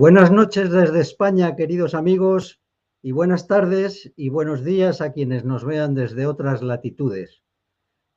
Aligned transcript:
Buenas 0.00 0.32
noches 0.32 0.70
desde 0.70 1.00
España, 1.00 1.56
queridos 1.56 1.94
amigos, 1.94 2.58
y 3.02 3.12
buenas 3.12 3.46
tardes 3.46 4.10
y 4.16 4.30
buenos 4.30 4.64
días 4.64 5.02
a 5.02 5.12
quienes 5.12 5.44
nos 5.44 5.62
vean 5.62 5.94
desde 5.94 6.26
otras 6.26 6.62
latitudes. 6.62 7.42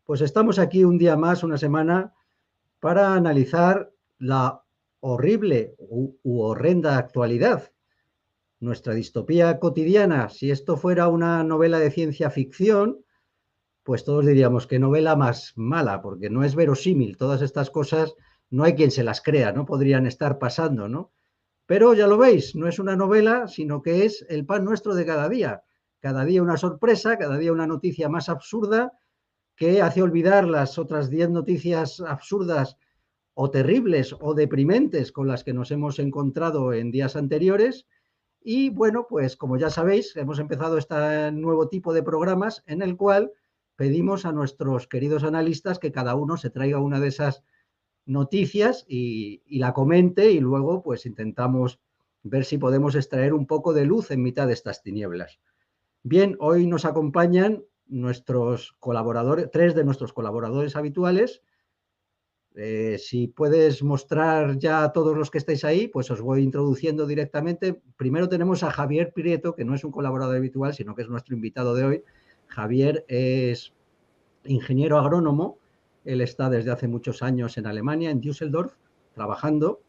Pues 0.05 0.21
estamos 0.21 0.59
aquí 0.59 0.85
un 0.85 0.97
día 0.97 1.17
más, 1.17 1.43
una 1.43 1.57
semana, 1.57 2.13
para 2.79 3.15
analizar 3.15 3.91
la 4.17 4.63
horrible 5.01 5.75
u, 5.77 6.15
horrenda 6.23 6.97
actualidad, 6.97 7.73
nuestra 8.61 8.93
distopía 8.93 9.59
cotidiana. 9.59 10.29
Si 10.29 10.51
esto 10.51 10.77
fuera 10.77 11.09
una 11.09 11.43
novela 11.43 11.79
de 11.79 11.91
ciencia 11.91 12.29
ficción, 12.29 13.03
pues 13.83 14.05
todos 14.05 14.25
diríamos 14.25 14.67
que 14.67 14.79
novela 14.79 15.17
más 15.17 15.51
mala, 15.57 16.01
porque 16.01 16.29
no 16.29 16.45
es 16.45 16.55
verosímil. 16.55 17.17
Todas 17.17 17.41
estas 17.41 17.69
cosas 17.69 18.15
no 18.49 18.63
hay 18.63 18.73
quien 18.73 18.89
se 18.89 19.03
las 19.03 19.19
crea, 19.19 19.51
no 19.51 19.65
podrían 19.65 20.07
estar 20.07 20.39
pasando, 20.39 20.87
¿no? 20.87 21.11
Pero 21.73 21.95
ya 21.95 22.05
lo 22.05 22.19
veis, 22.19 22.55
no 22.55 22.67
es 22.67 22.77
una 22.77 22.95
novela, 22.95 23.47
sino 23.47 23.81
que 23.81 24.05
es 24.05 24.23
el 24.29 24.45
pan 24.45 24.63
nuestro 24.63 24.93
de 24.93 25.07
cada 25.07 25.27
día. 25.27 25.63
Cada 25.99 26.23
día 26.23 26.43
una 26.43 26.55
sorpresa, 26.55 27.17
cada 27.17 27.39
día 27.39 27.51
una 27.51 27.65
noticia 27.65 28.09
más 28.09 28.29
absurda 28.29 28.91
que 29.55 29.81
hace 29.81 30.03
olvidar 30.03 30.47
las 30.47 30.77
otras 30.77 31.09
10 31.09 31.31
noticias 31.31 31.99
absurdas 31.99 32.77
o 33.33 33.49
terribles 33.49 34.15
o 34.19 34.35
deprimentes 34.35 35.11
con 35.11 35.27
las 35.27 35.43
que 35.43 35.53
nos 35.53 35.71
hemos 35.71 35.97
encontrado 35.97 36.73
en 36.73 36.91
días 36.91 37.15
anteriores. 37.15 37.87
Y 38.39 38.69
bueno, 38.69 39.07
pues 39.09 39.35
como 39.35 39.57
ya 39.57 39.71
sabéis, 39.71 40.15
hemos 40.15 40.37
empezado 40.37 40.77
este 40.77 41.31
nuevo 41.31 41.69
tipo 41.69 41.91
de 41.91 42.03
programas 42.03 42.61
en 42.67 42.83
el 42.83 42.95
cual 42.95 43.31
pedimos 43.77 44.27
a 44.27 44.31
nuestros 44.31 44.85
queridos 44.85 45.23
analistas 45.23 45.79
que 45.79 45.91
cada 45.91 46.13
uno 46.13 46.37
se 46.37 46.51
traiga 46.51 46.77
una 46.77 46.99
de 46.99 47.07
esas 47.07 47.41
noticias 48.05 48.85
y, 48.87 49.41
la 49.59 49.73
comente 49.73 50.31
y 50.31 50.39
luego 50.39 50.81
pues 50.81 51.05
intentamos 51.05 51.79
ver 52.23 52.45
si 52.45 52.57
podemos 52.57 52.95
extraer 52.95 53.33
un 53.33 53.47
poco 53.47 53.73
de 53.73 53.85
luz 53.85 54.11
en 54.11 54.21
mitad 54.21 54.47
de 54.47 54.53
estas 54.53 54.81
tinieblas. 54.81 55.39
Bien, 56.03 56.35
hoy 56.39 56.67
nos 56.67 56.85
acompañan 56.85 57.63
nuestros 57.87 58.73
colaboradores, 58.79 59.49
tres 59.51 59.75
de 59.75 59.83
nuestros 59.83 60.13
colaboradores 60.13 60.75
habituales. 60.75 61.41
Eh, 62.55 62.97
si 62.99 63.27
puedes 63.27 63.83
mostrar 63.83 64.59
ya 64.59 64.83
a 64.83 64.93
todos 64.93 65.17
los 65.17 65.31
que 65.31 65.37
estáis 65.39 65.63
ahí, 65.63 65.87
pues 65.87 66.11
os 66.11 66.21
voy 66.21 66.43
introduciendo 66.43 67.07
directamente. 67.07 67.81
Primero 67.97 68.29
tenemos 68.29 68.63
a 68.63 68.71
Javier 68.71 69.11
Prieto, 69.11 69.55
que 69.55 69.65
no 69.65 69.75
es 69.75 69.83
un 69.83 69.91
colaborador 69.91 70.35
habitual, 70.35 70.73
sino 70.73 70.95
que 70.95 71.01
es 71.01 71.09
nuestro 71.09 71.35
invitado 71.35 71.73
de 71.73 71.83
hoy. 71.83 72.03
Javier 72.47 73.05
es 73.07 73.73
ingeniero 74.45 74.99
agrónomo, 74.99 75.57
él 76.05 76.21
está 76.21 76.49
desde 76.49 76.71
hace 76.71 76.87
muchos 76.87 77.23
años 77.23 77.57
en 77.57 77.67
Alemania, 77.67 78.11
en 78.11 78.21
Düsseldorf, 78.21 78.73
trabajando 79.13 79.79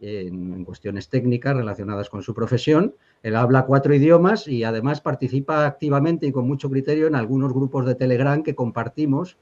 en, 0.00 0.64
cuestiones 0.64 1.08
técnicas 1.08 1.56
relacionadas 1.56 2.10
con 2.10 2.22
su 2.22 2.34
profesión. 2.34 2.94
Él 3.22 3.36
habla 3.36 3.66
cuatro 3.66 3.94
idiomas 3.94 4.48
y 4.48 4.64
además 4.64 5.00
participa 5.00 5.66
activamente 5.66 6.26
y 6.26 6.32
con 6.32 6.46
mucho 6.46 6.70
criterio 6.70 7.06
en 7.06 7.14
algunos 7.14 7.52
grupos 7.52 7.86
de 7.86 7.94
Telegram 7.94 8.42
que 8.42 8.54
compartimos. 8.54 9.36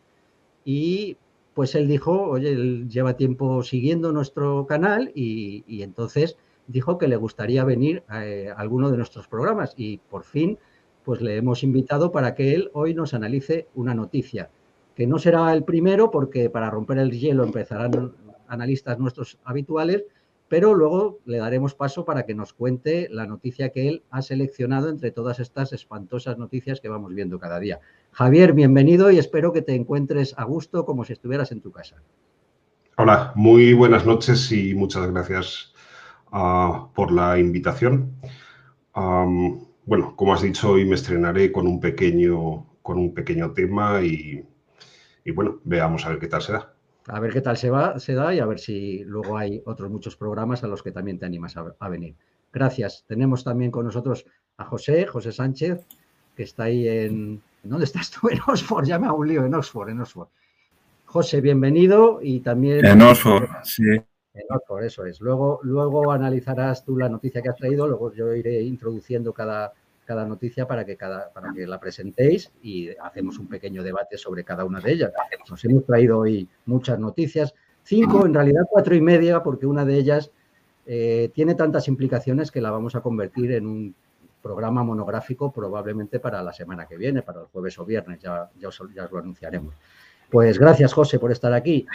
Y 0.64 1.16
pues 1.54 1.74
él 1.74 1.88
dijo, 1.88 2.22
oye, 2.22 2.50
él 2.50 2.88
lleva 2.88 3.16
tiempo 3.16 3.62
siguiendo 3.62 4.12
nuestro 4.12 4.66
canal 4.66 5.12
y, 5.14 5.82
entonces 5.82 6.36
dijo 6.66 6.98
que 6.98 7.08
le 7.08 7.16
gustaría 7.16 7.64
venir 7.64 8.02
a, 8.08 8.20
a 8.20 8.54
alguno 8.56 8.90
de 8.90 8.96
nuestros 8.96 9.28
programas 9.28 9.74
y 9.76 9.98
por 9.98 10.24
fin 10.24 10.58
pues 11.04 11.20
le 11.20 11.36
hemos 11.36 11.62
invitado 11.62 12.10
para 12.10 12.34
que 12.34 12.54
él 12.54 12.70
hoy 12.72 12.94
nos 12.94 13.12
analice 13.12 13.68
una 13.74 13.94
noticia 13.94 14.48
que 14.94 15.06
no 15.06 15.18
será 15.18 15.52
el 15.52 15.64
primero 15.64 16.10
porque 16.10 16.50
para 16.50 16.70
romper 16.70 16.98
el 16.98 17.10
hielo 17.10 17.44
empezarán 17.44 18.12
analistas 18.48 18.98
nuestros 18.98 19.38
habituales, 19.44 20.04
pero 20.48 20.74
luego 20.74 21.18
le 21.24 21.38
daremos 21.38 21.74
paso 21.74 22.04
para 22.04 22.26
que 22.26 22.34
nos 22.34 22.52
cuente 22.52 23.08
la 23.10 23.26
noticia 23.26 23.70
que 23.70 23.88
él 23.88 24.02
ha 24.10 24.22
seleccionado 24.22 24.88
entre 24.88 25.10
todas 25.10 25.40
estas 25.40 25.72
espantosas 25.72 26.38
noticias 26.38 26.80
que 26.80 26.88
vamos 26.88 27.14
viendo 27.14 27.40
cada 27.40 27.58
día. 27.58 27.80
Javier, 28.12 28.52
bienvenido 28.52 29.10
y 29.10 29.18
espero 29.18 29.52
que 29.52 29.62
te 29.62 29.74
encuentres 29.74 30.34
a 30.36 30.44
gusto 30.44 30.84
como 30.84 31.04
si 31.04 31.12
estuvieras 31.12 31.50
en 31.50 31.60
tu 31.60 31.72
casa. 31.72 31.96
Hola, 32.96 33.32
muy 33.34 33.72
buenas 33.72 34.06
noches 34.06 34.52
y 34.52 34.74
muchas 34.74 35.10
gracias 35.10 35.74
ah, 36.30 36.88
por 36.94 37.10
la 37.10 37.38
invitación. 37.38 38.14
bueno, 38.94 40.14
como 40.14 40.34
has 40.34 40.42
dicho, 40.42 40.70
hoy 40.70 40.84
me 40.84 40.94
estrenaré 40.94 41.50
con 41.50 41.66
un 41.66 41.80
pequeño, 41.80 42.66
con 42.82 42.98
un 42.98 43.12
pequeño 43.12 43.52
tema 43.52 44.00
y 44.02 44.46
y 45.24 45.32
bueno, 45.32 45.60
veamos 45.64 46.04
a 46.04 46.10
ver 46.10 46.18
qué 46.18 46.28
tal 46.28 46.42
se 46.42 46.52
da. 46.52 46.74
A 47.06 47.20
ver 47.20 47.32
qué 47.32 47.40
tal 47.40 47.56
se, 47.56 47.70
va, 47.70 47.98
se 47.98 48.14
da 48.14 48.34
y 48.34 48.38
a 48.38 48.46
ver 48.46 48.58
si 48.58 49.04
luego 49.04 49.36
hay 49.36 49.62
otros 49.66 49.90
muchos 49.90 50.16
programas 50.16 50.64
a 50.64 50.68
los 50.68 50.82
que 50.82 50.92
también 50.92 51.18
te 51.18 51.26
animas 51.26 51.56
a, 51.56 51.88
venir. 51.88 52.14
Gracias. 52.52 53.04
Tenemos 53.06 53.44
también 53.44 53.70
con 53.70 53.84
nosotros 53.84 54.26
a 54.56 54.64
José, 54.64 55.06
José 55.06 55.32
Sánchez, 55.32 55.86
que 56.36 56.44
está 56.44 56.64
ahí 56.64 56.88
en... 56.88 57.42
¿Dónde 57.62 57.84
estás 57.84 58.10
tú? 58.10 58.28
En 58.30 58.38
Oxford, 58.46 58.86
ya 58.86 58.98
me 58.98 59.06
hago 59.06 59.18
un 59.18 59.28
lío, 59.28 59.44
en 59.44 59.54
Oxford, 59.54 59.90
en 59.90 60.00
Oxford. 60.00 60.28
José, 61.06 61.40
bienvenido 61.40 62.20
y 62.22 62.40
también... 62.40 62.84
En 62.84 63.02
Oxford, 63.02 63.48
sí. 63.64 63.82
En 63.82 64.46
Oxford, 64.50 64.84
eso 64.84 65.04
es. 65.04 65.20
Luego, 65.20 65.60
luego 65.62 66.10
analizarás 66.10 66.84
tú 66.84 66.96
la 66.96 67.08
noticia 67.08 67.42
que 67.42 67.50
has 67.50 67.56
traído, 67.56 67.86
luego 67.86 68.12
yo 68.12 68.34
iré 68.34 68.62
introduciendo 68.62 69.32
cada, 69.32 69.72
cada 70.04 70.26
noticia 70.26 70.66
para 70.66 70.84
que, 70.84 70.96
cada, 70.96 71.32
para 71.32 71.52
que 71.52 71.66
la 71.66 71.80
presentéis 71.80 72.50
y 72.62 72.90
hacemos 72.96 73.38
un 73.38 73.48
pequeño 73.48 73.82
debate 73.82 74.18
sobre 74.18 74.44
cada 74.44 74.64
una 74.64 74.80
de 74.80 74.92
ellas. 74.92 75.12
Nos 75.48 75.64
hemos 75.64 75.84
traído 75.84 76.18
hoy 76.18 76.48
muchas 76.66 76.98
noticias, 76.98 77.54
cinco, 77.82 78.26
en 78.26 78.34
realidad 78.34 78.62
cuatro 78.68 78.94
y 78.94 79.00
media, 79.00 79.42
porque 79.42 79.66
una 79.66 79.84
de 79.84 79.94
ellas 79.96 80.30
eh, 80.86 81.30
tiene 81.34 81.54
tantas 81.54 81.88
implicaciones 81.88 82.50
que 82.50 82.60
la 82.60 82.70
vamos 82.70 82.94
a 82.94 83.00
convertir 83.00 83.52
en 83.52 83.66
un 83.66 83.94
programa 84.42 84.84
monográfico 84.84 85.50
probablemente 85.50 86.20
para 86.20 86.42
la 86.42 86.52
semana 86.52 86.86
que 86.86 86.98
viene, 86.98 87.22
para 87.22 87.40
el 87.40 87.46
jueves 87.46 87.78
o 87.78 87.84
viernes, 87.84 88.20
ya, 88.20 88.50
ya, 88.60 88.68
os, 88.68 88.80
lo 89.10 89.18
anunciaremos. 89.18 89.74
Pues 90.30 90.58
gracias, 90.58 90.92
José, 90.92 91.18
por 91.18 91.32
estar 91.32 91.52
aquí. 91.52 91.86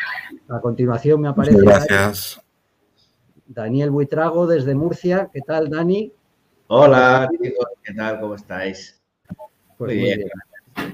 A 0.47 0.59
continuación 0.59 1.21
me 1.21 1.27
aparece. 1.27 1.57
Daniel 3.45 3.89
Buitrago 3.89 4.47
desde 4.47 4.75
Murcia. 4.75 5.29
¿Qué 5.33 5.41
tal, 5.41 5.69
Dani? 5.69 6.11
Hola, 6.71 7.27
chicos, 7.41 7.65
¿qué 7.83 7.95
tal? 7.95 8.19
¿Cómo 8.19 8.35
estáis? 8.35 9.01
Pues 9.75 9.95
muy, 9.95 10.03
bien. 10.03 10.29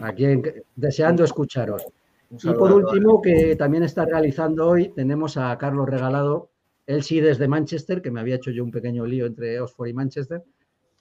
Aquí 0.02 0.26
deseando 0.74 1.26
escucharos. 1.26 1.86
Y 2.32 2.54
por 2.54 2.72
último, 2.72 3.22
que 3.22 3.58
también 3.58 3.84
está 3.84 4.06
realizando 4.06 4.70
hoy, 4.70 4.94
tenemos 4.94 5.36
a 5.36 5.58
Carlos 5.58 5.90
Regalado, 5.90 6.50
él 6.88 7.04
sí 7.04 7.20
desde 7.20 7.50
Manchester, 7.50 8.02
que 8.02 8.10
me 8.10 8.22
había 8.22 8.38
hecho 8.38 8.52
yo 8.52 8.64
un 8.64 8.72
pequeño 8.72 9.06
lío 9.06 9.26
entre 9.26 9.60
Oxford 9.60 9.90
y 9.90 9.94
Manchester. 9.94 10.44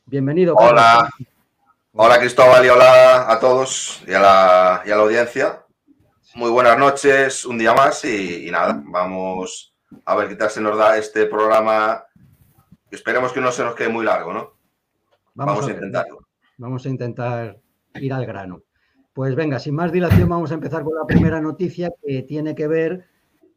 Bienvenido. 0.07 0.57
Carlos. 0.57 0.73
Hola. 0.73 1.11
Hola 1.93 2.19
Cristóbal 2.19 2.67
y 2.67 2.69
hola 2.69 3.31
a 3.31 3.39
todos 3.39 4.03
y 4.09 4.13
a 4.13 4.19
la, 4.19 4.95
audiencia. 4.97 5.65
Muy 6.35 6.51
buenas 6.51 6.77
noches, 6.77 7.45
un 7.45 7.59
día 7.59 7.75
más 7.75 8.05
y, 8.05 8.49
y, 8.49 8.51
nada, 8.51 8.83
vamos 8.87 9.73
a 10.05 10.17
ver 10.17 10.27
qué 10.27 10.35
tal 10.35 10.51
se 10.51 10.61
nos 10.61 10.77
da 10.77 10.99
este 10.99 11.27
programa. 11.27 12.05
Esperemos 12.91 13.33
que 13.33 13.41
no 13.41 13.53
se 13.53 13.63
nos 13.63 13.77
quede 13.77 13.89
muy 13.89 14.05
largo, 14.05 14.33
¿no? 14.33 14.64
Vamos, 15.35 15.67
a, 15.67 15.73
intentarlo. 15.73 16.19
Vamos 16.59 16.87
a 16.87 16.89
intentar 16.89 17.61
ir 17.95 18.13
al 18.13 18.27
grano. 18.27 18.63
Pues 19.13 19.35
venga, 19.35 19.59
sin 19.59 19.75
más 19.75 19.93
dilación, 19.93 20.29
vamos 20.29 20.51
a 20.51 20.55
empezar 20.55 20.83
con 20.83 20.95
la 20.97 21.07
primera 21.07 21.41
noticia 21.41 21.91
que 22.03 22.23
tiene 22.23 22.55
que 22.55 22.67
ver 22.67 23.07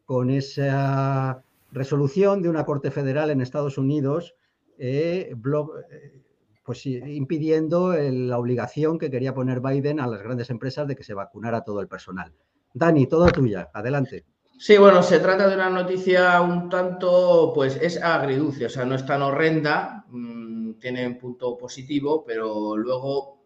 con 0.04 0.30
esa 0.30 1.42
resolución 1.72 2.42
de 2.42 2.48
una 2.48 2.64
Corte 2.64 2.90
Federal 2.90 3.30
en 3.30 3.40
Estados 3.40 3.76
Unidos 3.76 4.34
eh, 4.78 5.32
eh, 5.32 6.22
pues, 6.64 6.86
impidiendo 6.86 7.94
la 7.94 8.38
obligación 8.38 8.98
que 8.98 9.10
quería 9.10 9.34
poner 9.34 9.60
Biden 9.60 10.00
a 10.00 10.06
las 10.06 10.22
grandes 10.22 10.50
empresas 10.50 10.86
de 10.86 10.94
que 10.94 11.02
se 11.02 11.14
vacunara 11.14 11.62
todo 11.64 11.80
el 11.80 11.88
personal. 11.88 12.32
Dani, 12.72 13.06
todo 13.06 13.26
tuya, 13.28 13.68
adelante. 13.72 14.24
Sí, 14.58 14.76
bueno, 14.76 15.02
se 15.02 15.20
trata 15.20 15.48
de 15.48 15.54
una 15.54 15.70
noticia 15.70 16.40
un 16.40 16.68
tanto, 16.68 17.52
pues 17.54 17.76
es 17.80 18.02
agridulce, 18.02 18.66
o 18.66 18.70
sea, 18.70 18.84
no 18.84 18.96
es 18.96 19.06
tan 19.06 19.22
horrenda. 19.22 20.04
Mm, 20.08 20.47
tiene 20.78 21.06
un 21.06 21.18
punto 21.18 21.56
positivo, 21.56 22.24
pero 22.24 22.76
luego 22.76 23.42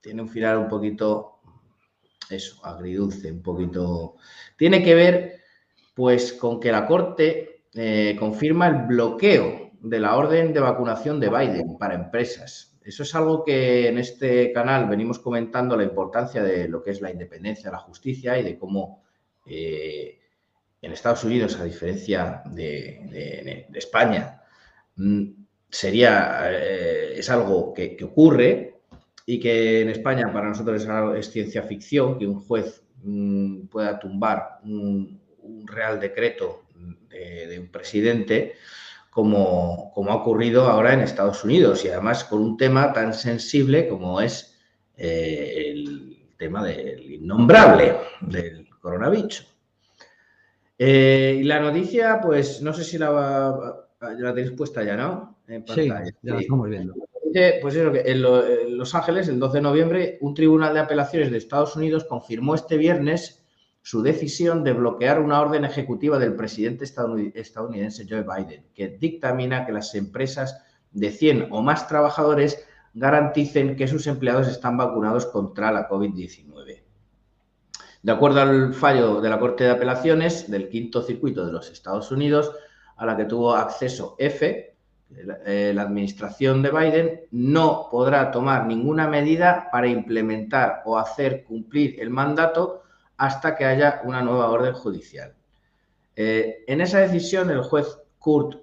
tiene 0.00 0.22
un 0.22 0.28
final 0.28 0.58
un 0.58 0.68
poquito, 0.68 1.40
eso, 2.30 2.64
agridulce, 2.64 3.32
un 3.32 3.42
poquito... 3.42 4.16
Tiene 4.56 4.82
que 4.82 4.94
ver, 4.94 5.40
pues, 5.94 6.32
con 6.32 6.60
que 6.60 6.72
la 6.72 6.86
Corte 6.86 7.64
eh, 7.74 8.16
confirma 8.18 8.68
el 8.68 8.86
bloqueo 8.86 9.72
de 9.80 10.00
la 10.00 10.16
orden 10.16 10.52
de 10.52 10.60
vacunación 10.60 11.20
de 11.20 11.28
Biden 11.28 11.76
para 11.78 11.94
empresas. 11.94 12.76
Eso 12.82 13.02
es 13.02 13.14
algo 13.14 13.44
que 13.44 13.88
en 13.88 13.98
este 13.98 14.52
canal 14.52 14.88
venimos 14.88 15.18
comentando 15.18 15.76
la 15.76 15.82
importancia 15.82 16.42
de 16.42 16.68
lo 16.68 16.82
que 16.82 16.92
es 16.92 17.00
la 17.00 17.10
independencia 17.10 17.64
de 17.64 17.76
la 17.76 17.82
justicia 17.82 18.38
y 18.38 18.44
de 18.44 18.56
cómo 18.56 19.02
eh, 19.44 20.20
en 20.80 20.92
Estados 20.92 21.24
Unidos, 21.24 21.58
a 21.58 21.64
diferencia 21.64 22.42
de, 22.46 23.66
España, 23.74 24.40
mm, 24.94 25.35
sería, 25.76 26.50
eh, 26.50 27.18
es 27.18 27.28
algo 27.28 27.74
que, 27.74 27.98
ocurre 28.02 28.80
y 29.26 29.38
que 29.38 29.82
en 29.82 29.90
España 29.90 30.32
para 30.32 30.48
nosotros 30.48 30.86
es, 31.16 31.30
ciencia 31.30 31.62
ficción, 31.62 32.18
que 32.18 32.26
un 32.26 32.40
juez 32.40 32.82
mm, 33.02 33.66
pueda 33.66 33.98
tumbar 33.98 34.60
un, 34.64 35.20
real 35.64 36.00
decreto 36.00 36.62
de, 37.10 37.58
un 37.60 37.68
presidente, 37.68 38.54
como, 39.10 39.92
como, 39.94 40.10
ha 40.12 40.16
ocurrido 40.16 40.66
ahora 40.66 40.94
en 40.94 41.00
Estados 41.00 41.44
Unidos 41.44 41.84
y 41.84 41.88
además 41.88 42.24
con 42.24 42.40
un 42.40 42.56
tema 42.56 42.92
tan 42.92 43.14
sensible 43.14 43.86
como 43.86 44.20
es 44.20 44.58
eh, 44.96 45.72
el 45.72 46.26
tema 46.36 46.64
del 46.64 47.12
innombrable, 47.12 47.96
del 48.22 48.68
coronavirus. 48.80 49.46
Eh, 50.78 51.38
y 51.40 51.44
la 51.44 51.60
noticia, 51.60 52.18
pues 52.20 52.60
no 52.62 52.72
sé 52.72 52.82
si 52.84 52.98
la, 52.98 53.76
la 54.00 54.34
tenéis 54.34 54.52
puesta 54.52 54.82
ya, 54.82 54.96
¿no? 54.96 55.35
Sí, 55.46 55.88
ya 55.88 56.34
la 56.34 56.40
estamos 56.40 56.68
viendo. 56.68 56.94
Pues 57.60 57.74
eso, 57.74 57.92
que 57.92 58.02
en, 58.06 58.22
Los 58.78 58.94
Ángeles, 58.94 59.28
el 59.28 59.38
12 59.38 59.58
de 59.58 59.62
noviembre, 59.62 60.18
un 60.20 60.34
tribunal 60.34 60.72
de 60.72 60.80
apelaciones 60.80 61.30
de 61.30 61.38
Estados 61.38 61.76
Unidos 61.76 62.04
confirmó 62.04 62.54
este 62.54 62.76
viernes 62.78 63.44
su 63.82 64.02
decisión 64.02 64.64
de 64.64 64.72
bloquear 64.72 65.20
una 65.20 65.40
orden 65.40 65.64
ejecutiva 65.64 66.18
del 66.18 66.34
presidente 66.34 66.84
estadounidense 66.84 68.06
Joe 68.08 68.22
Biden, 68.24 68.64
que 68.74 68.88
dictamina 68.88 69.66
que 69.66 69.72
las 69.72 69.94
empresas 69.94 70.64
de 70.92 71.10
100 71.10 71.48
o 71.50 71.62
más 71.62 71.86
trabajadores 71.86 72.66
garanticen 72.94 73.76
que 73.76 73.86
sus 73.86 74.06
empleados 74.06 74.48
están 74.48 74.76
vacunados 74.76 75.26
contra 75.26 75.70
la 75.70 75.88
COVID-19. 75.88 76.82
De 78.02 78.12
acuerdo 78.12 78.40
al 78.40 78.72
fallo 78.72 79.20
de 79.20 79.28
la 79.28 79.38
Corte 79.38 79.64
de 79.64 79.70
Apelaciones 79.70 80.50
del 80.50 80.68
Quinto 80.68 81.02
Circuito 81.02 81.44
de 81.44 81.52
los 81.52 81.70
Estados 81.70 82.10
Unidos, 82.10 82.52
a 82.96 83.04
la 83.04 83.16
que 83.16 83.26
tuvo 83.26 83.54
acceso 83.54 84.16
eh, 84.18 84.75
la 85.10 85.82
administración 85.82 86.62
de 86.62 86.70
Biden 86.70 87.20
no 87.30 87.88
podrá 87.90 88.30
tomar 88.30 88.66
ninguna 88.66 89.06
medida 89.06 89.68
para 89.70 89.86
implementar 89.86 90.82
o 90.84 90.98
hacer 90.98 91.44
cumplir 91.44 92.00
el 92.00 92.10
mandato 92.10 92.82
hasta 93.16 93.54
que 93.56 93.64
haya 93.64 94.02
una 94.04 94.22
nueva 94.22 94.50
orden 94.50 94.74
judicial. 94.74 95.34
Eh, 96.14 96.64
en 96.66 96.80
esa 96.80 96.98
decisión, 96.98 97.50
el 97.50 97.62
juez 97.62 97.98
Kurt 98.18 98.62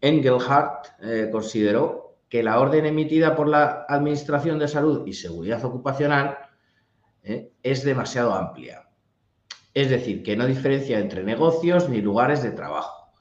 Engelhardt 0.00 0.86
eh, 1.02 1.28
consideró 1.30 2.18
que 2.28 2.42
la 2.42 2.60
orden 2.60 2.86
emitida 2.86 3.34
por 3.34 3.48
la 3.48 3.86
Administración 3.88 4.58
de 4.58 4.68
Salud 4.68 5.06
y 5.06 5.12
Seguridad 5.12 5.64
Ocupacional 5.64 6.38
es 7.62 7.84
demasiado 7.84 8.34
amplia. 8.34 8.86
Es 9.72 9.88
decir, 9.88 10.22
que 10.22 10.36
no 10.36 10.46
diferencia 10.46 10.98
entre 10.98 11.24
negocios 11.24 11.88
ni 11.88 12.02
lugares 12.02 12.42
de 12.42 12.50
trabajo. 12.50 13.12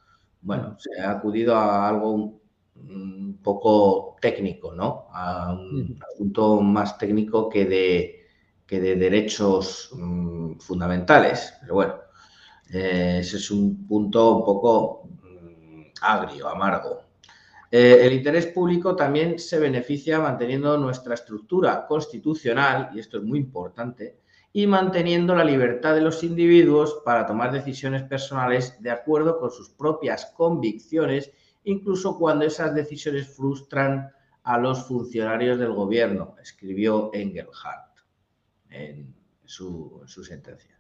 Bueno, 0.42 0.76
se 0.78 1.02
ha 1.02 1.12
acudido 1.12 1.56
a 1.56 1.88
algo 1.88 2.42
un 2.90 3.40
poco 3.42 4.16
técnico, 4.22 4.74
¿no? 4.74 5.08
A 5.12 5.54
un 5.54 6.00
asunto 6.14 6.62
más 6.62 6.98
técnico 6.98 7.50
que 7.50 7.66
de, 7.66 8.26
que 8.66 8.80
de 8.80 8.96
derechos 8.96 9.90
mm, 9.94 10.58
fundamentales. 10.60 11.54
Pero 11.62 11.74
bueno, 11.76 11.96
eh, 12.72 13.18
ese 13.20 13.38
es 13.38 13.52
un 13.52 13.86
punto 13.88 14.38
un 14.38 14.46
poco 14.46 15.10
mm, 15.22 15.84
agrio, 16.02 16.48
amargo. 16.48 17.04
Eh, 17.76 18.06
el 18.06 18.14
interés 18.14 18.46
público 18.48 18.96
también 18.96 19.40
se 19.40 19.58
beneficia 19.58 20.20
manteniendo 20.20 20.78
nuestra 20.78 21.16
estructura 21.16 21.88
constitucional, 21.88 22.92
y 22.94 23.00
esto 23.00 23.18
es 23.18 23.24
muy 23.24 23.40
importante, 23.40 24.20
y 24.54 24.68
manteniendo 24.68 25.34
la 25.34 25.44
libertad 25.44 25.96
de 25.96 26.02
los 26.02 26.24
individuos 26.24 27.02
para 27.04 27.26
tomar 27.26 27.52
decisiones 27.52 28.04
personales 28.04 28.80
de 28.80 28.92
acuerdo 28.92 29.40
con 29.40 29.50
sus 29.50 29.72
propias 29.72 30.28
convicciones 30.38 31.32
incluso 31.64 32.18
cuando 32.18 32.46
esas 32.46 32.74
decisiones 32.74 33.28
frustran 33.28 34.12
a 34.44 34.58
los 34.58 34.86
funcionarios 34.86 35.58
del 35.58 35.74
gobierno, 35.74 36.36
escribió 36.42 37.10
Engelhardt 37.14 37.98
en 38.70 39.16
su, 39.46 40.04
sentencia. 40.06 40.80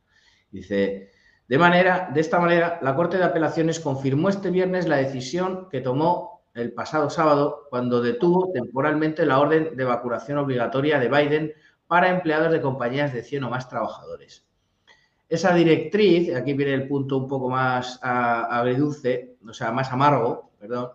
Dice, 0.52 1.12
de, 1.48 1.58
manera, 1.58 2.10
de 2.14 2.22
esta 2.22 2.40
manera, 2.40 2.80
la 2.82 2.96
Corte 2.96 3.18
de 3.18 3.24
Apelaciones 3.24 3.80
confirmó 3.80 4.30
este 4.30 4.52
viernes 4.52 4.88
la 4.88 4.98
decisión 4.98 5.70
que 5.70 5.82
tomó 5.82 6.44
el 6.54 6.74
pasado 6.74 7.10
sábado 7.10 7.68
cuando 7.70 8.02
detuvo 8.02 8.52
temporalmente 8.52 9.26
la 9.26 9.40
orden 9.40 9.76
de 9.76 9.84
vacunación 9.84 10.38
obligatoria 10.38 11.00
de 11.00 11.10
Biden 11.10 11.54
para 11.88 12.10
empleados 12.10 12.52
de 12.52 12.62
compañías 12.62 13.14
de 13.14 13.24
100 13.24 13.46
o 13.46 13.50
más 13.50 13.70
trabajadores. 13.70 14.46
Esa 15.30 15.54
directriz, 15.56 16.36
aquí 16.36 16.54
viene 16.54 16.76
el 16.76 16.88
punto 16.88 17.18
un 17.18 17.28
poco 17.28 17.50
más 17.50 18.00
agridulce, 18.04 19.38
o 19.48 19.54
sea, 19.54 19.72
más 19.72 19.92
amargo, 19.92 20.52
perdón, 20.64 20.92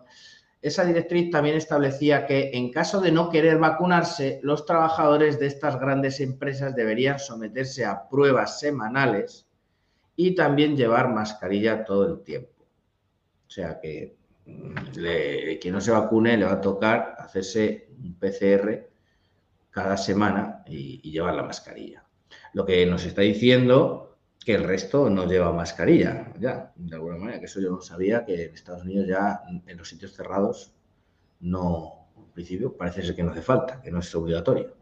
esa 0.63 0.83
directriz 0.83 1.29
también 1.29 1.55
establecía 1.55 2.25
que 2.25 2.49
en 2.53 2.71
caso 2.71 2.99
de 2.99 3.11
no 3.11 3.29
querer 3.29 3.59
vacunarse, 3.59 4.39
los 4.41 4.65
trabajadores 4.65 5.39
de 5.39 5.45
estas 5.45 5.79
grandes 5.79 6.19
empresas 6.19 6.75
deberían 6.75 7.19
someterse 7.19 7.85
a 7.85 8.09
pruebas 8.09 8.59
semanales 8.59 9.47
y 10.15 10.33
también 10.33 10.75
llevar 10.75 11.13
mascarilla 11.13 11.85
todo 11.85 12.11
el 12.11 12.23
tiempo. 12.23 12.65
O 13.47 13.51
sea 13.51 13.79
que 13.79 14.17
mm, 14.47 14.75
quien 15.61 15.73
no 15.73 15.79
se 15.79 15.91
vacune 15.91 16.35
le 16.35 16.45
va 16.45 16.53
a 16.53 16.61
tocar 16.61 17.15
hacerse 17.19 17.89
un 18.03 18.17
PCR 18.17 18.89
cada 19.69 19.97
semana 19.97 20.63
y, 20.65 20.99
y 21.03 21.11
llevar 21.11 21.35
la 21.35 21.43
mascarilla. 21.43 22.03
Lo 22.53 22.65
que 22.65 22.83
nos 22.87 23.05
está 23.05 23.21
diciendo 23.21 24.08
que 24.49 24.55
el 24.55 24.63
resto 24.63 25.11
no 25.11 25.27
lleva 25.27 25.53
mascarilla, 25.53 26.33
ya, 26.39 26.71
de 26.75 26.95
alguna 26.95 27.17
manera, 27.17 27.37
que 27.37 27.45
eso 27.45 27.61
yo 27.61 27.69
no 27.69 27.81
sabía, 27.81 28.25
que 28.25 28.45
en 28.45 28.55
Estados 28.55 28.81
Unidos 28.81 29.05
ya 29.07 29.41
en 29.67 29.77
los 29.77 29.87
sitios 29.87 30.13
cerrados 30.13 30.73
no, 31.39 32.07
en 32.17 32.31
principio 32.31 32.75
parece 32.75 33.03
ser 33.03 33.15
que 33.15 33.21
no 33.21 33.29
hace 33.29 33.43
falta, 33.43 33.79
que 33.79 33.91
no 33.91 33.99
es 33.99 34.15
obligatorio. 34.15 34.75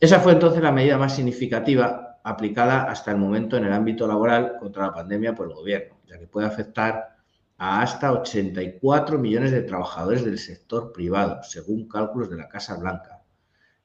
Esa 0.00 0.20
fue 0.20 0.32
entonces 0.32 0.62
la 0.62 0.72
medida 0.72 0.96
más 0.96 1.14
significativa 1.14 2.18
aplicada 2.24 2.84
hasta 2.84 3.10
el 3.10 3.18
momento 3.18 3.58
en 3.58 3.66
el 3.66 3.74
ámbito 3.74 4.08
laboral 4.08 4.56
contra 4.58 4.86
la 4.86 4.94
pandemia 4.94 5.34
por 5.34 5.48
el 5.48 5.54
gobierno, 5.54 5.98
ya 6.06 6.18
que 6.18 6.26
puede 6.26 6.46
afectar 6.46 7.18
a 7.58 7.82
hasta 7.82 8.10
84 8.10 9.18
millones 9.18 9.50
de 9.50 9.60
trabajadores 9.64 10.24
del 10.24 10.38
sector 10.38 10.92
privado, 10.92 11.42
según 11.42 11.86
cálculos 11.88 12.30
de 12.30 12.38
la 12.38 12.48
Casa 12.48 12.74
Blanca 12.78 13.17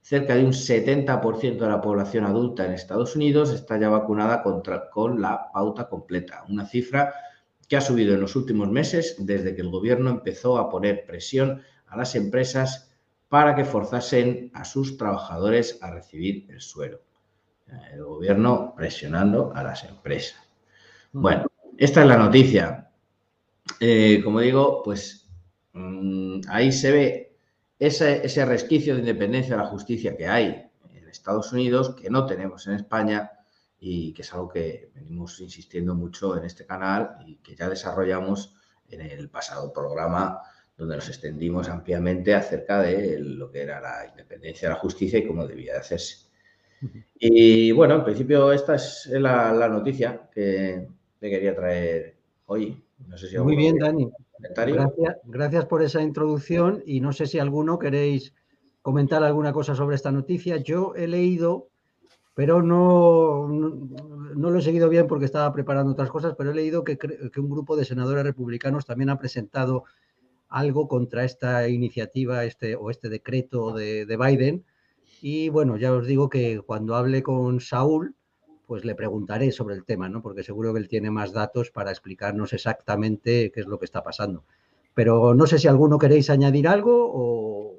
cerca 0.04 0.36
de 0.36 0.44
un 0.44 0.52
70% 0.52 1.58
de 1.58 1.70
la 1.70 1.82
población 1.82 2.26
adulta 2.26 2.66
en 2.66 2.74
Estados 2.74 3.16
Unidos 3.16 3.52
está 3.52 3.80
ya 3.80 3.88
vacunada 3.88 4.44
contra, 4.44 4.90
con 4.90 5.22
la 5.22 5.50
pauta 5.52 5.88
completa, 5.88 6.44
una 6.50 6.66
cifra 6.66 7.14
que 7.70 7.78
ha 7.78 7.82
subido 7.82 8.14
en 8.14 8.20
los 8.20 8.36
últimos 8.36 8.70
meses 8.70 9.16
desde 9.18 9.56
que 9.56 9.62
el 9.62 9.70
gobierno 9.70 10.10
empezó 10.10 10.58
a 10.58 10.70
poner 10.70 11.06
presión 11.06 11.62
a 11.88 11.96
las 11.96 12.16
empresas 12.16 12.92
para 13.30 13.56
que 13.56 13.64
forzasen 13.64 14.52
a 14.54 14.66
sus 14.66 14.98
trabajadores 14.98 15.80
a 15.82 15.90
recibir 15.90 16.48
el 16.50 16.60
suero. 16.60 17.02
El 17.94 18.04
gobierno 18.04 18.74
presionando 18.76 19.54
a 19.56 19.64
las 19.64 19.86
empresas. 19.86 20.38
Bueno, 21.14 21.48
esta 21.78 22.02
es 22.02 22.08
la 22.08 22.18
noticia. 22.18 22.92
Eh, 23.80 24.20
como 24.22 24.42
digo, 24.42 24.84
pues 24.84 25.32
mm, 25.72 26.42
ahí 26.50 26.74
se 26.74 26.92
ve 26.92 27.33
ese, 27.86 28.46
resquicio 28.46 28.94
de 28.94 29.02
independencia 29.02 29.56
de 29.56 29.64
la 29.64 29.70
justicia 29.70 30.16
que 30.16 30.28
hay 30.28 30.70
en 30.94 31.08
Estados 31.10 31.52
Unidos, 31.52 31.96
que 31.96 32.10
no 32.10 32.26
tenemos 32.26 32.68
en 32.68 32.74
España 32.74 33.32
y 33.80 34.14
que 34.14 34.22
es 34.22 34.34
algo 34.34 34.50
que 34.50 34.92
venimos 34.96 35.40
insistiendo 35.42 35.94
mucho 35.96 36.38
en 36.38 36.46
este 36.46 36.66
canal 36.66 37.18
y 37.26 37.38
que 37.38 37.56
ya 37.56 37.70
desarrollamos 37.70 38.56
en 38.90 39.02
el 39.02 39.30
pasado 39.30 39.74
programa 39.74 40.42
donde 40.78 40.96
nos 40.96 41.08
extendimos 41.08 41.70
ampliamente 41.70 42.34
acerca 42.34 42.82
de 42.82 43.20
lo 43.20 43.52
que 43.52 43.62
era 43.62 43.80
la 43.80 44.08
independencia 44.10 44.68
de 44.68 44.74
la 44.76 44.80
justicia 44.80 45.20
y 45.20 45.28
cómo 45.28 45.46
debía 45.46 45.74
de 45.74 45.80
hacerse. 45.80 46.28
Y 47.16 47.72
bueno, 47.72 47.96
en 47.96 48.04
principio 48.04 48.52
esta 48.52 48.76
es 48.76 49.08
la, 49.12 49.68
noticia 49.70 50.30
que 50.34 50.88
te 51.20 51.30
quería 51.30 51.56
traer 51.56 52.16
hoy. 52.48 52.84
No 53.08 53.18
sé 53.18 53.30
si 53.30 53.38
Muy 53.38 53.56
bien, 53.56 53.78
Dani. 53.78 54.12
Gracias, 55.26 55.66
por 55.66 55.84
esa 55.84 56.02
introducción 56.02 56.84
y 56.86 57.00
no 57.00 57.14
sé 57.14 57.28
si 57.28 57.40
alguno 57.40 57.80
queréis 57.80 58.34
comentar 58.82 59.24
alguna 59.24 59.54
cosa 59.54 59.76
sobre 59.76 59.96
esta 59.96 60.12
noticia. 60.12 60.58
Yo 60.58 60.94
he 60.96 61.08
leído, 61.08 61.70
pero 62.34 62.62
no, 62.62 63.48
no, 63.48 64.50
lo 64.50 64.60
he 64.60 64.62
seguido 64.62 64.90
bien 64.90 65.08
porque 65.08 65.26
estaba 65.26 65.54
preparando 65.54 65.94
otras 65.94 66.10
cosas, 66.10 66.36
pero 66.38 66.52
he 66.52 66.56
leído 66.56 66.84
que, 66.84 66.98
un 67.38 67.50
grupo 67.50 67.76
de 67.76 67.86
senadores 67.86 68.24
republicanos 68.24 68.86
también 68.86 69.10
ha 69.10 69.20
presentado 69.20 69.86
algo 70.50 70.88
contra 70.88 71.24
esta 71.24 71.68
iniciativa 71.70 72.44
este, 72.44 72.76
o 72.76 72.90
este 72.90 73.10
decreto 73.10 73.74
de, 73.74 74.06
de 74.06 74.18
Biden. 74.18 74.66
Y 75.22 75.50
bueno, 75.50 75.78
ya 75.78 75.94
os 75.94 76.06
digo 76.06 76.30
que 76.30 76.60
cuando 76.66 76.96
hable 76.96 77.24
con 77.24 77.60
Saúl, 77.62 78.16
pues 78.68 78.86
le 78.86 78.96
preguntaré 78.96 79.52
sobre 79.52 79.76
el 79.76 79.86
tema, 79.86 80.10
¿no? 80.10 80.22
Porque 80.22 80.44
seguro 80.44 80.74
que 80.74 80.80
él 80.80 80.88
tiene 80.88 81.12
más 81.12 81.34
datos 81.34 81.72
para 81.72 81.92
explicarnos 81.92 82.54
exactamente 82.54 83.52
qué 83.52 83.60
es 83.60 83.68
lo 83.68 83.78
que 83.78 83.86
está 83.86 84.04
pasando. 84.04 84.44
Pero 84.94 85.34
no 85.34 85.48
sé 85.48 85.58
si 85.60 85.68
alguno 85.68 85.98
queréis 85.98 86.30
añadir 86.30 86.68
algo 86.68 87.12
o 87.14 87.76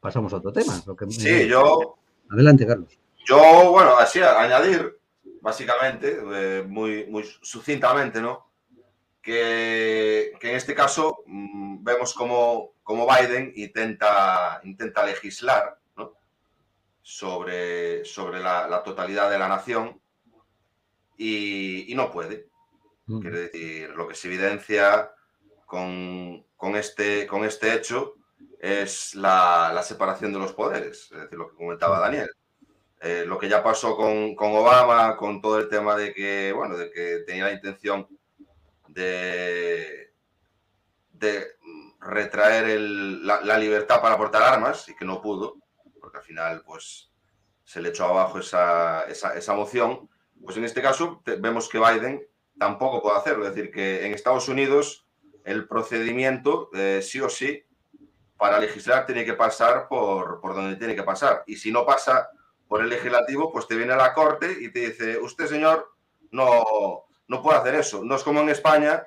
pasamos 0.00 0.32
a 0.32 0.36
otro 0.36 0.52
tema. 0.52 0.82
sí, 1.10 1.46
yo. 1.48 1.96
Adelante, 2.30 2.66
Carlos. 2.66 2.98
Yo, 3.24 3.70
bueno, 3.70 3.96
así, 3.96 4.20
añadir, 4.20 4.98
básicamente, 5.40 6.18
eh, 6.34 6.64
muy, 6.66 7.06
muy 7.06 7.24
sucintamente, 7.42 8.20
¿no? 8.20 8.48
Que, 9.20 10.32
en 10.40 10.56
este 10.56 10.74
caso 10.74 11.22
mm, 11.26 11.84
vemos 11.84 12.14
como, 12.14 12.72
como 12.82 13.06
Biden 13.06 13.52
intenta, 13.54 14.60
intenta 14.64 15.04
legislar 15.04 15.79
sobre, 17.02 18.04
sobre 18.04 18.40
la, 18.40 18.82
totalidad 18.84 19.30
de 19.30 19.38
la 19.38 19.48
nación 19.48 20.00
y, 21.16 21.92
no 21.94 22.10
puede. 22.10 22.48
Mm. 23.06 23.20
Quiere 23.20 23.38
decir, 23.40 23.90
lo 23.90 24.08
que 24.08 24.14
se 24.14 24.28
evidencia 24.28 25.12
con, 25.66 26.44
este, 26.74 27.26
con 27.26 27.44
este 27.44 27.74
hecho 27.74 28.14
es 28.58 29.14
la, 29.14 29.80
separación 29.82 30.32
de 30.32 30.38
los 30.38 30.52
poderes, 30.52 31.10
es 31.12 31.20
decir, 31.20 31.38
lo 31.38 31.50
que 31.50 31.56
comentaba 31.56 32.00
Daniel. 32.00 32.30
Eh, 33.02 33.24
lo 33.26 33.38
que 33.38 33.48
ya 33.48 33.62
pasó 33.62 33.96
con, 33.96 34.36
Obama, 34.38 35.16
con 35.16 35.40
todo 35.40 35.58
el 35.58 35.68
tema 35.68 35.96
de 35.96 36.12
que, 36.12 36.52
bueno, 36.52 36.76
de 36.76 36.90
que 36.90 37.20
tenía 37.26 37.44
la 37.44 37.52
intención 37.52 38.06
de, 38.88 40.12
de 41.12 41.46
retraer 42.00 42.80
la, 42.80 43.58
libertad 43.58 44.00
para 44.00 44.16
portar 44.16 44.42
armas 44.42 44.88
y 44.88 44.94
que 44.94 45.04
no 45.04 45.20
pudo, 45.20 45.56
porque 46.00 46.18
al 46.18 46.24
final, 46.24 46.62
pues, 46.64 47.12
se 47.64 47.80
le 47.80 47.90
echó 47.90 48.06
abajo 48.06 48.38
esa, 48.38 49.04
esa 49.04 49.54
moción. 49.54 50.08
Pues 50.42 50.56
en 50.56 50.64
este 50.64 50.82
caso 50.82 51.22
vemos 51.38 51.68
que 51.68 51.78
Biden 51.78 52.26
tampoco 52.58 53.02
puede 53.02 53.18
hacerlo. 53.18 53.46
Es 53.46 53.54
decir, 53.54 53.70
que 53.70 54.06
en 54.06 54.12
Estados 54.12 54.48
Unidos 54.48 55.06
el 55.44 55.68
procedimiento, 55.68 56.70
eh, 56.74 57.00
sí 57.02 57.20
o 57.20 57.28
sí, 57.28 57.64
para 58.36 58.58
legislar 58.58 59.06
tiene 59.06 59.24
que 59.24 59.34
pasar 59.34 59.86
por, 59.88 60.40
por 60.40 60.54
donde 60.54 60.76
tiene 60.76 60.94
que 60.94 61.02
pasar. 61.02 61.44
Y 61.46 61.56
si 61.56 61.70
no 61.70 61.84
pasa 61.84 62.30
por 62.68 62.82
el 62.82 62.88
legislativo, 62.88 63.52
pues 63.52 63.66
te 63.66 63.76
viene 63.76 63.92
a 63.92 63.96
la 63.96 64.14
corte 64.14 64.56
y 64.60 64.72
te 64.72 64.90
dice, 64.90 65.18
usted 65.18 65.46
señor, 65.46 65.92
no, 66.30 67.04
no 67.28 67.42
puede 67.42 67.58
hacer 67.58 67.74
eso. 67.74 68.04
No 68.04 68.14
es 68.14 68.22
como 68.22 68.40
en 68.40 68.48
España, 68.48 69.06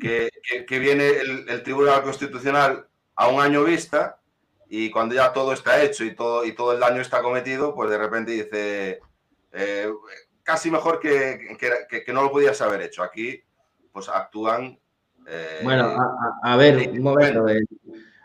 que, 0.00 0.30
que, 0.68 0.78
viene 0.78 1.08
el, 1.08 1.62
Tribunal 1.62 2.02
Constitucional 2.02 2.86
a 3.16 3.28
un 3.28 3.40
año 3.40 3.64
vista 3.64 4.19
y 4.72 4.88
cuando 4.88 5.16
ya 5.16 5.32
todo 5.32 5.52
está 5.52 5.82
hecho 5.82 6.04
y 6.04 6.14
todo, 6.14 6.44
y 6.44 6.54
todo 6.54 6.72
el 6.72 6.78
daño 6.78 7.00
está 7.02 7.20
cometido, 7.22 7.74
pues 7.74 7.90
de 7.90 7.98
repente 7.98 8.30
dice, 8.30 9.00
eh, 9.52 9.88
casi 10.44 10.70
mejor 10.70 11.00
que, 11.00 11.56
que, 11.58 12.12
no 12.12 12.22
lo 12.22 12.30
podías 12.30 12.60
haber 12.62 12.82
hecho. 12.82 13.02
Aquí, 13.02 13.42
pues 13.92 14.08
actúan. 14.08 14.78
Eh, 15.26 15.60
bueno, 15.64 15.96
a, 16.44 16.56
ver, 16.56 16.88
un 16.88 17.02
momento. 17.02 17.48
Eh, 17.48 17.64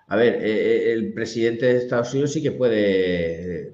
a 0.07 0.15
ver, 0.15 0.35
el 0.35 1.13
presidente 1.15 1.65
de 1.65 1.77
Estados 1.77 2.13
Unidos 2.13 2.33
sí 2.33 2.43
que 2.43 2.51
puede, 2.51 3.73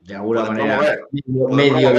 de 0.00 0.14
alguna 0.14 0.44
manera, 0.44 1.00
medio, 1.50 1.92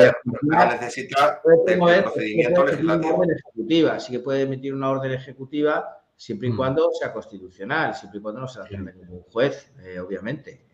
necesita 0.82 1.40
procedimiento 1.44 2.66
legislativo. 2.66 3.24
Ejecutiva, 3.24 4.00
sí 4.00 4.14
que 4.14 4.20
puede 4.20 4.42
emitir 4.42 4.74
una 4.74 4.90
orden 4.90 5.12
ejecutiva 5.12 6.01
siempre 6.22 6.50
y 6.50 6.52
mm. 6.52 6.58
cuando 6.58 6.92
sea 6.92 7.12
constitucional, 7.12 7.96
siempre 7.96 8.20
y 8.20 8.22
cuando 8.22 8.42
no 8.42 8.48
se 8.48 8.60
la 8.60 8.66
firme 8.66 8.94
ningún 8.94 9.22
juez, 9.22 9.72
obviamente. 10.00 10.68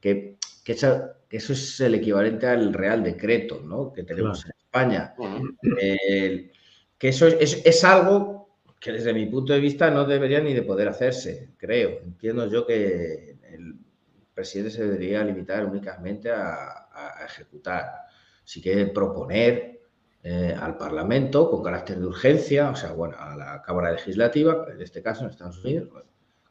que 0.00 0.36
que 0.64 0.72
eso, 0.72 1.52
es 1.52 1.80
el 1.80 1.94
equivalente 1.94 2.46
al 2.46 2.72
Real 2.72 3.04
Decreto 3.04 3.60
¿no? 3.62 3.92
que 3.92 4.02
tenemos 4.02 4.46
en 4.46 4.52
España. 4.58 5.14
que 6.98 7.08
eso 7.08 7.26
es, 7.26 7.84
algo 7.84 8.56
que 8.80 8.92
desde 8.92 9.12
mi 9.12 9.26
punto 9.26 9.52
de 9.52 9.60
vista 9.60 9.90
no 9.90 10.06
debería 10.06 10.40
ni 10.40 10.54
de 10.54 10.62
poder 10.62 10.88
hacerse, 10.88 11.50
creo. 11.58 12.00
Entiendo 12.02 12.50
yo 12.50 12.66
que 12.66 13.36
el 13.52 13.76
presidente 14.32 14.70
se 14.70 14.84
debería 14.84 15.22
limitar 15.22 15.66
únicamente 15.66 16.30
a, 16.30 16.80
ejecutar. 17.26 17.90
Si 18.42 18.62
quiere 18.62 18.86
proponer 18.86 19.73
eh, 20.26 20.56
al 20.58 20.78
Parlamento 20.78 21.50
con 21.50 21.62
carácter 21.62 21.98
de 21.98 22.06
urgencia, 22.06 22.70
o 22.70 22.76
sea, 22.76 22.92
bueno, 22.92 23.14
a 23.18 23.36
la 23.36 23.60
Cámara 23.60 23.92
Legislativa, 23.92 24.66
en 24.72 24.80
este 24.80 25.02
caso 25.02 25.22
en 25.24 25.30
Estados 25.30 25.62
Unidos, 25.62 25.90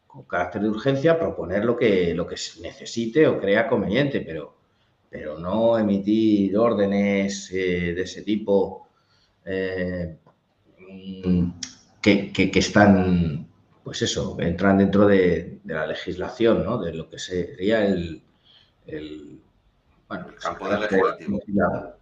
con 0.06 0.26
carácter 0.26 0.62
de 0.62 0.70
urgencia, 0.70 1.18
proponer 1.18 1.66
lo 1.66 1.76
que, 1.76 2.14
lo 2.14 2.28
que 2.28 2.36
necesite 2.62 3.26
o 3.26 3.40
crea 3.40 3.68
conveniente, 3.68 4.22
pero, 4.22 4.56
pero 5.10 5.40
no 5.40 5.80
emitir 5.80 6.56
órdenes 6.56 7.52
eh, 7.52 7.96
de 7.96 8.02
ese 8.04 8.22
tipo 8.22 8.90
eh, 9.44 10.18
que, 12.00 12.32
que, 12.32 12.60
están, 12.60 13.48
pues 13.84 14.04
eso, 14.04 14.38
entran 14.40 14.78
dentro 14.78 15.08
de, 15.08 15.62
la 15.66 15.88
legislación, 15.88 16.64
¿no? 16.64 16.78
De 16.78 16.94
lo 16.94 17.10
que 17.10 17.18
sería 17.18 17.84
el, 17.84 18.22
el 18.86 19.40
bueno, 20.08 20.28
el 20.28 20.36
campo 20.36 20.68
legislativo. 20.68 21.42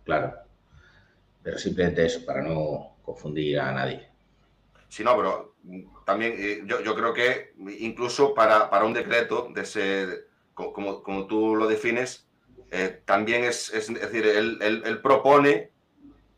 Claro. 0.03 0.50
Pero 1.43 1.57
simplemente 1.57 2.05
eso, 2.05 2.25
para 2.25 2.41
no 2.41 2.97
confundir 3.01 3.59
a 3.59 3.71
nadie. 3.71 4.07
Sí, 4.87 5.03
no, 5.03 5.15
pero 5.15 5.55
también 6.05 6.35
eh, 6.37 6.63
yo, 6.65 6.81
yo, 6.81 6.95
creo 6.95 7.13
que 7.13 7.53
incluso 7.79 8.33
para, 8.33 8.69
para, 8.69 8.85
un 8.85 8.93
decreto 8.93 9.49
de 9.53 9.61
ese, 9.61 10.25
como, 10.53 11.01
como 11.01 11.27
tú 11.27 11.55
lo 11.55 11.67
defines, 11.67 12.27
eh, 12.71 13.01
también 13.05 13.43
es, 13.43 13.73
es, 13.73 13.93
decir, 13.93 14.25
él, 14.25 14.57
él, 14.61 15.01
propone 15.01 15.71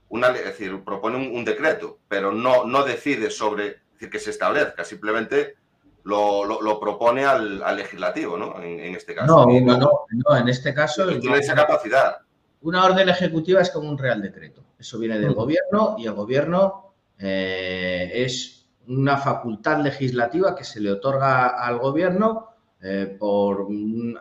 una, 0.10 0.28
es 0.30 0.46
decir, 0.46 0.84
propone 0.84 1.18
un, 1.18 1.46
decreto, 1.46 2.00
pero 2.08 2.32
no, 2.32 2.66
no 2.66 2.84
decide 2.84 3.30
sobre 3.30 3.82
decir, 3.94 4.10
que 4.10 4.20
se 4.20 4.32
establezca, 4.32 4.84
simplemente 4.84 5.56
lo, 6.04 6.46
lo, 6.46 6.80
propone 6.80 7.26
al, 7.26 7.64
al, 7.64 7.78
legislativo, 7.78 8.38
¿no? 8.38 8.62
En, 8.62 8.80
en, 8.80 8.96
este 8.96 9.16
caso. 9.16 9.46
No, 9.48 9.60
no, 9.62 10.06
no, 10.10 10.38
en 10.38 10.50
este 10.50 10.74
caso. 10.74 11.08
Tiene 11.20 11.38
esa 11.38 11.56
capacidad. 11.56 12.18
Una 12.64 12.86
orden 12.86 13.10
ejecutiva 13.10 13.62
es 13.62 13.70
como 13.70 13.90
un 13.90 13.98
real 13.98 14.22
decreto. 14.22 14.64
Eso 14.80 14.98
viene 14.98 15.20
del 15.20 15.34
gobierno 15.34 15.96
y 16.00 16.06
el 16.06 16.14
gobierno 16.14 16.94
eh, 17.20 18.10
es 18.14 18.70
una 18.88 19.18
facultad 19.18 19.82
legislativa 19.82 20.56
que 20.56 20.64
se 20.64 20.80
le 20.80 20.92
otorga 20.92 21.48
al 21.48 21.78
gobierno 21.78 22.50
eh, 22.82 23.18
por 23.20 23.68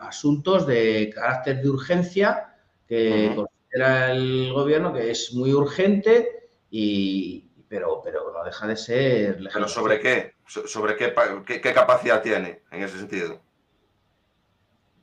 asuntos 0.01 0.67
de 0.67 1.09
carácter 1.13 1.61
de 1.61 1.69
urgencia 1.69 2.55
que 2.87 3.33
considera 3.33 4.11
el 4.11 4.51
gobierno 4.53 4.93
que 4.93 5.11
es 5.11 5.33
muy 5.33 5.53
urgente 5.53 6.49
y 6.69 7.49
pero, 7.67 8.01
pero 8.03 8.31
no 8.31 8.43
deja 8.43 8.67
de 8.67 8.75
ser 8.75 9.39
¿Pero 9.51 9.67
sobre 9.67 9.99
qué? 9.99 10.33
¿Sobre 10.45 10.95
qué, 10.95 11.13
qué, 11.45 11.73
capacidad 11.73 12.21
tiene 12.21 12.61
en 12.71 12.83
ese 12.83 12.99
sentido? 12.99 13.41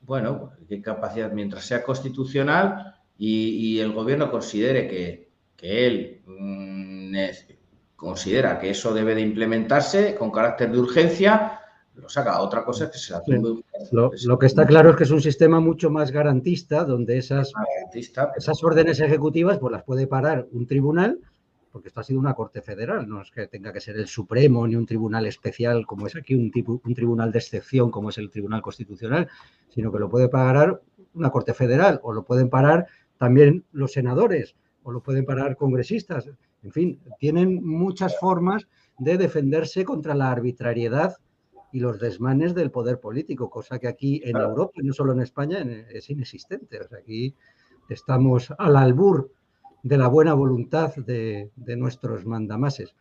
Bueno, 0.03 0.53
qué 0.69 0.81
capacidad, 0.81 1.33
mientras 1.33 1.65
sea 1.65 1.83
constitucional 1.83 3.00
y, 3.23 3.79
el 3.81 3.93
gobierno 3.93 4.31
considere 4.31 4.89
que, 4.89 5.29
que 5.55 5.87
él 5.87 6.23
mm, 6.27 7.15
considera 7.95 8.59
que 8.59 8.71
eso 8.71 8.95
debe 8.95 9.15
de 9.15 9.21
implementarse 9.21 10.15
con 10.15 10.31
carácter 10.31 10.73
de 10.73 10.79
urgencia, 10.79 11.61
lo 11.97 12.09
saca. 12.09 12.41
Otra 12.41 12.65
cosa 12.65 12.85
es 12.85 12.91
que 12.91 12.99
se 12.99 13.13
la 13.13 13.23
lo, 13.93 14.39
que 14.39 14.47
está 14.47 14.67
claro 14.67 14.91
es 14.91 14.97
que 14.97 15.05
es 15.05 15.11
un 15.11 15.21
sistema 15.21 15.61
mucho 15.61 15.91
más 15.91 16.11
garantista, 16.11 16.85
donde 16.85 17.19
esas, 17.19 17.53
esas 17.93 18.65
órdenes 18.65 19.01
ejecutivas 19.01 19.59
pues 19.59 19.71
las 19.71 19.83
puede 19.83 20.07
parar 20.07 20.49
un 20.53 20.67
tribunal, 20.67 21.19
porque 21.71 21.89
esto 21.89 22.01
ha 22.01 22.05
sido 22.05 22.21
una 22.21 22.33
corte 22.33 22.63
federal, 22.63 23.07
no 23.07 23.21
es 23.21 23.31
que 23.31 23.47
tenga 23.49 23.71
que 23.71 23.83
ser 23.83 23.97
el 23.97 24.09
Supremo 24.09 24.67
ni 24.67 24.77
un 24.77 24.87
tribunal 24.87 25.27
especial 25.27 25.85
como 25.85 26.07
es 26.07 26.17
aquí, 26.17 26.35
un, 26.35 26.51
tipo, 26.51 26.81
un 26.83 26.95
tribunal 26.95 27.33
de 27.33 27.39
excepción 27.39 27.91
como 27.91 28.09
es 28.09 28.17
el 28.17 28.31
Tribunal 28.31 28.63
Constitucional, 28.63 29.29
sino 29.69 29.93
que 29.93 29.99
lo 29.99 30.09
puede 30.09 30.31
parar 30.31 30.81
una 31.15 31.31
corte 31.31 31.55
federal 31.55 32.01
o 32.03 32.13
lo 32.13 32.25
pueden 32.25 32.49
parar 32.49 32.87
también 33.21 33.67
los 33.73 33.93
senadores 33.93 34.57
o 34.83 34.91
lo 34.91 35.03
pueden 35.03 35.27
parar 35.27 35.55
congresistas. 35.55 36.27
En 36.63 36.73
fin, 36.73 36.99
tienen 37.19 37.63
muchas 37.63 38.19
formas 38.19 38.67
de 38.99 39.19
defenderse 39.19 39.85
contra 39.85 40.15
la 40.15 40.33
arbitrariedad 40.33 41.17
y 41.71 41.81
los 41.81 42.01
desmanes 42.01 42.55
del 42.55 42.71
poder 42.71 42.99
político, 42.99 43.51
cosa 43.51 43.79
que 43.79 43.89
aquí 43.89 44.23
en 44.25 44.39
Europa, 44.39 44.73
y 44.77 44.87
no 44.87 44.95
solo 44.95 45.13
en 45.13 45.21
España, 45.21 45.59
es 45.91 46.09
inexistente. 46.09 46.81
O 46.81 46.89
sea, 46.89 46.99
aquí 46.99 47.35
estamos 47.91 48.55
al 48.57 48.75
albur 48.75 49.31
de 49.83 49.99
la 49.99 50.09
buena 50.09 50.33
voluntad 50.33 50.95
de, 50.97 51.51
nuestros 51.77 52.25
mandamases. 52.25 52.95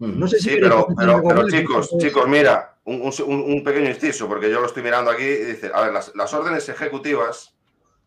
Mm. 0.00 0.18
No 0.18 0.26
sé 0.26 0.40
si 0.40 0.50
sí, 0.50 0.56
pero, 0.60 0.88
pero, 0.96 1.48
chicos, 1.48 1.96
chicos, 1.98 2.28
mira, 2.28 2.78
un, 2.84 3.62
pequeño 3.64 3.90
inciso, 3.90 4.26
porque 4.26 4.50
yo 4.50 4.60
lo 4.60 4.66
estoy 4.66 4.82
mirando 4.82 5.12
aquí 5.12 5.24
y 5.24 5.44
dice, 5.44 5.70
a 5.72 5.82
ver, 5.82 5.92
las, 5.92 6.34
órdenes 6.34 6.68
ejecutivas, 6.68 7.55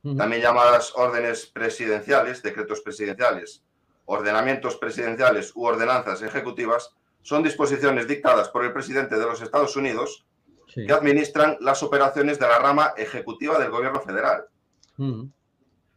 también 0.02 0.42
llamadas 0.42 0.94
órdenes 0.96 1.46
presidenciales, 1.46 2.42
decretos 2.42 2.82
presidenciales, 2.82 3.64
ordenamientos 4.06 4.78
presidenciales 4.78 5.52
u 5.56 5.66
ordenanzas 5.66 6.22
ejecutivas 6.22 6.96
son 7.22 7.44
disposiciones 7.44 8.08
dictadas 8.08 8.50
por 8.50 8.64
el 8.64 8.74
presidente 8.74 9.18
de 9.18 9.26
los 9.26 9.42
Estados 9.42 9.76
Unidos 9.76 10.26
que 10.74 10.92
administran 10.94 11.58
las 11.62 11.84
operaciones 11.84 12.40
de 12.40 12.48
la 12.48 12.60
rama 12.60 12.94
ejecutiva 12.96 13.60
del 13.60 13.72
gobierno 13.72 14.02
federal. 14.02 14.46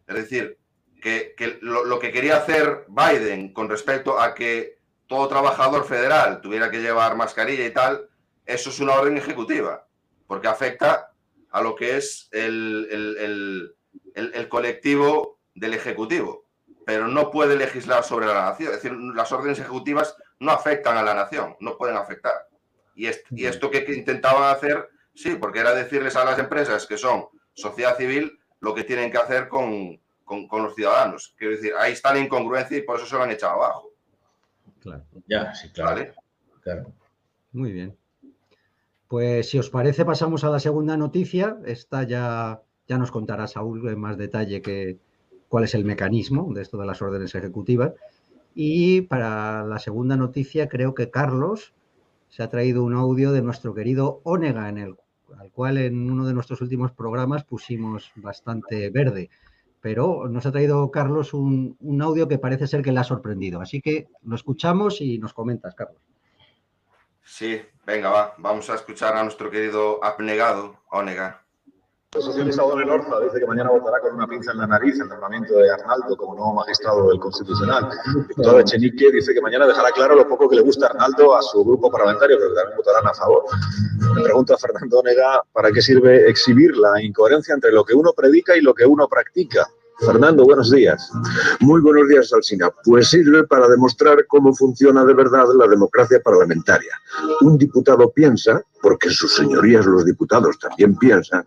Es 0.06 0.14
decir, 0.14 0.58
que, 1.00 1.58
lo, 1.60 1.98
que 1.98 2.10
quería 2.10 2.38
hacer 2.38 2.86
Biden 2.88 3.52
con 3.52 3.68
respecto 3.68 4.18
a 4.18 4.34
que 4.34 4.78
todo 5.06 5.28
trabajador 5.28 5.84
federal 5.84 6.40
tuviera 6.40 6.70
que 6.70 6.80
llevar 6.80 7.16
mascarilla 7.16 7.66
y 7.66 7.72
tal, 7.72 8.08
eso 8.46 8.70
es 8.70 8.80
una 8.80 8.94
orden 8.94 9.16
ejecutiva, 9.16 9.86
porque 10.26 10.48
afecta 10.48 11.12
a 11.50 11.60
lo 11.60 11.74
que 11.74 11.96
es 11.96 12.28
el 12.32 13.74
colectivo 14.48 15.38
del 15.54 15.74
Ejecutivo 15.74 16.42
pero 16.84 17.08
no 17.08 17.30
puede 17.30 17.56
legislar 17.56 18.04
sobre 18.04 18.26
la 18.26 18.50
nación. 18.50 18.72
Es 18.72 18.82
decir, 18.82 18.92
las 18.92 19.30
órdenes 19.32 19.58
ejecutivas 19.58 20.16
no 20.40 20.52
afectan 20.52 20.96
a 20.96 21.02
la 21.02 21.14
nación, 21.14 21.56
no 21.60 21.76
pueden 21.76 21.96
afectar. 21.96 22.48
Y, 22.94 23.06
y 23.30 23.46
esto 23.46 23.70
que, 23.70 23.84
intentaban 23.94 24.54
hacer, 24.54 24.88
sí, 25.14 25.36
porque 25.36 25.60
era 25.60 25.74
decirles 25.74 26.16
a 26.16 26.24
las 26.24 26.38
empresas 26.38 26.86
que 26.86 26.98
son 26.98 27.26
sociedad 27.54 27.96
civil 27.96 28.38
lo 28.60 28.74
que 28.74 28.84
tienen 28.84 29.10
que 29.10 29.18
hacer 29.18 29.48
con, 29.48 30.00
los 30.28 30.74
ciudadanos. 30.74 31.34
Quiero 31.36 31.56
decir, 31.56 31.72
ahí 31.78 31.92
está 31.92 32.12
la 32.12 32.20
incongruencia 32.20 32.76
y 32.76 32.82
por 32.82 32.96
eso 32.96 33.06
se 33.06 33.16
lo 33.16 33.22
han 33.22 33.30
echado 33.30 33.54
abajo. 33.54 33.90
Claro, 34.80 35.04
ya, 35.28 35.54
sí, 35.54 35.70
claro. 35.70 36.12
Claro. 36.62 36.92
Muy 37.52 37.72
bien. 37.72 37.96
Pues 39.08 39.50
si 39.50 39.58
os 39.58 39.68
parece, 39.68 40.04
pasamos 40.04 40.42
a 40.44 40.48
la 40.48 40.58
segunda 40.58 40.96
noticia. 40.96 41.58
Esta 41.66 42.04
ya, 42.04 42.62
ya 42.88 42.98
nos 42.98 43.10
contará 43.10 43.46
Saúl 43.46 43.88
en 43.88 44.00
más 44.00 44.16
detalle 44.16 44.62
que, 44.62 44.98
cuál 45.48 45.64
es 45.64 45.74
el 45.74 45.84
mecanismo 45.84 46.48
de 46.54 46.62
esto 46.62 46.78
de 46.78 46.86
las 46.86 47.02
órdenes 47.02 47.34
ejecutivas. 47.34 47.92
Y 48.54 49.02
para 49.02 49.64
la 49.64 49.78
segunda 49.78 50.16
noticia, 50.16 50.68
creo 50.68 50.94
que 50.94 51.10
Carlos 51.10 51.74
se 52.28 52.42
ha 52.42 52.48
traído 52.48 52.82
un 52.84 52.94
audio 52.94 53.32
de 53.32 53.42
nuestro 53.42 53.74
querido 53.74 54.20
Onega, 54.24 54.68
en 54.68 54.78
el, 54.78 54.96
al 55.38 55.50
cual 55.52 55.78
en 55.78 56.10
uno 56.10 56.26
de 56.26 56.32
nuestros 56.32 56.60
últimos 56.62 56.92
programas 56.92 57.44
pusimos 57.44 58.12
bastante 58.16 58.88
verde. 58.90 59.28
Pero 59.82 60.28
nos 60.28 60.46
ha 60.46 60.52
traído 60.52 60.90
Carlos 60.90 61.34
un, 61.34 61.76
un 61.80 62.00
audio 62.00 62.28
que 62.28 62.38
parece 62.38 62.66
ser 62.66 62.82
que 62.82 62.92
le 62.92 63.00
ha 63.00 63.04
sorprendido. 63.04 63.60
Así 63.60 63.82
que 63.82 64.08
lo 64.22 64.36
escuchamos 64.36 65.02
y 65.02 65.18
nos 65.18 65.34
comentas, 65.34 65.74
Carlos. 65.74 66.00
Sí, 67.24 67.60
venga, 67.84 68.08
va. 68.08 68.34
Vamos 68.38 68.70
a 68.70 68.74
escuchar 68.74 69.16
a 69.16 69.22
nuestro 69.22 69.50
querido 69.50 70.02
abnegado, 70.02 70.78
Onega. 70.90 71.41
El 72.14 72.20
socialista 72.20 72.60
Don 72.60 72.78
Elorza 72.78 73.20
dice 73.20 73.40
que 73.40 73.46
mañana 73.46 73.70
votará 73.70 73.98
con 74.00 74.14
una 74.14 74.26
pinza 74.26 74.52
en 74.52 74.58
la 74.58 74.66
nariz 74.66 75.00
el 75.00 75.08
nombramiento 75.08 75.54
de 75.54 75.70
Arnaldo 75.70 76.14
como 76.14 76.34
nuevo 76.34 76.52
magistrado 76.52 77.08
del 77.08 77.18
Constitucional. 77.18 77.88
Diputado 78.28 78.60
Echenique 78.60 79.10
dice 79.10 79.32
que 79.32 79.40
mañana 79.40 79.66
dejará 79.66 79.90
claro 79.92 80.14
lo 80.14 80.28
poco 80.28 80.46
que 80.46 80.56
le 80.56 80.60
gusta 80.60 80.88
Arnaldo 80.88 81.34
a 81.34 81.40
su 81.40 81.64
grupo 81.64 81.90
parlamentario, 81.90 82.36
pero 82.36 82.50
que 82.50 82.56
también 82.56 82.76
votarán 82.76 83.06
a 83.06 83.14
favor. 83.14 83.44
Le 84.14 84.24
pregunto 84.24 84.52
a 84.52 84.58
Fernando 84.58 84.98
Onega 84.98 85.42
para 85.54 85.72
qué 85.72 85.80
sirve 85.80 86.28
exhibir 86.28 86.76
la 86.76 87.02
incoherencia 87.02 87.54
entre 87.54 87.72
lo 87.72 87.82
que 87.82 87.94
uno 87.94 88.12
predica 88.12 88.54
y 88.58 88.60
lo 88.60 88.74
que 88.74 88.84
uno 88.84 89.08
practica. 89.08 89.66
Fernando, 90.00 90.44
buenos 90.44 90.70
días. 90.70 91.10
Muy 91.60 91.80
buenos 91.80 92.08
días, 92.08 92.32
Alsina. 92.32 92.70
Pues 92.84 93.08
sirve 93.08 93.44
para 93.44 93.68
demostrar 93.68 94.26
cómo 94.26 94.54
funciona 94.54 95.04
de 95.04 95.14
verdad 95.14 95.46
la 95.56 95.68
democracia 95.68 96.20
parlamentaria. 96.20 96.92
Un 97.42 97.56
diputado 97.56 98.10
piensa, 98.10 98.62
porque 98.80 99.10
sus 99.10 99.34
señorías 99.34 99.86
los 99.86 100.04
diputados 100.04 100.58
también 100.58 100.96
piensan, 100.96 101.44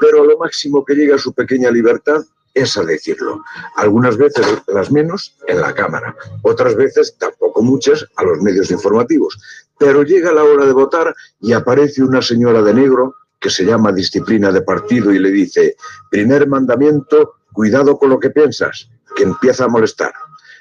pero 0.00 0.24
lo 0.24 0.38
máximo 0.38 0.84
que 0.84 0.94
llega 0.94 1.18
su 1.18 1.32
pequeña 1.32 1.70
libertad 1.70 2.22
es 2.54 2.76
a 2.76 2.84
decirlo. 2.84 3.42
Algunas 3.76 4.16
veces 4.16 4.46
las 4.68 4.90
menos 4.90 5.36
en 5.46 5.60
la 5.60 5.74
Cámara, 5.74 6.16
otras 6.42 6.76
veces 6.76 7.16
tampoco 7.18 7.62
muchas 7.62 8.06
a 8.16 8.24
los 8.24 8.40
medios 8.40 8.70
informativos. 8.70 9.38
Pero 9.78 10.02
llega 10.02 10.32
la 10.32 10.44
hora 10.44 10.64
de 10.64 10.72
votar 10.72 11.14
y 11.40 11.52
aparece 11.52 12.02
una 12.02 12.22
señora 12.22 12.62
de 12.62 12.74
negro 12.74 13.16
que 13.40 13.50
se 13.50 13.64
llama 13.64 13.92
disciplina 13.92 14.50
de 14.50 14.62
partido 14.62 15.12
y 15.12 15.18
le 15.18 15.30
dice, 15.30 15.76
primer 16.10 16.48
mandamiento, 16.48 17.34
cuidado 17.54 17.96
con 17.98 18.10
lo 18.10 18.20
que 18.20 18.28
piensas, 18.28 18.90
que 19.16 19.22
empieza 19.22 19.64
a 19.64 19.68
molestar. 19.68 20.12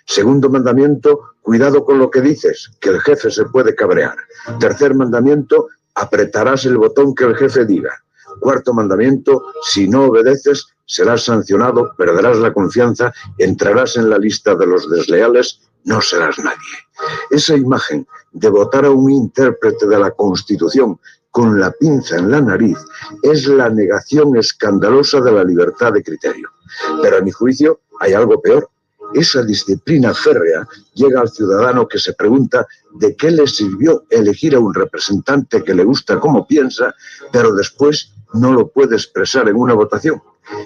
Segundo 0.05 0.49
mandamiento, 0.49 1.31
cuidado 1.41 1.83
con 1.83 1.97
lo 1.97 2.09
que 2.09 2.21
dices, 2.21 2.71
que 2.79 2.89
el 2.89 3.01
jefe 3.01 3.31
se 3.31 3.45
puede 3.45 3.75
cabrear. 3.75 4.15
Tercer 4.59 4.93
mandamiento, 4.95 5.67
apretarás 5.95 6.65
el 6.65 6.77
botón 6.77 7.15
que 7.15 7.25
el 7.25 7.35
jefe 7.35 7.65
diga. 7.65 7.91
Cuarto 8.39 8.73
mandamiento, 8.73 9.43
si 9.63 9.87
no 9.87 10.05
obedeces, 10.05 10.67
serás 10.85 11.23
sancionado, 11.23 11.93
perderás 11.97 12.37
la 12.37 12.53
confianza, 12.53 13.13
entrarás 13.37 13.97
en 13.97 14.09
la 14.09 14.17
lista 14.17 14.55
de 14.55 14.67
los 14.67 14.89
desleales, 14.89 15.61
no 15.85 16.01
serás 16.01 16.37
nadie. 16.39 16.57
Esa 17.29 17.55
imagen 17.55 18.07
de 18.31 18.49
votar 18.49 18.85
a 18.85 18.91
un 18.91 19.09
intérprete 19.11 19.87
de 19.87 19.99
la 19.99 20.11
Constitución 20.11 20.99
con 21.33 21.59
la 21.59 21.71
pinza 21.71 22.17
en 22.17 22.29
la 22.29 22.41
nariz 22.41 22.77
es 23.23 23.47
la 23.47 23.67
negación 23.67 24.37
escandalosa 24.37 25.19
de 25.19 25.31
la 25.31 25.43
libertad 25.43 25.91
de 25.91 26.03
criterio. 26.03 26.47
Pero 27.01 27.17
a 27.17 27.21
mi 27.21 27.31
juicio 27.31 27.81
hay 27.99 28.13
algo 28.13 28.39
peor. 28.39 28.69
Esa 29.15 29.41
disciplina 29.41 30.13
férrea 30.13 30.67
llega 30.93 31.21
al 31.21 31.29
ciudadano 31.29 31.87
que 31.87 31.97
se 31.97 32.13
pregunta 32.13 32.67
de 32.99 33.15
qué 33.15 33.31
le 33.31 33.47
sirvió 33.47 34.03
elegir 34.11 34.53
a 34.53 34.59
un 34.59 34.75
representante 34.75 35.63
que 35.63 35.73
le 35.73 35.83
gusta 35.83 36.19
como 36.19 36.45
piensa, 36.45 36.93
pero 37.31 37.51
después 37.55 38.11
no 38.35 38.53
lo 38.53 38.67
puede 38.67 38.95
expresar 38.95 39.49
en 39.49 39.55
una 39.55 39.73
votación. 39.73 40.21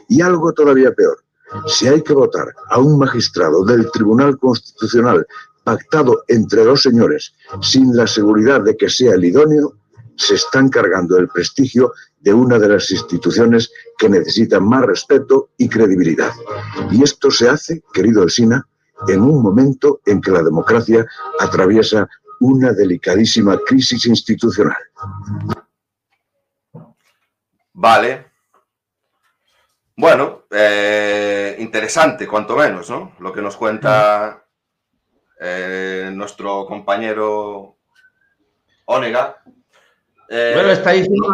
Y 0.10 0.22
algo 0.22 0.52
todavía 0.52 0.92
peor. 0.92 1.24
Si 1.68 1.88
hay 1.88 2.02
que 2.02 2.14
votar 2.14 2.54
a 2.70 2.78
un 2.78 3.00
magistrado 3.00 3.64
del 3.64 3.90
Tribunal 3.92 4.38
Constitucional 4.38 5.26
pactado 5.64 6.26
entre 6.28 6.66
dos 6.66 6.82
señores 6.82 7.34
sin 7.62 7.96
la 7.96 8.06
seguridad 8.06 8.62
de 8.62 8.76
que 8.76 8.90
sea 8.90 9.14
el 9.14 9.24
idóneo, 9.24 9.74
se 10.18 10.36
están 10.36 10.70
cargando 10.70 11.18
el 11.18 11.30
prestigio 11.30 11.94
de 12.20 12.34
una 12.34 12.60
de 12.60 12.70
las 12.70 12.92
instituciones 12.92 13.72
que 13.98 14.10
necesitan 14.10 14.68
más 14.68 14.84
respeto 14.86 15.50
y 15.58 15.70
credibilidad. 15.70 16.32
Y 16.92 17.04
esto 17.04 17.32
se 17.32 17.50
hace, 17.50 17.84
querido 17.94 18.24
Elsina, 18.24 18.68
en 19.08 19.22
un 19.22 19.42
momento 19.42 20.02
en 20.06 20.20
que 20.22 20.32
la 20.32 20.44
democracia 20.44 21.06
atraviesa 21.40 22.10
una 22.40 22.74
delicadísima 22.74 23.60
crisis 23.66 24.06
institucional. 24.06 24.78
Vale. 27.74 28.26
Bueno, 29.96 30.44
eh, 30.52 31.56
interesante, 31.60 32.28
cuanto 32.28 32.56
menos, 32.56 32.90
¿no? 32.90 33.14
Lo 33.20 33.34
que 33.34 33.42
nos 33.42 33.56
cuenta 33.56 34.44
eh, 35.40 36.12
nuestro 36.14 36.66
compañero 36.66 37.78
Onega. 38.86 39.44
Eh, 40.30 40.52
bueno, 40.56 40.72
está 40.72 40.92
diciendo 40.92 41.28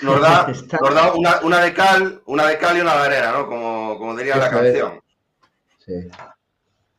nos 0.00 0.20
da, 0.20 0.46
nos 0.46 0.94
da 0.94 1.12
una, 1.12 1.40
una, 1.42 1.60
de 1.60 1.74
cal, 1.74 2.22
una 2.26 2.46
de 2.46 2.58
cal 2.58 2.76
y 2.76 2.80
una 2.80 2.94
de 2.96 3.06
arena, 3.06 3.32
¿no? 3.32 3.46
Como, 3.46 3.98
como 3.98 4.16
diría 4.16 4.36
la 4.36 4.50
canción. 4.50 5.00
Sí. 5.78 6.08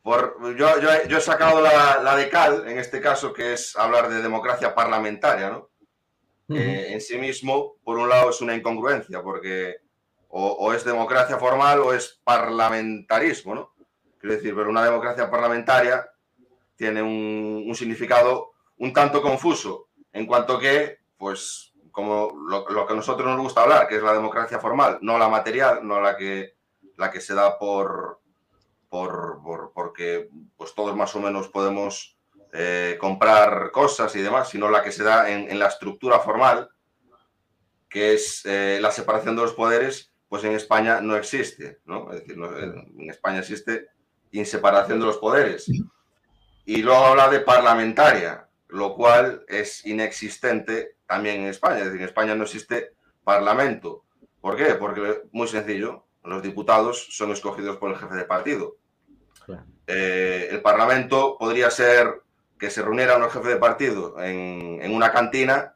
Por, 0.02 0.56
yo, 0.56 0.80
yo, 0.80 0.88
yo, 1.08 1.18
he 1.18 1.20
sacado 1.20 1.60
la, 1.60 2.00
la, 2.02 2.16
de 2.16 2.28
cal, 2.28 2.66
en 2.68 2.78
este 2.78 3.00
caso, 3.00 3.32
que 3.32 3.54
es 3.54 3.76
hablar 3.76 4.08
de 4.08 4.22
democracia 4.22 4.74
parlamentaria, 4.74 5.50
¿no? 5.50 5.70
Uh 6.48 6.54
-huh. 6.54 6.58
eh, 6.58 6.92
en 6.94 7.00
sí 7.00 7.16
mismo, 7.16 7.76
por 7.84 7.98
un 7.98 8.08
lado, 8.08 8.30
es 8.30 8.40
una 8.40 8.54
incongruencia, 8.54 9.22
porque 9.22 9.76
o, 10.28 10.46
o, 10.46 10.72
es 10.72 10.84
democracia 10.84 11.38
formal 11.38 11.80
o 11.80 11.92
es 11.92 12.20
parlamentarismo, 12.24 13.54
¿no? 13.54 13.74
Quiero 14.18 14.36
decir, 14.36 14.54
pero 14.54 14.68
una 14.68 14.84
democracia 14.84 15.30
parlamentaria 15.30 16.06
tiene 16.76 17.02
un, 17.02 17.64
un 17.66 17.74
significado 17.74 18.52
un 18.78 18.92
tanto 18.92 19.20
confuso, 19.20 19.89
en 20.12 20.26
cuanto 20.26 20.58
que, 20.58 20.98
pues, 21.16 21.72
como 21.90 22.32
lo, 22.48 22.86
que 22.86 22.92
a 22.92 22.96
nosotros 22.96 23.28
nos 23.28 23.40
gusta 23.40 23.62
hablar, 23.62 23.88
que 23.88 23.96
es 23.96 24.02
la 24.02 24.12
democracia 24.12 24.58
formal, 24.58 24.98
no 25.02 25.18
la 25.18 25.28
material, 25.28 25.86
no 25.86 26.00
la 26.00 26.16
que, 26.16 26.54
la 26.96 27.10
que 27.10 27.20
se 27.20 27.34
da 27.34 27.58
por, 27.58 28.20
por, 28.88 29.42
por 29.42 29.72
porque 29.72 30.28
pues 30.56 30.74
todos 30.74 30.96
más 30.96 31.14
o 31.16 31.20
menos 31.20 31.48
podemos 31.48 32.18
eh, 32.52 32.96
comprar 33.00 33.70
cosas 33.70 34.14
y 34.16 34.22
demás, 34.22 34.48
sino 34.48 34.68
la 34.68 34.82
que 34.82 34.92
se 34.92 35.04
da 35.04 35.30
en, 35.30 35.58
la 35.58 35.68
estructura 35.68 36.18
formal, 36.20 36.68
que 37.88 38.14
es 38.14 38.44
eh, 38.44 38.78
la 38.80 38.90
separación 38.90 39.36
de 39.36 39.42
los 39.42 39.54
poderes, 39.54 40.12
pues 40.28 40.44
en 40.44 40.52
España 40.52 41.00
no 41.00 41.16
existe, 41.16 41.80
¿no? 41.84 42.12
Es 42.12 42.20
decir, 42.20 42.36
no, 42.36 42.56
en 42.56 43.10
España 43.10 43.40
existe 43.40 43.88
inseparación 44.32 45.00
de 45.00 45.06
los 45.06 45.18
poderes. 45.18 45.70
Y 46.64 46.82
luego 46.82 47.04
habla 47.04 47.28
de 47.28 47.40
parlamentaria, 47.40 48.48
lo 48.72 48.94
cual 48.94 49.44
es 49.48 49.84
inexistente 49.86 50.96
también 51.06 51.42
en 51.42 51.48
España. 51.48 51.78
Es 51.78 51.86
decir, 51.86 52.00
en 52.00 52.06
España 52.08 52.34
no 52.34 52.44
existe 52.44 52.92
parlamento. 53.24 54.04
¿Por 54.40 54.56
qué? 54.56 54.74
Porque, 54.74 55.22
muy 55.32 55.48
sencillo, 55.48 56.06
los 56.24 56.42
diputados 56.42 57.08
son 57.10 57.32
escogidos 57.32 57.76
por 57.76 57.90
el 57.90 57.98
jefe 57.98 58.14
de 58.14 58.24
partido. 58.24 58.76
Claro. 59.44 59.64
Eh, 59.86 60.48
el 60.50 60.62
parlamento 60.62 61.36
podría 61.38 61.70
ser 61.70 62.22
que 62.58 62.70
se 62.70 62.82
reunieran 62.82 63.20
los 63.20 63.32
jefes 63.32 63.48
de 63.48 63.56
partido 63.56 64.20
en, 64.22 64.80
en, 64.82 64.94
una 64.94 65.10
cantina, 65.12 65.74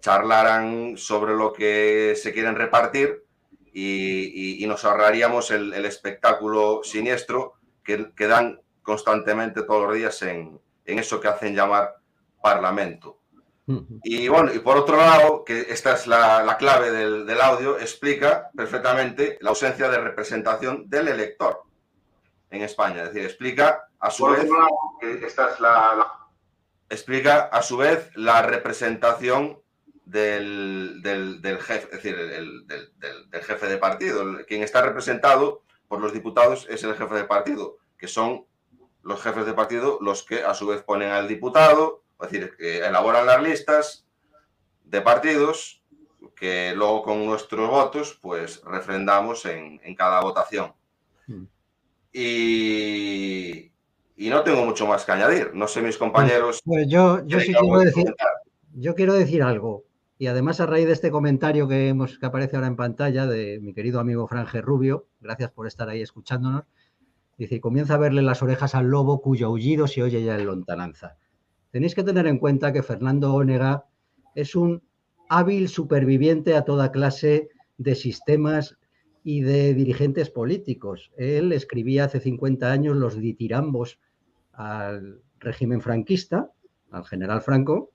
charlaran 0.00 0.96
sobre 0.96 1.34
lo 1.34 1.52
que 1.52 2.14
se 2.16 2.32
quieren 2.32 2.54
repartir 2.54 3.24
y, 3.72 4.58
y, 4.60 4.64
y 4.64 4.66
nos 4.66 4.84
ahorraríamos 4.84 5.50
el, 5.50 5.74
el 5.74 5.84
espectáculo 5.84 6.80
siniestro 6.84 7.54
que, 7.84 8.12
que, 8.14 8.26
dan 8.28 8.60
constantemente 8.82 9.62
todos 9.62 9.88
los 9.88 9.94
días 9.96 10.22
en, 10.22 10.60
en 10.84 10.98
eso 10.98 11.20
que 11.20 11.28
hacen 11.28 11.54
llamar 11.54 11.96
Parlamento. 12.42 13.18
Y 14.02 14.28
bueno, 14.28 14.52
y 14.52 14.58
por 14.58 14.76
otro 14.76 14.96
lado, 14.96 15.44
que 15.44 15.60
esta 15.60 15.94
es 15.94 16.06
la, 16.06 16.42
la 16.42 16.58
clave 16.58 16.90
del, 16.90 17.24
del, 17.24 17.40
audio, 17.40 17.78
explica 17.78 18.50
perfectamente 18.54 19.38
la 19.40 19.50
ausencia 19.50 19.88
de 19.88 19.98
representación 19.98 20.90
del 20.90 21.08
elector 21.08 21.62
en 22.50 22.62
España. 22.62 23.04
Es 23.04 23.08
decir, 23.08 23.24
explica 23.24 23.88
a 24.00 24.10
su 24.10 24.24
por 24.24 24.36
vez. 24.36 24.50
Lado, 24.50 24.68
que 25.00 25.24
esta 25.24 25.52
es 25.52 25.60
la, 25.60 25.94
la, 25.94 26.12
Explica 26.90 27.44
a 27.44 27.62
su 27.62 27.78
vez 27.78 28.10
la 28.16 28.42
representación 28.42 29.62
del, 30.04 31.00
del, 31.00 31.40
del 31.40 31.58
jefe, 31.58 31.84
es 31.84 32.02
decir, 32.02 32.18
el, 32.18 32.66
del, 32.66 32.92
del, 32.98 33.42
jefe 33.42 33.66
de 33.66 33.78
partido. 33.78 34.24
Quien 34.46 34.62
está 34.62 34.82
representado 34.82 35.62
por 35.88 36.00
los 36.00 36.12
diputados 36.12 36.66
es 36.68 36.82
el 36.82 36.94
jefe 36.94 37.14
de 37.14 37.24
partido, 37.24 37.78
que 37.96 38.08
son 38.08 38.44
los 39.02 39.22
jefes 39.22 39.46
de 39.46 39.54
partido 39.54 39.98
los 40.00 40.22
que 40.22 40.42
a 40.42 40.54
su 40.54 40.66
vez 40.66 40.82
ponen 40.82 41.10
al 41.10 41.28
diputado, 41.28 42.01
es 42.22 42.30
decir, 42.30 42.56
que 42.56 42.78
elaboran 42.78 43.26
las 43.26 43.42
listas 43.42 44.06
de 44.84 45.00
partidos 45.00 45.82
que 46.36 46.74
luego 46.74 47.02
con 47.02 47.24
nuestros 47.24 47.68
votos 47.68 48.18
pues 48.20 48.62
refrendamos 48.64 49.44
en, 49.46 49.80
en 49.84 49.94
cada 49.94 50.20
votación. 50.20 50.72
Mm. 51.26 51.44
Y, 52.12 53.72
y 54.16 54.28
no 54.28 54.42
tengo 54.42 54.64
mucho 54.64 54.86
más 54.86 55.04
que 55.04 55.12
añadir. 55.12 55.54
No 55.54 55.66
sé, 55.66 55.82
mis 55.82 55.96
compañeros. 55.96 56.60
Pues, 56.64 56.86
yo, 56.88 57.24
yo 57.26 57.40
sí 57.40 57.54
quiero 57.54 57.78
decir, 57.78 58.14
yo 58.74 58.94
quiero 58.94 59.14
decir 59.14 59.42
algo. 59.42 59.84
Y 60.18 60.28
además, 60.28 60.60
a 60.60 60.66
raíz 60.66 60.86
de 60.86 60.92
este 60.92 61.10
comentario 61.10 61.66
que, 61.66 61.88
hemos, 61.88 62.18
que 62.18 62.26
aparece 62.26 62.56
ahora 62.56 62.68
en 62.68 62.76
pantalla 62.76 63.26
de 63.26 63.58
mi 63.60 63.74
querido 63.74 63.98
amigo 63.98 64.28
Franje 64.28 64.60
Rubio, 64.60 65.06
gracias 65.20 65.50
por 65.50 65.66
estar 65.66 65.88
ahí 65.88 66.00
escuchándonos, 66.00 66.64
dice, 67.36 67.60
comienza 67.60 67.94
a 67.94 67.98
verle 67.98 68.22
las 68.22 68.42
orejas 68.42 68.76
al 68.76 68.86
lobo 68.86 69.20
cuyo 69.20 69.48
aullido 69.48 69.88
se 69.88 70.02
oye 70.02 70.22
ya 70.22 70.36
en 70.36 70.46
lontananza. 70.46 71.16
Tenéis 71.72 71.94
que 71.94 72.04
tener 72.04 72.26
en 72.26 72.38
cuenta 72.38 72.72
que 72.72 72.82
Fernando 72.82 73.32
Onega 73.32 73.86
es 74.34 74.54
un 74.54 74.82
hábil 75.30 75.68
superviviente 75.70 76.54
a 76.54 76.64
toda 76.64 76.92
clase 76.92 77.48
de 77.78 77.94
sistemas 77.94 78.76
y 79.24 79.40
de 79.40 79.72
dirigentes 79.72 80.28
políticos. 80.28 81.10
Él 81.16 81.50
escribía 81.52 82.04
hace 82.04 82.20
50 82.20 82.70
años 82.70 82.96
los 82.96 83.16
ditirambos 83.16 83.98
al 84.52 85.22
régimen 85.40 85.80
franquista, 85.80 86.50
al 86.90 87.06
general 87.06 87.40
Franco, 87.40 87.90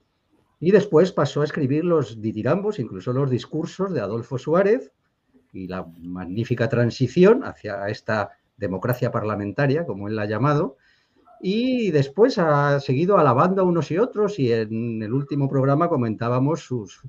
y 0.60 0.72
después 0.72 1.12
pasó 1.12 1.42
a 1.42 1.46
escribir 1.46 1.86
los 1.86 2.20
ditirambos, 2.20 2.80
incluso 2.80 3.14
los 3.14 3.30
discursos 3.30 3.94
de 3.94 4.02
Adolfo 4.02 4.40
Suárez 4.40 4.92
y 5.54 5.68
la 5.68 5.86
magnífica 6.00 6.68
transición 6.68 7.44
hacia 7.44 7.88
esta 7.90 8.32
democracia 8.58 9.12
parlamentaria, 9.12 9.86
como 9.86 10.08
él 10.08 10.16
la 10.16 10.24
ha 10.24 10.28
llamado, 10.28 10.78
y 11.42 11.92
después 11.92 12.38
ha 12.38 12.80
seguido 12.80 13.18
alabando 13.18 13.62
a 13.62 13.66
unos 13.66 13.92
y 13.92 13.98
otros 13.98 14.40
y 14.40 14.52
en 14.52 15.02
el 15.02 15.14
último 15.14 15.48
programa 15.48 15.90
comentábamos 15.90 16.62
sus, 16.62 17.02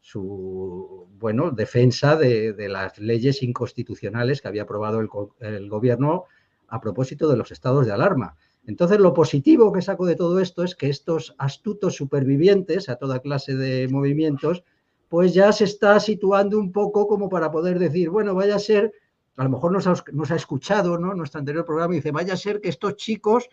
su 0.00 1.08
bueno, 1.18 1.50
defensa 1.50 2.16
de, 2.16 2.54
las 2.68 2.98
leyes 2.98 3.42
inconstitucionales 3.42 4.42
que 4.42 4.48
había 4.48 4.62
aprobado 4.62 5.00
el 5.40 5.68
gobierno 5.68 6.24
a 6.68 6.80
propósito 6.80 7.28
de 7.28 7.36
los 7.36 7.50
estados 7.52 7.86
de 7.86 7.92
alarma. 7.92 8.36
Entonces, 8.66 8.98
lo 8.98 9.12
positivo 9.12 9.72
que 9.72 9.82
saco 9.82 10.06
de 10.06 10.16
todo 10.16 10.40
esto 10.40 10.64
es 10.64 10.74
que 10.74 10.88
estos 10.88 11.34
astutos 11.38 11.96
supervivientes 11.96 12.88
a 12.88 12.96
toda 12.96 13.20
clase 13.20 13.54
de 13.54 13.88
movimientos, 13.88 14.64
pues 15.08 15.34
ya 15.34 15.52
se 15.52 15.64
está 15.64 16.00
situando 16.00 16.58
un 16.58 16.72
poco 16.72 17.06
como 17.06 17.28
para 17.28 17.50
poder 17.50 17.78
decir, 17.78 18.08
bueno, 18.10 18.34
vaya 18.34 18.56
a 18.56 18.58
ser, 18.58 18.92
a 19.36 19.44
lo 19.44 19.50
mejor 19.50 19.72
nos 19.72 20.30
ha, 20.30 20.36
escuchado, 20.36 20.98
¿no? 20.98 21.14
Nuestro 21.14 21.40
anterior 21.40 21.64
programa 21.64 21.94
dice, 21.94 22.12
vaya 22.12 22.34
a 22.34 22.36
ser 22.36 22.60
que 22.60 22.68
estos 22.68 22.96
chicos, 22.96 23.48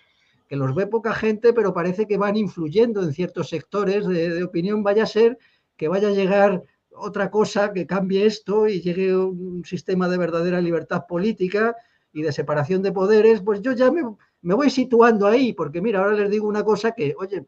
que 0.48 0.56
los 0.56 0.76
ve 0.76 0.88
poca 0.88 1.14
gente, 1.14 1.54
pero 1.54 1.74
parece 1.74 2.08
que 2.08 2.18
van 2.18 2.38
influyendo 2.38 3.02
en 3.02 3.14
ciertos 3.14 3.50
sectores 3.50 4.06
de, 4.06 4.30
de 4.30 4.44
opinión, 4.44 4.84
vaya 4.84 5.04
a 5.04 5.08
ser 5.08 5.38
que 5.76 5.88
vaya 5.88 6.10
a 6.10 6.12
llegar 6.12 6.64
otra 6.96 7.32
cosa 7.32 7.74
que 7.74 7.88
cambie 7.88 8.26
esto 8.26 8.68
y 8.68 8.82
llegue 8.82 9.16
un 9.16 9.64
sistema 9.66 10.08
de 10.08 10.18
verdadera 10.18 10.62
libertad 10.62 11.06
política 11.08 11.76
y 12.14 12.22
de 12.22 12.32
separación 12.32 12.82
de 12.82 12.92
poderes, 12.92 13.42
pues 13.42 13.62
yo 13.62 13.72
ya 13.72 13.92
me, 13.92 14.04
me 14.42 14.54
voy 14.54 14.70
situando 14.70 15.28
ahí, 15.28 15.54
porque 15.54 15.82
mira, 15.82 16.00
ahora 16.00 16.14
les 16.14 16.30
digo 16.30 16.48
una 16.48 16.64
cosa 16.64 16.92
que, 16.92 17.16
oye, 17.18 17.46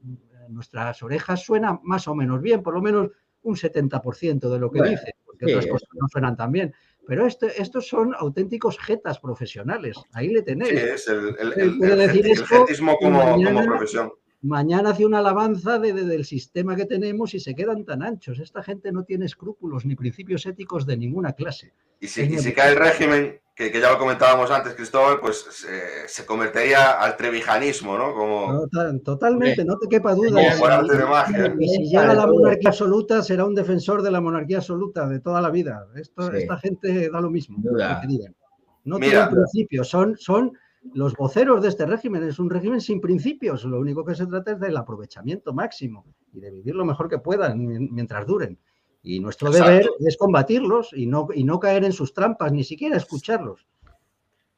nuestras 0.50 1.02
orejas 1.04 1.44
suenan 1.44 1.80
más 1.84 2.08
o 2.08 2.16
menos 2.16 2.42
bien, 2.42 2.64
por 2.64 2.74
lo 2.74 2.82
menos 2.82 3.10
un 3.42 3.56
70% 3.56 4.50
de 4.50 4.60
lo 4.60 4.72
que 4.72 4.82
dice, 4.82 5.16
porque 5.26 5.46
otras 5.48 5.68
cosas 5.68 5.90
no 5.94 6.08
suenan 6.08 6.38
tan 6.38 6.52
bien. 6.52 6.74
Pero 7.06 7.28
este, 7.28 7.62
estos 7.62 7.88
son 7.88 8.14
auténticos 8.18 8.80
jetas 8.80 9.20
profesionales. 9.20 9.98
Ahí 10.14 10.30
le 10.30 10.42
tenéis. 10.42 10.70
Sí, 10.70 10.78
es 10.78 11.08
el, 11.08 11.36
el, 11.40 11.78
como, 13.00 13.66
profesión. 13.66 14.14
Mañana 14.42 14.90
hace 14.90 15.06
una 15.06 15.20
alabanza 15.20 15.80
de, 15.80 15.94
del 15.94 16.26
sistema 16.26 16.76
que 16.76 16.86
tenemos 16.86 17.34
y 17.34 17.40
se 17.40 17.56
quedan 17.56 17.86
tan 17.86 18.04
anchos. 18.04 18.40
Esta 18.40 18.62
gente 18.64 18.92
no 18.92 19.04
tiene 19.04 19.26
escrúpulos 19.26 19.86
ni 19.86 19.96
principios 19.96 20.46
éticos 20.46 20.86
de 20.86 20.98
ninguna 20.98 21.34
clase. 21.34 21.74
Y 22.00 22.08
si, 22.08 22.24
y 22.24 22.38
si 22.40 22.54
cae 22.54 22.72
el 22.72 22.78
régimen, 22.78 23.40
que, 23.56 23.72
ya 23.72 23.92
lo 23.92 24.00
comentábamos 24.00 24.50
antes, 24.50 24.74
Cristóbal, 24.74 25.20
pues 25.20 25.66
se 26.08 26.26
convertiría 26.26 26.94
al 26.94 27.16
trevijanismo, 27.16 27.98
¿no? 27.98 28.14
Como... 28.14 28.68
totalmente, 29.04 29.64
no 29.64 29.78
te 29.78 29.88
quepa 29.88 30.16
duda. 30.16 30.42
si, 31.60 31.90
llega 31.90 32.14
la 32.14 32.28
monarquía 32.28 32.70
absoluta, 32.70 33.22
será 33.22 33.46
un 33.46 33.54
defensor 33.54 34.02
de 34.02 34.12
la 34.12 34.22
monarquía 34.22 34.58
absoluta 34.58 35.08
de 35.08 35.20
toda 35.20 35.42
la 35.42 35.50
vida. 35.52 35.88
Esto, 35.96 36.32
Esta 36.32 36.58
gente 36.58 37.10
da 37.10 37.22
lo 37.22 37.30
mismo. 37.30 37.58
No 38.86 39.00
tiene 39.00 39.28
principios, 39.28 39.88
son, 39.88 40.18
son 40.18 40.58
los 40.94 41.14
voceros 41.14 41.62
de 41.62 41.70
este 41.70 41.86
régimen. 41.86 42.24
Es 42.24 42.40
un 42.40 42.50
régimen 42.50 42.82
sin 42.82 43.00
principios. 43.00 43.64
Lo 43.64 43.80
único 43.80 44.04
que 44.04 44.16
se 44.16 44.26
trata 44.26 44.54
es 44.54 44.60
del 44.60 44.76
aprovechamiento 44.76 45.54
máximo 45.54 46.06
y 46.34 46.40
de 46.40 46.52
vivir 46.52 46.76
lo 46.76 46.86
mejor 46.86 47.08
que 47.08 47.20
puedan 47.20 47.66
mientras 47.66 48.26
duren. 48.26 48.60
Y 49.04 49.20
nuestro 49.20 49.52
deber 49.52 49.90
es 50.00 50.16
combatirlos 50.18 50.92
y 50.94 51.06
no, 51.06 51.28
y 51.34 51.44
no 51.44 51.60
caer 51.60 51.84
en 51.84 51.92
sus 51.92 52.14
trampas, 52.14 52.52
ni 52.54 52.64
siquiera 52.64 52.96
escucharlos. 52.96 53.68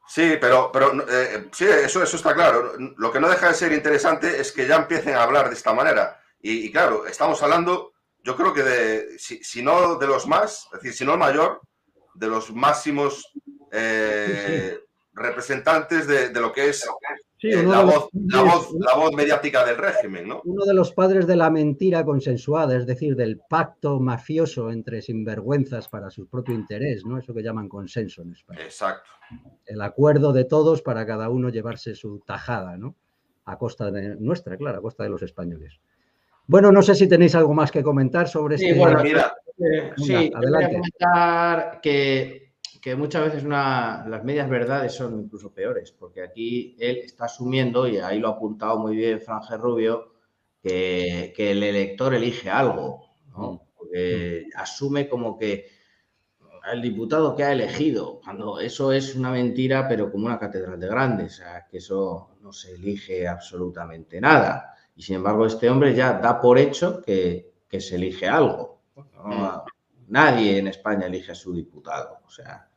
Sí, 0.08 0.36
pero, 0.40 0.70
pero 0.72 0.92
eh, 1.08 1.48
sí, 1.52 1.64
eso, 1.64 2.02
eso 2.02 2.16
está 2.16 2.32
claro. 2.32 2.74
Lo 2.96 3.10
que 3.10 3.18
no 3.18 3.28
deja 3.28 3.48
de 3.48 3.54
ser 3.54 3.72
interesante 3.72 4.40
es 4.40 4.52
que 4.52 4.68
ya 4.68 4.76
empiecen 4.76 5.16
a 5.16 5.24
hablar 5.24 5.48
de 5.48 5.56
esta 5.56 5.74
manera. 5.74 6.20
Y, 6.40 6.70
claro, 6.70 7.06
estamos 7.06 7.42
hablando, 7.42 7.92
yo 8.22 8.36
creo 8.36 8.54
que 8.54 8.62
de, 8.62 9.18
si, 9.18 9.62
no 9.62 9.96
de 9.96 10.06
los 10.06 10.28
más, 10.28 10.68
es 10.72 10.80
decir, 10.80 10.92
si 10.92 11.04
no 11.04 11.14
el 11.14 11.18
mayor, 11.18 11.60
de 12.14 12.28
los 12.28 12.52
máximos 12.52 13.32
eh, 13.72 14.78
representantes 15.12 16.06
de, 16.06 16.28
de, 16.28 16.40
lo 16.40 16.52
que 16.52 16.68
es 16.68 16.86
eh, 17.42 17.62
la, 17.62 17.82
voz, 17.82 18.08
la, 18.12 18.42
voz, 18.42 18.72
la, 18.78 18.96
voz, 18.96 19.12
mediática 19.14 19.64
del 19.64 19.76
régimen, 19.76 20.26
¿no? 20.28 20.40
Uno 20.44 20.64
de 20.64 20.72
los 20.72 20.92
padres 20.92 21.26
de 21.26 21.36
la 21.36 21.50
mentira 21.50 22.04
consensuada, 22.04 22.76
es 22.76 22.86
decir, 22.86 23.14
del 23.14 23.38
pacto 23.38 24.00
mafioso 24.00 24.70
entre 24.70 25.02
sinvergüenzas 25.02 25.88
para 25.88 26.10
su 26.10 26.28
propio 26.28 26.54
interés, 26.54 27.04
¿no? 27.04 27.18
Eso 27.18 27.34
que 27.34 27.42
llaman 27.42 27.68
consenso 27.68 28.22
en 28.22 28.32
España. 28.32 28.62
Exacto. 28.62 29.10
El 29.66 29.82
acuerdo 29.82 30.32
de 30.32 30.44
todos 30.44 30.80
para 30.80 31.04
cada 31.06 31.28
uno 31.28 31.50
llevarse 31.50 31.94
su 31.94 32.20
tajada, 32.20 32.78
¿no? 32.78 32.94
A 33.44 33.58
costa 33.58 33.90
de 33.90 34.16
nuestra, 34.16 34.56
claro, 34.56 34.78
a 34.78 34.82
costa 34.82 35.04
de 35.04 35.10
los 35.10 35.22
españoles. 35.22 35.80
Bueno, 36.46 36.72
no 36.72 36.80
sé 36.80 36.94
si 36.94 37.08
tenéis 37.08 37.34
algo 37.34 37.52
más 37.52 37.70
que 37.70 37.82
comentar 37.82 38.28
sobre 38.28 38.56
sí, 38.56 38.66
este. 38.66 38.78
Bueno, 38.78 39.02
mira, 39.02 39.34
eh, 39.58 39.92
sí, 39.96 40.30
adelante. 40.34 40.76
comentar 40.76 41.80
que 41.80 42.45
que 42.78 42.96
muchas 42.96 43.24
veces 43.24 43.44
las 43.44 44.24
medias 44.24 44.48
verdades 44.48 44.94
son 44.94 45.20
incluso 45.20 45.52
peores, 45.52 45.92
porque 45.92 46.22
aquí 46.22 46.76
él 46.78 46.98
está 46.98 47.26
asumiendo, 47.26 47.86
y 47.86 47.98
ahí 47.98 48.18
lo 48.18 48.28
ha 48.28 48.32
apuntado 48.32 48.78
muy 48.78 48.96
bien 48.96 49.20
Franje 49.20 49.56
Rubio, 49.56 50.12
que, 50.62 51.32
el 51.36 51.62
elector 51.62 52.14
elige 52.14 52.50
algo, 52.50 53.06
¿no? 53.28 53.52
Mm. 53.52 53.60
Porque 53.76 54.46
asume 54.56 55.08
como 55.08 55.38
que 55.38 55.68
el 56.72 56.82
diputado 56.82 57.36
que 57.36 57.44
ha 57.44 57.52
elegido, 57.52 58.20
cuando 58.24 58.58
eso 58.58 58.92
es 58.92 59.14
una 59.14 59.30
mentira, 59.30 59.86
pero 59.88 60.10
como 60.10 60.26
una 60.26 60.38
catedral 60.38 60.80
de 60.80 60.88
grandes, 60.88 61.34
o 61.34 61.36
sea, 61.36 61.66
que 61.70 61.78
eso 61.78 62.36
no 62.40 62.52
se 62.52 62.74
elige 62.74 63.28
absolutamente 63.28 64.20
nada. 64.20 64.74
Y 64.94 65.02
sin 65.02 65.16
embargo, 65.16 65.46
este 65.46 65.70
hombre 65.70 65.94
ya 65.94 66.14
da 66.14 66.40
por 66.40 66.58
hecho 66.58 67.02
que, 67.02 67.54
se 67.78 67.96
elige 67.96 68.26
algo. 68.26 68.80
Mm. 68.94 69.75
Nadie 70.08 70.58
en 70.58 70.68
España 70.68 71.06
elige 71.06 71.32
a 71.32 71.34
su 71.34 71.52
diputado. 71.52 72.20
O 72.24 72.30
sea, 72.30 72.68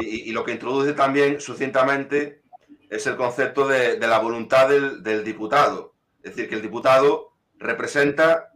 y, 0.00 0.32
lo 0.32 0.44
que 0.44 0.52
introduce 0.52 0.92
también 0.92 1.40
sucintamente 1.40 2.42
es 2.90 3.06
el 3.06 3.16
concepto 3.16 3.66
de, 3.66 3.98
la 3.98 4.18
voluntad 4.18 4.68
del, 4.68 5.24
diputado. 5.24 5.94
Es 6.22 6.34
decir, 6.34 6.48
que 6.48 6.56
el 6.56 6.62
diputado 6.62 7.32
representa 7.58 8.50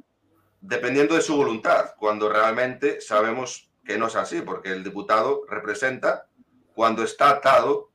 dependiendo 0.60 1.14
de 1.14 1.22
su 1.22 1.36
voluntad, 1.36 1.94
cuando 1.98 2.28
realmente 2.28 3.00
sabemos 3.00 3.70
que 3.84 3.96
no 3.96 4.08
es 4.08 4.16
así, 4.16 4.42
porque 4.42 4.70
el 4.70 4.84
diputado 4.84 5.44
representa 5.48 6.26
cuando 6.74 7.04
está 7.04 7.30
atado 7.30 7.87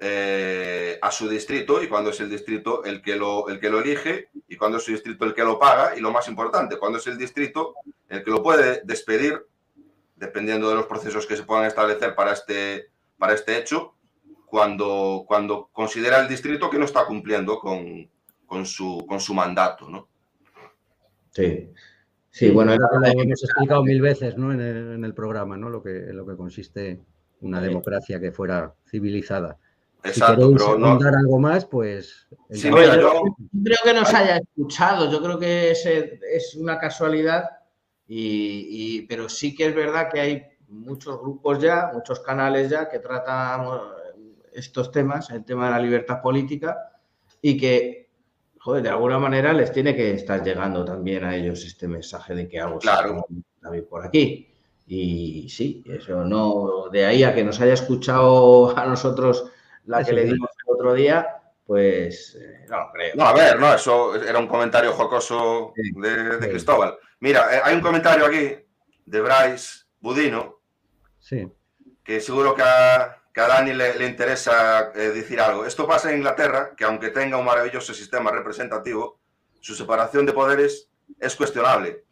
eh, 0.00 0.98
a 1.00 1.10
su 1.10 1.28
distrito 1.28 1.82
y 1.82 1.88
cuando 1.88 2.10
es 2.10 2.20
el 2.20 2.28
distrito 2.28 2.84
el 2.84 3.00
que, 3.00 3.16
lo, 3.16 3.48
el 3.48 3.60
que 3.60 3.70
lo 3.70 3.80
elige 3.80 4.28
y 4.48 4.56
cuando 4.56 4.78
es 4.78 4.84
su 4.84 4.92
distrito 4.92 5.24
el 5.24 5.34
que 5.34 5.44
lo 5.44 5.58
paga 5.58 5.96
y 5.96 6.00
lo 6.00 6.10
más 6.10 6.28
importante, 6.28 6.78
cuando 6.78 6.98
es 6.98 7.06
el 7.06 7.16
distrito 7.16 7.74
el 8.08 8.24
que 8.24 8.30
lo 8.30 8.42
puede 8.42 8.82
despedir 8.84 9.46
dependiendo 10.16 10.68
de 10.68 10.76
los 10.76 10.86
procesos 10.86 11.26
que 11.26 11.36
se 11.36 11.42
puedan 11.42 11.66
establecer 11.66 12.14
para 12.14 12.32
este, 12.32 12.90
para 13.18 13.34
este 13.34 13.58
hecho, 13.58 13.94
cuando, 14.46 15.24
cuando 15.26 15.68
considera 15.72 16.20
el 16.20 16.28
distrito 16.28 16.70
que 16.70 16.78
no 16.78 16.84
está 16.84 17.04
cumpliendo 17.06 17.58
con, 17.58 18.08
con, 18.46 18.66
su, 18.66 19.04
con 19.08 19.20
su 19.20 19.34
mandato, 19.34 19.88
¿no? 19.88 20.08
Sí. 21.30 21.70
Sí, 22.30 22.50
bueno, 22.50 22.74
lo 22.74 23.06
hemos 23.06 23.44
explicado 23.44 23.84
mil 23.84 24.00
veces 24.00 24.36
¿no? 24.36 24.52
en, 24.52 25.04
el, 25.04 25.14
programa, 25.14 25.56
¿no? 25.56 25.70
Lo 25.70 25.82
que, 25.82 25.90
lo 26.12 26.26
que 26.26 26.36
consiste 26.36 27.00
una 27.40 27.60
democracia 27.60 28.18
que 28.18 28.32
fuera 28.32 28.74
civilizada. 28.88 29.58
Exacto, 30.04 30.50
si 30.50 30.54
pero 30.56 30.78
no... 30.78 30.98
algo 31.18 31.38
más, 31.38 31.64
pues. 31.64 32.26
Sí, 32.50 32.68
yo... 32.68 33.22
creo 33.64 33.78
que 33.84 33.94
nos 33.94 34.12
haya 34.12 34.36
escuchado. 34.36 35.10
Yo 35.10 35.22
creo 35.22 35.38
que 35.38 35.70
es, 35.70 35.86
es 35.86 36.54
una 36.56 36.78
casualidad 36.78 37.44
y, 38.06 39.02
pero 39.06 39.28
sí 39.28 39.54
que 39.54 39.66
es 39.66 39.74
verdad 39.74 40.08
que 40.12 40.20
hay 40.20 40.42
muchos 40.68 41.20
grupos 41.20 41.58
ya, 41.58 41.90
muchos 41.92 42.20
canales 42.20 42.70
ya 42.70 42.88
que 42.88 42.98
tratan 42.98 43.66
estos 44.52 44.90
temas, 44.90 45.30
el 45.30 45.44
tema 45.44 45.66
de 45.66 45.70
la 45.72 45.78
libertad 45.78 46.20
política, 46.20 46.90
y 47.40 47.56
que, 47.56 48.10
joder, 48.58 48.82
de 48.82 48.88
alguna 48.90 49.18
manera 49.18 49.52
les 49.52 49.72
tiene 49.72 49.96
que 49.96 50.12
estar 50.12 50.42
llegando 50.42 50.84
también 50.84 51.24
a 51.24 51.34
ellos 51.34 51.64
este 51.64 51.88
mensaje 51.88 52.34
de 52.34 52.48
que 52.48 52.60
algo 52.60 52.78
claro. 52.78 53.26
está 53.56 53.70
por 53.88 54.06
aquí. 54.06 54.50
Y 54.86 55.48
sí, 55.48 55.82
eso 55.86 56.24
no, 56.24 56.90
de 56.92 57.06
ahí 57.06 57.22
a 57.22 57.34
que 57.34 57.42
nos 57.42 57.58
haya 57.60 57.72
escuchado 57.72 58.76
a 58.76 58.84
nosotros 58.84 59.50
la 59.86 60.04
que 60.04 60.12
le 60.12 60.24
dimos 60.24 60.50
el 60.66 60.74
otro 60.74 60.94
día, 60.94 61.42
pues 61.66 62.36
eh, 62.40 62.66
no 62.68 62.78
lo 62.80 62.92
creo. 62.92 63.14
No, 63.16 63.24
a 63.24 63.32
ver, 63.32 63.58
no, 63.58 63.74
eso 63.74 64.14
era 64.16 64.38
un 64.38 64.46
comentario 64.46 64.92
jocoso 64.92 65.72
de, 65.74 66.48
Cristóbal. 66.48 66.96
Mira, 67.20 67.56
eh, 67.56 67.60
hay 67.62 67.74
un 67.74 67.80
comentario 67.80 68.26
aquí 68.26 68.56
de 69.06 69.20
Bryce 69.20 69.84
Budino, 70.00 70.60
sí. 71.18 71.50
que 72.02 72.20
seguro 72.20 72.54
que 72.54 72.62
a, 72.62 73.20
Dani 73.34 73.72
le, 73.72 74.06
interesa 74.06 74.92
eh, 74.94 75.10
decir 75.10 75.40
algo. 75.40 75.64
Esto 75.64 75.86
pasa 75.86 76.10
en 76.10 76.18
Inglaterra, 76.18 76.74
que 76.76 76.84
aunque 76.84 77.10
tenga 77.10 77.36
un 77.36 77.44
maravilloso 77.44 77.94
sistema 77.94 78.30
representativo, 78.30 79.20
su 79.60 79.74
separación 79.74 80.26
de 80.26 80.32
poderes 80.32 80.90
es 81.18 81.34
cuestionable. 81.34 82.04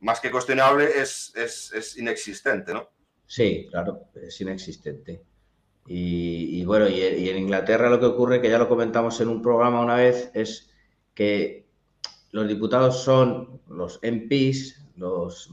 Más 0.00 0.20
que 0.20 0.30
cuestionable, 0.30 1.00
es, 1.00 1.32
es 1.34 1.96
inexistente, 1.98 2.72
¿no? 2.72 2.88
Sí, 3.26 3.66
claro, 3.70 4.08
es 4.14 4.40
inexistente. 4.40 5.22
Y, 5.90 6.64
bueno, 6.66 6.86
y, 6.86 7.00
en 7.00 7.38
Inglaterra 7.38 7.88
lo 7.88 7.98
que 7.98 8.06
ocurre, 8.06 8.42
que 8.42 8.50
ya 8.50 8.58
lo 8.58 8.68
comentamos 8.68 9.20
en 9.22 9.28
un 9.28 9.40
programa 9.40 9.80
una 9.80 9.94
vez, 9.94 10.30
es 10.34 10.70
que 11.14 11.66
los 12.30 12.46
diputados 12.46 13.02
son 13.02 13.60
los 13.68 13.98
MPs, 14.02 14.84
los, 14.96 15.50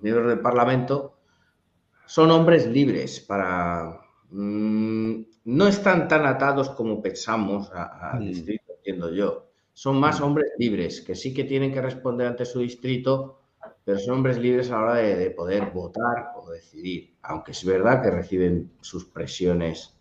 miembros 0.00 0.28
del 0.28 0.40
Parlamento, 0.40 1.14
son 2.06 2.30
hombres 2.30 2.66
libres 2.66 3.20
para... 3.20 4.00
Mm, 4.30 5.20
no 5.44 5.66
están 5.68 6.08
tan 6.08 6.26
atados 6.26 6.70
como 6.70 7.00
pensamos 7.00 7.70
al 7.72 8.26
distrito, 8.26 8.72
entiendo 8.76 9.12
yo. 9.14 9.46
Son 9.72 9.98
más 9.98 10.20
hombres 10.20 10.50
libres, 10.58 11.00
que 11.00 11.14
sí 11.14 11.32
que 11.32 11.44
tienen 11.44 11.72
que 11.72 11.80
responder 11.80 12.26
ante 12.26 12.44
su 12.44 12.58
distrito, 12.58 13.37
pero 13.88 14.00
son 14.00 14.16
hombres 14.16 14.36
libres 14.36 14.70
a 14.70 14.74
la 14.74 14.82
hora 14.82 14.94
de, 14.96 15.30
poder 15.30 15.70
votar 15.70 16.32
o 16.36 16.50
decidir, 16.50 17.14
aunque 17.22 17.52
es 17.52 17.64
verdad 17.64 18.02
que 18.02 18.10
reciben 18.10 18.70
sus 18.82 19.06
presiones 19.06 19.96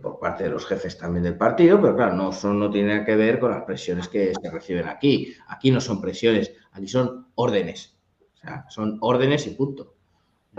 por 0.00 0.20
parte 0.20 0.44
de 0.44 0.50
los 0.50 0.64
jefes 0.64 0.96
también 0.96 1.24
del 1.24 1.36
partido, 1.36 1.80
pero 1.80 1.96
claro, 1.96 2.14
no, 2.14 2.30
son, 2.30 2.60
no 2.60 2.70
tiene 2.70 2.94
nada 2.94 3.04
que 3.04 3.16
ver 3.16 3.40
con 3.40 3.50
las 3.50 3.64
presiones 3.64 4.06
que 4.06 4.34
se 4.40 4.50
reciben 4.52 4.86
aquí. 4.86 5.34
Aquí 5.48 5.72
no 5.72 5.80
son 5.80 6.00
presiones, 6.00 6.54
aquí 6.70 6.86
son 6.86 7.26
órdenes. 7.34 7.96
O 8.34 8.36
sea, 8.36 8.64
son 8.68 8.98
órdenes 9.00 9.48
y 9.48 9.50
punto. 9.50 9.96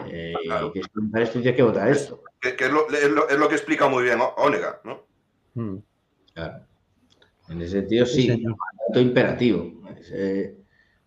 Eh, 0.05 0.33
claro. 0.43 0.73
que 0.73 0.81
esto 0.81 1.39
y 1.39 1.43
que 1.43 1.63
votar 1.63 1.87
esto. 1.87 2.23
Que, 2.41 2.57
es, 2.59 2.69
lo, 3.39 3.47
que 3.47 3.55
explica 3.55 3.87
muy 3.87 4.03
bien 4.03 4.19
Onega, 4.35 4.81
¿no? 4.83 5.05
Hmm. 5.53 5.77
Claro. 6.33 6.65
En 7.49 7.61
ese 7.61 7.79
sentido, 7.81 8.05
sí, 8.05 8.23
sí 8.23 8.29
mandato 8.29 8.99
imperativo. 8.99 9.73
Eh, 10.11 10.57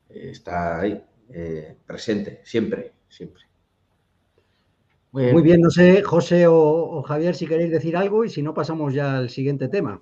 está 0.09 0.81
ahí, 0.81 1.01
eh, 1.33 1.77
presente, 1.87 2.41
siempre, 2.45 2.93
siempre. 3.09 3.45
Muy 5.13 5.43
bien. 5.43 5.61
no 5.61 5.71
sé, 5.71 6.03
José 6.03 6.47
o, 6.49 7.03
Javier, 7.03 7.35
si 7.35 7.47
queréis 7.47 7.71
decir 7.71 7.97
algo 7.97 8.25
y 8.25 8.31
si 8.31 8.43
no, 8.43 8.55
pasamos 8.55 8.95
ya 8.95 9.17
al 9.17 9.29
siguiente 9.29 9.69
tema. 9.69 9.99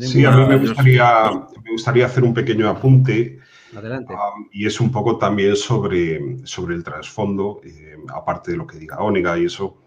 Sí, 0.00 0.24
a 0.24 0.32
mí 0.32 0.46
me 0.46 0.58
gustaría, 0.58 2.04
hacer 2.04 2.22
un 2.22 2.34
pequeño 2.34 2.68
apunte. 2.68 3.38
Adelante. 3.74 4.12
y 4.52 4.66
es 4.66 4.80
un 4.80 4.90
poco 4.90 5.16
también 5.16 5.54
sobre, 5.54 6.44
sobre 6.44 6.74
el 6.74 6.82
trasfondo, 6.82 7.60
eh, 7.64 7.96
aparte 8.12 8.50
de 8.50 8.56
lo 8.56 8.66
que 8.66 8.76
diga 8.76 8.98
Ónega 8.98 9.38
y 9.38 9.44
eso, 9.44 9.84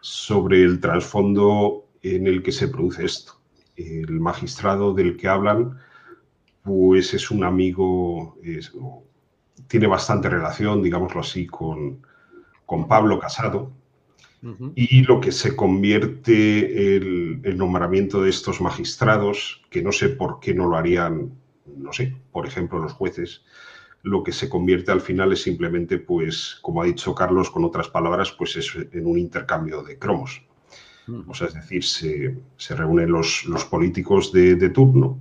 sobre 0.00 0.62
el 0.62 0.80
trasfondo 0.80 1.86
en 2.02 2.26
el 2.26 2.42
que 2.42 2.52
se 2.52 2.68
produce 2.68 3.06
esto. 3.06 3.40
El 3.76 4.20
magistrado 4.20 4.94
del 4.94 5.16
que 5.16 5.28
hablan 5.28 5.78
pues 6.66 7.14
es 7.14 7.30
un 7.30 7.44
amigo, 7.44 8.36
tiene 9.68 9.86
bastante 9.86 10.28
relación, 10.28 10.82
digámoslo 10.82 11.20
así, 11.20 11.46
con, 11.46 12.02
Pablo 12.88 13.20
Casado. 13.20 13.70
Y 14.74 15.02
lo 15.02 15.20
que 15.20 15.32
se 15.32 15.56
convierte 15.56 16.96
el, 16.96 17.40
el, 17.42 17.56
nombramiento 17.56 18.22
de 18.22 18.30
estos 18.30 18.60
magistrados, 18.60 19.62
que 19.70 19.82
no 19.82 19.92
sé 19.92 20.08
por 20.08 20.40
qué 20.40 20.54
no 20.54 20.68
lo 20.68 20.76
harían, 20.76 21.32
no 21.76 21.92
sé, 21.92 22.16
por 22.30 22.46
ejemplo, 22.46 22.78
los 22.78 22.92
jueces, 22.92 23.42
lo 24.02 24.22
que 24.22 24.32
se 24.32 24.48
convierte 24.48 24.92
al 24.92 25.00
final 25.00 25.32
es 25.32 25.42
simplemente, 25.42 25.98
pues, 25.98 26.58
como 26.62 26.82
ha 26.82 26.84
dicho 26.84 27.14
Carlos, 27.14 27.50
con 27.50 27.64
otras 27.64 27.88
palabras, 27.88 28.32
pues 28.32 28.56
es 28.56 28.72
en 28.92 29.06
un 29.06 29.18
intercambio 29.18 29.82
de 29.82 29.98
cromos. 29.98 30.42
O 31.26 31.34
sea, 31.34 31.48
es 31.48 31.54
decir, 31.54 31.84
se, 31.84 32.74
reúnen 32.74 33.12
los, 33.12 33.44
los 33.44 33.64
políticos 33.64 34.32
de, 34.32 34.56
de 34.56 34.70
turno 34.70 35.20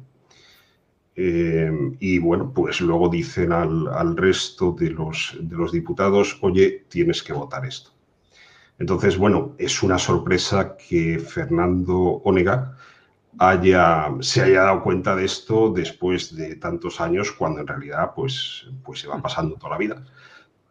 eh, 1.15 1.71
y 1.99 2.19
bueno, 2.19 2.51
pues 2.53 2.81
luego 2.81 3.07
dicen 3.07 3.53
al, 3.53 4.17
resto 4.17 4.75
de 4.77 4.89
los, 4.89 5.37
de 5.39 5.55
los, 5.55 5.71
diputados, 5.71 6.37
oye, 6.41 6.85
tienes 6.89 7.23
que 7.23 7.33
votar 7.33 7.65
esto. 7.65 7.91
Entonces, 8.79 9.17
bueno, 9.17 9.55
es 9.57 9.81
una 9.81 9.97
sorpresa 9.97 10.75
que 10.75 11.17
Fernando 11.19 11.95
Onega 12.25 12.77
haya, 13.37 14.09
se 14.19 14.41
haya 14.41 14.63
dado 14.63 14.83
cuenta 14.83 15.15
de 15.15 15.25
esto 15.25 15.71
después 15.71 16.35
de 16.35 16.57
tantos 16.57 16.99
años, 16.99 17.31
cuando 17.31 17.61
en 17.61 17.67
realidad 17.67 18.11
pues, 18.13 18.67
pues 18.83 18.99
se 18.99 19.07
va 19.07 19.21
pasando 19.21 19.55
toda 19.55 19.71
la 19.71 19.77
vida. 19.77 20.03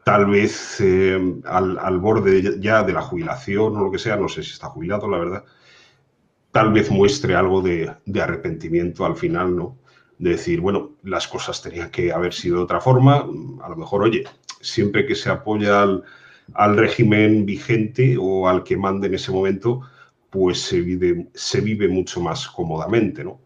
Tal 0.05 0.27
vez 0.27 0.81
eh, 0.81 1.19
al, 1.45 1.99
borde 1.99 2.61
ya 2.61 2.83
de 2.83 2.93
la 2.93 3.03
jubilación 3.03 3.77
o 3.77 3.85
lo 3.85 3.91
que 3.91 3.99
sea, 3.99 4.17
no 4.17 4.29
sé 4.29 4.43
si 4.43 4.53
está 4.53 4.69
jubilado, 4.69 5.09
la 5.09 5.19
verdad, 5.19 5.45
tal 6.53 6.73
vez 6.73 6.91
muestre 6.91 7.35
algo 7.35 7.63
de, 7.63 7.91
de 8.05 8.23
arrepentimiento 8.23 9.07
al 9.07 9.17
final, 9.17 9.57
¿no? 9.57 9.79
de 10.19 10.31
decir, 10.31 10.61
bueno, 10.61 10.93
las 11.03 11.29
cosas 11.29 11.61
tenían 11.63 11.91
que 11.91 12.13
haber 12.13 12.33
sido 12.33 12.59
de 12.59 12.65
otra 12.65 12.81
forma. 12.81 13.27
A 13.63 13.69
lo 13.69 13.77
mejor, 13.77 14.03
oye, 14.03 14.25
siempre 14.61 15.07
que 15.07 15.15
se 15.15 15.31
apoya 15.31 15.83
al, 15.83 16.77
régimen 16.77 17.45
vigente 17.47 18.17
o 18.19 18.49
al 18.49 18.63
que 18.65 18.77
mande 18.77 19.09
en 19.09 19.15
ese 19.15 19.33
momento, 19.33 19.81
pues 20.31 20.61
se 20.61 20.81
vive, 20.81 21.29
se 21.35 21.61
vive 21.61 21.89
mucho 21.89 22.21
más 22.21 22.49
cómodamente, 22.49 23.25
¿no? 23.25 23.41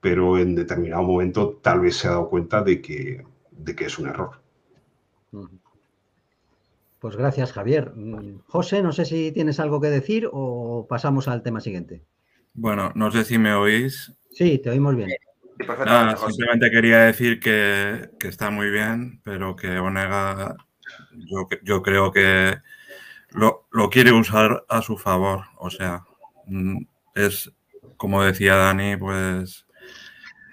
Pero 0.00 0.38
en 0.38 0.54
determinado 0.54 1.02
momento 1.02 1.58
tal 1.62 1.80
vez 1.80 1.96
se 1.96 2.08
ha 2.08 2.12
dado 2.12 2.28
cuenta 2.28 2.62
de 2.62 2.80
que, 2.80 3.24
de 3.50 3.74
que 3.74 3.86
es 3.86 3.98
un 3.98 4.08
error. 4.08 4.40
Pues 7.04 7.16
gracias, 7.16 7.52
Javier. 7.52 7.92
José, 8.46 8.82
no 8.82 8.90
sé 8.90 9.04
si 9.04 9.30
tienes 9.30 9.60
algo 9.60 9.78
que 9.78 9.88
decir 9.88 10.26
o 10.32 10.86
pasamos 10.88 11.28
al 11.28 11.42
tema 11.42 11.60
siguiente. 11.60 12.02
Bueno, 12.54 12.92
no 12.94 13.10
sé 13.10 13.26
si 13.26 13.36
me 13.36 13.52
oís. 13.52 14.10
Sí, 14.30 14.58
te 14.58 14.70
oímos 14.70 14.96
bien. 14.96 15.10
simplemente 16.26 16.70
quería 16.70 17.00
decir 17.00 17.40
que, 17.40 18.08
está 18.20 18.48
muy 18.48 18.70
bien, 18.70 19.20
pero 19.22 19.54
que 19.54 19.78
Onega, 19.78 20.56
yo, 21.12 21.46
yo 21.62 21.82
creo 21.82 22.10
que 22.10 22.56
lo, 23.32 23.90
quiere 23.90 24.12
usar 24.12 24.64
a 24.70 24.80
su 24.80 24.96
favor. 24.96 25.42
O 25.58 25.68
sea, 25.68 26.06
mm, 26.46 26.86
es, 27.16 27.52
como 27.98 28.24
decía 28.24 28.54
Dani, 28.56 28.96
pues 28.96 29.66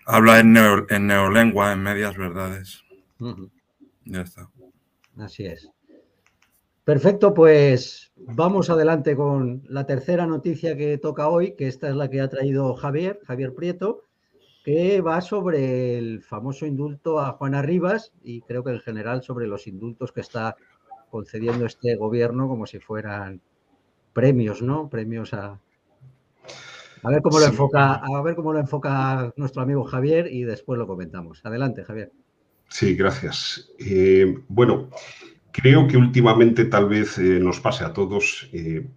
habla 0.05 0.41
en, 0.41 0.57
en 0.89 1.07
neolengua, 1.07 1.71
en 1.71 1.81
medias 1.81 2.17
verdades. 2.17 2.83
Ya 4.03 4.19
está. 4.19 4.49
Así 5.17 5.45
es. 5.45 5.71
Perfecto, 6.83 7.33
pues 7.33 8.11
vamos 8.15 8.69
adelante 8.71 9.15
con 9.15 9.63
la 9.69 9.85
tercera 9.85 10.25
noticia 10.25 10.75
que 10.75 10.97
toca 10.97 11.29
hoy, 11.29 11.55
que 11.55 11.67
esta 11.67 11.89
es 11.89 11.95
la 11.95 12.09
que 12.09 12.21
ha 12.21 12.29
traído 12.29 12.73
Javier, 12.73 13.19
Javier 13.23 13.53
Prieto, 13.53 14.03
que 14.63 15.01
va 15.01 15.21
sobre 15.21 15.97
el 15.97 16.23
famoso 16.23 16.65
indulto 16.65 17.19
a 17.19 17.33
Juana 17.33 17.61
Rivas 17.61 18.13
y 18.23 18.41
creo 18.41 18.63
que 18.63 18.71
en 18.71 18.79
general 18.79 19.21
sobre 19.21 19.47
los 19.47 19.67
indultos 19.67 20.11
que 20.11 20.21
está 20.21 20.55
concediendo 21.11 21.65
este 21.65 21.95
gobierno 21.95 22.47
como 22.47 22.65
si 22.65 22.79
fueran 22.79 23.41
premios, 24.13 24.61
¿no? 24.61 24.89
Premios 24.89 25.33
a... 25.33 25.59
A 27.03 27.09
ver 27.09 27.21
cómo 27.23 27.39
lo 27.39 27.45
enfoca, 27.45 27.95
a 27.95 28.21
ver 28.21 28.35
cómo 28.35 28.53
lo 28.53 28.59
enfoca 28.59 29.33
nuestro 29.35 29.63
amigo 29.63 29.83
Javier 29.83 30.27
y 30.31 30.43
después 30.43 30.77
lo 30.77 30.85
comentamos. 30.85 31.43
Adelante, 31.43 31.83
Javier. 31.83 32.11
Sí, 32.69 32.95
gracias. 32.95 33.71
Eh, 33.79 34.35
bueno, 34.47 34.89
creo 35.51 35.87
que 35.87 35.97
últimamente 35.97 36.65
tal 36.65 36.87
vez 36.87 37.17
eh, 37.17 37.39
nos 37.39 37.59
pase 37.59 37.83
a 37.83 37.93
todos. 37.93 38.49
Eh, 38.53 38.87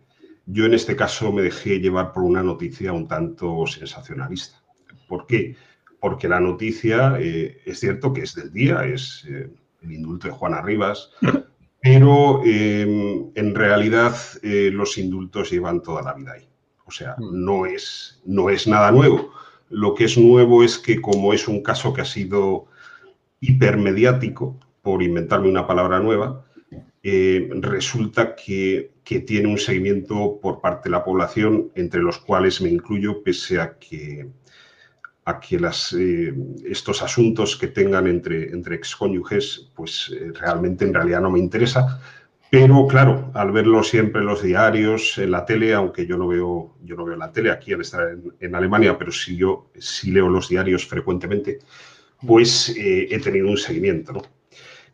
yo 0.46 0.66
en 0.66 0.74
este 0.74 0.96
caso 0.96 1.32
me 1.32 1.42
dejé 1.42 1.80
llevar 1.80 2.12
por 2.12 2.22
una 2.22 2.42
noticia 2.42 2.92
un 2.92 3.08
tanto 3.08 3.66
sensacionalista. 3.66 4.62
¿Por 5.08 5.26
qué? 5.26 5.56
Porque 6.00 6.28
la 6.28 6.40
noticia 6.40 7.16
eh, 7.18 7.58
es 7.64 7.80
cierto 7.80 8.12
que 8.12 8.22
es 8.22 8.34
del 8.34 8.52
día, 8.52 8.84
es 8.84 9.24
el 9.26 9.92
indulto 9.92 10.28
de 10.28 10.34
Juana 10.34 10.60
Rivas, 10.60 11.10
pero 11.80 12.42
en 12.44 13.54
realidad 13.54 14.14
los 14.42 14.98
indultos 14.98 15.50
llevan 15.50 15.82
toda 15.82 16.02
la 16.02 16.14
vida 16.14 16.32
ahí. 16.32 16.48
O 16.86 16.90
sea, 16.90 17.14
mm. 17.18 17.44
no 17.44 17.66
es, 17.66 18.20
no 18.26 18.50
es 18.50 18.66
nada 18.66 18.90
nuevo. 18.90 19.32
Lo 19.70 19.94
que 19.94 20.04
es 20.04 20.18
nuevo 20.18 20.62
es 20.62 20.78
que 20.78 21.00
como 21.00 21.32
es 21.32 21.48
un 21.48 21.62
caso 21.62 21.94
que 21.94 22.02
ha 22.02 22.06
sido 22.06 22.66
hipermediático, 23.40 24.58
por 24.84 25.02
inventarme 25.02 25.48
una 25.48 25.66
palabra 25.66 25.98
nueva, 25.98 26.43
eh, 27.06 27.50
resulta 27.60 28.34
que, 28.34 28.94
tiene 29.04 29.46
un 29.46 29.58
seguimiento 29.58 30.40
por 30.40 30.62
parte 30.62 30.88
de 30.88 30.92
la 30.92 31.04
población, 31.04 31.70
entre 31.74 32.00
los 32.00 32.16
cuales 32.16 32.62
me 32.62 32.70
incluyo, 32.70 33.22
pese 33.22 33.60
a 33.60 33.76
que, 33.78 34.26
a 35.26 35.38
que 35.38 35.56
eh, 35.98 36.34
estos 36.64 37.02
asuntos 37.02 37.56
que 37.56 37.68
tengan 37.68 38.06
entre, 38.06 38.48
entre 38.48 38.76
excónyuges, 38.76 39.70
pues 39.74 40.10
eh, 40.18 40.32
realmente 40.32 40.86
en 40.86 40.94
realidad 40.94 41.20
no 41.20 41.30
me 41.30 41.38
interesa, 41.38 42.00
Pero 42.50 42.86
claro, 42.86 43.30
al 43.34 43.52
verlo 43.52 43.82
siempre 43.82 44.22
en 44.22 44.26
los 44.26 44.42
diarios, 44.42 45.18
en 45.18 45.32
la 45.32 45.44
tele, 45.44 45.74
aunque 45.74 46.06
yo 46.06 46.16
no 46.16 46.28
veo, 46.28 46.76
yo 46.82 46.96
no 46.96 47.04
veo 47.04 47.16
la 47.16 47.30
tele 47.30 47.50
aquí 47.50 47.74
al 47.74 47.82
estar 47.82 48.16
en, 48.40 48.54
Alemania, 48.54 48.96
pero 48.96 49.12
sí 49.12 49.36
yo 49.36 49.70
sí 49.78 50.10
leo 50.10 50.30
los 50.30 50.48
diarios 50.48 50.86
frecuentemente, 50.86 51.58
pues 52.26 52.74
he 52.78 53.18
tenido 53.18 53.48
un 53.48 53.58
seguimiento. 53.58 54.22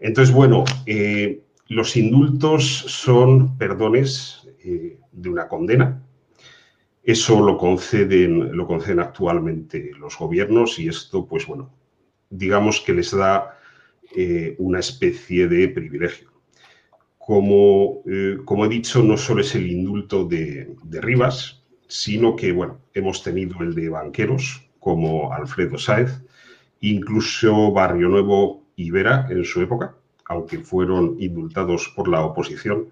Entonces, 0.00 0.34
bueno, 0.34 0.64
los 1.70 1.96
indultos 1.96 2.84
son 2.88 3.56
perdones 3.56 4.46
eh, 4.64 4.98
de 5.12 5.28
una 5.28 5.48
condena. 5.48 6.02
Eso 7.02 7.40
lo 7.40 7.56
conceden, 7.56 8.54
lo 8.56 8.66
conceden 8.66 9.00
actualmente 9.00 9.92
los 9.98 10.18
gobiernos 10.18 10.78
y 10.78 10.88
esto, 10.88 11.26
pues 11.26 11.46
bueno, 11.46 11.72
digamos 12.28 12.80
que 12.80 12.92
les 12.92 13.12
da 13.12 13.56
una 14.58 14.80
especie 14.80 15.46
de 15.46 15.68
privilegio. 15.68 16.30
Como, 17.30 18.02
eh, 18.06 18.38
como 18.44 18.64
he 18.64 18.68
dicho, 18.68 19.04
no 19.04 19.16
solo 19.16 19.42
es 19.42 19.54
el 19.54 19.70
indulto 19.70 20.24
de, 20.24 20.74
Rivas, 20.90 21.62
sino 21.86 22.34
que, 22.34 22.50
bueno, 22.50 22.80
hemos 22.92 23.22
tenido 23.22 23.60
el 23.60 23.72
de 23.72 23.88
banqueros 23.88 24.68
como 24.80 25.32
Alfredo 25.32 25.78
Sáez, 25.78 26.10
incluso 26.80 27.70
Barrio 27.70 28.08
Nuevo 28.08 28.64
y 28.74 28.90
Vera 28.90 29.28
en 29.30 29.44
su 29.44 29.62
época, 29.62 29.94
aunque 30.30 30.58
fueron 30.58 31.16
indultados 31.18 31.92
por 31.94 32.08
la 32.08 32.22
oposición, 32.22 32.88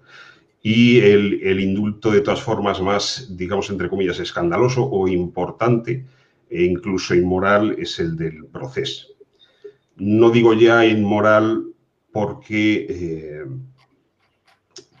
y 0.61 0.99
el, 0.99 1.41
el, 1.41 1.59
indulto 1.61 2.11
de 2.11 2.21
todas 2.21 2.41
formas 2.41 2.81
más, 2.81 3.27
digamos, 3.29 3.69
entre 3.69 3.89
comillas, 3.89 4.19
escandaloso 4.19 4.83
o 4.83 5.07
importante 5.07 6.05
e 6.49 6.63
incluso 6.63 7.15
inmoral 7.15 7.75
es 7.79 7.97
el 7.99 8.17
del 8.17 8.45
proceso. 8.45 9.07
No 9.95 10.31
digo 10.31 10.53
ya 10.53 10.85
inmoral 10.85 11.63
porque 12.11 12.87
eh, 12.89 13.45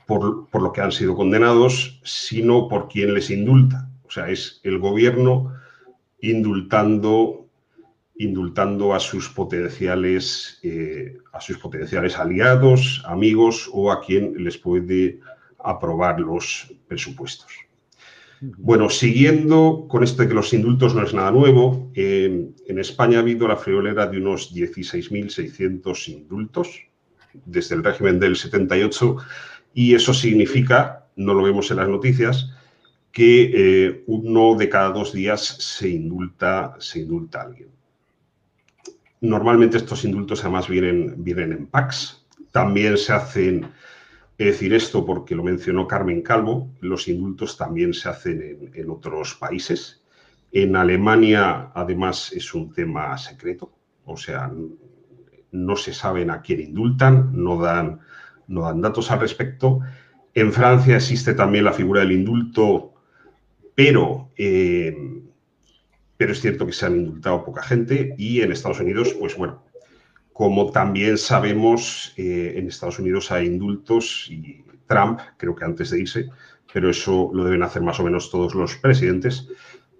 por, 0.05 0.47
lo 0.61 0.71
que 0.71 0.81
han 0.81 0.91
sido 0.91 1.15
condenados, 1.15 1.99
sino 2.03 2.67
por 2.67 2.87
quien 2.87 3.13
les 3.13 3.29
indulta. 3.29 3.89
O 4.07 4.11
sea, 4.11 4.29
es 4.29 4.59
el 4.63 4.79
gobierno 4.79 5.53
indultando, 6.21 7.47
indultando 8.17 8.93
a 8.93 8.99
sus 8.99 9.29
potenciales, 9.29 10.59
eh, 10.63 11.17
a 11.31 11.41
sus 11.41 11.57
potenciales 11.57 12.17
aliados, 12.17 13.03
amigos 13.05 13.69
o 13.71 13.91
a 13.91 14.01
quien 14.01 14.43
les 14.43 14.57
puede 14.57 15.19
aprobar 15.59 16.19
los 16.19 16.73
presupuestos. 16.87 17.51
Bueno, 18.41 18.89
siguiendo 18.89 19.85
con 19.89 20.01
esto 20.01 20.21
de 20.21 20.29
que 20.29 20.33
los 20.33 20.53
indultos 20.53 20.95
no 20.95 21.03
es 21.03 21.13
nada 21.13 21.31
nuevo, 21.31 21.91
en 21.93 22.55
España 22.67 23.17
ha 23.17 23.21
habido 23.21 23.47
la 23.49 23.57
friolera 23.57 24.07
de 24.07 24.17
unos 24.17 24.55
16.600 24.55 26.07
indultos 26.07 26.85
desde 27.45 27.75
el 27.75 27.83
régimen 27.83 28.19
del 28.19 28.37
78 28.37 29.17
y 29.73 29.93
eso 29.93 30.13
significa, 30.13 31.07
no 31.17 31.33
lo 31.33 31.43
vemos 31.43 31.69
en 31.71 31.77
las 31.77 31.89
noticias, 31.89 32.49
que 33.11 33.51
eh, 33.53 34.03
uno 34.07 34.55
de 34.55 34.69
cada 34.69 34.91
dos 34.91 35.11
días 35.11 35.41
se 35.41 35.89
indulta, 35.89 36.75
se 36.79 36.99
indulta 36.99 37.41
a 37.41 37.43
alguien. 37.43 37.69
Normalmente 39.21 39.77
estos 39.77 40.05
indultos 40.05 40.41
además 40.41 40.67
vienen, 40.67 41.23
vienen 41.23 41.51
en 41.51 41.67
packs. 41.67 42.25
También 42.51 42.97
se 42.97 43.13
hacen, 43.13 43.65
es 44.37 44.47
decir 44.47 44.73
esto 44.73 45.05
porque 45.05 45.35
lo 45.35 45.43
mencionó 45.43 45.87
Carmen 45.87 46.21
Calvo, 46.21 46.71
los 46.79 47.07
indultos 47.07 47.57
también 47.57 47.93
se 47.93 48.09
hacen 48.09 48.41
en, 48.41 48.71
en 48.73 48.89
otros 48.89 49.35
países. 49.35 50.03
En 50.51 50.75
Alemania, 50.75 51.71
además, 51.75 52.31
es 52.33 52.53
un 52.53 52.73
tema 52.73 53.17
secreto, 53.17 53.71
o 54.05 54.17
sea, 54.17 54.51
no 55.51 55.75
se 55.75 55.93
saben 55.93 56.31
a 56.31 56.41
quién 56.41 56.61
indultan, 56.61 57.31
no 57.33 57.61
dan 57.61 57.99
no 58.49 58.63
dan 58.63 58.81
datos 58.81 59.09
al 59.11 59.21
respecto. 59.21 59.79
En 60.33 60.51
Francia 60.51 60.97
existe 60.97 61.33
también 61.33 61.63
la 61.63 61.73
figura 61.73 62.01
del 62.01 62.11
indulto, 62.11 62.93
pero, 63.73 64.31
eh, 64.35 64.95
pero 66.19 66.33
es 66.33 66.41
cierto 66.41 66.65
que 66.65 66.73
se 66.73 66.85
han 66.85 66.97
indultado 66.97 67.45
poca 67.45 67.63
gente 67.63 68.13
y 68.17 68.41
en 68.41 68.51
Estados 68.51 68.81
Unidos, 68.81 69.15
pues 69.17 69.37
bueno, 69.37 69.63
como 70.33 70.69
también 70.69 71.17
sabemos, 71.17 72.13
eh, 72.17 72.55
en 72.57 72.67
Estados 72.67 72.99
Unidos 72.99 73.31
hay 73.31 73.45
indultos 73.45 74.27
y 74.29 74.65
Trump, 74.85 75.21
creo 75.37 75.55
que 75.55 75.63
antes 75.63 75.91
de 75.91 76.01
irse, 76.01 76.29
pero 76.73 76.89
eso 76.89 77.31
lo 77.33 77.45
deben 77.45 77.63
hacer 77.63 77.81
más 77.83 78.01
o 78.01 78.03
menos 78.03 78.29
todos 78.29 78.53
los 78.53 78.75
presidentes, 78.75 79.47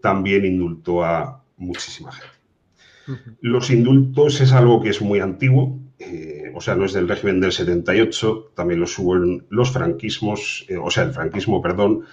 también 0.01 0.43
indultó 0.43 1.05
a 1.05 1.41
muchísima 1.55 2.11
gente. 2.11 3.29
Los 3.39 3.69
indultos 3.69 4.41
es 4.41 4.51
algo 4.51 4.81
que 4.81 4.89
es 4.89 5.01
muy 5.01 5.21
antiguo, 5.21 5.79
eh, 5.99 6.51
o 6.53 6.59
sea, 6.59 6.75
no 6.75 6.83
es 6.83 6.91
del 6.91 7.07
régimen 7.07 7.39
del 7.39 7.53
78, 7.53 8.51
también 8.57 8.81
los 8.81 8.99
hubo 8.99 9.15
los 9.15 9.71
franquismos, 9.71 10.65
eh, 10.67 10.75
o 10.75 10.91
sea, 10.91 11.03
el 11.03 11.13
franquismo, 11.13 11.61
perdón, 11.61 12.03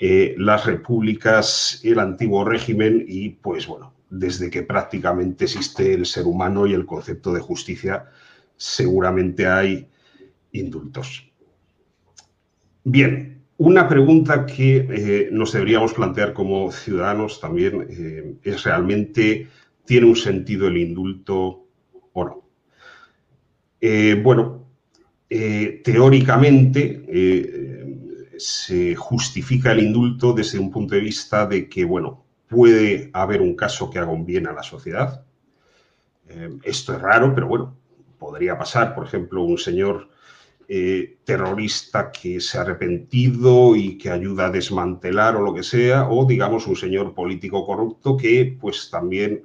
eh, 0.00 0.34
las 0.38 0.66
repúblicas, 0.66 1.80
el 1.84 2.00
antiguo 2.00 2.44
régimen 2.44 3.04
y, 3.06 3.28
pues 3.28 3.66
bueno, 3.66 3.94
desde 4.08 4.50
que 4.50 4.62
prácticamente 4.62 5.44
existe 5.44 5.94
el 5.94 6.06
ser 6.06 6.24
humano 6.24 6.66
y 6.66 6.72
el 6.72 6.86
concepto 6.86 7.32
de 7.32 7.40
justicia, 7.40 8.06
seguramente 8.56 9.46
hay 9.46 9.86
indultos. 10.52 11.30
Bien, 12.82 13.42
una 13.58 13.86
pregunta 13.86 14.46
que 14.46 15.28
nos 15.30 15.52
deberíamos 15.52 15.92
plantear 15.92 16.32
como 16.32 16.72
ciudadanos 16.72 17.40
también 17.40 18.38
es 18.42 18.64
realmente, 18.64 19.48
¿tiene 19.84 20.06
un 20.06 20.16
sentido 20.16 20.66
el 20.66 20.78
indulto 20.78 21.66
o 22.14 22.24
no? 22.24 22.50
Eh, 23.80 24.20
bueno, 24.22 24.66
eh, 25.28 25.80
teóricamente 25.82 27.02
eh, 27.08 27.79
se 28.40 28.94
justifica 28.96 29.72
el 29.72 29.80
indulto 29.80 30.32
desde 30.32 30.58
un 30.58 30.70
punto 30.70 30.94
de 30.94 31.00
vista 31.00 31.46
de 31.46 31.68
que, 31.68 31.84
bueno, 31.84 32.24
puede 32.48 33.10
haber 33.12 33.40
un 33.40 33.54
caso 33.54 33.90
que 33.90 33.98
haga 33.98 34.10
un 34.10 34.24
bien 34.24 34.46
a 34.46 34.52
la 34.52 34.62
sociedad. 34.62 35.24
esto 36.62 36.94
es 36.94 37.00
raro, 37.00 37.34
pero 37.34 37.48
bueno, 37.48 37.76
podría 38.18 38.56
pasar, 38.56 38.94
por 38.94 39.06
ejemplo, 39.06 39.42
un 39.42 39.58
señor 39.58 40.08
terrorista 41.24 42.12
que 42.12 42.40
se 42.40 42.56
ha 42.56 42.60
arrepentido 42.60 43.74
y 43.74 43.98
que 43.98 44.10
ayuda 44.10 44.46
a 44.46 44.50
desmantelar 44.50 45.34
o 45.34 45.42
lo 45.42 45.52
que 45.52 45.64
sea, 45.64 46.08
o 46.08 46.24
digamos 46.24 46.68
un 46.68 46.76
señor 46.76 47.12
político 47.12 47.66
corrupto 47.66 48.16
que 48.16 48.56
pues 48.60 48.88
también 48.88 49.44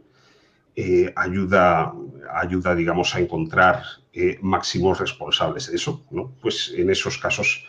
ayuda, 1.15 1.93
ayuda, 2.33 2.75
digamos, 2.75 3.15
a 3.15 3.19
encontrar 3.19 3.83
eh, 4.13 4.37
máximos 4.41 4.99
responsables 4.99 5.69
de 5.69 5.75
eso. 5.75 6.05
¿no? 6.11 6.31
Pues 6.41 6.73
en 6.75 6.89
esos 6.89 7.17
casos 7.17 7.65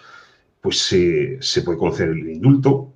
pues, 0.66 1.38
se 1.40 1.62
puede 1.62 1.78
conceder 1.78 2.10
el 2.10 2.28
indulto. 2.28 2.92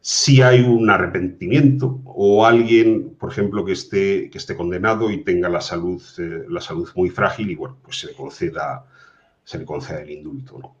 Si 0.00 0.42
hay 0.42 0.60
un 0.60 0.90
arrepentimiento 0.90 2.00
o 2.04 2.44
alguien, 2.44 3.14
por 3.14 3.30
ejemplo, 3.30 3.64
que 3.64 3.72
esté, 3.72 4.28
que 4.28 4.38
esté 4.38 4.56
condenado 4.56 5.08
y 5.08 5.22
tenga 5.22 5.48
la 5.48 5.60
salud, 5.60 6.02
eh, 6.18 6.44
la 6.48 6.60
salud 6.60 6.88
muy 6.96 7.10
frágil 7.10 7.52
y 7.52 7.54
bueno, 7.54 7.76
pues 7.80 8.00
se 8.00 8.08
le 8.08 8.14
conceda, 8.14 8.84
se 9.44 9.58
le 9.58 9.64
conceda 9.64 10.00
el 10.00 10.10
indulto. 10.10 10.58
¿no? 10.58 10.74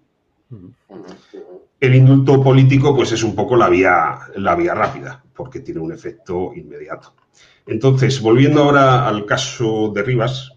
El 1.78 1.94
indulto 1.94 2.42
político 2.42 2.96
pues 2.96 3.12
es 3.12 3.22
un 3.22 3.36
poco 3.36 3.54
la 3.54 3.68
vía, 3.68 4.18
la 4.34 4.56
vía 4.56 4.74
rápida 4.74 5.22
porque 5.36 5.60
tiene 5.60 5.78
un 5.78 5.92
efecto 5.92 6.52
inmediato. 6.56 7.14
Entonces, 7.66 8.20
volviendo 8.20 8.64
ahora 8.64 9.06
al 9.06 9.24
caso 9.26 9.92
de 9.94 10.02
Rivas, 10.02 10.50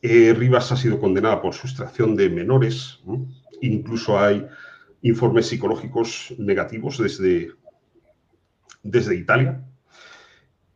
eh, 0.00 0.34
Rivas 0.34 0.72
ha 0.72 0.76
sido 0.76 0.98
condenada 0.98 1.42
por 1.42 1.52
sustracción 1.52 2.16
de 2.16 2.30
menores. 2.30 3.00
Incluso 3.64 4.18
hay 4.18 4.46
informes 5.02 5.46
psicológicos 5.46 6.34
negativos 6.38 6.98
desde, 6.98 7.52
desde 8.82 9.16
Italia. 9.16 9.62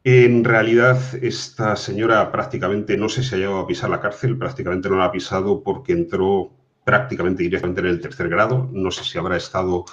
En 0.05 0.45
realidad, 0.45 0.99
esta 1.20 1.76
señora 1.76 2.32
prácticamente 2.32 2.97
no 2.97 3.09
sé 3.09 3.22
si 3.22 3.34
ha 3.34 3.39
llegado 3.39 3.59
a 3.59 3.66
pisar 3.66 3.91
la 3.91 4.01
cárcel, 4.01 4.39
prácticamente 4.39 4.89
no 4.89 4.97
la 4.97 5.07
ha 5.07 5.12
pisado 5.12 5.62
porque 5.62 5.93
entró 5.93 6.53
prácticamente 6.84 7.43
directamente 7.43 7.80
en 7.80 7.89
el 7.89 8.01
tercer 8.01 8.28
grado. 8.28 8.70
No 8.72 8.91
sé 8.91 9.05
si 9.05 9.18
habrá 9.18 9.36
estado 9.36 9.84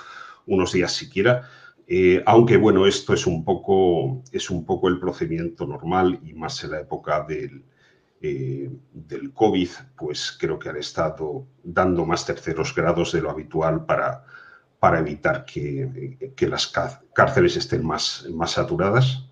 unos 0.45 0.71
días 0.71 0.93
siquiera. 0.93 1.49
Eh, 1.87 2.23
aunque 2.25 2.55
bueno, 2.55 2.87
esto 2.87 3.13
es 3.13 3.27
un, 3.27 3.43
poco, 3.43 4.23
es 4.31 4.49
un 4.49 4.65
poco 4.65 4.87
el 4.87 4.99
procedimiento 4.99 5.67
normal 5.67 6.19
y 6.23 6.33
más 6.33 6.63
en 6.63 6.71
la 6.71 6.79
época 6.79 7.25
del, 7.27 7.63
eh, 8.21 8.69
del 8.91 9.33
COVID, 9.33 9.69
pues 9.97 10.35
creo 10.39 10.57
que 10.57 10.69
han 10.69 10.77
estado 10.77 11.47
dando 11.63 12.05
más 12.05 12.25
terceros 12.25 12.73
grados 12.73 13.11
de 13.11 13.21
lo 13.21 13.29
habitual 13.29 13.85
para, 13.85 14.23
para 14.79 14.99
evitar 14.99 15.45
que, 15.45 16.33
que 16.35 16.47
las 16.47 16.71
cárceles 17.13 17.57
estén 17.57 17.85
más, 17.85 18.27
más 18.33 18.51
saturadas. 18.51 19.29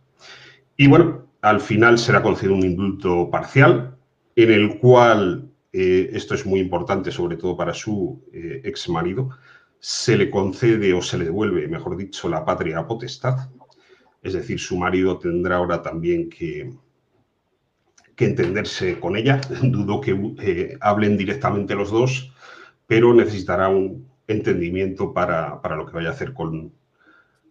Y 0.77 0.87
bueno, 0.87 1.27
al 1.41 1.59
final 1.59 1.97
será 1.97 2.21
concedido 2.21 2.55
un 2.55 2.63
indulto 2.63 3.29
parcial, 3.29 3.97
en 4.35 4.51
el 4.51 4.79
cual, 4.79 5.51
eh, 5.71 6.09
esto 6.13 6.35
es 6.35 6.45
muy 6.45 6.59
importante, 6.59 7.11
sobre 7.11 7.37
todo 7.37 7.55
para 7.55 7.73
su 7.73 8.23
eh, 8.31 8.61
ex 8.63 8.89
marido, 8.89 9.29
se 9.79 10.17
le 10.17 10.29
concede 10.29 10.93
o 10.93 11.01
se 11.01 11.17
le 11.17 11.25
devuelve, 11.25 11.67
mejor 11.67 11.97
dicho, 11.97 12.29
la 12.29 12.45
patria 12.45 12.87
potestad. 12.87 13.49
Es 14.21 14.33
decir, 14.33 14.59
su 14.59 14.77
marido 14.77 15.19
tendrá 15.19 15.57
ahora 15.57 15.81
también 15.81 16.29
que, 16.29 16.73
que 18.15 18.25
entenderse 18.25 18.99
con 18.99 19.15
ella. 19.15 19.41
Dudo 19.61 20.01
que 20.01 20.35
eh, 20.39 20.77
hablen 20.81 21.17
directamente 21.17 21.75
los 21.75 21.91
dos, 21.91 22.33
pero 22.87 23.13
necesitará 23.13 23.69
un 23.69 24.07
entendimiento 24.27 25.13
para, 25.13 25.59
lo 25.75 25.85
que 25.85 25.93
vaya 25.93 26.09
a 26.09 26.13
hacer 26.13 26.33
con, 26.33 26.73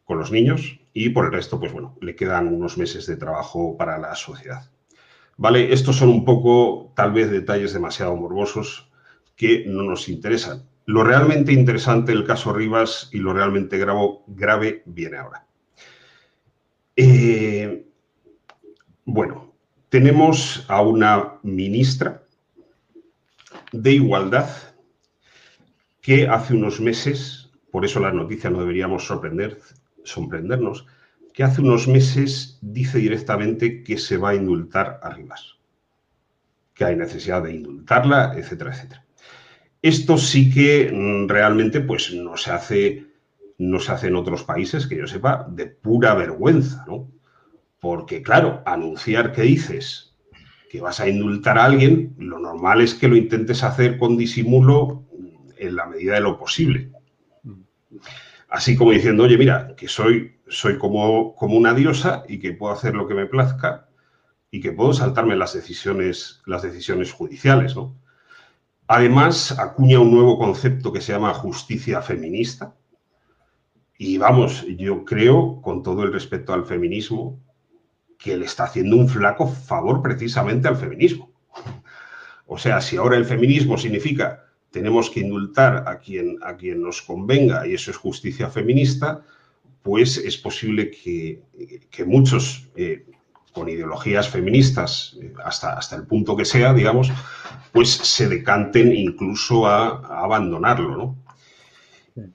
con 0.05 0.19
los 0.19 0.33
niños 0.33 0.81
y 0.93 1.11
por 1.11 1.27
el 1.27 1.33
resto, 1.33 1.59
pues 1.59 1.73
bueno, 1.73 1.97
le 2.01 2.15
quedan 2.15 2.49
unos 2.49 2.79
meses 2.79 3.07
de 3.07 3.17
trabajo 3.17 3.77
para 3.77 3.99
la 3.99 4.15
sociedad. 4.15 4.71
Vale, 5.37 5.73
estos 5.73 5.97
son 5.97 6.11
un 6.11 6.25
poco, 6.25 6.93
tal 6.95 7.13
vez, 7.13 7.31
detalles 7.31 7.73
demasiado 7.73 8.15
morbosos 8.17 8.91
que 9.37 9.65
no 9.67 9.83
nos 9.83 10.09
interesan. 10.09 10.69
Lo 10.85 11.05
realmente 11.05 11.53
interesante 11.53 12.13
del 12.13 12.25
caso 12.25 12.53
Rivas 12.53 13.09
y 13.13 13.19
lo 13.19 13.33
realmente 13.33 13.79
grave 13.79 14.83
viene 14.85 15.17
ahora. 15.17 15.47
Eh, 16.97 17.87
bueno, 19.05 19.52
tenemos 19.93 20.65
a 20.69 20.81
una 20.81 21.35
ministra 21.43 22.23
de 23.73 23.93
Igualdad 23.93 24.49
que 26.01 26.27
hace 26.27 26.55
unos 26.55 26.81
meses, 26.81 27.51
por 27.71 27.85
eso 27.85 28.01
las 28.01 28.15
noticias 28.15 28.51
no 28.51 28.61
deberíamos 28.61 29.05
sorprender, 29.05 29.59
sorprendernos, 30.03 30.87
que 31.35 31.45
hace 31.45 31.61
unos 31.61 31.89
meses 31.89 32.59
dice 32.63 33.01
directamente 33.01 33.83
que 33.83 33.99
se 33.99 34.17
va 34.17 34.31
a 34.31 34.35
indultar 34.35 34.99
a 35.03 35.11
Rivas, 35.11 35.59
que 36.73 36.87
hay 36.87 36.97
necesidad 36.97 37.43
de 37.43 37.53
indultarla, 37.53 38.33
etcétera, 38.35 38.73
etcétera. 38.73 39.05
Esto 39.83 40.17
sí 40.17 40.51
que 40.51 40.91
mm, 40.91 41.29
realmente 41.29 41.81
pues, 41.81 42.15
no, 42.15 42.39
se 42.39 42.51
hace, 42.51 43.07
no 43.59 43.79
se 43.79 43.93
hace 43.93 44.07
en 44.07 44.17
otros 44.17 44.43
países, 44.43 44.87
que 44.87 44.97
yo 44.97 45.07
sepa, 45.07 45.47
de 45.51 45.67
pura 45.67 46.15
vergüenza, 46.15 46.83
¿no? 46.89 47.11
Porque, 47.83 48.23
claro, 48.23 48.63
anunciar 48.65 49.33
que 49.33 49.43
dices 49.43 50.15
que 50.71 50.81
vas 50.81 51.01
a 51.01 51.09
indultar 51.09 51.59
a 51.59 51.65
alguien, 51.65 52.15
lo 52.17 52.39
normal 52.39 52.81
es 52.81 52.95
que 52.95 53.09
lo 53.09 53.17
intentes 53.17 53.65
hacer 53.65 53.99
con 53.99 54.17
disimulo 54.17 55.03
en 55.57 55.75
la 55.75 55.87
medida 55.87 56.15
de 56.15 56.21
lo 56.21 56.39
posible. 56.39 56.93
Así 58.49 58.77
como 58.77 58.93
diciendo, 58.93 59.25
oye, 59.25 59.37
mira, 59.37 59.75
que 59.77 59.89
soy, 59.89 60.37
soy 60.47 60.79
como, 60.79 61.35
como 61.35 61.57
una 61.57 61.75
diosa 61.75 62.23
y 62.29 62.39
que 62.39 62.53
puedo 62.53 62.73
hacer 62.73 62.95
lo 62.95 63.09
que 63.09 63.15
me 63.15 63.27
plazca 63.27 63.89
y 64.53 64.61
que 64.61 64.71
puedo 64.71 64.93
saltarme 64.93 65.35
las 65.35 65.53
decisiones, 65.53 66.41
las 66.47 66.63
decisiones 66.63 67.11
judiciales, 67.11 67.75
¿no? 67.75 67.97
Además, 68.87 69.59
acuña 69.59 69.99
un 69.99 70.13
nuevo 70.13 70.39
concepto 70.39 70.93
que 70.93 71.01
se 71.01 71.15
llama 71.15 71.35
justicia 71.35 72.01
feminista. 72.01 72.77
Y 73.99 74.19
vamos, 74.19 74.65
yo 74.79 75.05
creo, 75.05 75.61
con 75.61 75.83
todo 75.83 76.05
el 76.05 76.13
respeto 76.13 76.53
al 76.53 76.65
feminismo, 76.65 77.41
que 78.23 78.37
le 78.37 78.47
está 78.47 78.65
haciendo 78.65 78.97
un 78.97 79.09
flaco 79.09 79.49
favor 79.49 80.01
precisamente 80.03 80.69
al 80.69 80.77
feminismo. 80.77 81.33
O 82.47 82.59
sea, 82.59 82.81
si 82.81 82.97
ahora 82.97 83.17
el 83.17 83.25
feminismo 83.25 83.77
significa 83.77 84.45
tenemos 84.71 85.11
que 85.11 85.21
indultar 85.21 85.85
a 85.87 85.99
quien, 85.99 86.39
a 86.43 86.57
quien 86.57 86.83
nos 86.83 87.03
convenga 87.03 87.67
y 87.67 87.75
eso 87.75 87.91
es 87.91 87.97
justicia 87.97 88.49
feminista, 88.49 89.23
pues 89.83 90.17
es 90.17 90.37
posible 90.39 90.91
que, 90.91 91.43
muchos 92.07 92.69
eh, 92.77 93.05
con 93.53 93.69
ideologías 93.69 94.29
feministas, 94.29 95.19
eh, 95.21 95.33
hasta, 95.45 95.75
hasta 95.75 95.97
el 95.97 96.07
punto 96.07 96.37
que 96.37 96.45
sea, 96.45 96.73
digamos, 96.73 97.11
pues 97.73 97.91
se 97.91 98.29
decanten 98.29 98.93
incluso 98.93 99.67
a, 99.67 100.23
abandonarlo, 100.23 100.97
¿no? 100.97 101.17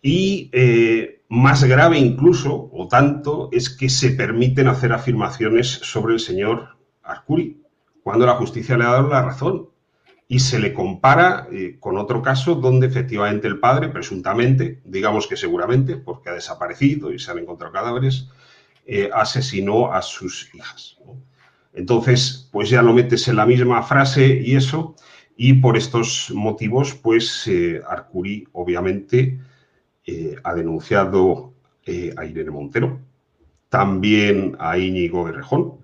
Y 0.01 0.49
eh, 0.53 1.16
más 1.30 1.63
grave 1.63 1.97
incluso, 1.97 2.69
o 2.71 2.88
tanto, 2.88 3.49
es 3.51 3.69
que 3.69 3.89
se 3.89 4.11
permiten 4.11 4.67
hacer 4.67 4.93
afirmaciones 4.93 5.67
sobre 5.67 6.13
el 6.13 6.19
señor 6.19 6.78
Arcuri, 7.03 7.61
cuando 8.01 8.25
la 8.25 8.36
justicia 8.36 8.78
le 8.78 8.86
ha 8.86 8.91
dado 8.91 9.09
la 9.09 9.21
razón 9.21 9.69
y 10.30 10.39
se 10.39 10.59
le 10.59 10.73
compara 10.73 11.47
eh, 11.51 11.78
con 11.80 11.97
otro 11.97 12.21
caso 12.21 12.55
donde 12.55 12.88
efectivamente 12.88 13.47
el 13.47 13.59
padre, 13.59 13.89
presuntamente, 13.89 14.82
digamos 14.86 15.28
que 15.28 15.38
seguramente, 15.38 15.97
porque 15.97 16.30
ha 16.30 16.34
desaparecido 16.34 17.13
y 17.13 17.19
se 17.19 17.32
han 17.32 17.39
encontrado 17.39 17.73
cadáveres, 17.73 18.30
eh, 18.86 19.09
asesinó 19.13 19.91
a 19.93 20.01
sus 20.01 20.53
hijas. 20.53 20.97
Entonces, 21.73 22.49
pues 22.51 22.69
ya 22.69 22.82
lo 22.82 22.93
metes 22.93 23.28
en 23.28 23.36
la 23.36 23.45
misma 23.45 23.84
frase 23.84 24.41
y 24.41 24.55
eso, 24.55 24.95
y 25.36 25.53
por 25.53 25.78
estos 25.78 26.32
motivos, 26.34 26.95
pues 26.95 27.47
eh, 27.47 27.82
Arcuri 27.88 28.47
obviamente 28.53 29.39
ha 30.43 30.53
denunciado 30.53 31.53
a 32.17 32.25
Irene 32.25 32.51
Montero, 32.51 32.99
también 33.69 34.55
a 34.59 34.77
Íñigo 34.77 35.25
Guerrejón, 35.25 35.79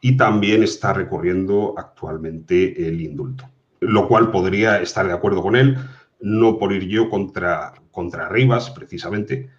y 0.00 0.16
también 0.16 0.62
está 0.62 0.92
recorriendo 0.92 1.74
actualmente 1.76 2.88
el 2.88 3.00
indulto. 3.00 3.48
Lo 3.80 4.08
cual 4.08 4.30
podría 4.30 4.80
estar 4.80 5.06
de 5.06 5.12
acuerdo 5.12 5.42
con 5.42 5.56
él, 5.56 5.76
no 6.20 6.58
por 6.58 6.72
ir 6.72 6.86
yo 6.86 7.10
contra, 7.10 7.74
contra 7.90 8.28
Rivas, 8.28 8.70
precisamente, 8.70 9.50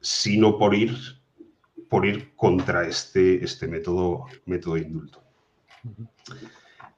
sino 0.00 0.58
por 0.58 0.74
ir, 0.74 0.96
por 1.88 2.06
ir 2.06 2.34
contra 2.36 2.86
este, 2.86 3.44
este 3.44 3.66
método, 3.66 4.26
método 4.44 4.74
de 4.74 4.82
indulto. 4.82 5.22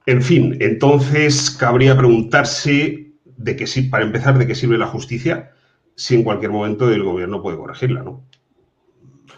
En 0.06 0.22
fin, 0.22 0.56
entonces 0.60 1.50
cabría 1.50 1.96
preguntarse 1.96 3.12
de 3.24 3.56
qué 3.56 3.66
para 3.90 4.04
empezar, 4.04 4.38
de 4.38 4.46
qué 4.46 4.54
sirve 4.54 4.78
la 4.78 4.86
justicia 4.86 5.52
si 5.99 6.14
en 6.14 6.22
cualquier 6.22 6.53
momento 6.53 6.88
el 6.92 7.03
gobierno 7.03 7.42
puede 7.42 7.57
corregirla, 7.57 8.05
¿no? 8.05 8.22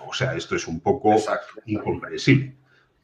O 0.07 0.13
sea, 0.13 0.35
esto 0.35 0.57
es 0.57 0.69
un 0.69 0.81
poco 0.81 1.17
incomprensible. 1.65 2.55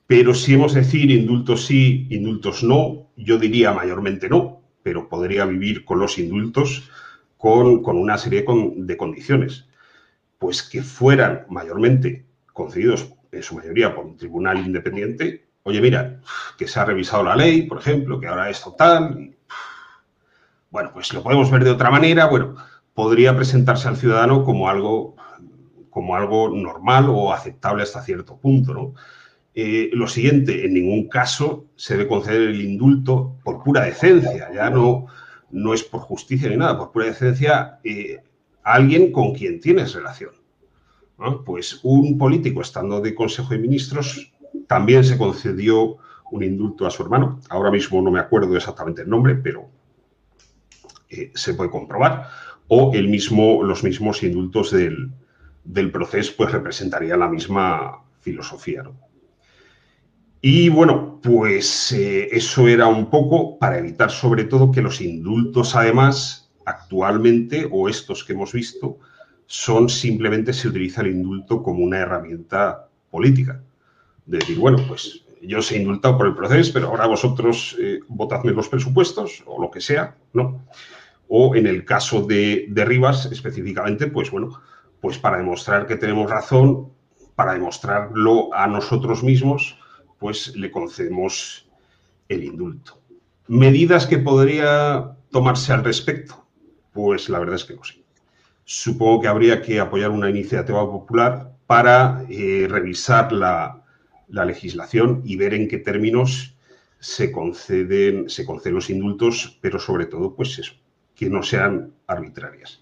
Pero 0.07 0.35
si 0.35 0.53
hemos 0.53 0.75
de 0.75 0.83
decir 0.83 1.11
indultos 1.11 1.65
sí, 1.65 2.07
indultos 2.11 2.63
no, 2.63 3.09
yo 3.17 3.39
diría 3.39 3.73
mayormente 3.73 4.29
no, 4.29 4.61
pero 4.83 5.09
podría 5.09 5.47
vivir 5.47 5.87
con 5.87 5.99
los 5.99 6.19
indultos 6.19 6.91
con, 7.39 7.81
una 7.83 8.19
serie 8.19 8.45
de 8.77 8.97
condiciones. 8.99 9.67
Pues 10.39 10.63
que 10.63 10.83
fueran 10.83 11.47
mayormente 11.49 12.27
concedidos 12.53 13.11
en 13.33 13.43
su 13.43 13.55
mayoría 13.55 13.95
por 13.95 14.05
un 14.05 14.19
tribunal 14.19 14.59
independiente. 14.59 15.47
Oye, 15.63 15.81
mira, 15.81 16.21
que 16.59 16.69
se 16.69 16.79
ha 16.79 16.85
revisado 16.85 17.25
la 17.25 17.35
ley, 17.35 17.63
por 17.63 17.79
ejemplo, 17.79 18.21
que 18.21 18.27
ahora 18.27 18.51
es 18.51 18.63
total. 18.63 19.35
bueno, 20.71 20.91
pues 20.93 21.11
lo 21.15 21.23
podemos 21.23 21.51
ver 21.51 21.65
de 21.65 21.71
otra 21.71 21.91
manera. 21.91 22.27
Bueno, 22.27 22.55
podría 22.97 23.37
presentarse 23.37 23.89
al 23.89 23.99
ciudadano 23.99 24.43
como 24.43 24.71
algo, 24.71 25.17
como 25.91 26.17
algo 26.17 26.49
normal 26.49 27.11
o 27.11 27.31
aceptable 27.31 27.83
hasta 27.83 28.03
cierto 28.03 28.39
punto. 28.39 28.95
Eh, 29.55 29.91
lo 29.93 30.09
siguiente, 30.09 30.65
en 30.65 30.73
ningún 30.73 31.07
caso 31.07 31.67
se 31.77 31.97
debe 31.97 32.09
conceder 32.09 32.41
el 32.41 32.61
indulto 32.61 33.37
por 33.45 33.63
pura 33.63 33.83
decencia, 33.83 34.51
ya 34.53 34.71
no, 34.71 35.07
no 35.51 35.75
es 35.75 35.83
por 35.83 36.01
justicia 36.01 36.49
ni 36.49 36.57
nada, 36.57 36.79
por 36.79 36.91
pura 36.91 37.05
decencia 37.05 37.81
eh, 37.85 38.23
alguien 38.63 39.13
con 39.13 39.35
quien 39.35 39.61
tienes 39.61 39.95
relación. 39.95 40.31
Pues 41.45 41.81
un 41.83 42.17
político 42.17 42.63
estando 42.63 43.03
de 43.03 43.15
Consejo 43.15 43.51
de 43.51 43.59
Ministros 43.59 44.33
también 44.67 45.05
se 45.05 45.19
concedió 45.19 45.99
un 46.31 46.43
indulto 46.43 46.87
a 46.87 46.91
su 46.91 47.03
hermano, 47.03 47.41
ahora 47.51 47.71
mismo 47.71 48.01
no 48.01 48.11
me 48.11 48.21
acuerdo 48.21 48.57
exactamente 48.57 49.03
el 49.03 49.11
nombre, 49.11 49.35
pero 49.35 49.69
eh, 51.09 51.31
se 51.35 51.55
puede 51.55 51.71
comprobar, 51.71 52.29
o 52.69 52.93
el 52.95 53.09
mismo, 53.09 53.63
los 53.63 53.85
mismos 53.85 54.23
indultos 54.23 54.71
del, 54.71 55.13
proceso 55.93 56.35
pues 56.37 56.53
representarían 56.53 57.21
la 57.21 57.29
misma 57.29 58.03
filosofía. 58.21 58.85
Y 60.41 60.69
bueno, 60.69 61.21
pues 61.23 61.93
eh, 61.93 62.29
eso 62.31 62.69
era 62.69 62.87
un 62.87 63.11
poco 63.11 63.59
para 63.59 63.79
evitar 63.79 64.11
sobre 64.11 64.45
todo 64.45 64.71
que 64.71 64.83
los 64.83 65.01
indultos 65.01 65.75
además 65.75 66.53
actualmente 66.65 67.69
o 67.71 67.89
estos 67.89 68.25
que 68.25 68.33
hemos 68.33 68.53
visto 68.53 68.99
son 69.47 69.89
simplemente 69.89 70.53
se 70.53 70.69
utiliza 70.69 71.03
el 71.03 71.09
indulto 71.09 71.63
como 71.63 71.85
una 71.85 71.99
herramienta 71.99 72.89
política. 73.11 73.63
De 74.27 74.39
decir, 74.39 74.59
bueno, 74.59 74.79
pues 74.89 75.25
yo 75.41 75.59
os 75.59 75.73
indultado 75.73 76.19
por 76.19 76.27
el 76.27 76.35
proceso, 76.35 76.73
pero 76.73 76.89
ahora 76.89 77.07
vosotros 77.07 77.77
eh, 77.81 78.01
votadme 78.09 78.53
los 78.53 78.69
presupuestos 78.69 79.43
o 79.47 79.61
lo 79.61 79.71
que 79.71 79.81
sea, 79.81 80.17
¿no? 80.33 80.65
O 81.29 81.57
en 81.57 81.67
el 81.67 81.85
caso 81.85 82.23
de, 82.23 82.71
Rivas 82.75 83.27
específicamente, 83.27 84.07
pues 84.07 84.31
bueno, 84.31 84.61
pues 85.01 85.19
para 85.19 85.39
demostrar 85.39 85.87
que 85.87 85.97
tenemos 85.97 86.31
razón, 86.31 86.91
para 87.35 87.53
demostrarlo 87.53 88.53
a 88.55 88.67
nosotros 88.67 89.23
mismos, 89.23 89.79
pues 90.19 90.57
le 90.57 90.71
concedemos 90.71 91.69
el 92.29 92.45
indulto. 92.45 93.01
¿Medidas 93.49 94.07
que 94.07 94.19
podría 94.19 95.17
tomarse 95.31 95.73
al 95.73 95.85
respecto? 95.85 96.47
Pues 96.93 97.29
la 97.29 97.39
verdad 97.39 97.57
es 97.57 97.65
que 97.65 97.75
no 97.75 97.85
sé. 97.85 98.03
Supongo 98.65 99.21
que 99.21 99.29
habría 99.29 99.63
que 99.63 99.79
apoyar 99.79 100.11
una 100.11 100.31
iniciativa 100.31 100.81
popular 100.91 101.53
para 101.67 102.25
eh, 102.29 102.67
revisar 102.69 103.33
la, 103.33 103.83
legislación 104.29 105.23
y 105.25 105.37
ver 105.37 105.55
en 105.55 105.69
qué 105.69 105.79
términos 105.79 106.57
se 106.99 107.31
conceden, 107.31 108.29
se 108.29 108.45
conceden 108.45 108.75
los 108.75 108.91
indultos, 108.91 109.59
pero 109.61 109.79
sobre 109.79 110.07
todo, 110.07 110.35
pues 110.35 110.59
eso, 110.59 110.75
que 111.17 111.29
no 111.31 111.43
sean 111.43 111.93
arbitrarias. 112.07 112.81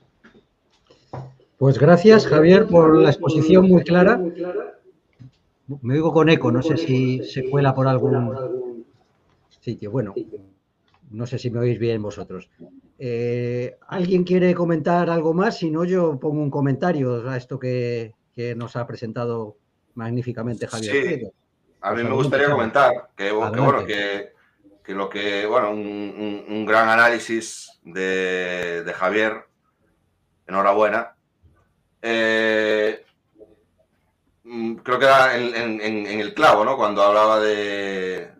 Pues 1.57 1.78
gracias, 1.78 2.26
Javier, 2.26 2.66
por 2.66 3.01
la 3.01 3.11
exposición 3.11 3.68
muy 3.68 3.85
clara. 3.85 4.20
Me 5.80 5.95
oigo 5.95 6.12
con 6.12 6.28
eco, 6.28 6.53
no 6.53 6.61
sé 6.61 6.76
si 6.76 7.24
se 7.24 7.49
cuela 7.49 7.74
por 7.74 7.89
algún 7.89 8.85
sitio. 9.61 9.91
Bueno, 9.91 10.14
no 11.11 11.26
sé 11.26 11.39
si 11.39 11.51
me 11.51 11.61
oís 11.61 11.78
bien 11.78 12.03
vosotros. 12.03 12.51
eh, 12.99 13.76
¿alguien 13.89 14.24
quiere 14.24 14.55
comentar 14.55 15.09
algo 15.09 15.32
más? 15.32 15.59
Si 15.59 15.70
no, 15.70 15.85
yo 15.85 16.18
pongo 16.18 16.43
un 16.43 16.51
comentario 16.51 17.28
a 17.28 17.37
esto 17.37 17.59
que, 17.59 18.14
nos 18.57 18.74
ha 18.74 18.85
presentado 18.87 19.57
magníficamente 19.95 20.66
Javier. 20.66 21.20
Sí, 21.20 21.26
a 21.80 21.91
mí 21.91 22.01
pues 22.01 22.05
me 22.05 22.14
gustaría 22.14 22.51
comentar 22.51 23.11
que, 23.16 23.30
bueno, 23.30 23.87
que, 23.87 24.32
lo 24.93 25.09
que, 25.09 25.47
bueno, 25.47 25.70
un, 25.70 26.66
gran 26.66 26.89
análisis 26.89 27.74
de, 27.85 28.95
Javier, 28.97 29.47
enhorabuena. 30.47 31.16
Eh, 32.03 33.05
mm, 34.45 34.76
creo 34.76 34.99
que 34.99 35.05
era 35.05 35.37
en, 35.37 35.80
el 36.07 36.35
clavo, 36.35 36.64
¿no? 36.64 36.76
Cuando 36.76 37.03
hablaba 37.03 37.41
de, 37.41 38.32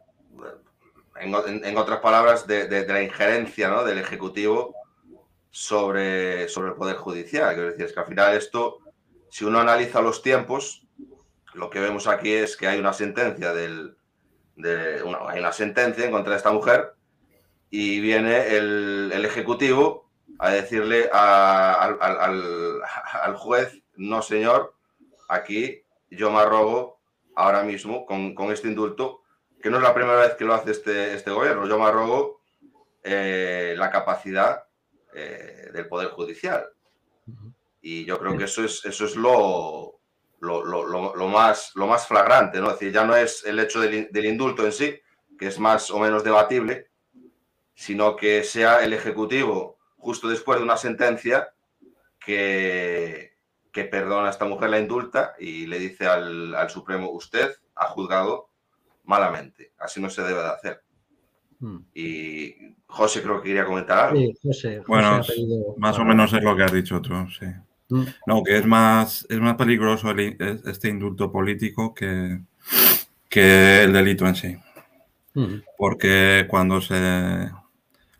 en, 1.21 1.77
otras 1.77 2.01
palabras, 2.01 2.47
de, 2.47 2.87
la 2.87 3.03
injerencia 3.03 3.69
¿no? 3.69 3.85
del 3.85 3.99
Ejecutivo 3.99 4.75
sobre, 5.51 6.49
sobre 6.49 6.71
el 6.71 6.75
Poder 6.75 6.97
Judicial. 6.97 7.55
Quiero 7.55 7.71
es 7.71 7.93
que 7.93 8.01
al 8.01 8.07
final 8.07 8.35
esto, 8.35 8.79
si 9.31 9.45
uno 9.45 9.61
analiza 9.61 10.01
los 10.01 10.23
tiempos, 10.23 10.87
lo 11.55 11.71
que 11.71 11.81
vemos 11.81 12.07
aquí 12.07 12.33
es 12.33 12.57
que 12.57 12.67
hay 12.67 12.79
una 12.79 12.93
sentencia 12.93 13.53
del, 13.53 13.97
hay 14.63 15.39
una 15.39 15.53
sentencia 15.53 16.05
en 16.05 16.11
contra 16.11 16.33
de 16.33 16.39
esta 16.39 16.53
mujer 16.53 16.94
y 17.77 17.99
viene 17.99 18.57
el, 18.57 19.25
Ejecutivo 19.25 20.09
a 20.39 20.51
decirle 20.51 21.11
al, 21.13 21.99
al, 22.01 23.35
juez, 23.37 23.83
no 23.97 24.23
señor, 24.23 24.77
aquí 25.29 25.83
yo 26.09 26.31
me 26.31 26.39
arrogo 26.39 27.01
ahora 27.35 27.65
mismo 27.65 28.07
con, 28.07 28.33
con 28.37 28.53
este 28.53 28.69
indulto 28.69 29.23
que 29.61 29.71
no 29.71 29.79
es 29.79 29.83
la 29.83 29.93
primera 29.93 30.19
vez 30.19 30.35
que 30.35 30.45
lo 30.45 30.55
hace 30.55 30.71
este, 30.71 31.15
este 31.15 31.33
gobierno. 31.33 31.67
Yo 31.67 31.77
me 31.77 31.87
arrogo 31.87 32.43
eh, 33.03 33.75
la 33.77 33.91
capacidad 33.91 34.63
eh, 35.13 35.71
del 35.73 35.89
Poder 35.89 36.11
Judicial. 36.11 36.65
Y 37.81 38.05
yo 38.05 38.21
creo 38.21 38.39
que 38.39 38.45
eso 38.45 38.63
es, 38.65 38.85
eso 38.85 39.05
es 39.05 39.17
lo, 39.17 39.99
lo, 40.39 41.29
más, 41.29 41.73
lo 41.75 41.89
más 41.89 42.07
flagrante, 42.07 42.61
¿no? 42.61 42.69
Es 42.69 42.79
decir, 42.79 42.93
ya 42.93 43.05
no 43.05 43.17
es 43.17 43.45
el 43.45 43.59
hecho 43.59 43.81
del, 43.81 44.25
indulto 44.25 44.65
en 44.65 44.73
sí, 44.73 45.01
que 45.37 45.49
es 45.49 45.59
más 45.59 45.91
o 45.91 45.99
menos 45.99 46.23
debatible, 46.23 46.94
sino 47.75 48.17
que 48.17 48.45
sea 48.45 48.85
el 48.85 48.93
Ejecutivo, 48.93 49.79
justo 49.97 50.29
después 50.29 50.59
de 50.59 50.65
una 50.65 50.77
sentencia, 50.77 51.51
que, 52.25 53.35
que 53.73 53.85
perdona 53.85 54.29
a 54.29 54.31
esta 54.31 54.45
mujer 54.45 54.71
la 54.71 54.79
indulta 54.79 55.35
y 55.39 55.67
le 55.67 55.79
dice 55.79 56.07
al, 56.07 56.55
al 56.55 56.71
Supremo, 56.71 57.11
usted 57.11 57.51
ha 57.75 57.87
juzgado 57.87 58.51
malamente. 59.05 59.73
Así 59.79 60.01
no 60.01 60.09
se 60.09 60.23
debe 60.23 60.41
de 60.41 60.49
hacer. 60.49 60.83
Hmm. 61.61 61.79
Y 61.95 62.55
José 62.87 63.23
creo 63.23 63.41
que 63.41 63.49
quería 63.49 63.65
comentar 63.65 63.99
algo. 64.09 64.21
Sí, 64.21 64.39
José, 64.43 64.83
bueno, 64.87 65.21
más 65.77 65.99
o 65.99 66.05
menos 66.05 66.33
es 66.33 66.43
lo 66.43 66.57
que 66.57 66.63
has 66.63 66.73
dicho 66.73 67.01
tú, 67.01 67.13
sí. 67.39 67.47
Hmm. 67.89 68.05
No, 68.27 68.43
que 68.43 68.57
es 68.57 68.65
más, 68.65 69.27
es 69.29 69.41
más 69.41 69.57
peligroso 69.57 70.11
este 70.11 70.89
indulto 70.89 71.31
político 71.31 71.95
que, 71.95 72.41
que 73.29 73.83
el 73.85 73.93
delito 73.93 74.27
en 74.27 74.35
sí. 74.35 74.57
Hmm. 75.35 75.63
Porque 75.77 76.47
cuando 76.49 76.81
se... 76.81 77.51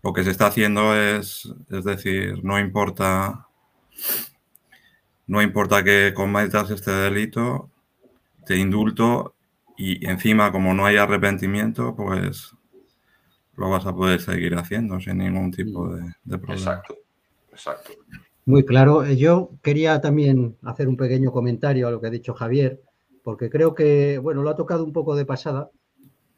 Lo 0.05 0.13
que 0.13 0.23
se 0.23 0.33
está 0.33 0.49
haciendo 0.49 0.95
es, 0.95 1.51
es 1.71 1.85
decir, 1.85 2.45
no 2.45 2.59
importa, 2.59 3.49
no 5.27 5.41
importa 5.41 5.83
que 5.83 6.13
cometas 6.15 6.71
este 6.71 6.91
delito, 6.91 7.71
te 8.45 8.57
indulto 8.57 9.35
y 9.79 10.07
encima, 10.07 10.53
como 10.53 10.75
no 10.75 10.85
hay 10.85 10.99
arrepentimiento, 10.99 11.97
pues 11.97 12.55
lo 13.57 13.71
vas 13.71 13.87
a 13.87 13.95
poder 13.95 14.21
seguir 14.21 14.55
haciendo 14.57 15.01
sin 15.01 15.19
ningún 15.19 15.51
tipo 15.51 15.89
de, 15.89 16.13
problema. 16.39 16.55
Exacto, 16.55 16.97
exacto. 17.51 17.93
Muy 18.45 18.67
claro. 18.67 19.07
Eh, 19.07 19.17
yo 19.17 19.53
quería 19.63 20.03
también 20.03 20.59
hacer 20.65 20.87
un 20.87 20.99
pequeño 20.99 21.33
comentario 21.33 21.89
a 21.89 21.91
lo 21.91 22.03
que 22.03 22.09
ha 22.09 22.11
dicho 22.11 22.35
Javier, 22.35 22.83
porque 23.23 23.49
creo 23.49 23.75
que, 23.75 24.19
bueno, 24.19 24.43
lo 24.43 24.51
ha 24.51 24.57
tocado 24.57 24.85
un 24.85 24.93
poco 24.93 25.17
de 25.17 25.25
pasada, 25.25 25.71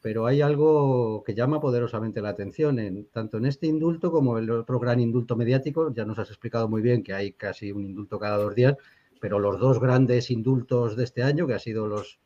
pero 0.07 0.25
hay 0.25 0.41
algo 0.41 1.25
que 1.25 1.35
llama 1.35 1.61
poderosamente 1.61 2.23
la 2.23 2.29
atención, 2.29 2.79
en, 2.79 3.07
tanto 3.07 3.39
en 3.39 3.47
este 3.47 3.67
indulto 3.67 4.13
como 4.13 4.39
en 4.39 4.45
el 4.45 4.51
otro 4.53 4.79
gran 4.79 5.01
indulto 5.01 5.35
mediático. 5.35 5.93
Ya 5.93 6.05
nos 6.05 6.21
has 6.21 6.29
explicado 6.29 6.69
muy 6.69 6.81
bien 6.81 7.03
que 7.03 7.13
hay 7.13 7.33
casi 7.33 7.73
un 7.73 7.85
indulto 7.85 8.21
cada 8.21 8.37
dos 8.37 8.55
días, 8.55 8.77
pero 9.21 9.41
los 9.41 9.59
dos 9.59 9.81
grandes 9.81 10.31
indultos 10.31 10.95
de 10.95 11.03
este 11.03 11.25
año, 11.25 11.49
que 11.49 11.55
han 11.55 11.59
sido 11.59 11.89
los 11.89 12.21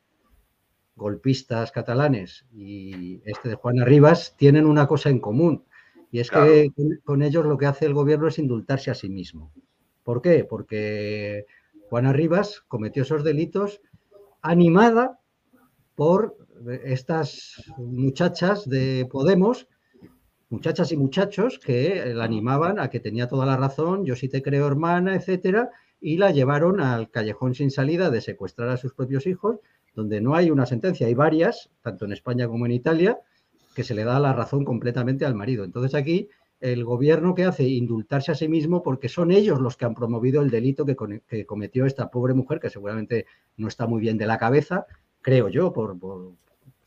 golpistas 0.95 1.73
catalanes 1.73 2.45
y 2.53 3.23
este 3.25 3.49
de 3.49 3.55
Juana 3.55 3.87
Rivas 3.87 4.35
tienen 4.37 4.67
una 4.67 4.87
cosa 4.87 5.09
en 5.09 5.19
común 5.19 5.65
y 6.13 6.21
es 6.21 6.31
que 6.31 6.71
con, 7.03 7.23
ellos 7.23 7.47
lo 7.47 7.57
que 7.57 7.65
hace 7.65 7.87
el 7.87 7.95
gobierno 7.95 8.29
es 8.29 8.39
indultarse 8.39 8.91
a 8.91 8.95
sí 8.95 9.09
mismo. 9.09 9.55
¿Por 10.05 10.21
qué? 10.21 10.45
Porque 10.45 11.47
Juana 11.89 12.13
Rivas 12.13 12.61
cometió 12.69 13.05
esos 13.05 13.25
delitos 13.25 13.81
animada 14.43 15.19
por 15.95 16.37
estas 16.85 17.63
muchachas 17.79 18.69
de 18.69 19.07
Podemos, 19.11 19.69
muchachas 20.49 20.93
y 20.93 20.97
muchachos 20.97 21.59
que 21.59 22.13
la 22.15 22.25
animaban 22.25 22.79
a 22.79 22.91
que 22.91 23.01
tenía 23.01 23.29
toda 23.29 23.47
la 23.47 23.57
razón, 23.57 24.05
yo 24.05 24.17
sí 24.17 24.29
te 24.29 24.43
creo 24.43 24.67
hermana, 24.67 25.15
etcétera, 25.15 25.71
y 26.01 26.17
la 26.17 26.31
llevaron 26.31 26.81
al 26.81 27.11
callejón 27.11 27.55
sin 27.55 27.71
salida 27.71 28.11
de 28.11 28.21
secuestrar 28.21 28.69
a 28.69 28.77
sus 28.77 28.95
propios 28.95 29.27
hijos 29.27 29.59
donde 29.95 30.21
no 30.21 30.35
hay 30.35 30.51
una 30.51 30.67
sentencia, 30.67 31.07
hay 31.07 31.15
varias, 31.15 31.71
tanto 31.83 32.05
en 32.05 32.13
España 32.13 32.49
como 32.49 32.67
en 32.67 32.73
Italia, 32.73 33.19
que 33.75 33.85
se 33.85 33.95
le 33.95 34.05
da 34.05 34.19
la 34.21 34.33
razón 34.33 34.65
completamente 34.65 35.25
al 35.25 35.35
marido. 35.35 35.65
Entonces 35.65 35.95
aquí 35.95 36.29
el 36.61 36.85
gobierno 36.85 37.35
que 37.35 37.45
hace 37.45 37.65
indultarse 37.65 38.33
a 38.33 38.35
sí 38.35 38.49
mismo 38.49 38.83
porque 38.83 39.09
son 39.09 39.31
ellos 39.31 39.61
los 39.61 39.77
que 39.77 39.87
han 39.87 39.95
promovido 39.95 40.43
el 40.43 40.51
delito 40.51 40.85
que, 40.85 41.47
cometió 41.47 41.87
esta 41.87 42.11
pobre 42.11 42.35
mujer, 42.35 42.61
que 42.61 42.71
seguramente 42.71 43.27
no 43.57 43.69
está 43.69 43.87
muy 43.87 44.01
bien 44.01 44.19
de 44.19 44.27
la 44.27 44.39
cabeza, 44.39 44.87
creo 45.23 45.49
yo, 45.49 45.73
por, 45.73 45.97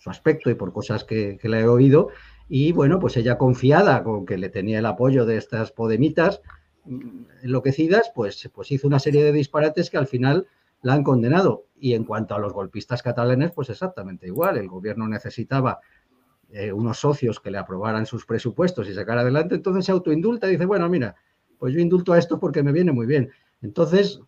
su 0.03 0.09
aspecto 0.09 0.49
y 0.49 0.55
por 0.55 0.73
cosas 0.73 1.05
que, 1.05 1.37
que, 1.41 1.47
le 1.47 1.61
he 1.61 1.67
oído. 1.67 2.09
Y 2.49 2.73
bueno, 2.73 2.99
pues 2.99 3.15
ella 3.15 3.37
confiada 3.37 4.03
con 4.03 4.25
que 4.25 4.37
le 4.37 4.49
tenía 4.49 4.79
el 4.79 4.85
apoyo 4.85 5.25
de 5.25 5.37
estas 5.37 5.71
podemitas 5.71 6.41
mm, 6.83 7.23
enloquecidas, 7.43 8.11
pues, 8.13 8.49
pues 8.53 8.71
hizo 8.71 8.87
una 8.87 8.99
serie 8.99 9.23
de 9.23 9.31
disparates 9.31 9.89
que 9.89 9.97
al 9.97 10.07
final 10.07 10.45
la 10.81 10.93
han 10.93 11.03
condenado. 11.03 11.67
Y 11.79 11.93
en 11.93 12.03
cuanto 12.03 12.35
a 12.35 12.39
los 12.39 12.51
golpistas 12.51 13.01
catalanes, 13.01 13.51
pues 13.51 13.69
exactamente 13.69 14.27
igual. 14.27 14.57
El 14.57 14.67
gobierno 14.67 15.07
necesitaba 15.07 15.79
eh, 16.51 16.73
unos 16.73 16.99
socios 16.99 17.39
que 17.39 17.49
le 17.49 17.57
aprobaran 17.57 18.05
sus 18.05 18.25
presupuestos 18.25 18.89
y 18.89 18.93
sacar 18.93 19.17
adelante, 19.17 19.55
entonces 19.55 19.85
se 19.85 19.91
autoindulta 19.93 20.47
y 20.47 20.51
dice, 20.51 20.65
bueno, 20.65 20.87
mira, 20.89 21.15
pues 21.57 21.73
yo 21.73 21.79
indulto 21.79 22.11
a 22.11 22.19
esto 22.19 22.39
porque 22.39 22.61
me 22.61 22.73
viene 22.73 22.91
muy 22.91 23.05
bien. 23.05 23.31
Entonces, 23.61 24.19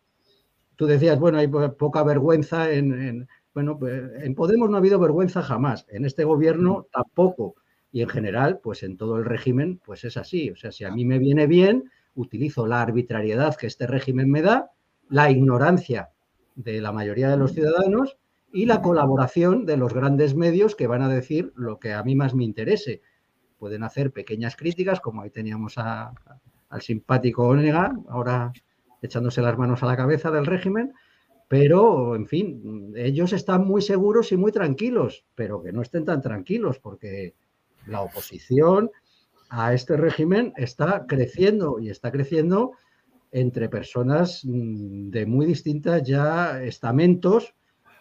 tú 0.78 0.86
decías, 0.86 1.20
bueno, 1.20 1.38
hay 1.38 1.48
poca 1.48 2.02
vergüenza 2.04 2.72
en, 2.72 3.28
bueno, 3.56 3.80
pues, 3.80 4.04
en 4.22 4.36
Podemos 4.36 4.70
no 4.70 4.76
ha 4.76 4.80
habido 4.80 5.00
vergüenza 5.00 5.42
jamás, 5.42 5.88
en 5.90 6.04
este 6.04 6.26
gobierno 6.26 6.88
tampoco. 6.92 7.56
Y 7.90 8.02
en 8.02 8.10
general, 8.10 8.60
pues 8.62 8.84
en 8.84 8.98
todo 8.98 9.18
el 9.18 9.24
régimen, 9.24 9.80
pues 9.84 10.04
es 10.04 10.18
así. 10.18 10.52
O 10.52 10.58
sea, 10.58 10.74
si 10.74 10.84
a 10.84 10.92
mí 10.92 11.06
me 11.06 11.20
viene 11.20 11.48
bien, 11.48 11.90
utilizo 12.16 12.68
la 12.68 12.82
arbitrariedad 12.82 13.56
que 13.56 13.68
este 13.68 13.88
régimen 13.88 14.30
me 14.30 14.42
da, 14.42 14.72
la 15.08 15.32
ignorancia 15.32 16.10
de 16.56 16.82
la 16.82 16.92
mayoría 16.92 17.30
de 17.30 17.38
los 17.38 17.54
ciudadanos 17.54 18.18
y 18.52 18.66
la 18.66 18.82
colaboración 18.82 19.66
de 19.66 19.78
los 19.78 19.94
grandes 19.94 20.36
medios 20.36 20.76
que 20.76 20.88
van 20.88 21.02
a 21.02 21.08
decir 21.08 21.54
lo 21.56 21.80
que 21.80 21.94
a 21.94 22.04
mí 22.04 22.14
más 22.14 22.36
me 22.36 22.44
interese. 22.44 23.02
Pueden 23.58 23.84
hacer 23.84 24.12
pequeñas 24.12 24.58
críticas, 24.58 25.00
como 25.00 25.22
ahí 25.22 25.30
teníamos 25.30 25.78
al 25.78 26.82
simpático 26.82 27.48
Onega, 27.48 27.94
ahora 28.10 28.52
echándose 29.02 29.42
las 29.42 29.58
manos 29.58 29.82
a 29.82 29.86
la 29.86 29.96
cabeza 29.96 30.30
del 30.30 30.46
régimen, 30.46 30.94
pero, 31.48 32.16
en 32.16 32.26
fin, 32.26 32.94
ellos 32.96 33.34
están 33.34 33.66
muy 33.66 33.82
seguros 33.82 34.32
y 34.32 34.38
muy 34.38 34.52
tranquilos, 34.52 35.26
pero 35.36 35.62
que 35.62 35.72
no 35.72 35.82
estén 35.82 36.06
tan 36.06 36.22
tranquilos, 36.22 36.80
porque 36.80 37.36
la 37.86 38.02
oposición 38.02 38.90
a 39.50 39.74
este 39.74 39.96
régimen 39.96 40.54
está 40.58 41.06
creciendo 41.08 41.80
y 41.80 41.90
está 41.90 42.12
creciendo 42.12 42.72
entre 43.32 43.70
personas 43.70 44.42
mm, 44.44 45.10
de 45.10 45.26
muy 45.26 45.46
distintas 45.46 46.04
ya 46.04 46.64
estamentos 46.64 47.54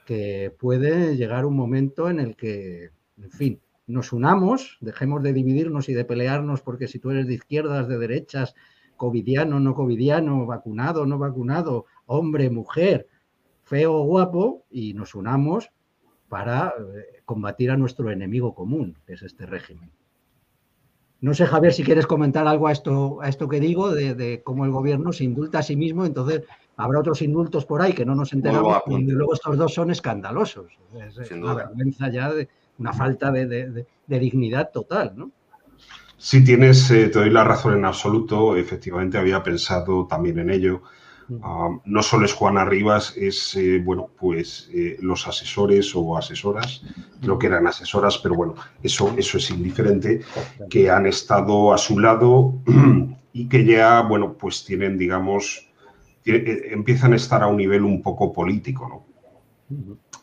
que 0.07 0.55
puede 0.59 1.17
llegar 1.17 1.45
un 1.45 1.57
momento 1.57 2.09
en 2.09 2.21
el 2.21 2.37
que, 2.37 2.91
en 3.19 3.31
fin, 3.31 3.61
nos 3.87 4.13
unamos, 4.13 4.79
dejemos 4.81 5.23
de 5.23 5.33
dividirnos 5.33 5.89
y 5.89 5.95
de 5.95 6.05
pelearnos 6.05 6.63
porque 6.63 6.89
si 6.89 6.99
tú 6.99 7.11
eres 7.11 7.27
de 7.27 7.35
izquierdas, 7.35 7.89
de 7.89 7.99
derechas, 7.99 8.55
covidiano, 8.97 9.61
no 9.61 9.75
covidiano, 9.75 10.47
vacunado, 10.47 11.05
no 11.05 11.19
vacunado, 11.19 11.87
hombre, 12.07 12.49
mujer, 12.49 13.09
feo 13.65 13.95
o 13.95 14.05
guapo, 14.05 14.65
y 14.71 14.95
nos 14.95 15.15
unamos 15.15 15.71
para 16.29 16.75
eh, 16.79 17.23
combatir 17.25 17.71
a 17.71 17.77
nuestro 17.77 18.11
enemigo 18.11 18.55
común, 18.55 18.97
que 19.07 19.15
es 19.15 19.23
este 19.23 19.47
régimen. 19.47 19.91
No 21.21 21.33
sé, 21.33 21.47
Javier, 21.47 21.73
si 21.73 21.85
quieres 21.85 22.07
comentar 22.07 22.47
algo 22.47 22.69
a 22.69 22.73
esto, 22.73 23.23
a 23.23 23.29
esto 23.29 23.49
que 23.49 23.59
digo, 23.59 23.95
de, 23.95 24.43
cómo 24.45 24.67
el 24.67 24.71
gobierno 24.71 25.13
se 25.13 25.25
indulta 25.25 25.61
a 25.61 25.63
sí 25.63 25.75
mismo, 25.75 26.05
entonces 26.05 26.43
habrá 26.77 26.99
otros 26.99 27.23
indultos 27.23 27.65
por 27.65 27.81
ahí 27.81 27.95
que 27.95 28.05
no 28.05 28.15
nos 28.15 28.33
enteramos 28.35 28.83
y 28.89 29.03
luego 29.05 29.33
estos 29.33 29.57
dos 29.57 29.73
son 29.73 29.91
escandalosos. 29.91 30.73
Es 31.19 31.31
una 31.31 31.55
vergüenza 31.55 32.11
ya, 32.11 32.31
de, 32.31 32.49
una 32.79 32.93
falta 32.93 33.31
de, 33.31 33.87
dignidad 34.07 34.71
total, 34.71 35.13
¿no? 35.17 35.31
Sí, 36.19 36.45
tienes, 36.45 36.91
eh, 36.91 37.09
te 37.09 37.19
doy 37.19 37.31
la 37.31 37.45
razón 37.45 37.75
en 37.75 37.85
absoluto. 37.85 38.57
Efectivamente, 38.57 39.19
había 39.19 39.43
pensado 39.43 40.07
también 40.07 40.39
en 40.39 40.51
ello. 40.51 40.83
Ah, 41.43 41.79
no 41.85 42.03
solo 42.03 42.27
es 42.27 42.33
Juana 42.33 42.65
Rivas, 42.65 43.17
es, 43.17 43.55
eh, 43.57 43.81
bueno, 43.83 44.11
pues 44.19 44.69
eh, 44.73 44.99
los 45.01 45.27
asesores 45.27 45.95
o 45.95 46.17
asesoras, 46.17 46.83
creo 47.21 47.39
que 47.39 47.47
eran 47.47 47.67
asesoras, 47.67 48.19
pero 48.19 48.35
bueno, 48.35 48.55
eso, 48.83 49.15
eso 49.17 49.39
es 49.39 49.51
indiferente, 49.51 50.21
que 50.69 50.91
han 50.91 51.07
estado 51.07 51.73
a 51.73 51.79
su 51.79 51.99
lado 51.99 52.55
y 53.33 53.49
que 53.49 53.65
ya, 53.65 54.03
bueno, 54.03 54.35
pues 54.35 54.65
tienen, 54.65 54.99
digamos, 54.99 55.69
empiezan 56.27 57.13
a 57.15 57.17
estar 57.17 57.43
a 57.43 57.47
un 57.47 57.57
nivel 57.57 57.83
un 57.85 58.03
poco 58.03 58.33
político, 58.33 58.89
¿no? 58.89 59.15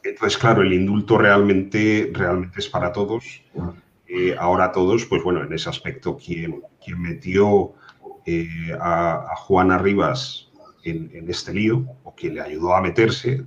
Entonces, 0.04 0.38
claro, 0.38 0.62
el 0.62 0.74
indulto 0.74 1.18
realmente, 1.18 2.12
realmente 2.14 2.60
es 2.60 2.68
para 2.68 2.92
todos. 2.92 3.44
Eh, 4.08 4.36
ahora 4.38 4.72
todos, 4.72 5.06
pues 5.06 5.24
bueno, 5.24 5.44
en 5.44 5.54
ese 5.54 5.70
aspecto, 5.70 6.18
quien, 6.18 6.62
quien 6.84 7.02
metió 7.02 7.74
a, 8.80 9.32
a 9.32 9.36
Juana 9.36 9.78
Rivas 9.78 10.51
en, 10.84 11.30
este 11.30 11.54
lío, 11.54 11.86
o 12.04 12.14
quien 12.16 12.36
le 12.36 12.42
ayudó 12.42 12.74
a 12.74 12.82
meterse, 12.82 13.46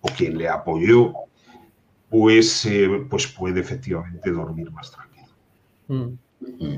o 0.00 0.08
quien 0.16 0.38
le 0.38 0.48
apoyó, 0.48 1.12
pues, 2.08 2.66
eh, 2.66 3.06
pues 3.08 3.26
puede 3.28 3.60
efectivamente 3.60 4.30
dormir 4.30 4.70
más 4.70 4.90
tranquilo. 4.90 5.28
Mm. 5.88 6.18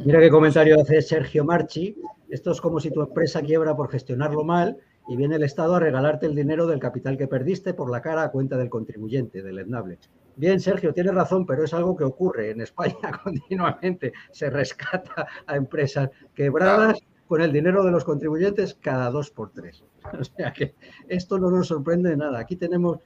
Mira 0.05 0.21
qué 0.21 0.31
comentario 0.31 0.81
hace 0.81 1.01
Sergio 1.03 1.45
Marchi. 1.45 1.97
Esto 2.29 2.51
es 2.51 2.61
como 2.61 2.81
si 2.81 2.91
tu 2.91 3.03
empresa 3.03 3.43
quiebra 3.43 3.77
por 3.77 3.91
gestionarlo 3.91 4.43
mal 4.43 4.77
y 5.09 5.17
viene 5.17 5.37
el 5.37 5.43
Estado 5.43 5.77
a 5.77 5.81
regalarte 5.81 6.27
el 6.27 6.35
dinero 6.35 6.67
del 6.67 6.81
capital 6.81 7.17
que 7.17 7.29
perdiste 7.29 7.75
por 7.75 7.91
la 7.91 8.03
cara 8.03 8.25
a 8.25 8.31
cuenta 8.31 8.57
del 8.57 8.71
contribuyente, 8.71 9.43
del 9.43 9.59
etnable. 9.59 9.99
Bien, 10.37 10.59
Sergio, 10.61 10.95
tienes 10.95 11.15
razón, 11.15 11.45
pero 11.45 11.65
es 11.65 11.75
algo 11.75 11.97
que 11.97 12.05
ocurre 12.05 12.51
en 12.51 12.63
España 12.63 12.97
continuamente. 13.25 14.13
Se 14.31 14.51
rescata 14.51 15.27
a 15.47 15.57
empresas 15.57 16.11
quebradas 16.35 16.99
con 17.33 17.41
el 17.41 17.51
dinero 17.51 17.83
de 17.83 17.91
los 17.91 18.05
contribuyentes 18.05 18.75
cada 18.75 19.11
dos 19.11 19.31
por 19.31 19.53
tres. 19.53 19.83
O 20.21 20.23
sea 20.23 20.53
que 20.53 20.75
esto 21.09 21.39
no 21.39 21.51
nos 21.51 21.69
sorprende 21.69 22.15
nada. 22.15 22.39
Aquí 22.39 22.57
tenemos, 22.57 22.99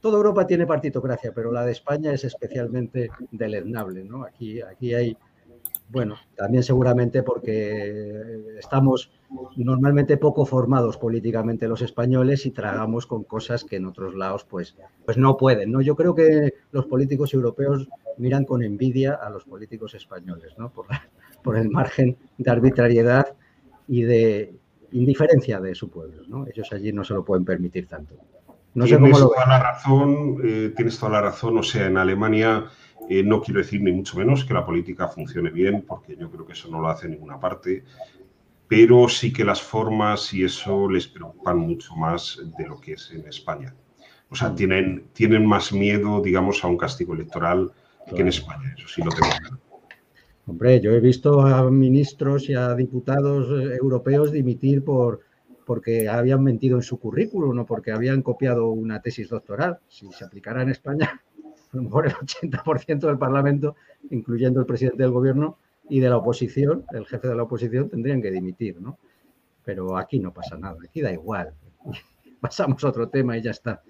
toda 0.00 0.18
Europa 0.18 0.46
tiene 0.46 0.68
partitocracia, 0.68 1.32
pero 1.34 1.50
la 1.50 1.64
de 1.64 1.72
España 1.72 2.12
es 2.12 2.22
especialmente 2.22 3.10
deleznable. 3.32 4.04
¿no? 4.04 4.22
Aquí, 4.22 4.62
aquí 4.62 4.94
hay, 4.94 5.16
bueno, 5.88 6.14
también 6.36 6.62
seguramente 6.62 7.24
porque 7.24 8.54
estamos 8.56 9.10
normalmente 9.56 10.16
poco 10.16 10.46
formados 10.46 10.96
políticamente 10.96 11.66
los 11.66 11.82
españoles 11.82 12.46
y 12.46 12.52
tragamos 12.52 13.04
con 13.04 13.24
cosas 13.24 13.64
que 13.64 13.74
en 13.74 13.86
otros 13.86 14.14
lados 14.14 14.44
pues, 14.44 14.76
pues 15.04 15.18
no 15.18 15.36
pueden. 15.36 15.72
¿no? 15.72 15.80
Yo 15.80 15.96
creo 15.96 16.14
que 16.14 16.54
los 16.70 16.86
políticos 16.86 17.34
europeos 17.34 17.88
miran 18.16 18.44
con 18.44 18.62
envidia 18.62 19.14
a 19.14 19.28
los 19.28 19.44
políticos 19.44 19.94
españoles 19.94 20.54
¿no? 20.56 20.70
por, 20.70 20.86
por 21.42 21.56
el 21.56 21.68
margen 21.68 22.16
de 22.38 22.48
arbitrariedad 22.48 23.34
y 23.88 24.02
de 24.02 24.54
indiferencia 24.92 25.60
de 25.60 25.74
su 25.74 25.90
pueblo. 25.90 26.22
¿no? 26.28 26.46
Ellos 26.46 26.72
allí 26.72 26.92
no 26.92 27.04
se 27.04 27.14
lo 27.14 27.24
pueden 27.24 27.44
permitir 27.44 27.86
tanto. 27.86 28.14
No 28.74 28.84
tienes 28.84 28.90
sé 28.90 29.12
cómo 29.12 29.18
lo 29.18 29.34
toda 29.34 29.46
la 29.46 29.58
razón, 29.58 30.38
eh, 30.44 30.72
tienes 30.76 30.98
toda 30.98 31.12
la 31.12 31.22
razón. 31.22 31.58
O 31.58 31.62
sea, 31.62 31.86
en 31.86 31.96
Alemania 31.96 32.66
eh, 33.08 33.22
no 33.22 33.40
quiero 33.40 33.60
decir 33.60 33.80
ni 33.80 33.92
mucho 33.92 34.18
menos 34.18 34.44
que 34.44 34.54
la 34.54 34.66
política 34.66 35.08
funcione 35.08 35.50
bien, 35.50 35.82
porque 35.86 36.16
yo 36.16 36.30
creo 36.30 36.46
que 36.46 36.52
eso 36.52 36.68
no 36.70 36.80
lo 36.80 36.88
hace 36.88 37.06
en 37.06 37.12
ninguna 37.12 37.40
parte, 37.40 37.84
pero 38.68 39.08
sí 39.08 39.32
que 39.32 39.44
las 39.44 39.62
formas 39.62 40.32
y 40.34 40.44
eso 40.44 40.90
les 40.90 41.06
preocupan 41.06 41.58
mucho 41.58 41.94
más 41.94 42.40
de 42.58 42.66
lo 42.66 42.78
que 42.78 42.94
es 42.94 43.10
en 43.12 43.26
España. 43.26 43.74
O 44.28 44.34
sea, 44.34 44.50
mm. 44.50 44.56
tienen, 44.56 45.08
tienen 45.12 45.46
más 45.46 45.72
miedo, 45.72 46.20
digamos, 46.20 46.62
a 46.64 46.66
un 46.66 46.76
castigo 46.76 47.14
electoral 47.14 47.72
que 48.14 48.20
en 48.20 48.28
España. 48.28 48.74
Eso 48.76 48.88
sí 48.88 49.02
lo 49.02 49.10
tengo 49.10 49.28
claro. 49.40 49.58
Hombre, 50.48 50.80
yo 50.80 50.92
he 50.92 51.00
visto 51.00 51.40
a 51.40 51.68
ministros 51.72 52.48
y 52.48 52.54
a 52.54 52.72
diputados 52.74 53.48
eh, 53.50 53.76
europeos 53.82 54.30
dimitir 54.30 54.84
por, 54.84 55.22
porque 55.64 56.08
habían 56.08 56.44
mentido 56.44 56.76
en 56.76 56.82
su 56.82 57.00
currículum 57.00 57.58
o 57.58 57.66
porque 57.66 57.90
habían 57.90 58.22
copiado 58.22 58.68
una 58.68 59.02
tesis 59.02 59.28
doctoral. 59.28 59.80
Si 59.88 60.10
se 60.12 60.24
aplicara 60.24 60.62
en 60.62 60.70
España, 60.70 61.20
a 61.72 61.76
lo 61.76 61.82
mejor 61.82 62.06
el 62.06 62.12
80% 62.12 63.00
del 63.00 63.18
Parlamento, 63.18 63.74
incluyendo 64.10 64.60
el 64.60 64.66
presidente 64.66 65.02
del 65.02 65.10
gobierno 65.10 65.58
y 65.88 65.98
de 65.98 66.08
la 66.08 66.18
oposición, 66.18 66.84
el 66.92 67.06
jefe 67.06 67.26
de 67.26 67.34
la 67.34 67.42
oposición, 67.42 67.88
tendrían 67.88 68.22
que 68.22 68.30
dimitir, 68.30 68.80
¿no? 68.80 68.98
Pero 69.64 69.96
aquí 69.96 70.20
no 70.20 70.32
pasa 70.32 70.56
nada, 70.56 70.78
aquí 70.84 71.00
da 71.00 71.12
igual. 71.12 71.54
Pasamos 72.40 72.84
a 72.84 72.88
otro 72.88 73.08
tema 73.08 73.36
y 73.36 73.42
ya 73.42 73.50
está. 73.50 73.82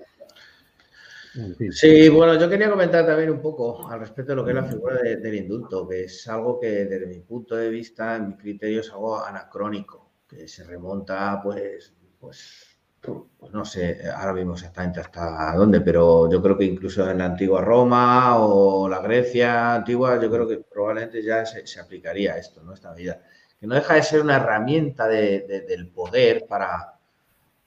Sí, 1.70 2.08
bueno, 2.08 2.38
yo 2.38 2.48
quería 2.48 2.70
comentar 2.70 3.04
también 3.04 3.30
un 3.30 3.40
poco 3.40 3.88
al 3.88 4.00
respecto 4.00 4.32
de 4.32 4.36
lo 4.36 4.44
que 4.44 4.52
es 4.52 4.56
la 4.56 4.64
figura 4.64 4.96
del 5.02 5.34
indulto, 5.34 5.86
que 5.86 6.04
es 6.04 6.26
algo 6.28 6.58
que 6.58 6.86
desde 6.86 7.06
mi 7.06 7.20
punto 7.20 7.56
de 7.56 7.68
vista, 7.68 8.16
en 8.16 8.28
mi 8.28 8.36
criterio, 8.36 8.80
es 8.80 8.90
algo 8.90 9.22
anacrónico, 9.22 10.12
que 10.26 10.48
se 10.48 10.64
remonta, 10.64 11.40
pues, 11.42 11.94
pues, 12.18 12.78
pues 13.00 13.52
no 13.52 13.64
sé 13.64 14.00
ahora 14.14 14.32
mismo 14.32 14.54
exactamente 14.54 15.00
hasta 15.00 15.54
dónde, 15.54 15.80
pero 15.80 16.30
yo 16.30 16.42
creo 16.42 16.56
que 16.56 16.64
incluso 16.64 17.08
en 17.08 17.18
la 17.18 17.26
antigua 17.26 17.60
Roma 17.60 18.38
o 18.38 18.88
la 18.88 19.00
Grecia 19.00 19.74
antigua, 19.74 20.20
yo 20.20 20.30
creo 20.30 20.48
que 20.48 20.58
probablemente 20.58 21.22
ya 21.22 21.44
se, 21.44 21.80
aplicaría 21.80 22.36
esto, 22.38 22.62
¿no? 22.62 22.72
Esta 22.72 22.92
medida, 22.92 23.20
que 23.60 23.66
no 23.66 23.74
deja 23.74 23.94
de 23.94 24.02
ser 24.02 24.22
una 24.22 24.36
herramienta 24.36 25.06
del 25.06 25.88
poder 25.88 26.46
para, 26.48 26.98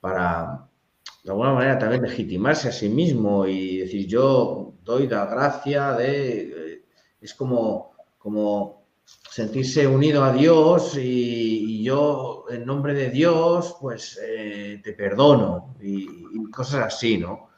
para 0.01 0.68
de 1.29 1.33
alguna 1.33 1.53
manera 1.53 1.77
también 1.77 2.01
legitimarse 2.01 2.69
a 2.69 2.71
sí 2.71 2.89
mismo 2.89 3.45
y 3.45 3.77
decir 3.77 4.07
yo 4.07 4.73
doy 4.83 5.07
la 5.07 5.27
gracia 5.27 5.93
de... 5.93 6.39
Eh, 6.41 6.85
es 7.21 7.35
como, 7.35 7.91
como 8.17 8.87
sentirse 9.29 9.85
unido 9.85 10.23
a 10.23 10.33
Dios 10.33 10.97
y, 10.97 11.83
yo 11.83 12.45
en 12.49 12.65
nombre 12.65 12.95
de 12.95 13.11
Dios 13.11 13.77
pues 13.79 14.19
eh, 14.23 14.81
te 14.83 14.93
perdono 14.93 15.75
y, 15.79 16.49
cosas 16.49 16.87
así, 16.87 17.19
¿no? 17.19 17.49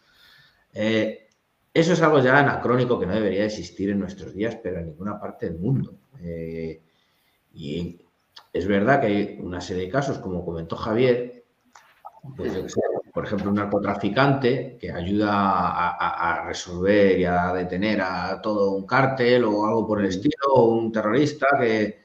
Eh, 0.74 1.30
eso 1.74 1.93
es 1.93 2.01
algo 2.01 2.19
ya 2.19 2.38
anacrónico 2.38 2.99
que 2.99 3.05
no 3.05 3.13
debería 3.13 3.45
existir 3.45 3.89
en 3.89 3.99
nuestros 3.99 4.34
días, 4.34 4.57
pero 4.61 4.80
en 4.80 4.88
ninguna 4.88 5.17
parte 5.17 5.49
del 5.49 5.59
mundo. 5.59 5.95
y 7.53 8.01
es 8.51 8.67
verdad 8.67 8.99
que 8.99 9.07
hay 9.07 9.39
una 9.41 9.61
serie 9.61 9.86
de 9.86 9.89
casos, 9.89 10.19
como 10.19 10.43
comentó 10.43 10.76
Javier, 10.76 11.41
pues 12.36 12.53
por 13.22 13.28
ejemplo, 13.28 13.51
un 13.51 13.57
narcotraficante 13.57 14.80
que 14.82 14.91
ayuda 14.91 15.30
a, 15.91 16.43
resolver 16.43 17.19
y 17.19 17.24
a 17.24 17.53
detener 17.53 18.01
a 18.01 18.41
todo 18.41 18.72
un 18.72 18.88
cártel 18.88 19.43
o 19.43 19.63
algo 19.63 19.86
por 19.86 19.99
el 19.99 20.07
estilo, 20.07 20.47
o 20.55 20.72
un 20.72 20.91
terrorista 20.91 21.45
que... 21.59 22.01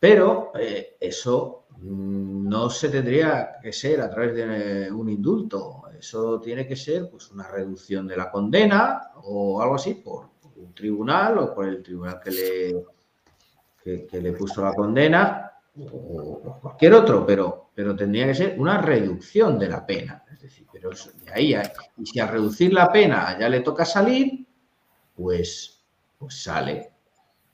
Pero 0.00 0.52
eh, 0.58 0.96
eso 0.98 1.64
no 1.82 2.70
se 2.70 2.88
tendría 2.88 3.58
que 3.62 3.70
ser 3.70 4.00
a 4.00 4.08
través 4.08 4.34
de 4.34 4.90
un 4.90 5.10
indulto. 5.10 5.82
Eso 5.98 6.40
tiene 6.40 6.66
que 6.66 6.74
ser 6.74 7.10
pues, 7.10 7.30
una 7.30 7.46
reducción 7.46 8.08
de 8.08 8.16
la 8.16 8.30
condena 8.30 9.10
o 9.24 9.60
algo 9.60 9.74
así 9.74 9.92
por, 9.92 10.30
un 10.56 10.72
tribunal 10.72 11.36
o 11.36 11.54
por 11.54 11.68
el 11.68 11.82
tribunal 11.82 12.18
que 12.24 12.30
le, 12.30 14.06
que 14.06 14.20
le 14.22 14.32
puso 14.32 14.64
la 14.64 14.72
condena 14.72 15.47
o 15.92 16.58
cualquier 16.60 16.94
otro, 16.94 17.24
pero, 17.26 17.70
pero 17.74 17.94
tendría 17.94 18.26
que 18.26 18.34
ser 18.34 18.58
una 18.58 18.80
reducción 18.80 19.58
de 19.58 19.68
la 19.68 19.86
pena. 19.86 20.24
Es 20.32 20.40
decir, 20.40 20.66
pero 20.72 20.90
de 20.90 21.32
ahí, 21.32 21.54
y 21.96 22.06
si 22.06 22.20
a 22.20 22.26
reducir 22.26 22.72
la 22.72 22.90
pena 22.90 23.38
ya 23.38 23.48
le 23.48 23.60
toca 23.60 23.84
salir, 23.84 24.46
pues, 25.14 25.84
pues 26.18 26.42
sale. 26.42 26.92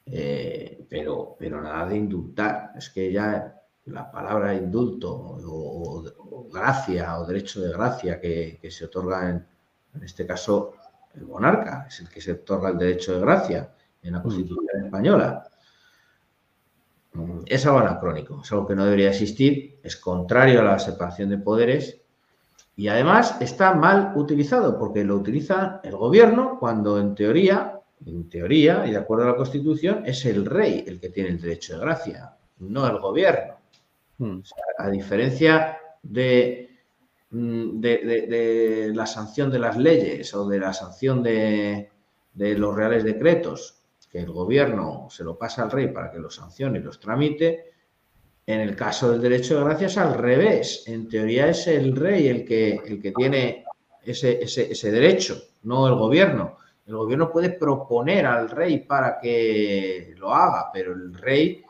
Eh, 0.06 0.84
pero, 0.88 1.36
pero 1.38 1.60
nada 1.62 1.86
de 1.86 1.96
indultar. 1.96 2.72
Es 2.76 2.90
que 2.90 3.10
ya 3.12 3.62
la 3.86 4.10
palabra 4.10 4.54
indulto 4.54 5.12
o, 5.14 6.48
gracia 6.52 7.18
o 7.18 7.26
derecho 7.26 7.60
de 7.60 7.72
gracia 7.72 8.20
que, 8.20 8.58
se 8.70 8.84
otorga 8.84 9.30
en, 9.30 9.46
en 9.94 10.04
este 10.04 10.26
caso 10.26 10.74
el 11.14 11.26
monarca, 11.26 11.86
es 11.88 12.00
el 12.00 12.08
que 12.08 12.20
se 12.20 12.32
otorga 12.32 12.70
el 12.70 12.78
derecho 12.78 13.14
de 13.14 13.20
gracia 13.20 13.70
en 14.02 14.12
la 14.12 14.22
Constitución 14.22 14.84
española 14.84 15.48
es 17.46 17.66
algo 17.66 17.78
anacrónico, 17.78 18.40
es 18.42 18.52
algo 18.52 18.66
que 18.66 18.74
no 18.74 18.84
debería 18.84 19.10
existir, 19.10 19.78
es 19.82 19.96
contrario 19.96 20.60
a 20.60 20.64
la 20.64 20.78
separación 20.78 21.30
de 21.30 21.38
poderes 21.38 22.00
y 22.76 22.88
además 22.88 23.36
está 23.40 23.74
mal 23.74 24.12
utilizado 24.16 24.78
porque 24.78 25.04
lo 25.04 25.16
utiliza 25.16 25.80
el 25.84 25.96
gobierno 25.96 26.58
cuando 26.58 26.98
en 26.98 27.14
teoría, 27.14 27.80
en 28.04 28.28
teoría 28.28 28.84
y 28.86 28.92
de 28.92 28.96
acuerdo 28.96 29.24
a 29.24 29.28
la 29.28 29.36
Constitución, 29.36 30.02
es 30.04 30.24
el 30.24 30.44
rey 30.44 30.84
el 30.86 31.00
que 31.00 31.10
tiene 31.10 31.30
el 31.30 31.40
derecho 31.40 31.74
de 31.74 31.80
gracia, 31.80 32.36
no 32.58 32.86
el 32.86 32.98
gobierno. 32.98 33.54
Hmm. 34.16 34.42
a 34.78 34.90
diferencia 34.90 35.76
de, 36.00 36.70
mm, 37.30 37.80
de, 37.80 38.92
la 38.94 39.06
sanción 39.06 39.50
de 39.50 39.58
las 39.58 39.76
leyes 39.76 40.32
o 40.34 40.46
de 40.48 40.60
la 40.60 40.72
sanción 40.72 41.20
de 41.20 41.90
los 42.34 42.76
reales 42.76 43.02
decretos 43.02 43.83
que 44.14 44.20
el 44.20 44.30
gobierno 44.30 45.08
se 45.10 45.24
lo 45.24 45.36
pasa 45.36 45.64
al 45.64 45.72
rey 45.72 45.88
para 45.88 46.08
que 46.08 46.20
lo 46.20 46.30
sancione 46.30 46.78
y 46.78 46.82
los 46.82 47.00
tramite. 47.00 47.72
En 48.46 48.60
el 48.60 48.76
caso 48.76 49.10
del 49.10 49.20
derecho 49.20 49.58
de 49.58 49.64
gracias, 49.64 49.98
al 49.98 50.14
revés. 50.14 50.84
En 50.86 51.08
teoría 51.08 51.48
es 51.48 51.66
el 51.66 51.96
rey 51.96 52.28
el 52.28 52.44
que, 52.44 52.74
el 52.76 53.02
que 53.02 53.10
tiene 53.10 53.64
ese, 54.04 54.40
ese, 54.40 54.92
derecho, 54.92 55.36
no 55.64 55.88
el 55.88 55.96
gobierno. 55.96 56.58
El 56.86 56.94
gobierno 56.94 57.28
puede 57.28 57.50
proponer 57.50 58.24
al 58.24 58.50
rey 58.50 58.78
para 58.86 59.18
que 59.18 60.14
lo 60.16 60.32
haga, 60.32 60.70
pero 60.72 60.92
el 60.92 61.12
rey 61.12 61.64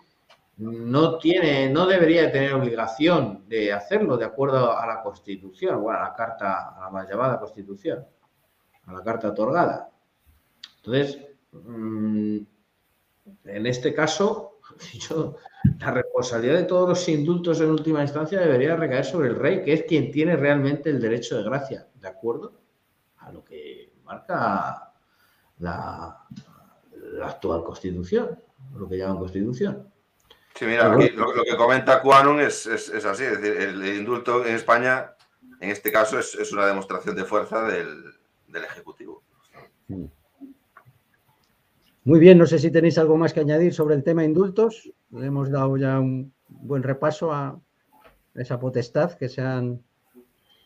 no 0.59 1.17
tiene, 1.17 1.71
no 1.71 1.87
debería 1.87 2.31
tener 2.31 2.53
obligación 2.53 3.49
de 3.49 3.73
hacerlo 3.73 4.19
de 4.19 4.27
acuerdo 4.27 4.77
a 4.77 4.87
la 4.87 5.01
Constitución, 5.03 5.77
o 5.83 5.89
a 5.89 5.99
la 5.99 6.13
carta, 6.13 6.77
a 6.77 6.91
la 6.93 7.09
llamada 7.09 7.41
Constitución, 7.41 8.05
a 8.85 8.93
la 8.93 9.03
carta 9.03 9.29
otorgada. 9.29 9.89
Entonces, 10.77 11.34
en 13.45 13.67
este 13.67 13.95
caso, 13.95 14.59
la 15.81 15.91
responsabilidad 15.91 16.57
de 16.57 16.65
todos 16.65 16.89
los 16.89 17.09
indultos 17.09 17.61
en 17.61 17.71
última 17.71 18.03
instancia 18.03 18.41
debería 18.41 18.77
recaer 18.77 19.05
sobre 19.05 19.29
el 19.29 19.37
rey, 19.37 19.63
que 19.63 19.73
es 19.73 19.83
quien 19.85 20.11
tiene 20.11 20.37
realmente 20.37 20.91
el 20.91 21.01
derecho 21.01 21.37
de 21.37 21.45
gracia, 21.45 21.87
¿de 21.95 22.09
acuerdo? 22.09 22.53
A 23.19 23.33
lo 23.33 23.45
que 23.45 23.93
marca 24.05 24.93
la, 25.59 26.27
actual 27.23 27.65
constitución, 27.65 28.39
lo 28.77 28.89
que 28.89 28.99
llaman 28.99 29.19
constitución. 29.19 29.91
Sí, 30.55 30.67
mira, 30.67 30.89
lo, 30.89 30.99
que 30.99 31.57
comenta 31.57 32.01
Quanum 32.01 32.39
es, 32.39 32.67
así, 32.67 33.25
es 33.25 33.41
decir, 33.41 33.57
el, 33.61 33.97
indulto 33.97 34.45
en 34.45 34.55
España, 34.55 35.15
en 35.61 35.71
este 35.71 35.91
caso, 35.91 36.19
es, 36.19 36.53
una 36.53 36.67
demostración 36.67 37.17
de 37.17 37.25
fuerza 37.25 37.63
del, 37.67 38.05
del 38.47 38.65
Ejecutivo. 38.65 39.23
Mm. 39.89 40.05
Muy 42.05 42.21
bien, 42.21 42.37
no 42.37 42.45
sé 42.45 42.59
si 42.59 42.71
tenéis 42.71 42.99
algo 42.99 43.17
más 43.17 43.33
que 43.33 43.41
añadir 43.41 43.73
sobre 43.73 43.95
el 43.95 44.05
tema 44.05 44.25
indultos. 44.25 44.93
Le 45.11 45.27
hemos 45.27 45.51
dado 45.51 45.77
ya 45.79 45.99
un 45.99 46.35
buen 46.49 46.83
repaso 46.83 47.33
a 47.33 47.59
esa 48.35 48.61
potestad 48.61 49.13
que 49.13 49.31
se 49.31 49.41
han 49.41 49.81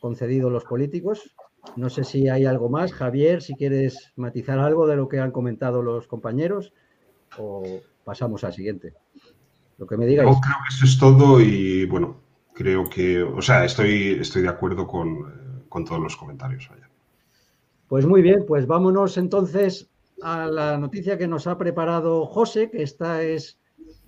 concedido 0.01 0.51
los 0.51 0.64
políticos. 0.64 1.34
No 1.76 1.91
sé 1.91 2.03
si 2.03 2.28
hay 2.28 2.45
algo 2.45 2.68
más. 2.68 2.93
Javier, 2.93 3.41
si 3.41 3.55
quieres 3.55 4.12
matizar 4.16 4.59
algo 4.59 4.89
de 4.89 4.97
lo 4.97 5.09
que 5.09 5.20
han 5.20 5.30
comentado 5.30 5.80
los 5.80 6.09
compañeros 6.09 6.72
o 7.39 7.62
pasamos 8.05 8.43
al 8.43 8.53
siguiente. 8.53 8.95
Lo 9.78 9.86
que 9.86 9.97
me 9.97 10.07
digáis. 10.07 10.28
Yo 10.28 10.41
creo 10.41 10.57
que 10.66 10.74
eso 10.74 10.84
es 10.84 10.99
todo 10.99 11.41
y 11.41 11.86
bueno, 11.86 12.16
creo 12.53 12.89
que, 12.91 13.22
o 13.22 13.41
sea, 13.43 13.64
estoy, 13.64 14.18
estoy 14.20 14.43
de 14.43 14.49
acuerdo 14.49 14.89
con, 14.89 15.66
con 15.68 15.84
todos 15.84 16.01
los 16.01 16.16
comentarios. 16.16 16.68
Pues 17.86 18.07
muy 18.07 18.22
bien, 18.22 18.45
pues 18.45 18.66
vámonos 18.66 19.16
entonces 19.18 19.89
a 20.22 20.46
la 20.46 20.78
noticia 20.78 21.18
que 21.18 21.28
nos 21.28 21.46
ha 21.46 21.58
preparado 21.58 22.26
José, 22.26 22.70
que 22.70 22.82
esta 22.82 23.22
es, 23.22 23.58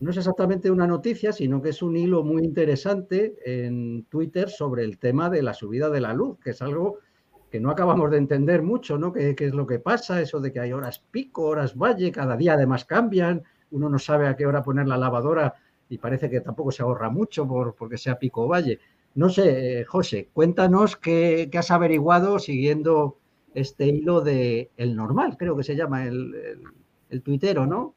no 0.01 0.11
es 0.11 0.17
exactamente 0.17 0.71
una 0.71 0.87
noticia, 0.87 1.33
sino 1.33 1.63
que 1.63 1.71
es 1.71 1.83
un 1.83 1.97
hilo 1.97 2.23
muy 2.23 2.43
interesante 2.43 3.37
en 3.45 4.05
Twitter 4.05 4.49
sobre 4.49 4.85
el 4.85 4.99
tema 4.99 5.31
de 5.31 5.43
la 5.43 5.55
subida 5.55 5.91
de 5.91 6.01
la 6.01 6.15
luz, 6.15 6.39
que 6.43 6.51
es 6.51 6.63
algo 6.63 6.99
que 7.51 7.61
no 7.61 7.71
acabamos 7.71 8.11
de 8.11 8.19
entender 8.19 8.63
mucho, 8.63 8.97
¿no? 8.97 9.13
¿Qué, 9.13 9.35
es 9.37 9.55
lo 9.55 9.67
que 9.67 9.81
pasa? 9.81 10.21
Eso 10.21 10.41
de 10.41 10.53
que 10.53 10.61
hay 10.61 10.73
horas 10.73 11.03
pico, 11.11 11.43
horas 11.43 11.77
valle, 11.77 12.13
cada 12.13 12.37
día 12.37 12.55
además 12.55 12.85
cambian, 12.85 13.43
uno 13.73 13.89
no 13.89 13.99
sabe 13.99 14.29
a 14.29 14.37
qué 14.37 14.47
hora 14.47 14.63
poner 14.63 14.87
la 14.87 14.97
lavadora 14.97 15.55
y 15.89 15.99
parece 15.99 16.31
que 16.31 16.41
tampoco 16.41 16.71
se 16.71 16.83
ahorra 16.83 17.11
mucho 17.11 17.47
por, 17.47 17.75
porque 17.75 17.99
sea 17.99 18.19
pico 18.19 18.45
o 18.45 18.49
valle. 18.49 18.79
No 19.17 19.29
sé, 19.29 19.85
José, 19.85 20.29
cuéntanos 20.33 20.97
qué, 20.97 21.49
qué 21.51 21.59
has 21.59 21.73
averiguado 21.73 22.39
siguiendo 22.39 23.19
este 23.55 23.87
hilo 23.87 24.21
de 24.21 24.71
el 24.77 24.95
normal, 24.95 25.37
creo 25.39 25.57
que 25.57 25.65
se 25.65 25.77
llama 25.77 26.05
el, 26.05 26.63
el, 27.09 27.23
tuitero, 27.23 27.67
¿no? 27.67 27.95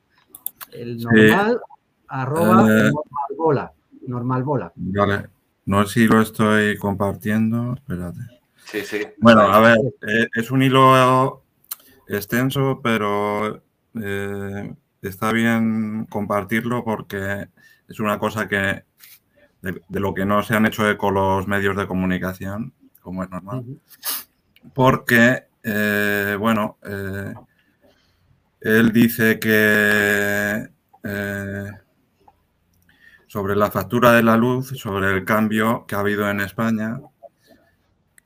El 0.72 0.98
normal, 0.98 1.62
arroba 2.08 2.62
eh, 2.64 2.92
normalbola, 2.92 3.74
normalbola. 4.08 4.74
Vale, 4.76 5.28
no 5.66 5.86
sé 5.86 5.94
si 5.94 6.08
lo 6.08 6.22
estoy 6.22 6.78
compartiendo, 6.78 7.74
espérate. 7.76 8.20
Sí, 8.66 8.82
sí. 8.82 9.02
Bueno, 9.20 9.42
a 9.42 9.60
ver, 9.60 9.78
eh, 10.08 10.28
es 10.36 10.50
un 10.50 10.64
hilo 10.64 11.44
extenso, 12.08 12.80
pero 12.82 13.62
eh, 14.02 14.74
está 15.02 15.32
bien 15.32 16.06
compartirlo 16.10 16.84
porque 16.84 17.48
es 17.88 18.00
una 18.00 18.18
cosa 18.18 18.48
que 18.48 18.84
de, 19.62 20.00
lo 20.00 20.14
que 20.14 20.26
no 20.26 20.44
se 20.44 20.56
han 20.56 20.66
hecho 20.66 20.90
eco 20.90 21.12
los 21.12 21.48
medios 21.48 21.78
de 21.78 21.88
comunicación, 21.88 22.74
como 23.02 23.24
es 23.24 23.30
normal 23.30 23.66
porque, 24.74 25.48
eh, 25.64 26.36
bueno, 26.40 26.78
eh, 26.84 27.34
él 28.62 28.92
dice 28.94 29.40
que 29.40 30.70
eh, 31.04 31.72
sobre 33.28 33.56
la 33.56 33.70
factura 33.72 34.14
de 34.14 34.24
la 34.24 34.38
luz, 34.38 34.70
sobre 34.80 35.12
el 35.12 35.26
cambio 35.26 35.86
que 35.86 35.96
ha 35.96 36.00
habido 36.00 36.30
en 36.30 36.40
España, 36.40 37.00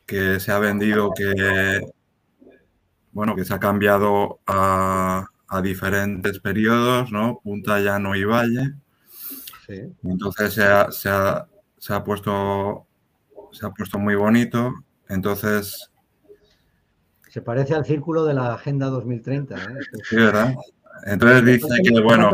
que 0.05 0.39
se 0.39 0.51
ha 0.51 0.59
vendido 0.59 1.11
que, 1.15 1.81
bueno, 3.11 3.35
que 3.35 3.45
se 3.45 3.53
ha 3.53 3.59
cambiado 3.59 4.39
a, 4.45 5.27
diferentes 5.63 6.39
periodos, 6.39 7.11
¿no? 7.11 7.39
Punta, 7.41 7.79
Llano 7.79 8.15
y 8.15 8.25
Valle. 8.25 8.73
Entonces 10.03 10.53
se 10.53 10.63
ha, 10.63 10.91
se, 10.91 11.09
ha, 11.09 11.47
se 11.77 11.93
ha, 11.93 12.03
puesto, 12.03 12.85
se 13.51 13.65
ha 13.65 13.69
puesto 13.71 13.97
muy 13.97 14.15
bonito. 14.15 14.73
Entonces 15.09 15.89
se 17.37 17.43
parece 17.43 17.75
al 17.75 17.85
círculo 17.85 18.25
de 18.25 18.33
la 18.33 18.55
Agenda 18.55 18.87
2030. 18.87 19.55
¿eh? 19.55 19.59
Sí, 20.09 20.15
¿verdad? 20.15 20.55
Entonces 21.05 21.45
dice 21.45 21.67
que, 21.83 22.01
bueno, 22.01 22.31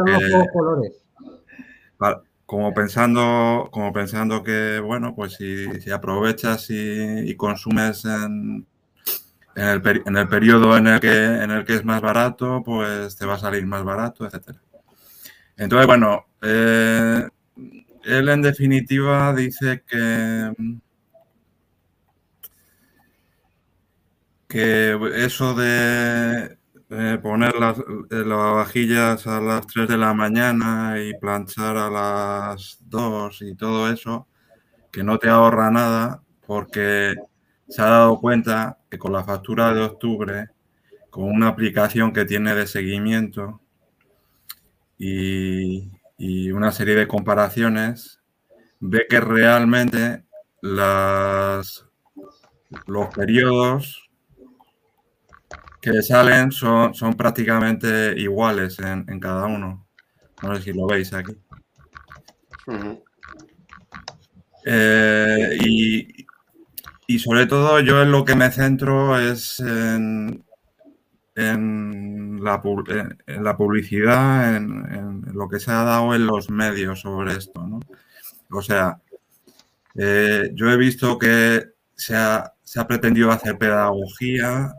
como 2.46 2.74
pensando, 2.74 3.68
como 3.70 3.92
pensando 3.92 4.42
que, 4.44 4.80
bueno, 4.80 5.14
pues 5.14 5.34
si, 5.34 5.92
aprovechas 5.92 6.68
y, 6.70 7.36
consumes 7.36 8.06
en, 8.06 8.66
el, 9.58 9.82
periodo 10.30 10.78
en 10.78 10.88
el, 10.88 11.02
que, 11.02 11.26
en 11.26 11.52
el 11.52 11.66
que 11.66 11.74
es 11.74 11.84
más 11.84 12.00
barato, 12.00 12.64
pues 12.64 13.18
te 13.18 13.26
va 13.26 13.34
a 13.34 13.40
salir 13.40 13.66
más 13.66 13.84
barato, 13.84 14.26
etcétera. 14.26 14.62
Entonces, 15.58 15.86
bueno, 15.86 16.28
eh, 16.42 17.28
él 18.06 18.30
en 18.30 18.42
definitiva 18.42 19.36
dice 19.36 19.84
que 19.86 20.54
que 24.54 24.96
eso 25.16 25.56
de 25.56 26.60
poner 27.24 27.56
las, 27.56 27.82
vajillas 28.10 29.26
a 29.26 29.42
las 29.42 29.66
3 29.66 29.88
de 29.88 29.98
la 29.98 30.14
mañana 30.14 31.02
y 31.02 31.18
planchar 31.18 31.76
a 31.76 31.90
las 31.90 32.78
2 32.82 33.42
y 33.42 33.56
todo 33.56 33.92
eso, 33.92 34.28
que 34.92 35.04
no 35.04 35.18
te 35.18 35.28
ahorra 35.28 35.72
nada 35.72 36.22
porque 36.46 37.16
se 37.68 37.82
ha 37.82 37.86
dado 37.86 38.20
cuenta 38.20 38.78
que 38.92 39.00
con 39.00 39.14
la 39.14 39.24
factura 39.24 39.74
de 39.74 39.82
octubre, 39.82 40.50
con 41.10 41.24
una 41.24 41.48
aplicación 41.48 42.14
que 42.14 42.24
tiene 42.24 42.54
de 42.54 42.68
seguimiento 42.68 43.60
y, 45.00 45.90
y 46.20 46.52
una 46.52 46.72
serie 46.72 46.94
de 46.94 47.08
comparaciones, 47.08 48.22
ve 48.80 49.08
que 49.10 49.20
realmente 49.20 50.26
las, 50.62 51.88
los 52.86 53.08
periodos 53.16 54.03
que 55.84 56.02
salen 56.02 56.52
son, 56.54 56.94
son 56.94 57.14
prácticamente 57.14 58.18
iguales 58.18 58.80
en, 58.80 59.20
cada 59.20 59.48
uno. 59.48 59.86
No 60.42 60.56
sé 60.56 60.62
si 60.62 60.72
lo 60.72 60.88
veis 60.88 61.12
aquí. 61.14 61.38
Eh, 64.66 65.58
y, 65.60 67.20
sobre 67.20 67.46
todo 67.48 67.82
yo 67.82 68.02
en 68.02 68.12
lo 68.14 68.24
que 68.24 68.34
me 68.34 68.50
centro 68.50 69.20
es 69.20 69.60
en, 69.60 70.42
en, 71.36 72.42
la, 72.42 72.62
publicidad, 72.62 74.56
en, 74.56 75.22
lo 75.34 75.50
que 75.50 75.60
se 75.60 75.70
ha 75.70 75.84
dado 75.84 76.16
en 76.16 76.26
los 76.26 76.50
medios 76.50 77.02
sobre 77.02 77.34
esto. 77.34 77.62
O 78.50 78.62
sea, 78.62 79.02
eh, 79.96 80.50
yo 80.54 80.72
he 80.72 80.78
visto 80.78 81.20
que 81.20 81.74
se 81.94 82.16
ha, 82.16 82.54
se 82.64 82.80
ha 82.80 82.88
pretendido 82.88 83.32
hacer 83.32 83.58
pedagogía 83.58 84.74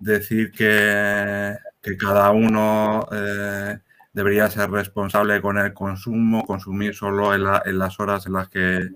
decir 0.00 0.50
que, 0.50 1.56
cada 1.98 2.30
uno 2.30 3.06
eh, 3.12 3.78
debería 4.12 4.50
ser 4.50 4.70
responsable 4.70 5.40
con 5.40 5.58
el 5.58 5.72
consumo, 5.72 6.44
consumir 6.44 6.94
solo 6.94 7.34
en, 7.34 7.44
las 7.78 8.00
horas 8.00 8.26
en 8.26 8.34
las 8.34 8.48
que 8.48 8.88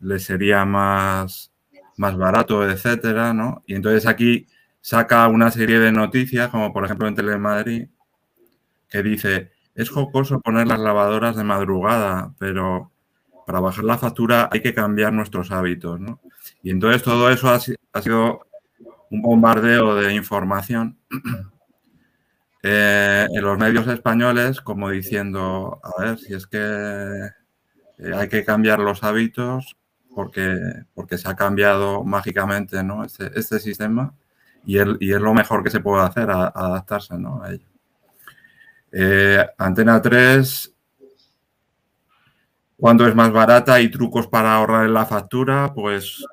le 0.00 0.18
sería 0.18 0.64
más, 0.64 1.52
más 1.96 2.16
barato, 2.16 2.68
etcétera, 2.68 3.32
¿no? 3.32 3.62
Y 3.66 3.74
entonces 3.74 4.06
aquí 4.06 4.46
saca 4.80 5.26
una 5.28 5.50
serie 5.50 5.78
de 5.78 5.92
noticias, 5.92 6.48
como 6.48 6.72
por 6.72 6.84
ejemplo 6.84 7.08
en 7.08 7.14
Telemadrid, 7.14 7.88
que 8.88 9.02
dice, 9.02 9.52
es 9.74 9.90
jocoso 9.90 10.40
poner 10.40 10.66
las 10.68 10.80
lavadoras 10.80 11.36
de 11.36 11.44
madrugada, 11.44 12.34
pero 12.38 12.92
para 13.46 13.60
bajar 13.60 13.84
la 13.84 13.98
factura 13.98 14.48
hay 14.50 14.62
que 14.62 14.74
cambiar 14.74 15.12
nuestros 15.12 15.52
hábitos, 15.52 16.00
¿no? 16.00 16.20
Y 16.62 16.70
entonces 16.70 17.02
todo 17.02 17.30
eso 17.30 17.48
ha 17.50 17.60
sido 17.60 18.45
un 19.10 19.22
bombardeo 19.22 19.94
de 19.96 20.14
información 20.14 20.98
eh, 22.62 23.26
en 23.30 23.42
los 23.42 23.58
medios 23.58 23.86
españoles 23.88 24.60
como 24.60 24.90
diciendo, 24.90 25.80
a 25.82 26.02
ver, 26.02 26.18
si 26.18 26.34
es 26.34 26.46
que 26.46 26.58
eh, 27.98 28.12
hay 28.14 28.28
que 28.28 28.44
cambiar 28.44 28.78
los 28.78 29.04
hábitos 29.04 29.76
porque, 30.14 30.58
porque 30.94 31.18
se 31.18 31.28
ha 31.28 31.36
cambiado 31.36 32.04
mágicamente 32.04 32.82
¿no? 32.82 33.04
este, 33.04 33.30
este 33.38 33.58
sistema 33.58 34.14
y, 34.64 34.78
es 34.78 35.20
lo 35.20 35.32
mejor 35.32 35.62
que 35.62 35.70
se 35.70 35.80
puede 35.80 36.02
hacer, 36.02 36.28
adaptarse 36.30 37.16
¿no? 37.16 37.42
a 37.42 37.52
ello. 37.52 37.68
Eh, 38.90 39.46
Antena 39.58 40.02
3, 40.02 40.74
cuando 42.76 43.06
es 43.06 43.14
más 43.14 43.32
barata 43.32 43.80
y 43.80 43.90
trucos 43.90 44.26
para 44.26 44.54
ahorrar 44.54 44.86
en 44.86 44.94
la 44.94 45.06
factura, 45.06 45.72
pues, 45.72 46.24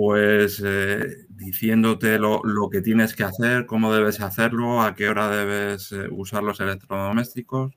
pues 0.00 0.62
eh, 0.64 1.26
diciéndote 1.28 2.18
lo, 2.18 2.40
que 2.72 2.80
tienes 2.80 3.14
que 3.14 3.22
hacer, 3.22 3.66
cómo 3.66 3.92
debes 3.92 4.22
hacerlo, 4.22 4.80
a 4.80 4.94
qué 4.94 5.10
hora 5.10 5.28
debes 5.28 5.92
eh, 5.92 6.08
usar 6.10 6.42
los 6.42 6.58
electrodomésticos, 6.58 7.74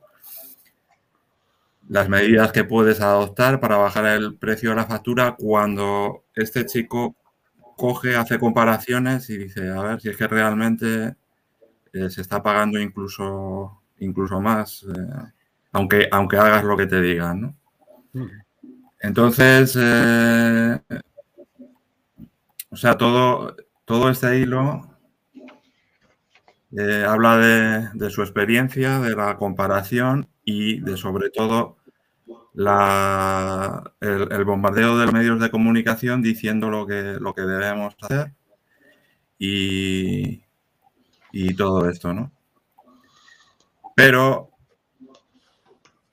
las 1.90 2.08
medidas 2.08 2.54
que 2.54 2.64
puedes 2.64 3.02
adoptar 3.02 3.60
para 3.60 3.76
bajar 3.76 4.06
el 4.06 4.38
precio 4.38 4.70
de 4.70 4.78
la 4.78 4.86
factura 4.86 5.36
cuando 5.38 6.24
este 6.34 6.66
chico 6.66 7.18
coge, 7.76 8.16
hace 8.16 8.40
comparaciones 8.40 9.30
y 9.30 9.38
dice, 9.38 9.70
a 9.70 9.82
ver 9.82 10.00
si 10.00 10.08
es 10.08 10.16
que 10.16 10.28
realmente 10.30 11.18
eh, 11.92 12.10
se 12.10 12.22
está 12.22 12.42
pagando 12.42 12.80
incluso, 12.80 13.82
incluso 14.00 14.40
más, 14.40 14.84
eh, 14.84 15.32
aunque, 15.74 16.08
aunque 16.10 16.38
hagas 16.38 16.64
lo 16.64 16.78
que 16.78 16.88
te 16.88 17.02
digan, 17.02 17.42
¿no? 17.42 17.56
Mm. 18.14 18.28
Entonces, 19.02 19.78
o 22.74 22.76
sea, 22.76 22.98
todo, 22.98 23.56
todo 23.86 24.10
este 24.10 24.40
hilo 24.40 24.90
habla 27.08 27.38
de, 27.38 28.10
su 28.10 28.24
experiencia, 28.24 29.00
de 29.00 29.16
la 29.16 29.38
comparación 29.38 30.28
y 30.44 30.80
de 30.82 30.98
sobre 30.98 31.30
todo 31.30 31.78
la, 32.54 33.94
el, 34.02 34.44
bombardeo 34.44 34.98
de 34.98 35.12
medios 35.12 35.40
de 35.40 35.52
comunicación 35.52 36.24
diciendo 36.24 36.72
lo 36.72 36.88
que, 36.88 37.18
lo 37.20 37.36
que 37.36 37.44
debemos 37.44 37.96
hacer 38.02 38.34
y, 39.38 40.42
y 41.32 41.56
todo 41.56 41.88
esto, 41.88 42.12
¿no? 42.12 42.32
Pero, 43.96 44.50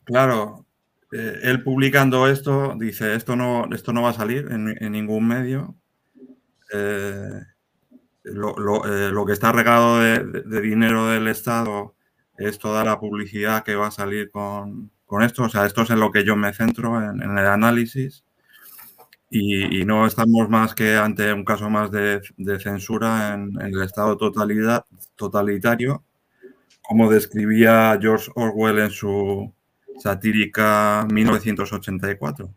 claro, 0.04 0.66
eh, 1.12 1.40
él 1.42 1.62
publicando 1.62 2.28
esto 2.28 2.74
dice, 2.78 3.14
esto 3.14 3.34
no, 3.34 3.68
esto 3.72 3.92
no 3.92 4.02
va 4.02 4.10
a 4.10 4.14
salir 4.14 4.48
en, 4.50 4.92
ningún 4.92 5.26
medio. 5.26 5.76
Eh, 6.72 7.40
lo, 8.24 8.84
eh, 8.86 9.10
lo, 9.10 9.26
que 9.26 9.32
está 9.32 9.52
regado 9.52 10.00
de, 10.00 10.22
de, 10.22 10.60
dinero 10.60 11.06
del 11.06 11.26
Estado 11.28 11.94
es 12.36 12.58
toda 12.58 12.84
la 12.84 13.00
publicidad 13.00 13.64
que 13.64 13.74
va 13.74 13.88
a 13.88 13.90
salir 13.90 14.30
con, 14.30 14.90
con 15.10 15.24
esto. 15.24 15.42
O 15.42 15.48
sea, 15.48 15.66
esto 15.66 15.82
es 15.82 15.90
en 15.90 15.98
lo 15.98 16.12
que 16.12 16.24
yo 16.24 16.36
me 16.36 16.54
centro, 16.54 17.02
en, 17.02 17.20
el 17.20 17.46
análisis. 17.46 18.24
Y, 19.28 19.84
no 19.84 20.06
estamos 20.06 20.48
más 20.48 20.74
que 20.74 20.96
ante 20.96 21.32
un 21.32 21.44
caso 21.44 21.68
más 21.68 21.90
de, 21.90 22.20
censura 22.60 23.34
en, 23.34 23.60
el 23.60 23.82
Estado 23.82 24.16
totalidad, 24.16 24.84
totalitario, 25.16 26.04
como 26.82 27.10
describía 27.10 27.98
George 28.00 28.30
Orwell 28.36 28.78
en 28.78 28.90
su 28.90 29.52
satírica 29.98 31.06
1984. 31.10 32.48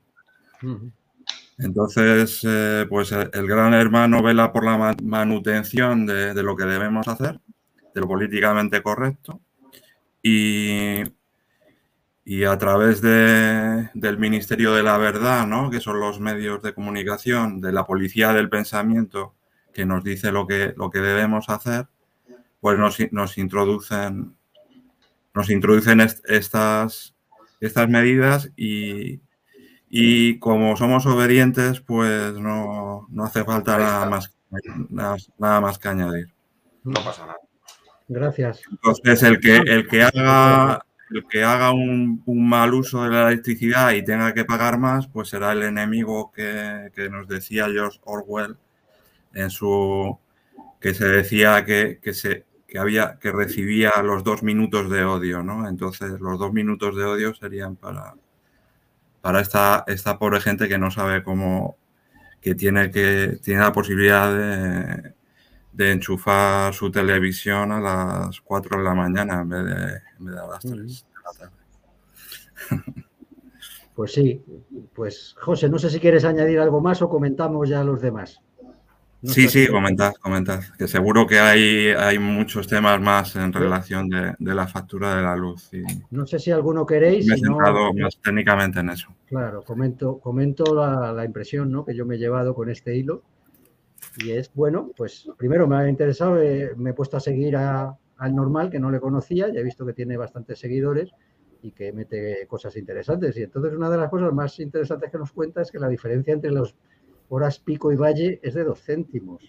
Entonces, 1.63 2.41
eh, 2.43 2.85
pues 2.89 3.11
el 3.11 3.47
gran 3.47 3.73
hermano 3.73 4.21
vela 4.21 4.51
por 4.51 4.65
la 4.65 4.95
manutención 5.01 6.05
de, 6.05 6.43
lo 6.43 6.55
que 6.55 6.65
debemos 6.65 7.07
hacer, 7.07 7.39
de 7.93 8.01
lo 8.01 8.07
políticamente 8.07 8.83
correcto, 8.83 9.41
y 10.21 11.03
y 12.25 12.45
a 12.45 12.57
través 12.57 13.01
de, 13.01 13.89
del 13.93 14.17
Ministerio 14.17 14.73
de 14.73 14.83
la 14.83 14.97
Verdad, 14.97 15.45
¿no? 15.45 15.69
que 15.69 15.81
son 15.81 15.99
los 15.99 16.19
medios 16.19 16.61
de 16.63 16.73
comunicación, 16.73 17.59
de 17.59 17.73
la 17.73 17.85
policía 17.85 18.31
del 18.31 18.49
pensamiento, 18.49 19.35
que 19.73 19.85
nos 19.85 20.03
dice 20.03 20.31
lo 20.31 20.47
que, 20.47 20.73
lo 20.77 20.89
que 20.89 20.99
debemos 20.99 21.49
hacer, 21.49 21.87
pues 22.61 22.79
nos, 22.79 22.97
nos 23.11 23.37
introducen, 23.37 24.37
nos 25.33 25.49
introducen 25.49 25.99
estas, 25.99 27.13
estas 27.59 27.89
medidas 27.89 28.51
y, 28.55 29.19
y, 29.95 30.39
como 30.39 30.75
somos 30.75 31.05
obedientes, 31.05 31.79
pues 31.79 32.33
no, 32.33 33.05
no 33.11 33.25
hace 33.25 33.43
falta 33.43 33.77
nada 33.77 34.09
más, 34.09 34.35
nada, 34.89 35.61
más 35.61 35.77
que 35.77 35.87
añadir. 35.87 36.33
No 36.83 36.95
pasa 37.03 37.27
nada. 37.27 37.37
Gracias. 38.07 38.61
Entonces, 38.71 39.21
el 39.21 39.39
que, 39.39 39.57
el 39.57 39.87
que 39.87 40.01
haga 40.01 40.83
el 41.11 41.27
que 41.27 41.43
haga 41.43 41.71
un, 41.73 42.23
mal 42.25 42.73
uso 42.73 43.03
de 43.03 43.11
la 43.11 43.27
electricidad 43.27 43.91
y 43.91 44.03
tenga 44.03 44.33
que 44.33 44.45
pagar 44.45 44.79
más, 44.79 45.05
pues 45.05 45.29
será 45.29 45.51
el 45.51 45.61
enemigo 45.61 46.31
que, 46.31 46.89
nos 47.11 47.27
decía 47.27 47.67
George 47.71 47.99
Orwell 48.05 48.57
en 49.35 49.51
su 49.51 50.17
que 50.81 50.95
se 50.95 51.07
decía 51.07 51.63
que, 51.65 51.99
se 52.13 52.45
había 52.79 53.19
que 53.19 53.31
recibía 53.31 53.91
los 54.01 54.23
dos 54.23 54.41
minutos 54.41 54.89
de 54.89 55.03
odio, 55.03 55.43
¿no? 55.43 55.69
Entonces 55.69 56.19
los 56.19 56.39
dos 56.39 56.51
minutos 56.51 56.95
de 56.95 57.03
odio 57.03 57.35
serían 57.35 57.75
para 57.75 58.15
para 59.23 59.39
esta, 59.39 59.85
esta 59.87 60.19
pobre 60.19 60.41
gente 60.41 60.67
que 60.67 60.77
no 60.77 60.91
sabe 60.91 61.23
cómo 61.23 61.77
que 62.41 62.55
tiene 62.55 62.91
que 62.91 63.39
tiene 63.41 63.61
la 63.61 63.71
posibilidad 63.71 64.29
de, 64.35 65.13
de 65.71 65.91
enchufar 65.93 66.73
su 66.73 66.91
televisión 66.91 67.71
a 67.71 67.79
las 67.79 68.41
4 68.41 68.79
de 68.79 68.83
la 68.83 68.93
mañana 68.93 69.39
en 69.39 69.47
vez 69.47 69.63
de, 69.63 70.01
en 70.19 70.25
vez 70.25 70.35
de 70.35 70.41
a 70.41 70.47
las 70.47 70.59
3 70.59 70.75
de 70.75 71.21
la 71.23 71.39
tarde. 71.39 73.05
Pues 73.95 74.11
sí, 74.11 74.43
pues 74.93 75.35
José, 75.39 75.69
no 75.69 75.77
sé 75.77 75.89
si 75.89 75.99
quieres 75.99 76.25
añadir 76.25 76.59
algo 76.59 76.81
más 76.81 77.01
o 77.03 77.07
comentamos 77.07 77.69
ya 77.69 77.83
los 77.83 78.01
demás. 78.01 78.41
Sí, 79.23 79.47
sí, 79.47 79.67
comentad, 79.67 80.13
comentad. 80.15 80.61
Que 80.77 80.87
seguro 80.87 81.25
que 81.25 81.39
hay, 81.39 81.87
hay 81.89 82.19
muchos 82.19 82.67
temas 82.67 82.99
más 83.01 83.35
en 83.35 83.51
relación 83.53 84.09
de, 84.09 84.33
de 84.37 84.55
la 84.55 84.67
factura 84.67 85.15
de 85.15 85.21
la 85.23 85.35
luz. 85.35 85.73
Y 85.73 85.83
no 86.11 86.25
sé 86.25 86.39
si 86.39 86.51
alguno 86.51 86.85
queréis. 86.85 87.27
Me 87.27 87.35
he 87.35 87.39
centrado 87.39 87.93
más 87.93 88.17
técnicamente 88.21 88.79
en 88.79 88.89
eso. 88.89 89.07
Claro, 89.27 89.63
comento, 89.63 90.19
comento 90.19 90.75
la, 90.75 91.11
la 91.11 91.25
impresión 91.25 91.71
¿no? 91.71 91.85
que 91.85 91.95
yo 91.95 92.05
me 92.05 92.15
he 92.15 92.19
llevado 92.19 92.53
con 92.53 92.69
este 92.69 92.95
hilo 92.95 93.23
y 94.17 94.31
es, 94.31 94.51
bueno, 94.53 94.91
pues 94.95 95.27
primero 95.37 95.67
me 95.67 95.75
ha 95.77 95.89
interesado, 95.89 96.41
eh, 96.41 96.73
me 96.77 96.91
he 96.91 96.93
puesto 96.93 97.17
a 97.17 97.19
seguir 97.19 97.55
a, 97.55 97.97
al 98.17 98.35
normal, 98.35 98.69
que 98.69 98.79
no 98.79 98.91
le 98.91 98.99
conocía, 98.99 99.49
ya 99.51 99.59
he 99.59 99.63
visto 99.63 99.85
que 99.85 99.93
tiene 99.93 100.17
bastantes 100.17 100.59
seguidores 100.59 101.11
y 101.61 101.71
que 101.71 101.93
mete 101.93 102.45
cosas 102.47 102.75
interesantes. 102.77 103.37
Y 103.37 103.43
entonces 103.43 103.73
una 103.73 103.89
de 103.89 103.97
las 103.97 104.09
cosas 104.09 104.33
más 104.33 104.59
interesantes 104.59 105.09
que 105.11 105.17
nos 105.17 105.31
cuenta 105.31 105.61
es 105.61 105.71
que 105.71 105.79
la 105.79 105.87
diferencia 105.87 106.33
entre 106.33 106.51
las 106.51 106.75
horas 107.29 107.59
pico 107.59 107.91
y 107.91 107.95
valle 107.95 108.39
es 108.43 108.53
de 108.53 108.63
dos 108.63 108.81
céntimos. 108.81 109.43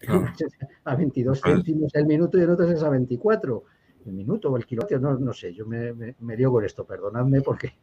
a 0.84 0.96
22 0.96 1.40
pues 1.40 1.54
céntimos 1.54 1.94
el 1.94 2.06
minuto 2.06 2.36
y 2.36 2.42
en 2.42 2.50
otros 2.50 2.70
es 2.70 2.82
a 2.82 2.88
24 2.88 3.64
el 4.04 4.12
minuto 4.12 4.50
o 4.50 4.56
el 4.56 4.66
kilovatio, 4.66 4.98
no, 4.98 5.16
no 5.16 5.32
sé, 5.32 5.54
yo 5.54 5.64
me, 5.64 5.92
me, 5.92 6.16
me 6.18 6.36
dio 6.36 6.50
con 6.50 6.64
esto, 6.64 6.84
perdonadme 6.84 7.40
porque 7.40 7.74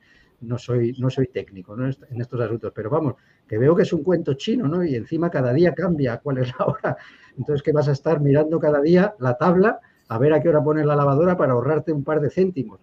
no 0.42 0.58
soy, 0.58 0.96
no 1.00 1.10
soy 1.10 1.28
técnico 1.28 1.76
en 1.76 2.22
estos 2.22 2.40
asuntos, 2.40 2.72
pero 2.74 2.90
vamos, 2.90 3.16
que 3.48 3.58
veo 3.58 3.76
que 3.76 3.84
es 3.84 3.94
un 3.94 4.04
cuento 4.04 4.34
chino, 4.34 4.68
¿no? 4.68 4.84
Y 4.84 4.96
encima 4.96 5.30
cada 5.30 5.54
día 5.54 5.74
cambia 5.74 6.18
cuál 6.18 6.40
es 6.40 6.54
la 6.58 6.66
hora. 6.66 6.98
Entonces, 7.38 7.62
que 7.62 7.72
vas 7.72 7.88
a 7.88 7.94
estar 7.94 8.20
mirando 8.20 8.60
cada 8.60 8.82
día 8.82 9.16
la 9.20 9.38
tabla 9.38 9.80
a 10.08 10.18
ver 10.18 10.34
a 10.34 10.42
qué 10.42 10.50
hora 10.50 10.64
pones 10.64 10.86
la 10.86 10.96
lavadora 10.96 11.38
para 11.38 11.54
ahorrarte 11.54 11.92
un 11.92 12.04
par 12.04 12.20
de 12.22 12.30
céntimos. 12.30 12.80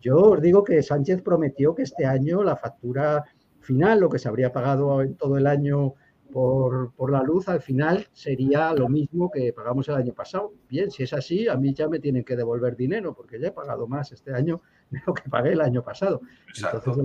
Yo 0.00 0.18
os 0.18 0.40
digo 0.40 0.64
que 0.64 0.82
Sánchez 0.82 1.22
prometió 1.22 1.74
que 1.74 1.82
este 1.82 2.04
año 2.04 2.42
la 2.42 2.56
factura 2.56 3.24
final, 3.64 4.00
lo 4.00 4.08
que 4.08 4.18
se 4.18 4.28
habría 4.28 4.52
pagado 4.52 5.02
en 5.02 5.16
todo 5.16 5.36
el 5.36 5.46
año 5.46 5.94
por, 6.32 6.92
por, 6.94 7.12
la 7.12 7.22
luz, 7.22 7.48
al 7.48 7.60
final 7.60 8.06
sería 8.12 8.72
lo 8.72 8.88
mismo 8.88 9.30
que 9.30 9.52
pagamos 9.52 9.88
el 9.88 9.94
año 9.94 10.12
pasado. 10.12 10.52
Bien, 10.68 10.90
si 10.90 11.04
es 11.04 11.12
así, 11.12 11.46
a 11.48 11.56
mí 11.56 11.72
ya 11.74 11.88
me 11.88 12.00
tienen 12.00 12.24
que 12.24 12.36
devolver 12.36 12.76
dinero, 12.76 13.14
porque 13.14 13.38
ya 13.38 13.48
he 13.48 13.52
pagado 13.52 13.86
más 13.86 14.10
este 14.12 14.32
año 14.34 14.60
de 14.90 15.00
lo 15.06 15.14
que 15.14 15.28
pagué 15.28 15.52
el 15.52 15.60
año 15.60 15.82
pasado. 15.82 16.20
Entonces, 16.56 17.04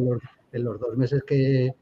en 0.52 0.64
los, 0.64 0.80
dos 0.80 0.98
meses 0.98 1.24
que, 1.24 1.76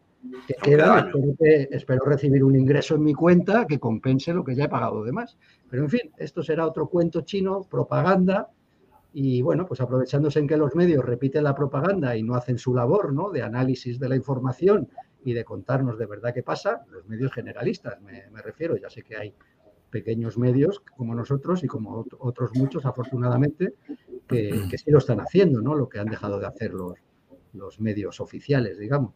quedan, 0.62 1.12
espero, 1.40 2.04
recibir 2.06 2.44
un 2.44 2.56
ingreso 2.56 2.96
en 2.96 3.04
mi 3.04 3.14
cuenta 3.14 3.66
que 3.66 3.80
compense 3.80 4.34
lo 4.34 4.44
que 4.44 4.56
ya 4.56 4.66
he 4.66 4.70
pagado 4.70 5.04
de 5.04 5.14
más. 5.14 5.38
Pero 5.70 5.84
en 5.84 5.90
fin, 5.90 6.12
esto 6.18 6.44
será 6.44 6.68
otro 6.68 6.90
cuento 6.90 7.22
chino, 7.22 7.62
propaganda. 7.62 8.50
Y 9.20 9.42
bueno, 9.42 9.66
pues 9.66 9.82
aprovechándose 9.82 10.38
en 10.38 10.48
que 10.48 10.58
los 10.58 10.76
medios 10.76 11.04
repiten 11.04 11.44
la 11.44 11.56
propaganda 11.56 12.16
y 12.16 12.22
no 12.22 12.36
hacen 12.36 12.60
su 12.60 12.76
labor 12.76 13.14
¿no? 13.14 13.32
de 13.32 13.42
análisis 13.42 14.00
de 14.00 14.10
la 14.10 14.16
información 14.16 14.88
y 15.26 15.34
de 15.34 15.44
contarnos 15.44 15.98
de 15.98 16.06
verdad 16.06 16.36
qué 16.36 16.44
pasa, 16.44 16.86
los 16.92 17.04
medios 17.08 17.32
generalistas 17.34 18.00
me, 18.00 18.22
refiero, 18.44 18.78
ya 18.78 18.92
sé 18.92 19.02
que 19.02 19.18
hay 19.18 19.34
pequeños 19.90 20.38
medios 20.38 20.82
como 20.96 21.16
nosotros 21.16 21.64
y 21.64 21.68
como 21.68 22.06
otros 22.20 22.52
muchos, 22.54 22.86
afortunadamente, 22.86 23.74
que, 24.28 24.78
sí 24.78 24.92
lo 24.92 25.00
están 25.00 25.20
haciendo, 25.20 25.62
¿no? 25.62 25.74
Lo 25.74 25.90
que 25.90 25.98
han 25.98 26.10
dejado 26.10 26.40
de 26.40 26.46
hacer 26.46 26.76
los, 26.76 27.00
los 27.54 27.80
medios 27.80 28.20
oficiales, 28.20 28.78
digamos. 28.78 29.16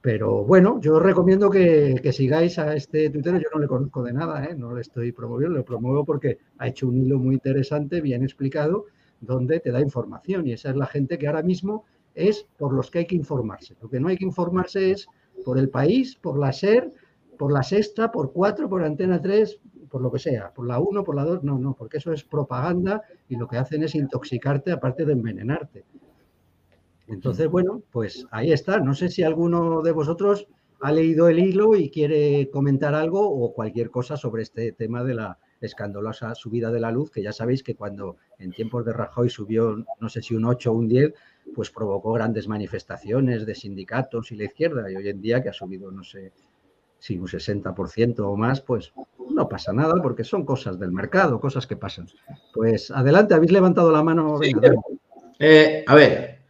Pero 0.00 0.44
bueno, 0.44 0.80
yo 0.80 0.98
recomiendo 0.98 1.50
que, 1.50 1.96
que, 2.02 2.12
sigáis 2.14 2.58
a 2.58 2.74
este 2.74 3.10
tuitero. 3.10 3.36
Yo 3.36 3.48
no 3.52 3.60
le 3.60 3.66
conozco 3.66 4.02
de 4.02 4.14
nada, 4.14 4.46
¿eh? 4.46 4.54
no 4.56 4.74
le 4.74 4.80
estoy 4.80 5.12
promoviendo, 5.12 5.58
lo 5.58 5.64
promuevo 5.64 6.06
porque 6.06 6.38
ha 6.56 6.68
hecho 6.68 6.88
un 6.88 6.96
hilo 6.96 7.18
muy 7.18 7.34
interesante, 7.34 8.00
bien 8.00 8.22
explicado, 8.22 8.86
donde 9.20 9.60
te 9.60 9.70
da 9.70 9.80
información. 9.80 10.46
Y 10.46 10.52
esa 10.52 10.70
es 10.70 10.76
la 10.76 10.86
gente 10.86 11.18
que 11.18 11.26
ahora 11.26 11.42
mismo 11.42 11.84
es 12.14 12.46
por 12.58 12.72
los 12.72 12.90
que 12.90 13.00
hay 13.00 13.06
que 13.06 13.16
informarse. 13.16 13.76
Lo 13.80 13.88
que 13.88 14.00
no 14.00 14.08
hay 14.08 14.16
que 14.16 14.24
informarse 14.24 14.90
es 14.90 15.06
por 15.44 15.58
el 15.58 15.68
país, 15.68 16.16
por 16.16 16.38
la 16.38 16.52
SER 16.52 16.90
por 17.36 17.52
la 17.52 17.62
sexta, 17.62 18.10
por 18.10 18.32
cuatro, 18.32 18.68
por 18.68 18.82
antena 18.82 19.20
3, 19.20 19.60
por 19.88 20.00
lo 20.00 20.10
que 20.10 20.18
sea, 20.18 20.52
por 20.52 20.66
la 20.66 20.80
1, 20.80 21.04
por 21.04 21.14
la 21.14 21.24
2, 21.24 21.44
no, 21.44 21.58
no, 21.58 21.74
porque 21.74 21.98
eso 21.98 22.12
es 22.12 22.24
propaganda 22.24 23.02
y 23.28 23.36
lo 23.36 23.46
que 23.46 23.58
hacen 23.58 23.82
es 23.84 23.94
intoxicarte 23.94 24.72
aparte 24.72 25.04
de 25.04 25.12
envenenarte. 25.12 25.84
Entonces, 27.08 27.48
bueno, 27.48 27.82
pues 27.92 28.26
ahí 28.32 28.52
está. 28.52 28.80
No 28.80 28.94
sé 28.94 29.08
si 29.08 29.22
alguno 29.22 29.80
de 29.82 29.92
vosotros 29.92 30.48
ha 30.80 30.90
leído 30.90 31.28
el 31.28 31.38
hilo 31.38 31.76
y 31.76 31.88
quiere 31.88 32.50
comentar 32.50 32.94
algo 32.94 33.30
o 33.30 33.54
cualquier 33.54 33.90
cosa 33.90 34.16
sobre 34.16 34.42
este 34.42 34.72
tema 34.72 35.04
de 35.04 35.14
la 35.14 35.38
escandalosa 35.60 36.34
subida 36.34 36.70
de 36.70 36.80
la 36.80 36.90
luz, 36.90 37.10
que 37.10 37.22
ya 37.22 37.32
sabéis 37.32 37.62
que 37.62 37.74
cuando 37.74 38.16
en 38.38 38.52
tiempos 38.52 38.84
de 38.84 38.92
Rajoy 38.92 39.30
subió, 39.30 39.84
no 40.00 40.08
sé 40.08 40.22
si 40.22 40.34
un 40.34 40.44
8 40.44 40.70
o 40.70 40.74
un 40.74 40.88
10, 40.88 41.14
pues 41.54 41.70
provocó 41.70 42.12
grandes 42.12 42.48
manifestaciones 42.48 43.46
de 43.46 43.54
sindicatos 43.54 44.32
y 44.32 44.36
la 44.36 44.44
izquierda, 44.44 44.90
y 44.90 44.96
hoy 44.96 45.08
en 45.08 45.20
día 45.20 45.42
que 45.42 45.48
ha 45.48 45.52
subido, 45.52 45.90
no 45.90 46.04
sé, 46.04 46.32
si 46.98 47.18
un 47.18 47.26
60% 47.26 48.20
o 48.20 48.36
más, 48.36 48.60
pues 48.60 48.92
no 49.30 49.48
pasa 49.48 49.72
nada 49.72 50.00
porque 50.02 50.24
son 50.24 50.44
cosas 50.44 50.78
del 50.78 50.92
mercado, 50.92 51.40
cosas 51.40 51.66
que 51.66 51.76
pasan. 51.76 52.08
Pues 52.52 52.90
adelante, 52.90 53.34
habéis 53.34 53.52
levantado 53.52 53.92
la 53.92 54.02
mano. 54.02 54.40
Eh, 55.38 55.84
a 55.86 55.94
ver, 55.94 56.40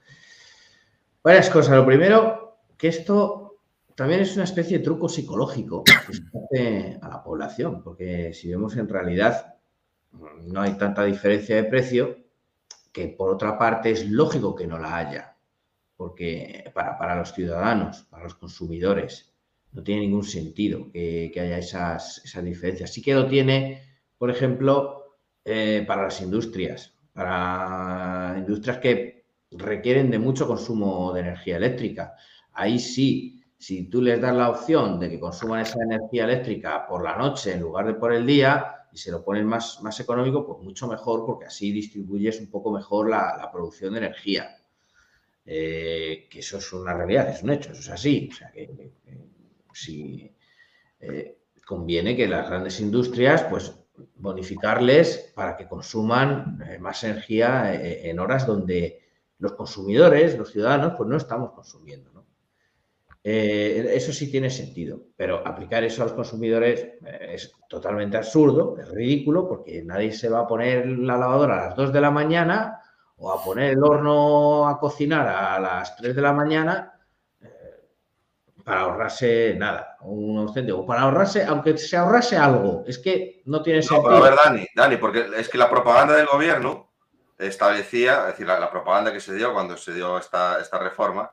varias 1.22 1.50
cosas. 1.50 1.76
Lo 1.76 1.84
primero, 1.84 2.58
que 2.76 2.88
esto 2.88 3.45
también 3.96 4.20
es 4.20 4.36
una 4.36 4.44
especie 4.44 4.78
de 4.78 4.84
truco 4.84 5.08
psicológico 5.08 5.82
a 7.02 7.08
la 7.08 7.22
población, 7.24 7.82
porque 7.82 8.32
si 8.32 8.48
vemos 8.48 8.76
en 8.76 8.88
realidad 8.88 9.56
no 10.12 10.60
hay 10.60 10.74
tanta 10.74 11.04
diferencia 11.04 11.56
de 11.56 11.64
precio, 11.64 12.16
que 12.92 13.08
por 13.08 13.34
otra 13.34 13.58
parte 13.58 13.90
es 13.90 14.08
lógico 14.08 14.54
que 14.54 14.66
no 14.66 14.78
la 14.78 14.96
haya, 14.96 15.36
porque 15.96 16.70
para, 16.72 16.96
para 16.96 17.16
los 17.16 17.32
ciudadanos, 17.32 18.02
para 18.10 18.24
los 18.24 18.34
consumidores, 18.34 19.32
no 19.76 19.82
tiene 19.82 20.02
ningún 20.02 20.24
sentido 20.24 20.90
que, 20.90 21.30
haya 21.36 21.58
esas, 21.58 22.22
diferencias. 22.42 22.92
Sí 22.92 23.02
que 23.02 23.14
lo 23.14 23.26
tiene, 23.26 23.82
por 24.16 24.30
ejemplo, 24.30 25.18
eh, 25.44 25.84
para 25.86 26.04
las 26.04 26.20
industrias, 26.22 26.94
para 27.12 28.36
industrias 28.38 28.78
que 28.78 29.26
requieren 29.50 30.10
de 30.10 30.18
mucho 30.18 30.46
consumo 30.46 31.12
de 31.12 31.20
energía 31.20 31.58
eléctrica. 31.58 32.14
Ahí 32.52 32.78
sí, 32.78 33.35
si 33.58 33.88
tú 33.88 34.02
les 34.02 34.20
das 34.20 34.34
la 34.34 34.50
opción 34.50 35.00
de 35.00 35.08
que 35.08 35.20
consuman 35.20 35.60
esa 35.60 35.82
energía 35.82 36.24
eléctrica 36.24 36.86
por 36.86 37.02
la 37.02 37.16
noche 37.16 37.52
en 37.52 37.60
lugar 37.60 37.86
de 37.86 37.94
por 37.94 38.12
el 38.12 38.26
día 38.26 38.86
y 38.92 38.98
se 38.98 39.10
lo 39.10 39.24
ponen 39.24 39.46
más, 39.46 39.82
más 39.82 39.98
económico, 40.00 40.46
pues 40.46 40.62
mucho 40.62 40.86
mejor 40.86 41.24
porque 41.24 41.46
así 41.46 41.72
distribuyes 41.72 42.40
un 42.40 42.50
poco 42.50 42.70
mejor 42.70 43.08
la, 43.08 43.48
producción 43.52 43.92
de 43.92 43.98
energía. 43.98 44.56
Eh, 45.44 46.26
que 46.30 46.40
eso 46.40 46.58
es 46.58 46.72
una 46.72 46.92
realidad, 46.92 47.28
es 47.28 47.42
un 47.42 47.50
hecho, 47.50 47.72
eso 47.72 47.80
es 47.80 47.90
así. 47.90 48.28
O 48.30 48.34
sea, 48.34 48.50
que 48.50 48.92
si 49.72 50.34
eh, 51.00 51.38
conviene 51.64 52.16
que 52.16 52.26
las 52.26 52.48
grandes 52.48 52.80
industrias, 52.80 53.44
pues 53.44 53.74
bonificarles 54.16 55.32
para 55.34 55.56
que 55.56 55.68
consuman 55.68 56.62
eh, 56.68 56.78
más 56.78 57.04
energía 57.04 57.72
en 57.74 58.18
horas 58.18 58.46
donde 58.46 59.00
los 59.38 59.52
consumidores, 59.52 60.36
los 60.36 60.50
ciudadanos, 60.50 60.94
pues 60.96 61.08
no 61.08 61.16
estamos 61.16 61.52
consumiendo. 61.52 62.15
Eso 63.28 64.12
sí 64.12 64.30
tiene 64.30 64.50
sentido, 64.50 65.00
pero 65.16 65.44
aplicar 65.44 65.82
eso 65.82 66.02
a 66.02 66.06
los 66.06 66.14
consumidores 66.14 66.86
es 67.20 67.52
totalmente 67.68 68.16
absurdo, 68.16 68.76
es 68.78 68.88
ridículo, 68.88 69.48
porque 69.48 69.82
nadie 69.82 70.12
se 70.12 70.28
va 70.28 70.40
a 70.40 70.46
poner 70.46 70.86
la 70.86 71.16
lavadora 71.16 71.54
a 71.54 71.66
las 71.66 71.76
2 71.76 71.92
de 71.92 72.00
la 72.00 72.12
mañana 72.12 72.80
o 73.16 73.32
a 73.32 73.42
poner 73.42 73.72
el 73.72 73.82
horno 73.82 74.68
a 74.68 74.78
cocinar 74.78 75.26
a 75.26 75.58
las 75.58 75.96
3 75.96 76.14
de 76.14 76.22
la 76.22 76.32
mañana 76.32 76.96
para 78.66 78.80
ahorrarse 78.80 79.54
nada, 79.56 79.96
un 80.00 80.38
o 80.38 80.86
para 80.86 81.02
ahorrarse, 81.02 81.44
aunque 81.44 81.78
se 81.78 81.96
ahorrase 81.96 82.36
algo, 82.36 82.82
es 82.84 82.98
que 82.98 83.42
no 83.44 83.62
tiene 83.62 83.80
sentido. 83.80 84.10
No, 84.10 84.16
pero 84.16 84.26
a 84.26 84.28
ver, 84.28 84.38
Dani, 84.44 84.66
Dani, 84.74 84.96
porque 84.96 85.24
es 85.36 85.48
que 85.48 85.56
la 85.56 85.70
propaganda 85.70 86.16
del 86.16 86.26
gobierno 86.26 86.90
establecía, 87.38 88.22
es 88.22 88.26
decir, 88.32 88.48
la, 88.48 88.68
propaganda 88.68 89.12
que 89.12 89.20
se 89.20 89.34
dio 89.34 89.52
cuando 89.52 89.76
se 89.76 89.94
dio 89.94 90.18
esta, 90.18 90.60
esta 90.60 90.80
reforma, 90.80 91.30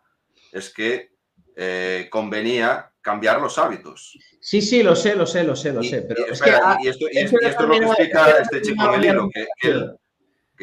es 0.52 0.72
que 0.72 1.13
eh, 1.56 2.08
convenía 2.10 2.92
cambiar 3.02 3.42
los 3.42 3.58
hábitos. 3.58 4.18
Sí, 4.40 4.62
sí, 4.62 4.82
lo 4.82 4.96
sé, 4.96 5.16
lo 5.16 5.26
sé, 5.26 5.44
lo 5.44 5.56
sé, 5.56 5.74
lo 5.74 5.84
sé. 5.84 6.02
Pero 6.04 6.26
y, 6.28 6.88
esto, 6.88 7.08
es 7.10 7.32
lo 7.60 7.70
que 7.70 7.78
explica 7.78 8.30
este 8.42 8.62
chico 8.62 8.98
libro, 8.98 9.30
que, 9.30 9.48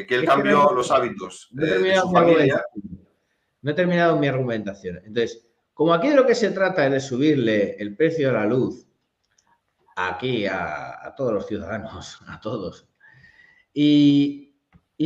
que, 0.07 0.15
él, 0.15 0.25
cambió 0.25 0.73
los 0.73 0.91
hábitos 0.91 1.49
de, 1.53 1.97
su 1.97 2.11
familia. 2.11 2.65
No 3.63 3.71
he 3.71 3.75
terminado 3.75 4.19
mi 4.19 4.27
argumentación. 4.27 4.99
Entonces, 5.05 5.47
como 5.75 5.95
aquí 5.95 6.09
de 6.09 6.15
lo 6.15 6.27
que 6.27 6.35
se 6.35 6.51
trata 6.51 6.87
es 6.87 6.93
de 6.93 7.01
subirle 7.01 7.77
el 7.79 7.97
precio 7.97 8.29
de 8.29 8.35
la 8.35 8.47
luz 8.47 8.87
aquí 9.97 10.47
a, 10.47 11.15
todos 11.17 11.33
los 11.33 11.47
ciudadanos, 11.47 12.21
a 12.29 12.41
todos, 12.41 12.89
y, 13.73 14.55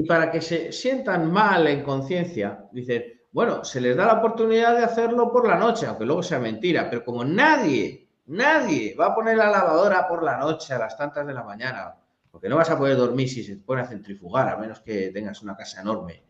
para 0.08 0.30
que 0.30 0.40
se 0.40 0.72
sientan 0.72 1.30
mal 1.30 1.68
en 1.68 1.82
conciencia, 1.82 2.64
dicen, 2.72 3.13
bueno, 3.34 3.64
se 3.64 3.80
les 3.80 3.96
da 3.96 4.06
la 4.06 4.12
oportunidad 4.14 4.76
de 4.76 4.84
hacerlo 4.84 5.32
por 5.32 5.48
la 5.48 5.56
noche, 5.56 5.86
aunque 5.86 6.06
luego 6.06 6.22
sea 6.22 6.38
mentira, 6.38 6.88
pero 6.88 7.04
como 7.04 7.24
nadie, 7.24 8.06
nadie 8.26 8.94
va 8.94 9.06
a 9.06 9.14
poner 9.16 9.36
la 9.36 9.50
lavadora 9.50 10.06
por 10.06 10.22
la 10.22 10.38
noche 10.38 10.72
a 10.72 10.78
las 10.78 10.96
tantas 10.96 11.26
de 11.26 11.34
la 11.34 11.42
mañana, 11.42 11.96
porque 12.30 12.48
no 12.48 12.54
vas 12.54 12.70
a 12.70 12.78
poder 12.78 12.96
dormir 12.96 13.28
si 13.28 13.42
se 13.42 13.56
pone 13.56 13.82
a 13.82 13.86
centrifugar, 13.86 14.48
a 14.48 14.56
menos 14.56 14.78
que 14.82 15.10
tengas 15.10 15.42
una 15.42 15.56
casa 15.56 15.80
enorme, 15.80 16.22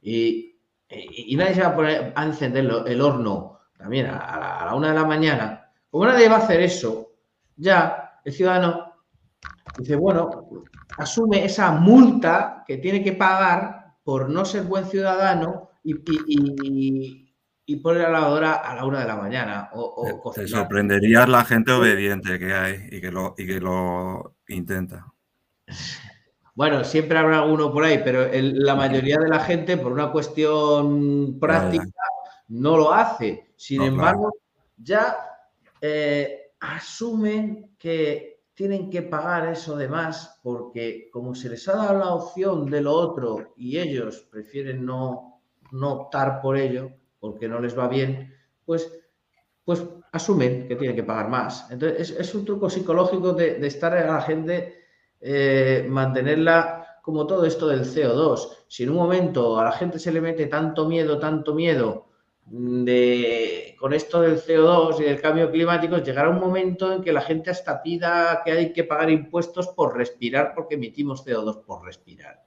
y, 0.00 0.56
nadie 1.36 1.54
se 1.56 1.60
va 1.60 1.66
a 1.66 1.76
poner 1.76 2.12
a 2.16 2.24
encender 2.24 2.64
el 2.86 3.00
horno 3.02 3.58
también 3.76 4.06
a, 4.06 4.64
la, 4.64 4.74
una 4.74 4.88
de 4.88 4.94
la 4.94 5.04
mañana, 5.04 5.70
como 5.90 6.06
nadie 6.06 6.26
va 6.26 6.36
a 6.36 6.38
hacer 6.38 6.62
eso, 6.62 7.10
ya 7.54 8.18
el 8.24 8.32
ciudadano 8.32 8.94
dice, 9.76 9.94
bueno, 9.94 10.48
asume 10.96 11.44
esa 11.44 11.72
multa 11.72 12.64
que 12.66 12.78
tiene 12.78 13.04
que 13.04 13.12
pagar 13.12 13.96
por 14.02 14.30
no 14.30 14.46
ser 14.46 14.62
buen 14.62 14.86
ciudadano 14.86 15.66
y, 15.86 15.94
y, 16.26 17.34
y, 17.66 17.76
poner 17.76 18.02
la 18.02 18.10
lavadora 18.10 18.54
a 18.54 18.74
la 18.74 18.84
una 18.84 19.00
de 19.00 19.06
la 19.06 19.16
mañana. 19.16 19.70
O, 19.72 20.32
Te 20.34 20.48
sorprendería 20.48 21.26
la 21.26 21.44
gente 21.44 21.72
obediente 21.72 22.38
que 22.38 22.52
hay 22.52 22.88
y 22.90 23.00
que 23.00 23.12
lo, 23.12 23.34
y 23.38 23.46
que 23.46 23.60
lo 23.60 24.36
intenta. 24.48 25.06
Bueno, 26.54 26.82
siempre 26.84 27.18
habrá 27.18 27.42
uno 27.42 27.72
por 27.72 27.84
ahí, 27.84 28.00
pero 28.02 28.28
la 28.32 28.74
mayoría 28.74 29.18
de 29.18 29.28
la 29.28 29.40
gente, 29.40 29.76
por 29.76 29.92
una 29.92 30.10
cuestión 30.10 31.38
práctica, 31.38 31.84
no 32.48 32.76
lo 32.76 32.92
hace. 32.92 33.52
Sin 33.56 33.82
embargo, 33.82 34.32
ya 34.76 35.16
eh, 35.80 36.52
asumen 36.60 37.76
que 37.78 38.36
tienen 38.54 38.88
que 38.88 39.02
pagar 39.02 39.48
eso 39.48 39.76
de 39.76 39.88
más 39.88 40.40
porque 40.42 41.10
como 41.12 41.34
se 41.34 41.50
les 41.50 41.68
ha 41.68 41.76
dado 41.76 41.98
la 41.98 42.14
opción 42.14 42.70
de 42.70 42.80
lo 42.80 42.92
otro 42.92 43.52
y 43.56 43.78
ellos 43.78 44.26
prefieren 44.30 44.86
no, 44.86 45.35
no 45.72 45.92
optar 45.92 46.40
por 46.40 46.56
ello 46.56 46.90
porque 47.18 47.48
no 47.48 47.60
les 47.60 47.76
va 47.76 47.88
bien, 47.88 48.34
pues, 48.64 48.92
pues 49.64 49.84
asumen 50.12 50.68
que 50.68 50.76
tienen 50.76 50.96
que 50.96 51.02
pagar 51.02 51.28
más. 51.28 51.70
Entonces, 51.70 52.10
es, 52.10 52.34
un 52.34 52.44
truco 52.44 52.70
psicológico 52.70 53.32
de, 53.32 53.66
estar 53.66 53.92
a 53.94 54.06
la 54.06 54.20
gente, 54.20 54.84
eh, 55.20 55.86
mantenerla 55.88 57.00
como 57.02 57.26
todo 57.26 57.44
esto 57.44 57.68
del 57.68 57.84
CO2. 57.84 58.64
Si 58.68 58.82
en 58.84 58.90
un 58.90 58.96
momento 58.96 59.58
a 59.58 59.64
la 59.64 59.72
gente 59.72 59.98
se 59.98 60.12
le 60.12 60.20
mete 60.20 60.46
tanto 60.46 60.88
miedo, 60.88 61.18
tanto 61.18 61.54
miedo, 61.54 62.06
de, 62.46 63.74
con 63.78 63.92
esto 63.92 64.20
del 64.20 64.40
CO2 64.40 65.00
y 65.00 65.04
del 65.04 65.20
cambio 65.20 65.50
climático, 65.50 65.98
llegará 65.98 66.28
un 66.30 66.38
momento 66.38 66.92
en 66.92 67.02
que 67.02 67.12
la 67.12 67.20
gente 67.20 67.50
hasta 67.50 67.82
pida 67.82 68.42
que 68.44 68.52
hay 68.52 68.72
que 68.72 68.84
pagar 68.84 69.10
impuestos 69.10 69.68
por 69.68 69.96
respirar 69.96 70.52
porque 70.54 70.76
emitimos 70.76 71.26
CO2 71.26 71.64
por 71.64 71.84
respirar. 71.84 72.45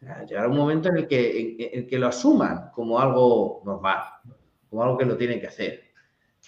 Llegará 0.00 0.48
un 0.48 0.56
momento 0.56 0.88
en 0.88 0.98
el 0.98 1.08
que, 1.08 1.56
en, 1.72 1.86
que 1.86 1.98
lo 1.98 2.08
asuman 2.08 2.70
como 2.72 3.00
algo 3.00 3.62
normal, 3.64 4.02
como 4.68 4.82
algo 4.82 4.98
que 4.98 5.04
lo 5.04 5.16
tienen 5.16 5.40
que 5.40 5.48
hacer. 5.48 5.72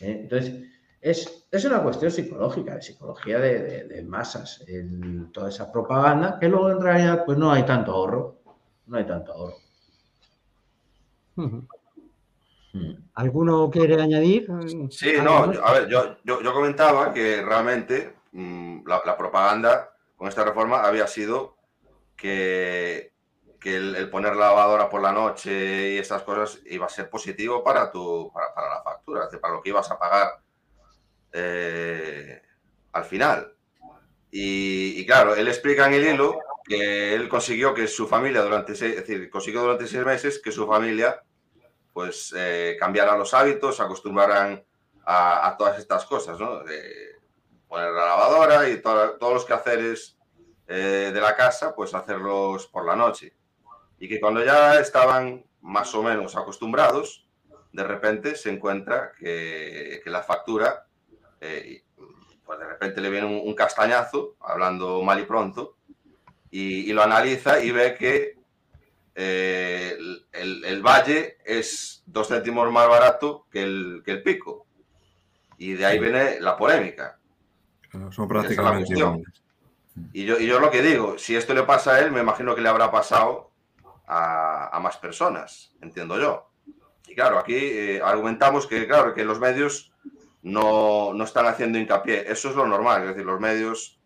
¿eh? 0.00 0.20
Entonces, 0.22 0.68
es, 1.00 1.48
es, 1.50 1.64
una 1.64 1.82
cuestión 1.82 2.10
psicológica, 2.10 2.74
de 2.74 2.82
psicología 2.82 3.38
de, 3.38 4.04
masas, 4.06 4.64
toda 5.32 5.48
esa 5.48 5.72
propaganda, 5.72 6.38
que 6.38 6.48
luego 6.48 6.70
en 6.70 6.80
realidad 6.80 7.24
pues 7.24 7.38
no 7.38 7.50
hay 7.50 7.64
tanto 7.64 7.92
ahorro, 7.92 8.38
no 8.86 8.98
hay 8.98 9.06
tanto 9.06 9.32
ahorro. 9.32 9.56
Mm. 11.36 12.92
¿Alguno 13.14 13.70
quiere 13.70 14.00
añadir? 14.00 14.46
Sí, 14.90 15.14
no, 15.22 15.44
a 15.44 15.72
ver, 15.72 15.88
yo, 15.88 16.16
yo, 16.24 16.52
comentaba 16.52 17.12
que 17.12 17.42
realmente 17.42 18.14
mm, 18.32 18.86
la, 18.86 19.16
propaganda 19.16 19.90
con 20.16 20.28
esta 20.28 20.44
reforma 20.44 20.82
había 20.82 21.06
sido 21.06 21.56
que, 22.16 23.12
que 23.60 23.76
el, 23.76 24.10
poner 24.10 24.36
la 24.36 24.48
lavadora 24.48 24.88
por 24.88 25.02
la 25.02 25.12
noche 25.12 25.94
y 25.94 25.98
estas 25.98 26.22
cosas 26.22 26.60
iba 26.66 26.86
a 26.86 26.90
ser 26.90 27.10
positivo 27.10 27.62
para, 27.62 27.90
tu, 27.90 28.30
para, 28.32 28.68
la 28.68 28.82
factura, 28.82 29.28
es 29.30 29.38
para 29.38 29.54
lo 29.54 29.62
que 29.62 29.70
ibas 29.70 29.90
a 29.90 29.98
pagar 29.98 30.38
eh, 31.32 32.42
al 32.92 33.04
final. 33.04 33.54
Y, 34.30 35.04
claro, 35.06 35.34
él 35.34 35.48
explica 35.48 35.86
en 35.86 35.94
el 35.94 36.06
hilo 36.06 36.38
que 36.64 37.14
él 37.14 37.28
consiguió 37.28 37.72
que 37.72 37.88
su 37.88 38.06
familia 38.06 38.42
durante 38.42 38.74
seis, 38.74 38.96
es 38.96 39.06
decir, 39.06 39.30
consiguió 39.30 39.62
durante 39.62 39.86
seis 39.86 40.04
meses 40.04 40.38
que 40.38 40.52
su 40.52 40.66
familia 40.66 41.22
pues 41.94 42.34
eh, 42.36 42.76
cambiaran 42.78 43.18
los 43.18 43.32
hábitos, 43.32 43.80
acostumbraran 43.80 44.62
a, 45.04 45.56
todas 45.58 45.78
estas 45.78 46.04
cosas, 46.04 46.38
¿no? 46.38 46.62
poner 47.66 47.90
la 47.92 48.04
lavadora 48.04 48.68
y 48.68 48.80
todos 48.80 49.18
los 49.20 49.44
quehaceres 49.44 50.16
eh, 50.66 51.10
de 51.12 51.20
la 51.20 51.34
casa, 51.34 51.74
pues 51.74 51.94
hacerlos 51.94 52.66
por 52.66 52.84
la 52.84 52.94
noche. 52.94 53.37
Y 53.98 54.08
que 54.08 54.20
cuando 54.20 54.44
ya 54.44 54.80
estaban 54.80 55.44
más 55.62 55.94
o 55.94 56.02
menos 56.02 56.36
acostumbrados, 56.36 57.26
de 57.72 57.84
repente 57.84 58.34
se 58.34 58.50
encuentra 58.50 59.12
que, 59.18 60.00
la 60.06 60.22
factura, 60.22 60.86
eh, 61.40 61.82
pues 62.44 62.58
de 62.58 62.66
repente 62.66 63.00
le 63.00 63.10
viene 63.10 63.26
un, 63.26 63.54
castañazo, 63.54 64.36
hablando 64.40 65.02
mal 65.02 65.20
y 65.20 65.24
pronto, 65.24 65.76
y, 66.50 66.92
lo 66.92 67.02
analiza 67.02 67.62
y 67.62 67.70
ve 67.70 67.94
que 67.94 68.38
eh, 69.14 69.98
el, 70.32 70.82
valle 70.82 71.38
es 71.44 72.02
dos 72.06 72.28
céntimos 72.28 72.70
más 72.72 72.88
barato 72.88 73.46
que 73.50 73.62
el, 73.62 74.02
que 74.04 74.12
el 74.12 74.22
pico. 74.22 74.66
Y 75.58 75.74
de 75.74 75.84
ahí 75.84 75.98
viene 75.98 76.40
la 76.40 76.56
polémica. 76.56 77.18
Son 78.10 78.28
prácticamente 78.28 78.94
Y 80.12 80.24
yo, 80.24 80.38
y 80.38 80.46
yo 80.46 80.60
lo 80.60 80.70
que 80.70 80.82
digo, 80.82 81.18
si 81.18 81.34
esto 81.34 81.52
le 81.52 81.64
pasa 81.64 81.94
a 81.94 82.00
él, 82.00 82.12
me 82.12 82.20
imagino 82.20 82.54
que 82.54 82.60
le 82.60 82.68
habrá 82.68 82.90
pasado 82.90 83.47
a, 84.08 84.78
más 84.80 84.96
personas, 84.96 85.74
entiendo 85.82 86.18
yo. 86.18 86.50
Y 87.06 87.14
claro, 87.14 87.38
aquí 87.38 87.56
eh, 87.56 88.00
argumentamos 88.02 88.66
que, 88.66 88.86
claro, 88.86 89.14
que 89.14 89.24
los 89.24 89.38
medios 89.38 89.92
no, 90.42 91.12
no, 91.14 91.24
están 91.24 91.46
haciendo 91.46 91.78
hincapié. 91.78 92.30
Eso 92.30 92.50
es 92.50 92.56
lo 92.56 92.66
normal, 92.66 93.02
es 93.02 93.08
decir, 93.08 93.24
los 93.24 93.40
medios 93.40 94.00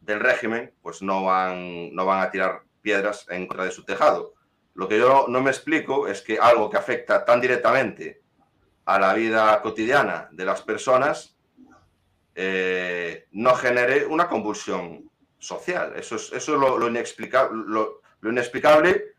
del 0.00 0.20
régimen 0.20 0.72
pues 0.82 1.02
no 1.02 1.24
van, 1.24 1.94
no 1.94 2.06
van 2.06 2.22
a 2.22 2.30
tirar 2.30 2.62
piedras 2.80 3.26
en 3.28 3.46
contra 3.46 3.64
de 3.64 3.70
su 3.70 3.84
tejado. 3.84 4.34
Lo 4.74 4.88
que 4.88 4.98
yo 4.98 5.26
no 5.28 5.40
me 5.40 5.50
explico 5.50 6.08
es 6.08 6.22
que 6.22 6.38
algo 6.38 6.70
que 6.70 6.76
afecta 6.76 7.24
tan 7.24 7.40
directamente 7.40 8.22
a 8.84 8.98
la 8.98 9.14
vida 9.14 9.60
cotidiana 9.62 10.28
de 10.32 10.44
las 10.44 10.62
personas 10.62 11.36
eh, 12.34 13.26
no 13.32 13.54
genere 13.54 14.06
una 14.06 14.28
convulsión 14.28 15.10
social. 15.38 15.92
Eso 15.96 16.16
es, 16.16 16.32
eso 16.32 16.56
lo, 16.56 16.78
lo, 16.78 16.88
inexplicable, 16.88 17.62
lo, 17.66 18.00
inexplicable 18.22 19.14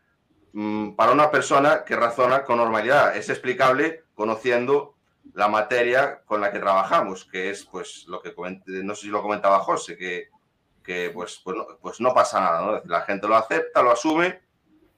para 0.96 1.12
una 1.12 1.30
persona 1.30 1.84
que 1.84 1.96
razona 1.96 2.44
con 2.44 2.58
normalidad. 2.58 3.16
Es 3.16 3.28
explicable 3.30 4.04
conociendo 4.14 4.94
la 5.34 5.48
materia 5.48 6.22
con 6.24 6.40
la 6.40 6.52
que 6.52 6.58
trabajamos, 6.58 7.24
que 7.24 7.50
es 7.50 7.64
pues 7.64 8.04
lo 8.08 8.20
que 8.20 8.34
no 8.66 8.94
sé 8.94 9.02
si 9.02 9.08
lo 9.08 9.22
comentaba 9.22 9.60
José, 9.60 9.96
que, 9.96 10.28
que 10.82 11.10
pues, 11.14 11.40
pues, 11.42 11.56
no, 11.56 11.66
pues 11.80 12.00
no 12.00 12.12
pasa 12.12 12.40
nada, 12.40 12.82
la 12.84 13.02
gente 13.02 13.28
lo 13.28 13.36
acepta, 13.36 13.82
lo 13.82 13.92
asume 13.92 14.40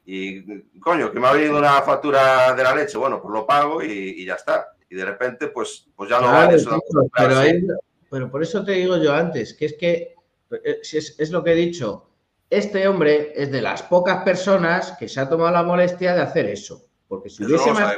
y 0.07 0.61
coño, 0.81 1.11
que 1.11 1.19
me 1.19 1.29
ha 1.29 1.33
venido 1.33 1.57
una 1.57 1.81
factura 1.83 2.55
de 2.55 2.63
la 2.63 2.75
leche, 2.75 2.99
bueno, 2.99 3.23
pues 3.23 3.33
lo 3.33 3.47
pago 3.47 3.83
y, 3.83 4.25
ya 4.25 4.35
está. 4.35 4.69
Y 4.91 4.97
de 4.97 5.05
repente, 5.05 5.49
pues, 5.49 5.87
pues 5.97 6.11
ya 6.11 6.21
no 6.21 6.27
va 6.27 6.53
eso. 6.53 6.79
Pero, 7.17 7.79
pero 8.11 8.31
por 8.31 8.43
eso 8.43 8.65
te 8.65 8.73
digo 8.73 8.99
yo 8.99 9.15
antes, 9.15 9.55
que 9.55 9.65
es 9.67 9.75
que 9.75 10.15
eh, 10.51 10.81
es, 10.83 11.17
es 11.19 11.31
lo 11.31 11.43
que 11.43 11.53
he 11.53 11.57
dicho. 11.57 12.11
Este 12.55 12.87
hombre 12.87 13.33
es 13.35 13.51
de 13.51 13.61
las 13.61 13.83
pocas 13.83 14.23
personas 14.23 14.93
que 14.97 15.09
se 15.09 15.19
ha 15.19 15.29
tomado 15.29 15.51
la 15.51 15.65
molestia 15.65 16.15
de 16.15 16.23
hacer 16.23 16.47
eso. 16.47 16.85
Porque 17.09 17.29
si 17.29 17.45
hubiese, 17.45 17.73
más, 17.73 17.97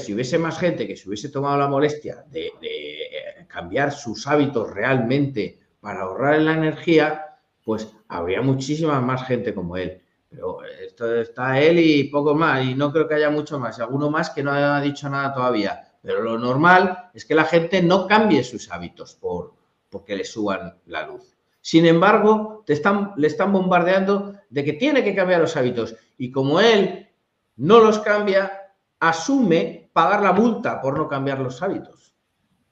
si 0.00 0.14
hubiese 0.14 0.38
más 0.38 0.58
gente 0.58 0.86
que 0.86 0.96
se 0.96 1.06
hubiese 1.06 1.28
tomado 1.28 1.58
la 1.58 1.68
molestia 1.68 2.24
de, 2.28 2.46
eh, 2.62 3.46
cambiar 3.46 3.92
sus 3.92 4.26
hábitos 4.26 4.72
realmente 4.72 5.60
para 5.80 6.00
ahorrar 6.00 6.36
en 6.36 6.46
la 6.46 6.54
energía, 6.54 7.26
pues 7.62 7.92
habría 8.08 8.40
muchísima 8.40 9.02
más 9.02 9.26
gente 9.26 9.52
como 9.52 9.76
él. 9.76 10.00
Pero 10.30 10.64
esto 10.64 11.20
está 11.20 11.60
él 11.60 11.78
y 11.78 12.04
poco 12.04 12.34
más, 12.34 12.64
y 12.64 12.74
no 12.74 12.90
creo 12.90 13.06
que 13.06 13.16
haya 13.16 13.28
mucho 13.28 13.58
más, 13.58 13.78
y 13.78 13.82
alguno 13.82 14.10
más 14.10 14.30
que 14.30 14.42
no 14.42 14.50
haya 14.50 14.80
dicho 14.80 15.10
nada 15.10 15.34
todavía. 15.34 15.92
Pero 16.00 16.22
lo 16.22 16.38
normal 16.38 17.10
es 17.12 17.26
que 17.26 17.34
la 17.34 17.44
gente 17.44 17.82
no 17.82 18.06
cambie 18.06 18.42
sus 18.44 18.72
hábitos 18.72 19.14
por 19.14 19.52
porque 19.90 20.16
le 20.16 20.24
suban 20.24 20.78
la 20.86 21.06
luz. 21.06 21.35
Sin 21.66 21.84
embargo, 21.84 22.62
te 22.64 22.74
están, 22.74 23.12
le 23.16 23.26
están 23.26 23.52
bombardeando 23.52 24.34
de 24.50 24.64
que 24.64 24.74
tiene 24.74 25.02
que 25.02 25.16
cambiar 25.16 25.40
los 25.40 25.56
hábitos. 25.56 25.96
Y 26.16 26.30
como 26.30 26.60
él 26.60 27.08
no 27.56 27.80
los 27.80 27.98
cambia, 27.98 28.72
asume 29.00 29.90
pagar 29.92 30.22
la 30.22 30.32
multa 30.32 30.80
por 30.80 30.96
no 30.96 31.08
cambiar 31.08 31.40
los 31.40 31.60
hábitos. 31.64 32.14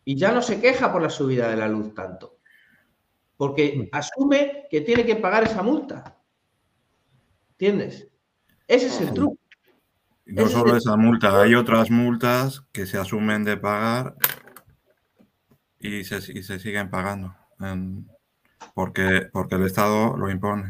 Y 0.04 0.14
ya 0.14 0.30
no 0.30 0.40
se 0.40 0.60
queja 0.60 0.92
por 0.92 1.02
la 1.02 1.10
subida 1.10 1.48
de 1.48 1.56
la 1.56 1.66
luz 1.66 1.92
tanto. 1.92 2.38
Porque 3.36 3.88
asume 3.90 4.68
que 4.70 4.82
tiene 4.82 5.04
que 5.04 5.16
pagar 5.16 5.42
esa 5.42 5.64
multa. 5.64 6.16
¿Entiendes? 7.50 8.06
Ese 8.68 8.86
es 8.86 9.00
el 9.00 9.12
truco. 9.12 9.38
No 10.26 10.46
solo 10.46 10.76
esa 10.76 10.96
multa, 10.96 11.42
hay 11.42 11.56
otras 11.56 11.90
multas 11.90 12.62
que 12.70 12.86
se 12.86 12.96
asumen 12.96 13.42
de 13.42 13.56
pagar 13.56 14.14
y 15.80 16.04
se, 16.04 16.20
siguen 16.20 16.90
pagando 16.90 17.34
porque, 18.74 19.28
porque 19.32 19.56
el 19.56 19.66
Estado 19.66 20.16
lo 20.16 20.30
impone. 20.30 20.68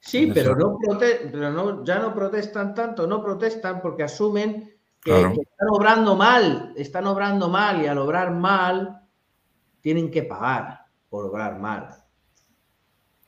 Sí, 0.00 0.30
pero, 0.32 0.56
no, 0.56 0.78
pero 0.98 1.50
no, 1.52 1.84
ya 1.84 1.98
no 1.98 2.14
protestan 2.14 2.74
tanto, 2.74 3.06
no 3.06 3.22
protestan 3.22 3.82
porque 3.82 4.04
asumen 4.04 4.74
que, 5.02 5.12
están 5.12 5.68
obrando 5.70 6.16
mal, 6.16 6.72
están 6.76 7.06
obrando 7.06 7.48
mal 7.48 7.82
y 7.82 7.86
al 7.86 7.98
obrar 7.98 8.32
mal 8.32 9.02
tienen 9.80 10.10
que 10.10 10.22
pagar 10.22 10.86
por 11.08 11.26
obrar 11.26 11.58
mal. 11.58 11.88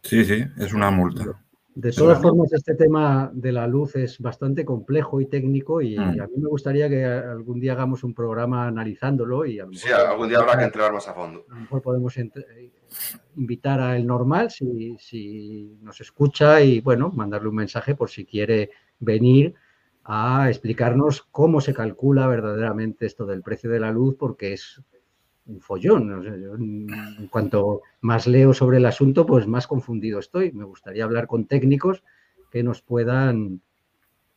Sí, 0.02 0.24
sí, 0.24 0.44
es 0.56 0.72
una 0.72 0.90
multa. 0.90 1.24
De 1.74 1.92
todas 1.92 2.20
formas, 2.20 2.52
este 2.52 2.74
tema 2.74 3.30
de 3.32 3.52
la 3.52 3.66
luz 3.66 3.94
es 3.94 4.18
bastante 4.18 4.64
complejo 4.64 5.20
y 5.20 5.26
técnico 5.26 5.80
y 5.80 5.96
mm. 5.96 6.20
a 6.20 6.26
mí 6.26 6.34
me 6.36 6.48
gustaría 6.48 6.88
que 6.88 7.04
algún 7.04 7.60
día 7.60 7.72
hagamos 7.72 8.02
un 8.02 8.12
programa 8.12 8.66
analizándolo 8.66 9.46
y 9.46 9.60
sí, 9.72 9.90
algún 9.90 10.28
día 10.28 10.38
habrá 10.38 10.58
que 10.58 10.64
entrar 10.64 10.92
más 10.92 11.06
a 11.06 11.14
fondo. 11.14 11.44
A 11.48 11.54
lo 11.54 11.60
mejor 11.60 11.82
podemos 11.82 12.14
invitar 13.36 13.80
a 13.80 13.96
El 13.96 14.06
Normal 14.06 14.50
si, 14.50 14.96
si 14.98 15.78
nos 15.80 16.00
escucha 16.00 16.60
y 16.60 16.80
bueno, 16.80 17.10
mandarle 17.10 17.48
un 17.48 17.56
mensaje 17.56 17.94
por 17.94 18.10
si 18.10 18.24
quiere 18.24 18.70
venir 18.98 19.54
a 20.04 20.48
explicarnos 20.48 21.22
cómo 21.30 21.60
se 21.60 21.72
calcula 21.72 22.26
verdaderamente 22.26 23.06
esto 23.06 23.26
del 23.26 23.42
precio 23.42 23.70
de 23.70 23.80
la 23.80 23.92
luz 23.92 24.16
porque 24.18 24.54
es 24.54 24.82
un 25.50 25.60
follón. 25.60 26.26
en 27.18 27.26
cuanto 27.28 27.82
más 28.00 28.26
leo 28.26 28.54
sobre 28.54 28.78
el 28.78 28.86
asunto, 28.86 29.26
pues 29.26 29.46
más 29.46 29.66
confundido 29.66 30.18
estoy. 30.18 30.52
Me 30.52 30.64
gustaría 30.64 31.04
hablar 31.04 31.26
con 31.26 31.46
técnicos 31.46 32.02
que 32.50 32.62
nos 32.62 32.82
puedan 32.82 33.60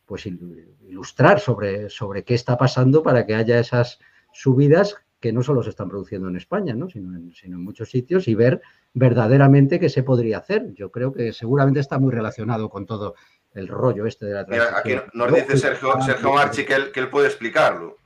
pues 0.06 0.26
ilustrar 0.26 1.40
sobre, 1.40 1.88
sobre 1.88 2.24
qué 2.24 2.34
está 2.34 2.58
pasando 2.58 3.02
para 3.02 3.24
que 3.26 3.34
haya 3.34 3.58
esas 3.58 3.98
subidas 4.32 4.96
que 5.18 5.32
no 5.32 5.42
solo 5.42 5.62
se 5.62 5.70
están 5.70 5.88
produciendo 5.88 6.28
en 6.28 6.36
España, 6.36 6.74
¿no? 6.74 6.90
sino, 6.90 7.16
en, 7.16 7.32
sino 7.32 7.56
en 7.56 7.64
muchos 7.64 7.88
sitios 7.88 8.28
y 8.28 8.34
ver 8.34 8.60
verdaderamente 8.92 9.80
qué 9.80 9.88
se 9.88 10.02
podría 10.02 10.38
hacer. 10.38 10.74
Yo 10.74 10.90
creo 10.90 11.12
que 11.12 11.32
seguramente 11.32 11.80
está 11.80 11.98
muy 11.98 12.12
relacionado 12.12 12.68
con 12.68 12.84
todo 12.84 13.14
el 13.54 13.68
rollo 13.68 14.04
este 14.04 14.26
de 14.26 14.34
la 14.34 14.44
transición. 14.44 14.98
aquí 15.00 15.10
nos 15.14 15.32
dice 15.32 15.56
Sergio, 15.56 15.98
Sergio 16.02 16.32
Marchi 16.34 16.66
que 16.66 16.90
que 16.92 17.00
él 17.00 17.08
puede 17.08 17.28
explicarlo. 17.28 17.96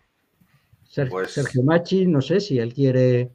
Pues 1.07 1.33
Sergio, 1.33 1.63
Machi, 1.63 2.07
no 2.07 2.21
sé 2.21 2.41
si 2.41 2.59
él 2.59 2.73
quiere. 2.73 3.31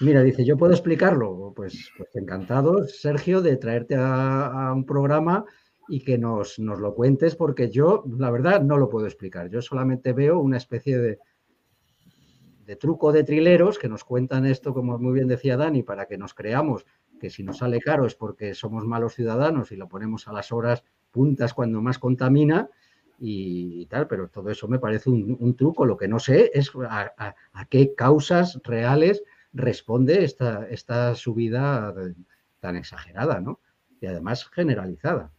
Mira, 0.00 0.22
dice, 0.22 0.44
¿yo 0.44 0.56
puedo 0.56 0.72
explicarlo? 0.72 1.52
Pues, 1.54 1.90
pues 1.96 2.14
encantado, 2.16 2.86
Sergio, 2.86 3.40
de 3.40 3.56
traerte 3.56 3.94
a, 3.96 4.72
un 4.74 4.84
programa 4.84 5.44
y 5.88 6.00
que 6.00 6.18
nos, 6.18 6.58
nos, 6.58 6.80
lo 6.80 6.94
cuentes, 6.94 7.36
porque 7.36 7.70
yo, 7.70 8.04
la 8.18 8.30
verdad, 8.30 8.62
no 8.62 8.78
lo 8.78 8.88
puedo 8.88 9.06
explicar. 9.06 9.48
Yo 9.48 9.62
solamente 9.62 10.12
veo 10.12 10.40
una 10.40 10.56
especie 10.56 10.98
de, 10.98 11.18
de 12.66 12.76
truco 12.76 13.12
de 13.12 13.24
trileros 13.24 13.78
que 13.78 13.88
nos 13.88 14.04
cuentan 14.04 14.46
esto, 14.46 14.74
como 14.74 14.98
muy 14.98 15.14
bien 15.14 15.28
decía 15.28 15.56
Dani, 15.56 15.82
para 15.82 16.06
que 16.06 16.18
nos 16.18 16.34
creamos 16.34 16.84
que 17.20 17.30
si 17.30 17.44
nos 17.44 17.58
sale 17.58 17.80
caro 17.80 18.06
es 18.06 18.16
porque 18.16 18.54
somos 18.54 18.84
malos 18.84 19.14
ciudadanos 19.14 19.70
y 19.70 19.76
lo 19.76 19.88
ponemos 19.88 20.26
a 20.26 20.32
las 20.32 20.50
horas 20.50 20.82
puntas 21.12 21.54
cuando 21.54 21.80
más 21.80 21.98
contamina 21.98 22.68
y, 23.24 23.86
tal, 23.86 24.08
pero 24.08 24.26
todo 24.28 24.50
eso 24.50 24.66
me 24.66 24.80
parece 24.80 25.08
un, 25.08 25.56
truco. 25.56 25.86
Lo 25.86 25.96
que 25.96 26.08
no 26.08 26.18
sé 26.18 26.50
es 26.54 26.72
a, 26.88 27.34
qué 27.70 27.94
causas 27.94 28.58
reales 28.64 29.22
responde 29.52 30.24
esta, 30.24 30.66
esta 30.68 31.14
subida 31.14 31.94
tan 32.58 32.74
exagerada, 32.74 33.40
¿no? 33.40 33.60
Y 34.00 34.06
además 34.06 34.50
generalizada. 34.50 35.30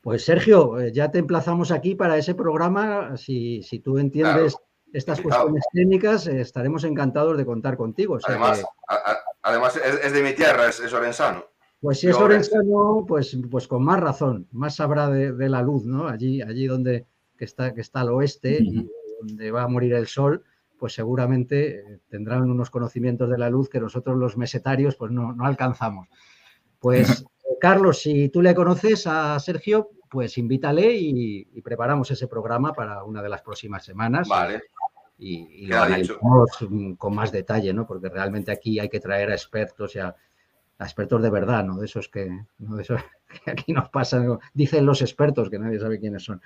Pues 0.00 0.24
Sergio, 0.24 0.78
eh, 0.78 0.92
ya 0.92 1.10
te 1.10 1.18
emplazamos 1.18 1.72
aquí 1.72 1.96
para 1.96 2.16
ese 2.16 2.36
programa. 2.36 3.16
Si, 3.16 3.60
tú 3.82 3.98
entiendes 3.98 4.56
estas 4.92 5.20
cuestiones 5.20 5.64
técnicas, 5.72 6.28
eh, 6.28 6.40
estaremos 6.40 6.84
encantados 6.84 7.36
de 7.36 7.44
contar 7.44 7.76
contigo. 7.76 8.18
además, 8.24 8.64
además 9.42 9.76
es, 9.76 10.12
de 10.12 10.22
mi 10.22 10.32
tierra, 10.32 10.68
es, 10.68 10.78
es 10.78 10.92
Orensano. 10.92 11.44
Pues 11.80 12.00
si 12.00 12.08
es 12.08 12.16
Orensano, 12.16 13.04
pues, 13.06 13.36
pues 13.50 13.68
con 13.68 13.84
más 13.84 14.00
razón, 14.00 14.48
más 14.50 14.76
sabrá 14.76 15.08
de, 15.08 15.48
la 15.48 15.62
luz, 15.62 15.84
¿no? 15.84 16.08
Allí, 16.08 16.42
allí 16.42 16.66
donde 16.66 17.06
que 17.36 17.44
está, 17.44 17.72
que 17.72 17.80
está 17.80 18.00
al 18.00 18.10
oeste 18.10 18.58
y 18.60 18.90
donde 19.20 19.50
va 19.52 19.62
a 19.62 19.68
morir 19.68 19.94
el 19.94 20.08
sol, 20.08 20.42
pues 20.76 20.92
seguramente 20.92 21.78
eh, 21.78 22.00
tendrán 22.08 22.50
unos 22.50 22.70
conocimientos 22.70 23.30
de 23.30 23.38
la 23.38 23.48
luz 23.48 23.68
que 23.68 23.80
nosotros 23.80 24.16
los 24.16 24.36
mesetarios 24.36 24.96
pues 24.96 25.12
no, 25.12 25.36
alcanzamos. 25.40 26.08
Pues 26.80 27.24
Carlos, 27.60 28.00
si 28.00 28.28
tú 28.28 28.42
le 28.42 28.56
conoces 28.56 29.06
a 29.06 29.38
Sergio, 29.38 29.90
pues 30.10 30.36
invítale 30.36 30.94
y, 30.96 31.60
preparamos 31.62 32.10
ese 32.10 32.26
programa 32.26 32.72
para 32.72 33.04
una 33.04 33.22
de 33.22 33.28
las 33.28 33.42
próximas 33.42 33.84
semanas. 33.84 34.26
Vale. 34.28 34.62
y, 35.18 35.66
lo 35.66 35.82
analizamos 35.82 36.50
con 36.96 37.14
más 37.14 37.30
detalle, 37.30 37.72
¿no? 37.72 37.86
Porque 37.86 38.08
realmente 38.08 38.50
aquí 38.50 38.80
hay 38.80 38.88
que 38.88 39.00
traer 39.00 39.30
a 39.30 39.34
expertos 39.34 39.94
y 39.96 39.98
a, 39.98 40.14
expertos 40.86 41.22
de 41.22 41.30
verdad, 41.30 41.64
¿no? 41.64 41.78
De 41.78 41.86
esos 41.86 42.08
que, 42.08 42.28
¿no? 42.58 42.76
de 42.76 42.82
esos 42.82 43.00
que 43.44 43.50
aquí 43.50 43.72
nos 43.72 43.88
pasan, 43.88 44.38
dicen 44.54 44.86
los 44.86 45.02
expertos 45.02 45.50
que 45.50 45.58
nadie 45.58 45.80
sabe 45.80 45.98
quiénes 45.98 46.24
son, 46.24 46.40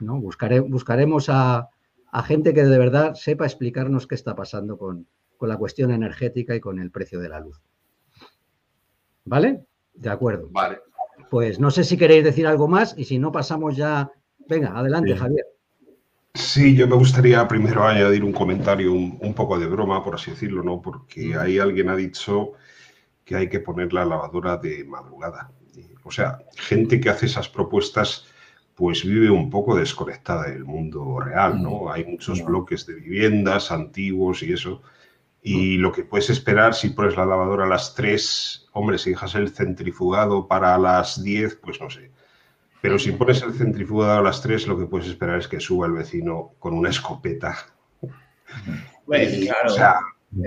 buscaremos 0.00 1.28
a, 1.28 1.68
a, 2.10 2.22
gente 2.22 2.52
que 2.54 2.64
de 2.64 2.78
verdad 2.78 3.14
sepa 3.14 3.46
explicarnos 3.46 4.06
qué 4.06 4.14
está 4.14 4.34
pasando 4.34 4.76
con, 4.76 5.06
con 5.36 5.48
la 5.48 5.56
cuestión 5.56 5.90
energética 5.90 6.54
y 6.54 6.60
con 6.60 6.78
el 6.78 6.90
precio 6.90 7.20
de 7.20 7.28
la 7.28 7.40
luz. 7.40 7.60
¿Vale? 9.24 9.64
De 9.94 10.10
acuerdo. 10.10 10.48
Vale. 10.50 10.80
Pues 11.30 11.58
no 11.58 11.70
sé 11.70 11.84
si 11.84 11.96
queréis 11.96 12.24
decir 12.24 12.46
algo 12.46 12.68
más 12.68 12.94
y 12.96 13.04
si 13.04 13.18
no 13.18 13.32
pasamos 13.32 13.76
ya. 13.76 14.10
Venga, 14.48 14.76
adelante, 14.76 15.16
Javier. 15.16 15.46
Sí, 16.34 16.74
yo 16.74 16.88
me 16.88 16.96
gustaría 16.96 17.46
primero 17.46 17.84
añadir 17.84 18.24
un 18.24 18.32
comentario 18.32 18.92
un, 18.92 19.34
poco 19.34 19.58
de 19.58 19.66
broma, 19.66 20.02
por 20.02 20.14
así 20.14 20.30
decirlo, 20.30 20.62
¿no? 20.62 20.80
Porque 20.80 21.36
ahí 21.36 21.58
alguien 21.58 21.90
ha 21.90 21.96
dicho 21.96 22.52
que 23.24 23.36
hay 23.36 23.48
que 23.48 23.60
poner 23.60 23.92
la 23.92 24.04
lavadora 24.04 24.56
de 24.56 24.84
madrugada. 24.84 25.50
O 26.04 26.10
sea, 26.10 26.40
gente 26.56 27.00
que 27.00 27.10
hace 27.10 27.26
esas 27.26 27.48
propuestas 27.48 28.26
pues 28.74 29.04
vive 29.04 29.30
un 29.30 29.50
poco 29.50 29.76
desconectada 29.76 30.44
del 30.44 30.64
mundo 30.64 31.20
real, 31.20 31.62
¿no? 31.62 31.84
Mm. 31.84 31.88
Hay 31.88 32.04
muchos 32.04 32.44
bloques 32.44 32.86
de 32.86 32.94
viviendas 32.94 33.70
antiguos 33.70 34.42
y 34.42 34.52
eso. 34.52 34.82
Y 35.42 35.76
lo 35.76 35.92
que 35.92 36.04
puedes 36.04 36.30
esperar 36.30 36.74
si 36.74 36.90
pones 36.90 37.16
la 37.16 37.26
lavadora 37.26 37.64
a 37.64 37.68
las 37.68 37.94
3, 37.94 38.70
hombre, 38.72 38.98
si 38.98 39.10
dejas 39.10 39.34
el 39.34 39.50
centrifugado 39.50 40.46
para 40.46 40.78
las 40.78 41.22
10, 41.22 41.56
pues 41.56 41.80
no 41.80 41.90
sé. 41.90 42.10
Pero 42.80 42.98
si 42.98 43.12
pones 43.12 43.42
el 43.42 43.52
centrifugado 43.52 44.18
a 44.18 44.22
las 44.22 44.40
3, 44.40 44.66
lo 44.66 44.78
que 44.78 44.86
puedes 44.86 45.08
esperar 45.08 45.38
es 45.38 45.48
que 45.48 45.60
suba 45.60 45.86
el 45.86 45.92
vecino 45.92 46.52
con 46.58 46.74
una 46.74 46.90
escopeta. 46.90 47.56
O 49.06 49.68
sea, 49.68 49.94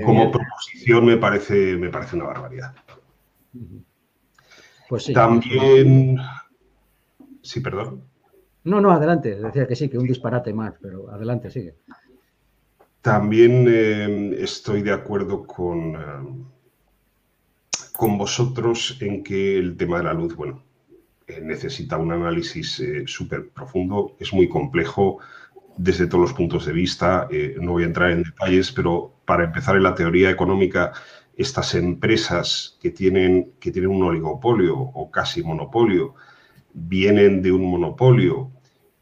como 0.06 0.31
proposición 0.56 1.06
me 1.06 1.18
parece, 1.18 1.76
me 1.77 1.90
parece 1.90 2.15
una 2.15 2.26
barbaridad. 2.26 2.73
Pues 4.90 5.03
sí. 5.03 5.14
También. 5.14 6.18
Sí, 7.41 7.60
perdón. 7.60 8.03
No, 8.64 8.82
no, 8.82 8.91
adelante. 8.91 9.36
Decía 9.36 9.68
que 9.68 9.76
sí, 9.76 9.90
que 9.90 9.98
un 9.98 10.07
disparate 10.07 10.53
más, 10.53 10.73
pero 10.82 11.10
adelante, 11.11 11.52
sigue. 11.52 11.76
También 13.02 13.68
eh, 13.69 14.36
estoy 14.40 14.82
de 14.82 14.91
acuerdo 14.91 15.45
con, 15.45 15.95
eh, 15.95 16.45
con 17.95 18.18
vosotros 18.18 18.98
en 18.99 19.23
que 19.23 19.57
el 19.60 19.77
tema 19.77 19.99
de 19.99 20.06
la 20.06 20.14
luz, 20.14 20.36
bueno, 20.36 20.64
eh, 21.27 21.40
necesita 21.41 21.98
un 21.98 22.11
análisis 22.11 22.82
súper 23.06 23.49
profundo, 23.49 24.15
es 24.19 24.34
muy 24.34 24.49
complejo 24.49 25.19
desde 25.77 26.07
todos 26.07 26.23
los 26.23 26.34
puntos 26.34 26.65
de 26.65 26.73
vista. 26.73 27.27
no 27.61 27.73
voy 27.73 27.84
a 27.84 27.88
entrar 27.88 28.10
en 28.10 28.23
detalles, 28.23 28.72
pero 28.72 29.15
para 29.26 29.45
empezar 29.45 29.76
en 29.76 29.84
la 29.84 29.95
teoría 29.95 30.30
económica, 30.30 30.93
estas 31.35 31.76
empresas 31.76 32.77
que 32.81 32.91
tienen, 32.91 33.53
que 33.60 33.72
tienen 33.72 33.91
un 33.91 34.03
oligopolio 34.03 34.77
o 34.77 35.11
casi 35.11 35.43
monopolio, 35.43 36.15
vienen 36.73 37.41
de 37.41 37.52
un 37.52 37.69
monopolio 37.69 38.52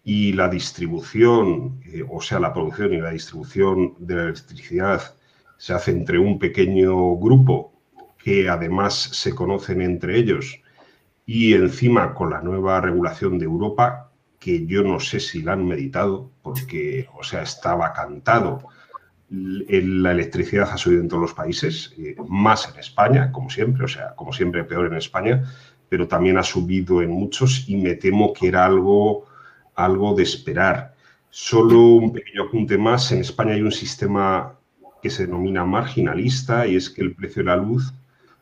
y 0.04 0.34
la 0.34 0.50
distribución, 0.50 1.82
eh, 1.86 2.04
o 2.10 2.22
sea, 2.22 2.40
la 2.40 2.54
producción 2.54 2.94
y 2.94 3.02
la 3.02 3.12
distribución 3.12 3.96
de 4.00 4.16
la 4.16 4.24
electricidad 4.24 5.16
se 5.58 5.74
hace 5.74 5.92
entre 5.92 6.20
un 6.20 6.40
pequeño 6.40 7.16
grupo 7.16 7.74
que 8.18 8.50
además 8.50 8.94
se 8.94 9.34
conocen 9.36 9.82
entre 9.82 10.18
ellos 10.18 10.62
y 11.26 11.54
encima 11.54 12.14
con 12.14 12.32
la 12.32 12.42
nueva 12.42 12.82
regulación 12.82 13.40
de 13.40 13.46
Europa, 13.46 14.12
que 14.40 14.66
yo 14.66 14.84
no 14.84 15.00
sé 15.00 15.20
si 15.20 15.42
la 15.42 15.54
han 15.54 15.66
meditado, 15.66 16.32
porque, 16.42 17.08
o 17.18 17.24
sea, 17.24 17.44
estaba 17.44 17.94
cantado. 17.94 18.68
La 19.30 20.12
electricidad 20.12 20.70
ha 20.72 20.78
subido 20.78 21.02
en 21.02 21.08
todos 21.08 21.22
los 21.22 21.34
países, 21.34 21.94
eh, 21.98 22.16
más 22.28 22.70
en 22.72 22.80
España, 22.80 23.32
como 23.32 23.50
siempre, 23.50 23.86
o 23.86 23.88
sea, 23.88 24.14
como 24.16 24.32
siempre 24.32 24.64
peor 24.64 24.88
en 24.88 24.96
España, 24.96 25.44
pero 25.90 26.08
también 26.08 26.38
ha 26.38 26.44
subido 26.44 27.02
en 27.02 27.10
muchos 27.10 27.68
y 27.68 27.78
me 27.78 27.96
temo 27.96 28.34
que 28.34 28.48
era 28.48 28.66
algo 28.66 29.26
algo 29.76 30.14
de 30.14 30.24
esperar. 30.24 30.94
Solo 31.30 31.80
un 31.96 32.14
pequeño 32.14 32.44
apunte 32.44 32.78
más, 32.78 33.12
en 33.12 33.22
España 33.22 33.54
hay 33.54 33.62
un 33.62 33.72
sistema 33.72 34.58
que 35.02 35.10
se 35.10 35.26
denomina 35.26 35.66
marginalista 35.66 36.68
y 36.68 36.76
es 36.76 36.90
que 36.90 37.02
el 37.02 37.16
precio 37.16 37.44
de 37.44 37.50
la 37.50 37.58
luz 37.58 37.94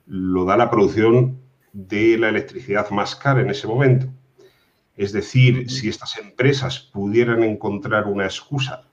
lo 0.07 0.45
da 0.45 0.57
la 0.57 0.69
producción 0.69 1.39
de 1.73 2.17
la 2.17 2.29
electricidad 2.29 2.89
más 2.91 3.15
cara 3.15 3.41
en 3.41 3.49
ese 3.49 3.67
momento. 3.67 4.07
Es 4.97 5.13
decir, 5.13 5.69
si 5.69 5.87
estas 5.87 6.17
empresas 6.17 6.79
pudieran 6.79 7.43
encontrar 7.43 8.07
una 8.07 8.25
excusa 8.25 8.83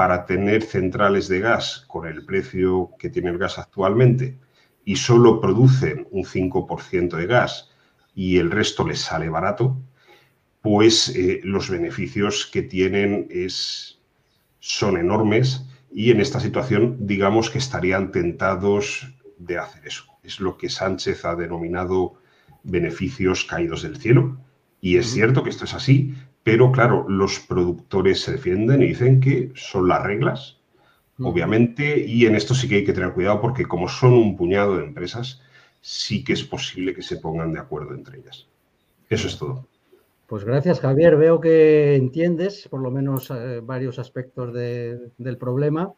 para 0.00 0.24
tener 0.24 0.62
centrales 0.62 1.28
de 1.28 1.40
gas 1.40 1.84
con 1.86 2.06
el 2.06 2.24
precio 2.24 2.92
que 2.98 3.10
tiene 3.10 3.28
el 3.28 3.36
gas 3.36 3.58
actualmente 3.58 4.38
y 4.82 4.96
solo 4.96 5.42
producen 5.42 6.08
un 6.10 6.24
5% 6.24 7.18
de 7.18 7.26
gas 7.26 7.68
y 8.14 8.38
el 8.38 8.50
resto 8.50 8.88
les 8.88 9.00
sale 9.00 9.28
barato, 9.28 9.78
pues 10.62 11.10
eh, 11.10 11.42
los 11.44 11.68
beneficios 11.68 12.46
que 12.46 12.62
tienen 12.62 13.26
es, 13.28 14.00
son 14.58 14.96
enormes 14.96 15.66
y 15.92 16.10
en 16.10 16.22
esta 16.22 16.40
situación 16.40 16.96
digamos 17.06 17.50
que 17.50 17.58
estarían 17.58 18.10
tentados 18.10 19.06
de 19.36 19.58
hacer 19.58 19.86
eso. 19.86 20.06
Es 20.22 20.40
lo 20.40 20.56
que 20.56 20.70
Sánchez 20.70 21.26
ha 21.26 21.34
denominado 21.34 22.14
beneficios 22.62 23.44
caídos 23.44 23.82
del 23.82 23.98
cielo. 23.98 24.38
Y 24.80 24.96
es 24.96 25.10
cierto 25.10 25.44
que 25.44 25.50
esto 25.50 25.66
es 25.66 25.74
así, 25.74 26.14
pero 26.50 26.72
claro, 26.72 27.08
los 27.08 27.38
productores 27.38 28.22
se 28.22 28.32
defienden 28.32 28.82
y 28.82 28.88
dicen 28.88 29.20
que 29.20 29.52
son 29.54 29.86
las 29.86 30.02
reglas, 30.02 30.58
obviamente, 31.20 32.04
y 32.04 32.26
en 32.26 32.34
esto 32.34 32.54
sí 32.54 32.68
que 32.68 32.74
hay 32.74 32.84
que 32.84 32.92
tener 32.92 33.12
cuidado 33.12 33.40
porque 33.40 33.66
como 33.66 33.88
son 33.88 34.14
un 34.14 34.36
puñado 34.36 34.76
de 34.76 34.82
empresas, 34.82 35.42
sí 35.80 36.24
que 36.24 36.32
es 36.32 36.42
posible 36.42 36.92
que 36.92 37.02
se 37.02 37.18
pongan 37.18 37.52
de 37.52 37.60
acuerdo 37.60 37.94
entre 37.94 38.18
ellas. 38.18 38.48
Eso 39.08 39.28
es 39.28 39.38
todo. 39.38 39.64
Pues 40.26 40.42
gracias, 40.42 40.80
Javier. 40.80 41.16
Veo 41.16 41.40
que 41.40 41.94
entiendes 41.94 42.66
por 42.68 42.80
lo 42.80 42.90
menos 42.90 43.30
eh, 43.30 43.60
varios 43.62 44.00
aspectos 44.00 44.52
del 44.52 45.38
problema. 45.38 45.92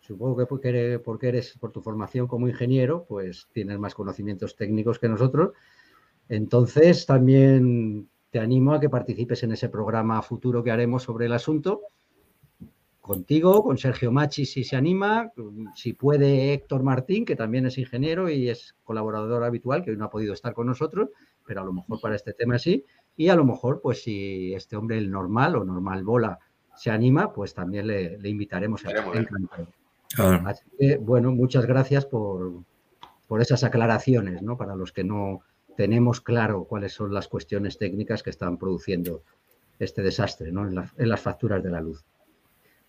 Supongo 0.00 0.34
que 0.38 0.46
porque, 0.46 0.98
porque 1.04 1.28
eres, 1.28 1.58
por 1.60 1.72
tu 1.72 1.82
formación 1.82 2.26
como 2.26 2.48
ingeniero, 2.48 3.04
pues 3.06 3.48
tienes 3.52 3.78
más 3.78 3.94
conocimientos 3.94 4.56
técnicos 4.56 4.98
que 4.98 5.10
nosotros. 5.10 5.52
Entonces, 6.30 7.04
también 7.04 8.08
te 8.30 8.38
animo 8.38 8.74
a 8.74 8.80
que 8.80 8.90
participes 8.90 9.42
en 9.42 9.52
ese 9.52 9.68
programa 9.68 10.20
futuro 10.22 10.62
que 10.62 10.70
haremos 10.70 11.02
sobre 11.02 11.26
el 11.26 11.32
asunto. 11.32 11.82
Contigo, 13.00 13.62
con 13.62 13.78
Sergio 13.78 14.12
Machi, 14.12 14.44
si 14.44 14.64
se 14.64 14.76
anima, 14.76 15.32
si 15.74 15.94
puede 15.94 16.52
Héctor 16.52 16.82
Martín, 16.82 17.24
que 17.24 17.36
también 17.36 17.64
es 17.64 17.78
ingeniero 17.78 18.28
y 18.28 18.50
es 18.50 18.74
colaborador 18.84 19.44
habitual, 19.44 19.82
que 19.82 19.92
hoy 19.92 19.96
no 19.96 20.04
ha 20.04 20.10
podido 20.10 20.34
estar 20.34 20.52
con 20.52 20.66
nosotros, 20.66 21.08
pero 21.46 21.62
a 21.62 21.64
lo 21.64 21.72
mejor 21.72 22.00
para 22.02 22.16
este 22.16 22.34
tema 22.34 22.58
sí. 22.58 22.84
Y 23.16 23.30
a 23.30 23.34
lo 23.34 23.46
mejor, 23.46 23.80
pues 23.80 24.02
si 24.02 24.52
este 24.52 24.76
hombre, 24.76 24.98
el 24.98 25.10
normal 25.10 25.56
o 25.56 25.64
normal 25.64 26.04
bola, 26.04 26.38
se 26.76 26.90
anima, 26.90 27.32
pues 27.32 27.54
también 27.54 27.86
le, 27.86 28.18
invitaremos 28.24 28.84
a 28.84 28.90
Así 30.46 30.64
que, 30.78 30.96
bueno, 30.98 31.32
muchas 31.32 31.66
gracias 31.66 32.06
por, 32.06 32.62
esas 33.40 33.64
aclaraciones, 33.64 34.42
¿no? 34.42 34.56
Para 34.56 34.76
los 34.76 34.92
que 34.92 35.04
no 35.04 35.40
tenemos 35.78 36.20
claro 36.20 36.64
cuáles 36.64 36.92
son 36.92 37.14
las 37.14 37.28
cuestiones 37.28 37.78
técnicas 37.78 38.24
que 38.24 38.30
están 38.30 38.58
produciendo 38.58 39.22
este 39.78 40.02
desastre, 40.02 40.50
¿no? 40.50 40.66
En, 40.66 40.76
en 40.76 41.08
las 41.08 41.20
facturas 41.20 41.62
de 41.62 41.70
la 41.70 41.80
luz. 41.80 42.04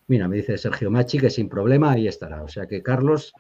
Mira, 0.07 0.27
me 0.27 0.37
dice 0.37 0.57
Sergio 0.57 0.89
Machi 0.89 1.19
que 1.19 1.29
sin 1.29 1.49
problema 1.49 1.91
ahí 1.91 2.07
estará. 2.07 2.41
O 2.41 2.47
sea 2.47 2.65
que, 2.65 2.81
Carlos, 2.81 3.31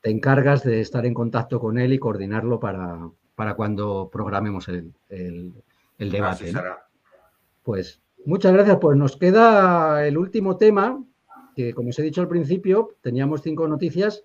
te 0.00 0.10
encargas 0.10 0.64
de 0.64 0.80
estar 0.80 1.06
en 1.06 1.14
contacto 1.14 1.60
con 1.60 1.78
él 1.78 1.92
y 1.92 2.00
coordinarlo 2.00 2.58
para, 2.58 3.08
para 3.36 3.54
cuando 3.54 4.10
programemos 4.12 4.66
el, 4.66 4.92
el 5.08 6.10
debate. 6.10 6.52
Pues 7.62 8.02
muchas 8.24 8.52
gracias. 8.52 8.78
Pues 8.80 8.98
nos 8.98 9.16
queda 9.16 10.04
el 10.04 10.18
último 10.18 10.56
tema, 10.56 11.00
que 11.54 11.72
como 11.72 11.90
os 11.90 11.98
he 12.00 12.02
dicho 12.02 12.20
al 12.20 12.26
principio, 12.26 12.96
teníamos 13.00 13.42
cinco 13.42 13.68
noticias, 13.68 14.24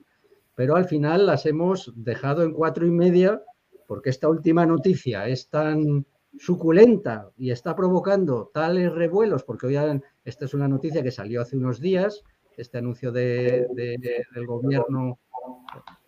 pero 0.55 0.75
al 0.75 0.85
final 0.85 1.27
las 1.27 1.45
hemos 1.45 1.93
dejado 1.95 2.41
en 2.41 2.53
cuatro 2.53 2.87
y 2.87 2.91
media, 2.91 3.43
porque 3.87 4.11
esta 4.11 4.29
última 4.29 4.65
noticia 4.65 5.27
es 5.27 5.49
tan 5.49 6.05
suculenta 6.37 7.31
y 7.37 7.49
está 7.51 7.75
provocando 7.75 8.51
tales 8.53 8.91
revuelos, 8.91 9.43
porque 9.43 9.67
hoy 9.67 9.77
esta 10.23 10.45
es 10.45 10.53
una 10.53 10.67
noticia 10.67 11.01
que 11.01 11.09
salió 11.09 11.41
hace 11.41 11.57
unos 11.57 11.79
días, 11.79 12.23
este 12.57 12.77
anuncio 12.77 13.11
del 13.11 14.45
gobierno, 14.45 15.19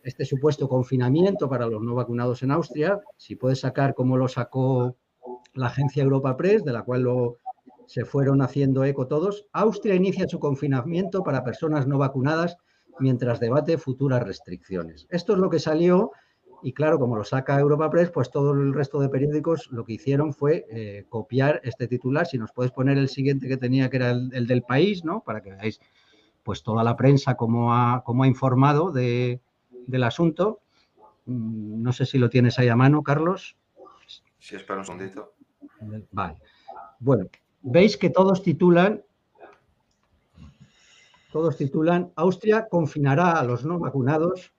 este 0.04 0.26
supuesto 0.26 0.68
confinamiento 0.68 1.50
para 1.50 1.68
los 1.68 1.82
no 1.82 1.96
vacunados 1.96 2.44
en 2.44 2.52
Austria, 2.52 3.00
si 3.18 3.36
puede 3.36 3.56
sacar 3.56 3.96
cómo 3.96 4.18
lo 4.18 4.28
sacó 4.28 4.96
la 5.54 5.68
agencia 5.68 6.04
Europa 6.04 6.36
Press, 6.38 6.64
de 6.64 6.74
la 6.74 6.84
cual 6.84 7.08
se 7.88 8.06
fueron 8.06 8.42
haciendo 8.42 8.84
eco 8.84 9.08
todos, 9.08 9.48
Austria 9.52 9.96
inicia 9.96 10.28
su 10.28 10.40
confinamiento 10.40 11.24
para 11.24 11.44
personas 11.44 11.88
no 11.88 11.98
vacunadas 11.98 12.58
mientras 13.00 13.40
debate 13.40 13.78
futuras 13.78 14.22
restricciones. 14.22 15.08
Esto 15.10 15.34
es 15.34 15.40
lo 15.40 15.50
que 15.50 15.60
salió 15.60 16.12
y 16.62 16.74
claro, 16.74 17.00
como 17.00 17.16
lo 17.16 17.24
saca 17.24 17.60
Europa 17.60 17.90
Press, 17.90 18.12
pues 18.12 18.30
todo 18.30 18.54
el 18.54 18.74
resto 18.74 19.00
de 19.00 19.10
periódicos 19.10 19.70
lo 19.72 19.86
que 19.86 19.94
hicieron 19.94 20.34
fue 20.34 20.66
eh, 20.70 21.06
copiar 21.10 21.62
este 21.64 21.88
titular. 21.88 22.26
Si 22.26 22.38
nos 22.38 22.52
puedes 22.52 22.72
poner 22.72 22.98
el 22.98 23.10
siguiente 23.10 23.48
que 23.48 23.58
tenía, 23.58 23.90
que 23.90 23.98
era 23.98 24.12
el, 24.12 24.48
del 24.48 24.64
país, 24.64 25.04
¿no? 25.04 25.22
Para 25.22 25.42
que 25.42 25.52
veáis 25.52 25.80
pues 26.44 26.64
toda 26.64 26.84
la 26.84 26.96
prensa 26.96 27.36
como 27.36 27.74
ha, 27.74 28.04
ha 28.06 28.28
informado 28.28 28.92
del 28.92 30.04
asunto. 30.04 30.62
Mm, 31.26 31.82
no 31.82 31.94
sé 31.94 32.06
si 32.06 32.18
lo 32.18 32.30
tienes 32.30 32.60
ahí 32.60 32.68
a 32.68 32.76
mano, 32.76 33.04
Carlos. 33.04 33.58
Sí, 34.38 34.56
espera 34.56 34.80
un 34.80 34.86
segundito. 34.86 35.34
Vale. 36.12 36.42
Bueno, 37.00 37.28
veis 37.62 37.98
que 37.98 38.10
todos 38.10 38.44
titulan, 38.44 39.04
todos 41.32 41.58
titulan, 41.58 42.12
Austria 42.16 42.68
confinará 42.68 43.40
a 43.40 43.44
los 43.44 43.64
no 43.64 43.80
vacunados 43.80 44.52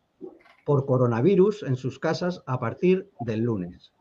por 0.70 0.86
coronavirus 0.86 1.64
en 1.64 1.74
sus 1.74 1.98
casas 1.98 2.44
a 2.46 2.60
partir 2.60 3.10
del 3.18 3.40
lunes. 3.40 3.92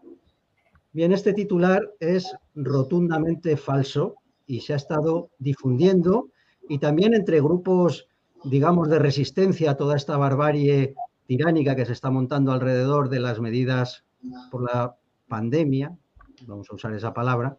Bien, 0.91 1.11
este 1.11 1.33
titular 1.33 1.95
es 1.99 2.31
rotundamente 2.53 3.57
falso 3.57 4.17
y 4.45 4.59
se 4.61 4.73
ha 4.73 4.75
estado 4.75 5.31
difundiendo 5.39 6.29
y 6.69 6.77
también 6.77 7.15
entre 7.15 7.41
grupos, 7.41 8.07
digamos, 8.43 8.87
de 8.87 8.99
resistencia 8.99 9.71
a 9.71 9.77
toda 9.77 9.97
esta 9.97 10.15
barbarie 10.17 10.93
tiránica 11.25 11.75
que 11.75 11.87
se 11.87 11.93
está 11.93 12.11
montando 12.11 12.51
alrededor 12.51 13.09
de 13.09 13.19
las 13.19 13.39
medidas 13.39 14.05
por 14.51 14.71
la 14.71 14.95
pandemia, 15.27 15.97
vamos 16.45 16.67
a 16.69 16.75
usar 16.75 16.93
esa 16.93 17.15
palabra, 17.15 17.57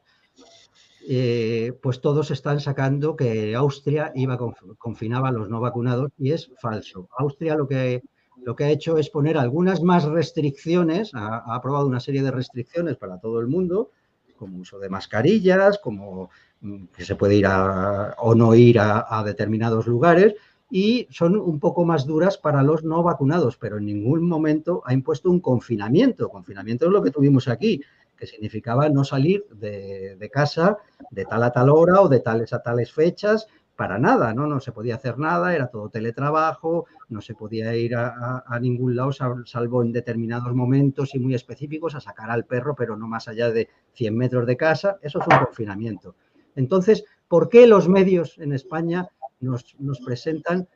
eh, 1.08 1.72
pues 1.82 2.00
todos 2.00 2.30
están 2.30 2.60
sacando 2.60 3.16
que 3.16 3.56
Austria 3.56 4.12
iba 4.14 4.38
confinaba 4.78 5.30
a 5.30 5.32
los 5.32 5.48
no 5.48 5.60
vacunados 5.60 6.12
y 6.16 6.30
es 6.30 6.52
falso. 6.60 7.08
Austria 7.18 7.56
lo 7.56 7.66
que 7.66 8.04
lo 8.44 8.56
que 8.56 8.64
ha 8.64 8.70
hecho 8.70 8.98
es 8.98 9.10
poner 9.10 9.36
algunas 9.36 9.82
más 9.82 10.04
restricciones, 10.04 11.12
ha, 11.14 11.54
aprobado 11.54 11.86
una 11.86 12.00
serie 12.00 12.22
de 12.22 12.30
restricciones 12.30 12.96
para 12.96 13.18
todo 13.18 13.40
el 13.40 13.46
mundo, 13.46 13.90
como 14.36 14.58
uso 14.58 14.78
de 14.78 14.88
mascarillas, 14.88 15.78
como 15.78 16.30
mm, 16.60 16.84
que 16.96 17.04
se 17.04 17.16
puede 17.16 17.36
ir 17.36 17.46
a, 17.46 18.14
o 18.18 18.34
no 18.34 18.54
ir 18.54 18.78
a, 18.80 19.22
determinados 19.24 19.86
lugares, 19.86 20.34
y 20.70 21.08
son 21.10 21.36
un 21.36 21.58
poco 21.58 21.84
más 21.84 22.06
duras 22.06 22.38
para 22.38 22.62
los 22.62 22.84
no 22.84 23.02
vacunados, 23.02 23.56
pero 23.56 23.78
en 23.78 23.86
ningún 23.86 24.26
momento 24.26 24.82
ha 24.86 24.94
impuesto 24.94 25.28
un 25.28 25.40
confinamiento. 25.40 26.28
Confinamiento 26.28 26.86
es 26.86 26.92
lo 26.92 27.02
que 27.02 27.10
tuvimos 27.10 27.48
aquí, 27.48 27.82
que 28.16 28.26
significaba 28.26 28.88
no 28.88 29.02
salir 29.02 29.44
de, 29.50 30.16
de 30.16 30.30
casa 30.30 30.78
de 31.10 31.24
tal 31.24 31.42
a 31.42 31.50
tal 31.50 31.70
hora 31.70 32.00
o 32.02 32.08
de 32.08 32.20
tales 32.20 32.52
a 32.52 32.62
tales 32.62 32.92
fechas 32.92 33.48
para 33.80 33.98
nada, 33.98 34.34
¿no? 34.34 34.46
No 34.46 34.60
se 34.60 34.72
podía 34.72 34.96
hacer 34.96 35.18
nada, 35.18 35.54
era 35.54 35.68
todo 35.68 35.88
teletrabajo, 35.88 36.84
no 37.08 37.22
se 37.22 37.32
podía 37.32 37.74
ir 37.74 37.96
a, 37.96 38.58
ningún 38.60 38.94
lado 38.94 39.10
salvo 39.10 39.82
en 39.82 39.90
determinados 39.90 40.54
momentos 40.54 41.14
y 41.14 41.18
muy 41.18 41.34
específicos 41.34 41.94
a 41.94 42.00
sacar 42.00 42.30
al 42.30 42.44
perro, 42.44 42.74
pero 42.76 42.94
no 42.94 43.08
más 43.08 43.26
allá 43.26 43.50
de 43.50 43.70
100 43.94 44.14
metros 44.14 44.46
de 44.46 44.58
casa. 44.58 44.98
Eso 45.00 45.20
es 45.20 45.26
un 45.26 45.46
confinamiento. 45.46 46.14
Entonces, 46.56 47.06
¿por 47.26 47.48
qué 47.48 47.66
los 47.66 47.88
medios 47.88 48.36
en 48.36 48.52
España 48.52 49.08
nos, 49.40 49.74
presentan 50.04 50.68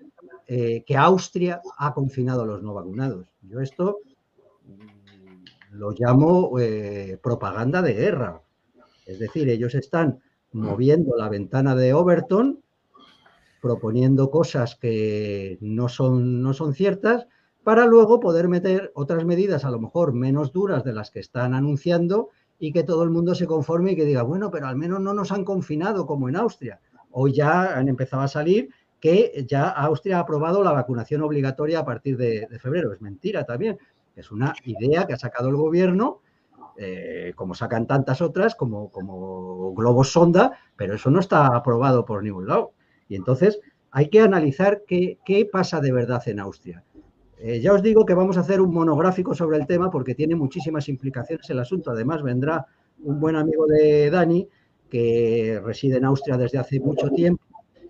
eh, 0.46 0.82
que 0.86 0.96
Austria 0.96 1.60
ha 1.76 1.92
confinado 1.92 2.40
a 2.40 2.46
los 2.46 2.62
no 2.62 2.72
vacunados? 2.72 3.26
Yo 3.42 3.60
esto 3.60 3.98
mm, 4.64 5.76
lo 5.76 5.90
llamo 5.90 6.58
eh, 6.58 7.18
propaganda 7.22 7.82
de 7.82 7.92
guerra. 7.92 8.40
Es 9.04 9.18
decir, 9.18 9.50
ellos 9.50 9.74
están 9.74 10.20
moviendo 10.52 11.14
la 11.18 11.28
ventana 11.28 11.74
de 11.74 11.92
Overton 11.92 12.63
proponiendo 13.64 14.30
cosas 14.30 14.76
que 14.76 15.56
no 15.62 15.88
son, 15.88 16.42
no 16.42 16.52
son 16.52 16.74
ciertas 16.74 17.26
para 17.62 17.86
luego 17.86 18.20
poder 18.20 18.46
meter 18.46 18.92
otras 18.94 19.24
medidas 19.24 19.64
a 19.64 19.70
lo 19.70 19.80
mejor 19.80 20.12
menos 20.12 20.52
duras 20.52 20.84
de 20.84 20.92
las 20.92 21.10
que 21.10 21.20
están 21.20 21.54
anunciando 21.54 22.28
y 22.58 22.72
que 22.74 22.82
todo 22.82 23.04
el 23.04 23.08
mundo 23.08 23.34
se 23.34 23.46
conforme 23.46 23.92
y 23.92 23.96
que 23.96 24.04
diga, 24.04 24.22
bueno, 24.22 24.50
pero 24.50 24.66
al 24.66 24.76
menos 24.76 25.00
no 25.00 25.14
nos 25.14 25.32
han 25.32 25.46
confinado 25.46 26.04
como 26.04 26.28
en 26.28 26.36
Austria. 26.36 26.78
Hoy 27.10 27.32
ya 27.32 27.74
han 27.74 27.88
empezado 27.88 28.20
a 28.20 28.28
salir 28.28 28.68
que 29.00 29.46
ya 29.48 29.70
Austria 29.70 30.18
ha 30.18 30.20
aprobado 30.20 30.62
la 30.62 30.72
vacunación 30.72 31.22
obligatoria 31.22 31.78
a 31.78 31.86
partir 31.86 32.18
de, 32.18 32.46
febrero. 32.60 32.92
Es 32.92 33.00
mentira 33.00 33.44
también. 33.44 33.78
Es 34.14 34.30
una 34.30 34.52
idea 34.64 35.06
que 35.06 35.14
ha 35.14 35.18
sacado 35.18 35.48
el 35.48 35.56
gobierno, 35.56 36.20
eh, 36.76 37.32
como 37.34 37.54
sacan 37.54 37.86
tantas 37.86 38.20
otras, 38.20 38.56
como, 38.56 38.90
como 38.90 39.72
globos 39.72 40.12
sonda, 40.12 40.58
pero 40.76 40.96
eso 40.96 41.10
no 41.10 41.18
está 41.18 41.46
aprobado 41.46 42.04
por 42.04 42.22
ningún 42.22 42.46
lado. 42.46 42.74
Y 43.08 43.16
entonces 43.16 43.60
hay 43.90 44.08
que 44.08 44.20
analizar 44.20 44.82
qué, 44.86 45.48
pasa 45.50 45.80
de 45.80 45.92
verdad 45.92 46.22
en 46.26 46.40
Austria. 46.40 46.82
Eh, 47.38 47.60
ya 47.60 47.72
os 47.72 47.82
digo 47.82 48.04
que 48.06 48.14
vamos 48.14 48.36
a 48.36 48.40
hacer 48.40 48.60
un 48.60 48.72
monográfico 48.72 49.34
sobre 49.34 49.58
el 49.58 49.66
tema 49.66 49.90
porque 49.90 50.14
tiene 50.14 50.34
muchísimas 50.34 50.88
implicaciones 50.88 51.48
el 51.50 51.58
asunto. 51.58 51.90
Además, 51.90 52.22
vendrá 52.22 52.66
un 53.02 53.20
buen 53.20 53.36
amigo 53.36 53.66
de 53.66 54.10
Dani 54.10 54.48
que 54.88 55.60
reside 55.64 55.98
en 55.98 56.04
Austria 56.04 56.36
desde 56.36 56.58
hace 56.58 56.80
mucho 56.80 57.08
tiempo 57.10 57.42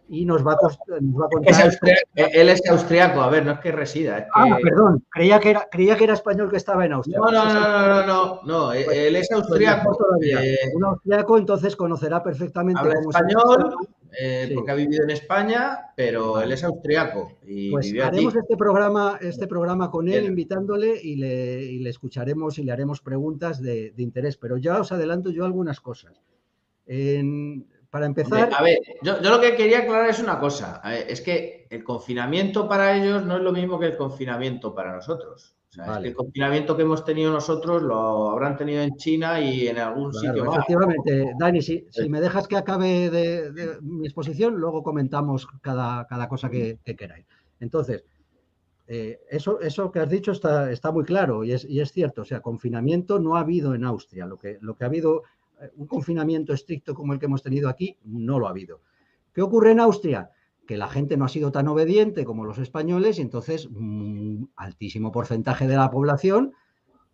y 0.09 0.24
nos 0.24 0.47
va 0.47 0.53
a, 0.53 0.57
contar. 0.57 1.73
él 2.15 2.49
es 2.49 2.69
austriaco, 2.69 3.23
a 3.23 3.31
ver, 3.31 3.47
no 3.47 3.53
es 3.53 3.61
que 3.61 3.73
resida. 3.73 4.27
Ah, 4.35 4.59
perdón, 4.62 5.03
creía 5.11 5.41
que, 5.41 5.51
era, 5.51 5.66
creía 5.70 5.97
que 5.97 6.05
era 6.05 6.15
español 6.15 6.51
que 6.51 6.59
estaba 6.59 6.85
en 6.85 6.93
Austria. 6.93 7.19
No, 7.19 7.31
no, 7.31 7.45
no, 7.45 7.89
no, 7.89 8.07
no, 8.07 8.41
no, 8.45 8.73
él 8.73 9.16
es 9.16 9.28
pues, 9.28 9.41
pues 9.41 9.51
austriaco. 9.51 9.97
Todavía. 9.97 10.45
Eh, 10.45 10.73
un 10.74 10.85
austriaco 10.85 11.39
entonces 11.39 11.74
conocerá 11.74 12.23
perfectamente 12.23 12.81
habla 12.81 13.01
español, 13.01 13.77
eh, 14.20 14.51
porque 14.55 14.70
ha 14.70 14.74
vivido 14.74 15.05
en 15.05 15.11
España, 15.11 15.93
pero 15.97 16.41
él 16.41 16.53
es 16.53 16.65
austriaco. 16.65 17.32
Y 17.47 17.70
pues 17.70 17.93
haremos 18.03 18.35
este 18.35 18.57
programa, 18.57 19.19
este 19.20 19.47
programa 19.47 19.91
con 19.91 20.09
él, 20.09 20.24
invitándole 20.24 21.01
y 21.03 21.16
le, 21.16 21.89
escucharemos 21.89 22.59
y 22.59 22.65
le 22.65 22.73
haremos 22.73 23.01
preguntas 23.01 23.61
de, 23.61 23.91
de 23.91 24.03
interés. 24.03 24.36
Pero 24.36 24.57
ya 24.57 24.81
os 24.81 24.93
adelanto 24.93 25.31
yo 25.31 25.45
algunas 25.45 25.81
cosas. 25.81 26.20
En, 26.86 27.66
para 27.95 28.07
empezar. 28.07 28.51
A 28.53 28.61
ver, 28.61 28.81
yo, 29.03 29.20
lo 29.20 29.41
que 29.41 29.55
quería 29.55 29.78
aclarar 29.78 30.11
es 30.11 30.19
una 30.19 30.41
cosa. 30.41 30.82
Es 30.85 31.20
que 31.20 31.69
el 31.70 31.85
confinamiento 31.85 32.69
para 32.69 32.97
ellos 32.97 33.24
no 33.24 33.36
es 33.36 33.43
lo 33.43 33.53
mismo 33.53 33.78
que 33.78 33.86
el 33.86 33.97
confinamiento 33.97 34.74
para 34.74 34.97
nosotros. 34.97 35.55
Sea, 35.74 35.94
es 35.94 35.98
que 36.02 36.09
el 36.09 36.14
confinamiento 36.14 36.76
que 36.76 36.82
hemos 36.82 37.05
tenido 37.05 37.32
nosotros 37.32 37.82
lo 37.82 38.30
habrán 38.30 38.56
tenido 38.56 38.80
en 38.82 38.94
China 38.96 39.40
y 39.40 39.66
en 39.66 39.78
algún 39.78 40.14
sitio 40.14 40.44
más. 40.44 40.59
Efectivamente, 40.59 41.32
Dani, 41.36 41.62
si, 41.62 41.84
me 42.09 42.20
dejas 42.20 42.46
que 42.46 42.56
acabe 42.56 43.10
de, 43.10 43.78
mi 43.82 44.06
exposición, 44.06 44.55
luego 44.55 44.84
comentamos 44.84 45.48
cada, 45.60 46.06
cada 46.06 46.28
cosa 46.28 46.48
que, 46.48 46.78
queráis. 46.84 47.26
Entonces, 47.59 48.05
eh, 48.86 49.18
eso, 49.28 49.60
eso 49.60 49.90
que 49.90 49.98
has 49.98 50.09
dicho 50.09 50.30
está, 50.30 50.70
está 50.70 50.92
muy 50.92 51.05
claro 51.05 51.42
y 51.42 51.52
es, 51.52 51.64
y 51.64 51.80
es, 51.80 51.90
cierto. 51.90 52.22
O 52.22 52.24
sea, 52.24 52.40
confinamiento 52.40 53.18
no 53.18 53.36
ha 53.36 53.40
habido 53.40 53.74
en 53.74 53.84
Austria. 53.84 54.26
Lo 54.26 54.38
que, 54.38 54.59
lo 54.60 54.76
que 54.76 54.84
ha 54.84 54.86
habido 54.86 55.24
eh, 55.60 55.70
un 55.76 55.88
confinamiento 55.88 56.52
estricto 56.52 56.94
como 56.94 57.14
el 57.14 57.18
que 57.18 57.26
hemos 57.26 57.42
tenido 57.42 57.68
aquí, 57.68 57.96
no 58.05 58.38
lo 58.38 58.46
ha 58.46 58.51
habido. 58.51 58.80
¿Qué 59.32 59.42
ocurre 59.42 59.72
en 59.72 59.80
Austria? 59.80 60.30
Que 60.66 60.77
la 60.77 60.89
gente 60.89 61.16
no 61.16 61.24
ha 61.24 61.28
sido 61.28 61.53
tan 61.53 61.69
obediente 61.69 62.24
como 62.24 62.45
los 62.45 62.59
españoles 62.59 63.19
y 63.19 63.23
entonces 63.23 63.66
un 63.66 64.41
mm, 64.41 64.49
altísimo 64.57 65.12
porcentaje 65.12 65.66
de 65.66 65.77
la 65.77 65.91
población, 65.91 66.53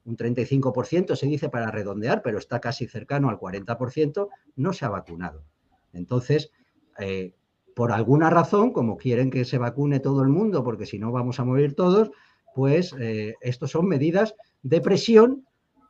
un 0.04 0.16
35% 0.16 1.14
se 1.16 1.26
dice 1.26 1.48
para 1.48 1.70
redondear, 1.70 2.22
pero 2.22 2.38
está 2.38 2.60
casi 2.60 2.86
cercano 2.86 3.28
al 3.28 3.38
40%, 3.38 4.28
no 4.56 4.72
se 4.72 4.84
ha 4.84 4.88
vacunado. 4.88 5.44
Entonces, 5.92 6.50
eh, 6.98 7.34
por 7.74 7.92
alguna 7.92 8.30
razón, 8.30 8.72
como 8.72 8.96
quieren 8.96 9.30
que 9.30 9.44
se 9.44 9.58
vacune 9.58 10.00
todo 10.00 10.22
el 10.22 10.28
mundo, 10.28 10.64
porque 10.64 10.86
si 10.86 10.98
no 10.98 11.12
vamos 11.12 11.40
a 11.40 11.44
morir 11.44 11.74
todos, 11.74 12.10
pues 12.54 12.94
eh, 12.98 13.34
estos 13.40 13.70
son 13.70 13.86
medidas 13.86 14.34
de 14.62 14.80
presión 14.80 15.46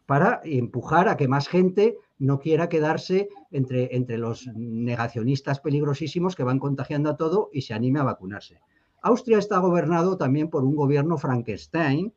para 0.07 0.41
empujar 0.45 1.09
a 1.09 1.17
que 1.17 1.29
más 1.29 1.49
gente 1.49 1.97
no 2.21 2.39
quiera 2.39 2.69
quedarse 2.69 3.29
entre, 3.51 3.97
entre 3.97 4.19
los 4.19 4.47
negacionistas 4.55 5.59
peligrosísimos 5.59 6.37
que 6.37 6.45
van 6.45 6.59
contagiando 6.59 7.11
a 7.11 7.17
todo 7.17 7.49
y 7.53 7.63
se 7.63 7.75
anime 7.75 7.99
a 7.99 8.05
vacunarse. 8.05 8.61
Austria 9.03 9.39
está 9.39 9.59
gobernado 9.59 10.17
también 10.19 10.51
por 10.51 10.63
un 10.63 10.77
gobierno 10.77 11.17
Frankenstein, 11.17 12.13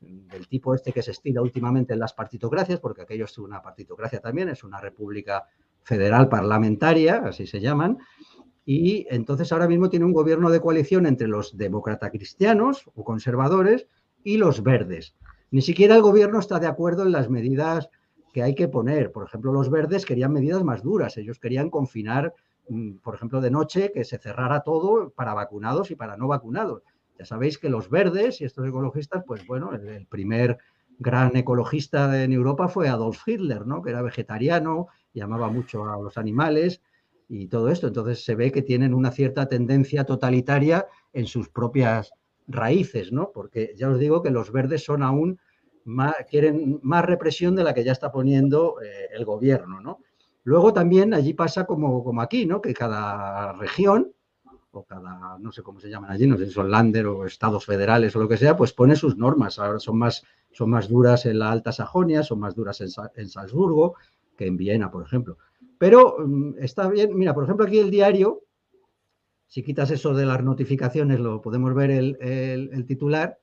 del 0.00 0.48
tipo 0.48 0.74
este 0.74 0.92
que 0.92 1.02
se 1.02 1.12
estila 1.12 1.42
últimamente 1.42 1.92
en 1.92 2.00
las 2.00 2.14
partitocracias, 2.14 2.80
porque 2.80 3.02
aquello 3.02 3.26
es 3.26 3.38
una 3.38 3.62
partitocracia 3.62 4.20
también, 4.20 4.48
es 4.48 4.64
una 4.64 4.80
república 4.80 5.44
federal 5.82 6.28
parlamentaria, 6.28 7.22
así 7.26 7.46
se 7.46 7.60
llaman, 7.60 7.98
y 8.64 9.06
entonces 9.10 9.52
ahora 9.52 9.68
mismo 9.68 9.90
tiene 9.90 10.06
un 10.06 10.12
gobierno 10.12 10.50
de 10.50 10.60
coalición 10.60 11.06
entre 11.06 11.28
los 11.28 11.56
demócratas 11.56 12.10
cristianos 12.10 12.88
o 12.94 13.04
conservadores 13.04 13.86
y 14.24 14.38
los 14.38 14.62
verdes. 14.62 15.14
Ni 15.50 15.60
siquiera 15.60 15.94
el 15.94 16.02
gobierno 16.02 16.38
está 16.38 16.58
de 16.58 16.68
acuerdo 16.68 17.02
en 17.02 17.12
las 17.12 17.28
medidas 17.28 17.90
que 18.32 18.42
hay 18.42 18.54
que 18.54 18.68
poner. 18.68 19.12
Por 19.12 19.24
ejemplo, 19.24 19.52
los 19.52 19.70
verdes 19.70 20.06
querían 20.06 20.32
medidas 20.32 20.64
más 20.64 20.82
duras. 20.82 21.16
Ellos 21.18 21.38
querían 21.38 21.70
confinar, 21.70 22.34
mm, 22.68 22.94
por 22.96 23.14
ejemplo, 23.14 23.40
de 23.40 23.50
noche, 23.50 23.92
que 23.92 24.04
se 24.04 24.18
cerrara 24.18 24.60
todo 24.60 25.10
para 25.10 25.34
vacunados 25.34 25.90
y 25.90 25.96
para 25.96 26.16
no 26.16 26.28
vacunados. 26.28 26.82
Ya 27.18 27.26
sabéis 27.26 27.58
que 27.58 27.68
los 27.68 27.90
verdes 27.90 28.40
y 28.40 28.44
estos 28.44 28.66
ecologistas, 28.66 29.22
pues 29.26 29.46
bueno, 29.46 29.72
el, 29.74 30.06
primer 30.06 30.58
gran 30.98 31.36
ecologista 31.36 32.22
en 32.22 32.32
Europa 32.32 32.68
fue 32.68 32.88
Adolf 32.88 33.26
Hitler, 33.26 33.66
¿no? 33.66 33.82
Que 33.82 33.90
era 33.90 34.02
vegetariano, 34.02 34.88
llamaba 35.12 35.48
mucho 35.48 35.84
a 35.84 36.00
los 36.00 36.16
animales 36.16 36.80
y 37.28 37.48
todo 37.48 37.68
esto. 37.68 37.88
Entonces 37.88 38.24
se 38.24 38.34
ve 38.34 38.50
que 38.50 38.62
tienen 38.62 38.94
una 38.94 39.10
cierta 39.10 39.46
tendencia 39.46 40.04
totalitaria 40.04 40.86
en 41.12 41.26
sus 41.26 41.48
propias 41.48 42.12
raíces, 42.46 43.12
¿no? 43.12 43.30
Porque 43.32 43.74
ya 43.76 43.88
os 43.90 43.98
digo 43.98 44.22
que 44.22 44.30
los 44.30 44.52
verdes 44.52 44.84
son 44.84 45.02
aún 45.02 45.38
quieren 46.28 46.80
más 46.82 47.04
represión 47.04 47.56
de 47.56 47.64
la 47.64 47.74
que 47.74 47.84
ya 47.84 47.92
está 47.92 48.10
poniendo 48.10 48.80
eh, 48.82 49.08
el 49.12 49.24
gobierno, 49.24 49.80
¿no? 49.80 49.98
Luego 50.44 50.72
también 50.72 51.14
allí 51.14 51.34
pasa 51.34 51.66
como, 51.66 52.02
como 52.02 52.20
aquí, 52.20 52.46
¿no? 52.46 52.60
Que 52.60 52.74
cada 52.74 53.52
región 53.52 54.12
o 54.72 54.84
cada, 54.84 55.38
no 55.38 55.52
sé 55.52 55.62
cómo 55.62 55.80
se 55.80 55.90
llaman 55.90 56.10
allí, 56.10 56.26
no 56.26 56.36
sé 56.36 56.46
si 56.46 56.52
son 56.52 56.70
Lander 56.70 57.06
o 57.06 57.26
estados 57.26 57.64
federales 57.66 58.16
o 58.16 58.20
lo 58.20 58.28
que 58.28 58.38
sea, 58.38 58.56
pues 58.56 58.72
pone 58.72 58.96
sus 58.96 59.16
normas. 59.16 59.58
Ahora 59.58 59.78
son 59.78 59.98
más, 59.98 60.24
son 60.50 60.70
más 60.70 60.88
duras 60.88 61.26
en 61.26 61.38
la 61.38 61.52
Alta 61.52 61.72
Sajonia, 61.72 62.22
son 62.22 62.40
más 62.40 62.54
duras 62.54 62.80
en, 62.80 63.28
Salzburgo 63.28 63.94
que 64.36 64.46
en 64.46 64.56
Viena, 64.56 64.90
por 64.90 65.04
ejemplo. 65.04 65.36
Pero 65.78 66.16
mm, 66.18 66.54
está 66.58 66.88
bien, 66.88 67.16
mira, 67.16 67.34
por 67.34 67.44
ejemplo, 67.44 67.66
aquí 67.66 67.78
el 67.78 67.90
diario, 67.90 68.42
si 69.46 69.62
quitas 69.62 69.90
eso 69.90 70.14
de 70.14 70.24
las 70.24 70.42
notificaciones, 70.42 71.20
lo 71.20 71.42
podemos 71.42 71.74
ver 71.74 71.90
el, 71.90 72.84
titular, 72.86 73.38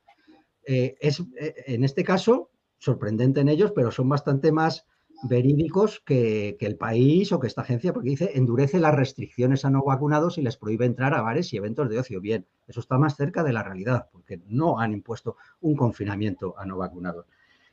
eh, 0.72 0.96
es 1.00 1.18
eh, 1.36 1.54
en 1.66 1.82
este 1.82 2.04
caso 2.04 2.50
sorprendente 2.78 3.40
en 3.40 3.48
ellos, 3.48 3.72
pero 3.74 3.90
son 3.90 4.08
bastante 4.08 4.52
más 4.52 4.86
verídicos 5.24 6.00
que, 6.06 6.56
el 6.60 6.76
país 6.76 7.32
o 7.32 7.40
que 7.40 7.48
esta 7.48 7.62
agencia, 7.62 7.92
porque 7.92 8.10
dice 8.10 8.30
endurece 8.34 8.78
las 8.78 8.94
restricciones 8.94 9.64
a 9.64 9.70
no 9.70 9.82
vacunados 9.82 10.38
y 10.38 10.42
les 10.42 10.56
prohíbe 10.56 10.86
entrar 10.86 11.12
a 11.12 11.22
bares 11.22 11.52
y 11.52 11.56
eventos 11.56 11.90
de 11.90 11.98
ocio. 11.98 12.20
Bien, 12.20 12.46
eso 12.68 12.78
está 12.78 12.98
más 12.98 13.16
cerca 13.16 13.42
de 13.42 13.52
la 13.52 13.64
realidad, 13.64 14.08
porque 14.12 14.40
no 14.46 14.78
han 14.78 14.92
impuesto 14.92 15.36
un 15.60 15.74
confinamiento 15.74 16.54
a 16.56 16.64
no 16.64 16.78
vacunados. 16.78 17.26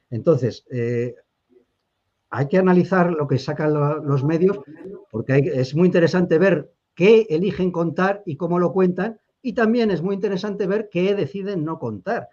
Entonces, 0.10 0.66
eh, 0.72 1.14
hay 2.32 2.48
que 2.48 2.58
analizar 2.58 3.12
lo 3.12 3.28
que 3.28 3.38
sacan 3.38 3.76
los 4.06 4.24
medios, 4.24 4.60
porque 5.12 5.38
es 5.38 5.76
muy 5.76 5.86
interesante 5.86 6.40
ver 6.40 6.74
qué 6.96 7.28
eligen 7.30 7.72
contar 7.72 8.24
y 8.26 8.38
cómo 8.38 8.58
lo 8.58 8.74
cuentan, 8.74 9.20
y 9.44 9.54
también 9.54 9.92
es 9.92 10.02
muy 10.02 10.16
interesante 10.16 10.66
ver 10.66 10.90
qué 10.92 11.14
deciden 11.14 11.64
no 11.64 11.78
contar. 11.78 12.30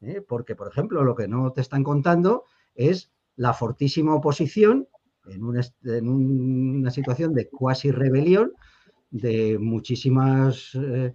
¿Eh? 0.00 0.22
Porque, 0.26 0.54
por 0.56 0.68
ejemplo, 0.68 1.02
lo 1.04 1.14
que 1.14 1.28
no 1.28 1.52
te 1.52 1.60
están 1.60 1.84
contando 1.84 2.44
es 2.74 3.12
la 3.36 3.52
fortísima 3.52 4.14
oposición 4.14 4.88
en, 5.26 6.08
una 6.08 6.90
situación 6.90 7.34
de 7.34 7.48
cuasi 7.48 7.90
rebelión 7.90 8.52
de 9.10 9.58
muchísimas 9.58 10.70
eh, 10.74 11.14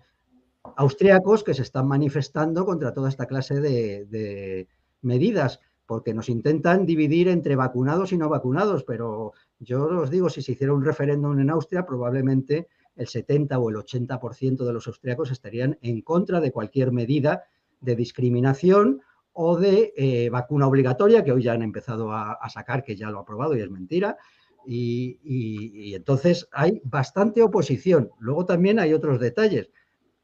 austriacos 0.78 1.44
que 1.44 1.54
se 1.54 1.64
están 1.64 1.88
manifestando 1.88 2.66
contra 2.66 2.94
toda 2.94 3.10
esta 3.10 3.26
clase 3.26 3.60
de, 3.60 4.68
medidas, 5.02 5.62
porque 5.86 6.14
nos 6.14 6.28
intentan 6.28 6.86
dividir 6.86 7.30
entre 7.30 7.56
vacunados 7.56 8.12
y 8.12 8.18
no 8.18 8.28
vacunados, 8.28 8.84
pero 8.84 9.32
yo 9.60 9.86
os 9.86 10.10
digo, 10.10 10.30
si 10.30 10.42
se 10.42 10.52
hiciera 10.52 10.74
un 10.74 10.84
referéndum 10.84 11.40
en 11.40 11.50
Austria, 11.50 11.86
probablemente 11.86 12.68
el 12.98 13.08
70 13.08 13.58
o 13.58 13.70
el 13.70 13.78
80% 13.78 14.66
de 14.66 14.74
los 14.74 14.88
austriacos 14.88 15.32
estarían 15.32 15.78
en 15.82 16.02
contra 16.02 16.42
de 16.42 16.52
cualquier 16.52 16.92
medida 16.92 17.44
de 17.82 17.96
discriminación 17.96 19.02
o 19.34 19.58
de 19.58 19.94
eh, 19.96 20.30
vacuna 20.30 20.68
obligatoria, 20.68 21.24
que 21.24 21.32
hoy 21.32 21.44
ya 21.44 21.54
han 21.54 21.62
empezado 21.62 22.12
a, 22.12 22.38
sacar, 22.50 22.84
que 22.84 22.96
ya 22.96 23.10
lo 23.10 23.20
ha 23.20 23.22
aprobado 23.22 23.56
y 23.56 23.62
es 23.62 23.70
mentira. 23.70 24.18
Y, 24.66 25.96
entonces 25.96 26.48
hay 26.52 26.82
bastante 26.84 27.42
oposición. 27.42 28.12
Luego 28.20 28.46
también 28.46 28.80
hay 28.80 28.94
otros 28.94 29.20
detalles. 29.20 29.72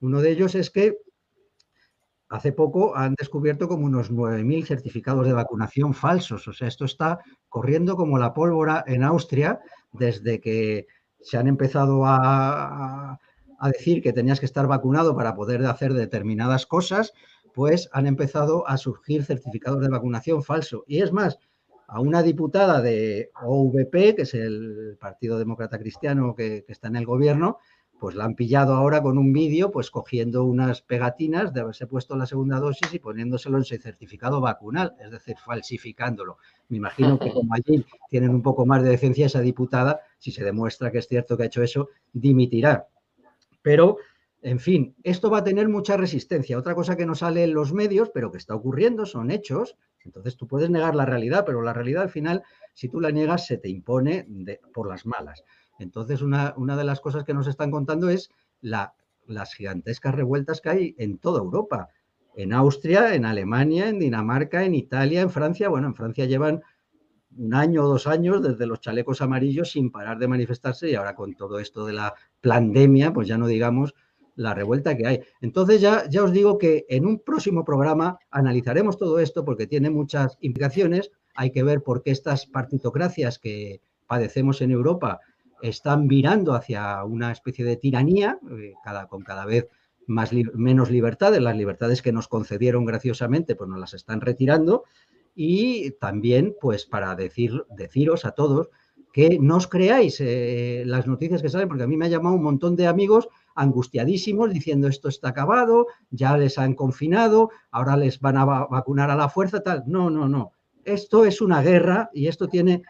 Uno 0.01 0.21
de 0.21 0.31
ellos 0.31 0.53
es 0.55 0.69
que 0.69 0.97
hace 2.27 2.51
poco 2.51 2.95
han 2.95 3.15
descubierto 3.17 3.67
como 3.67 3.85
unos 3.85 4.11
9.000 4.11 4.65
certificados 4.65 5.25
de 5.25 5.33
vacunación 5.33 5.93
falsos. 5.93 6.47
O 6.47 6.53
sea, 6.53 6.67
esto 6.67 6.85
está 6.85 7.19
corriendo 7.47 7.95
como 7.95 8.17
la 8.17 8.33
pólvora 8.33 8.83
en 8.85 9.03
Austria 9.03 9.61
desde 9.93 10.41
que 10.41 10.87
se 11.21 11.37
han 11.37 11.47
empezado 11.47 12.05
a, 12.05 13.17
a 13.59 13.69
decir 13.69 14.01
que 14.01 14.13
tenías 14.13 14.39
que 14.39 14.45
estar 14.45 14.67
vacunado 14.67 15.15
para 15.15 15.35
poder 15.35 15.65
hacer 15.65 15.93
determinadas 15.93 16.65
cosas 16.65 17.13
pues 17.55 17.89
han 17.93 18.05
empezado 18.05 18.67
a 18.67 18.77
surgir 18.77 19.23
certificados 19.23 19.81
de 19.81 19.87
vacunación 19.87 20.43
falso. 20.43 20.83
Y 20.87 21.01
es 21.01 21.13
más, 21.13 21.39
a 21.87 22.01
una 22.01 22.21
diputada 22.21 22.81
de 22.81 23.31
OVP, 23.41 24.15
que 24.15 24.23
es 24.23 24.33
el 24.33 24.97
Partido 24.99 25.39
Demócrata 25.39 25.79
Cristiano 25.79 26.35
que, 26.35 26.65
está 26.67 26.89
en 26.89 26.97
el 26.97 27.05
gobierno, 27.05 27.59
pues 27.97 28.13
la 28.13 28.25
han 28.25 28.35
pillado 28.35 28.73
ahora 28.73 29.01
con 29.01 29.17
un 29.17 29.31
vídeo, 29.31 29.71
pues 29.71 29.89
cogiendo 29.89 30.43
unas 30.43 30.81
pegatinas 30.81 31.53
de 31.53 31.61
haberse 31.61 31.87
puesto 31.87 32.17
la 32.17 32.25
segunda 32.25 32.59
dosis 32.59 32.93
y 32.93 32.99
poniéndoselo 32.99 33.57
en 33.57 33.63
su 33.63 33.77
certificado 33.77 34.41
vacunal, 34.41 34.93
es 34.99 35.11
decir, 35.11 35.37
falsificándolo. 35.37 36.37
Me 36.67 36.75
imagino 36.75 37.17
que 37.17 37.31
como 37.31 37.53
allí 37.53 37.85
tienen 38.09 38.31
un 38.31 38.41
poco 38.41 38.65
más 38.65 38.83
de 38.83 38.89
decencia 38.89 39.27
esa 39.27 39.39
diputada, 39.39 40.01
si 40.17 40.31
se 40.31 40.43
demuestra 40.43 40.91
que 40.91 40.97
es 40.97 41.07
cierto 41.07 41.37
que 41.37 41.43
ha 41.43 41.45
hecho 41.45 41.63
eso, 41.63 41.87
dimitirá. 42.11 42.87
Pero 43.61 43.97
en 44.45 44.59
fin, 44.59 44.95
esto 45.01 45.31
va 45.31 45.39
a 45.39 45.43
tener 45.43 45.67
mucha 45.69 45.97
resistencia. 45.97 46.59
Otra 46.59 46.75
cosa 46.75 46.95
que 46.95 47.07
no 47.07 47.15
sale 47.15 47.43
en 47.43 47.55
los 47.55 47.73
medios, 47.73 48.11
pero 48.13 48.31
que 48.31 48.37
está 48.37 48.53
ocurriendo, 48.53 49.07
son 49.07 49.31
hechos. 49.31 49.75
Entonces 50.03 50.37
tú 50.37 50.47
puedes 50.47 50.69
negar 50.69 50.93
la 50.93 51.03
realidad, 51.03 51.45
pero 51.47 51.63
la 51.63 51.73
realidad 51.73 52.03
al 52.03 52.11
final, 52.11 52.43
si 52.75 52.87
tú 52.87 53.01
la 53.01 53.09
niegas, 53.09 53.47
se 53.47 53.57
te 53.57 53.69
impone 53.69 54.27
por 54.71 54.87
las 54.87 55.07
malas. 55.07 55.43
Entonces, 55.79 56.21
una, 56.21 56.53
una, 56.57 56.77
de 56.77 56.83
las 56.83 56.99
cosas 56.99 57.23
que 57.23 57.33
nos 57.33 57.47
están 57.47 57.71
contando 57.71 58.07
es 58.07 58.29
las 58.61 59.53
gigantescas 59.55 60.13
revueltas 60.13 60.61
que 60.61 60.69
hay 60.69 60.95
en 60.99 61.17
toda 61.17 61.39
Europa. 61.39 61.89
En 62.35 62.53
Austria, 62.53 63.15
en 63.15 63.25
Alemania, 63.25 63.89
en 63.89 63.97
Dinamarca, 63.97 64.63
en 64.63 64.75
Italia, 64.75 65.21
en 65.21 65.31
Francia. 65.31 65.69
Bueno, 65.69 65.87
en 65.87 65.95
Francia 65.95 66.25
llevan 66.25 66.61
un 67.35 67.55
año 67.55 67.83
o 67.83 67.87
dos 67.87 68.05
años 68.05 68.43
desde 68.43 68.67
los 68.67 68.79
chalecos 68.79 69.23
amarillos 69.23 69.71
sin 69.71 69.89
parar 69.89 70.19
de 70.19 70.27
manifestarse 70.27 70.87
y 70.91 70.93
ahora 70.93 71.15
con 71.15 71.33
todo 71.33 71.57
esto 71.57 71.83
de 71.87 71.93
la 71.93 72.13
pandemia, 72.41 73.11
pues 73.11 73.27
ya 73.27 73.39
no 73.39 73.47
digamos 73.47 73.95
la 74.35 74.53
revuelta 74.53 74.95
que 74.95 75.07
hay. 75.07 75.21
Entonces 75.41 75.81
ya, 75.81 76.07
ya 76.09 76.23
os 76.23 76.31
digo 76.31 76.57
que 76.57 76.85
en 76.89 77.05
un 77.05 77.19
próximo 77.19 77.63
programa 77.65 78.19
analizaremos 78.29 78.97
todo 78.97 79.19
esto 79.19 79.45
porque 79.45 79.67
tiene 79.67 79.89
muchas 79.89 80.37
implicaciones. 80.41 81.11
Hay 81.35 81.51
que 81.51 81.63
ver 81.63 81.83
por 81.83 82.03
qué 82.03 82.11
estas 82.11 82.45
partitocracias 82.45 83.39
que 83.39 83.81
padecemos 84.07 84.61
en 84.61 84.71
Europa 84.71 85.19
están 85.61 86.07
virando 86.07 86.53
hacia 86.53 87.03
una 87.03 87.31
especie 87.31 87.65
de 87.65 87.77
tiranía, 87.77 88.39
eh, 88.51 88.73
cada, 88.83 89.07
con 89.07 89.23
cada 89.23 89.45
vez 89.45 89.67
más 90.07 90.31
menos 90.33 90.91
libertades. 90.91 91.41
Las 91.41 91.57
libertades 91.57 92.01
que 92.01 92.11
nos 92.11 92.27
concedieron 92.27 92.85
graciosamente, 92.85 93.55
pues 93.55 93.69
nos 93.69 93.79
las 93.79 93.93
están 93.93 94.21
retirando. 94.21 94.83
Y 95.33 95.91
también, 95.91 96.55
pues 96.61 96.85
para 96.85 97.15
decir, 97.15 97.65
deciros 97.69 98.25
a 98.25 98.31
todos 98.31 98.69
que 99.15 99.39
no 99.39 99.55
os 99.55 99.67
creáis 99.67 100.19
eh, 100.19 100.83
las 100.85 101.07
noticias 101.07 101.41
que 101.41 101.47
salen, 101.47 101.69
porque 101.69 101.83
a 101.83 101.87
mí 101.87 101.95
me 101.95 102.03
ha 102.03 102.09
llamado 102.09 102.35
un 102.35 102.43
montón 102.43 102.75
de 102.75 102.85
amigos 102.85 103.29
angustiadísimos 103.55 104.51
diciendo 104.51 104.89
esto 104.89 105.07
está 105.07 105.29
acabado, 105.29 105.87
ya 106.09 106.37
les 106.37 106.57
han 106.57 106.73
confinado, 106.73 107.49
ahora 107.71 107.95
les 107.95 108.19
van 108.19 108.35
a 108.35 108.43
vacunar 108.43 109.09
a 109.09 109.15
la 109.15 109.29
fuerza, 109.29 109.63
tal. 109.63 109.85
No, 109.87 110.09
no, 110.09 110.27
no. 110.27 110.51
Esto 110.83 111.23
es 111.23 111.39
una 111.39 111.61
guerra 111.61 112.09
y 112.11 112.27
esto 112.27 112.49
tiene... 112.49 112.83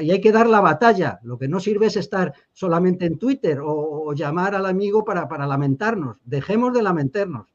Y 0.00 0.12
hay 0.12 0.20
que 0.20 0.30
dar 0.30 0.48
la 0.48 0.60
batalla. 0.60 1.18
Lo 1.24 1.36
que 1.36 1.48
no 1.48 1.58
sirve 1.58 1.86
es 1.86 1.96
estar 1.96 2.32
solamente 2.52 3.04
en 3.04 3.18
Twitter 3.18 3.58
o, 3.60 4.12
llamar 4.14 4.54
al 4.54 4.66
amigo 4.66 5.04
para, 5.04 5.26
para, 5.26 5.48
lamentarnos. 5.48 6.18
Dejemos 6.24 6.72
de 6.74 6.82
lamentarnos. 6.84 7.48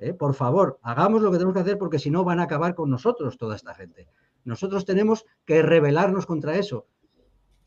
¿Eh? 0.00 0.14
Por 0.14 0.34
favor, 0.34 0.80
hagamos 0.82 1.22
lo 1.22 1.30
que 1.30 1.36
tenemos 1.36 1.54
que 1.54 1.60
hacer 1.60 1.78
porque 1.78 2.00
si 2.00 2.10
no 2.10 2.24
van 2.24 2.40
a 2.40 2.44
acabar 2.44 2.74
con 2.74 2.90
nosotros 2.90 3.38
toda 3.38 3.54
esta 3.54 3.72
gente. 3.72 4.08
Nosotros 4.42 4.84
tenemos 4.84 5.26
que 5.44 5.62
rebelarnos 5.62 6.26
contra 6.26 6.56
eso. 6.56 6.86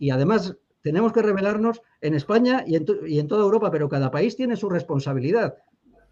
Y 0.03 0.09
además 0.09 0.53
tenemos 0.81 1.13
que 1.13 1.21
revelarnos 1.21 1.81
en 2.01 2.13
España 2.13 2.65
y 2.67 2.75
en, 2.75 3.27
toda 3.29 3.41
Europa, 3.41 3.71
pero 3.71 3.87
cada 3.87 4.11
país 4.11 4.35
tiene 4.35 4.57
su 4.57 4.69
responsabilidad. 4.69 5.55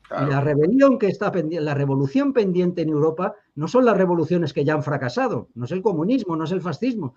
Y 0.10 0.30
la 0.30 0.40
rebelión 0.40 0.98
que 0.98 1.08
está 1.08 1.30
pendiente, 1.30 1.66
la 1.66 1.74
revolución 1.74 2.32
pendiente 2.32 2.84
en 2.84 2.90
Europa 2.90 3.36
no 3.56 3.68
son 3.68 3.84
las 3.84 3.98
revoluciones 3.98 4.54
que 4.54 4.64
ya 4.64 4.76
han 4.76 4.82
fracasado, 4.82 5.50
no 5.56 5.66
es 5.66 5.72
el 5.72 5.82
comunismo, 5.82 6.38
no 6.38 6.46
es 6.46 6.54
el 6.54 6.62
fascismo, 6.62 7.16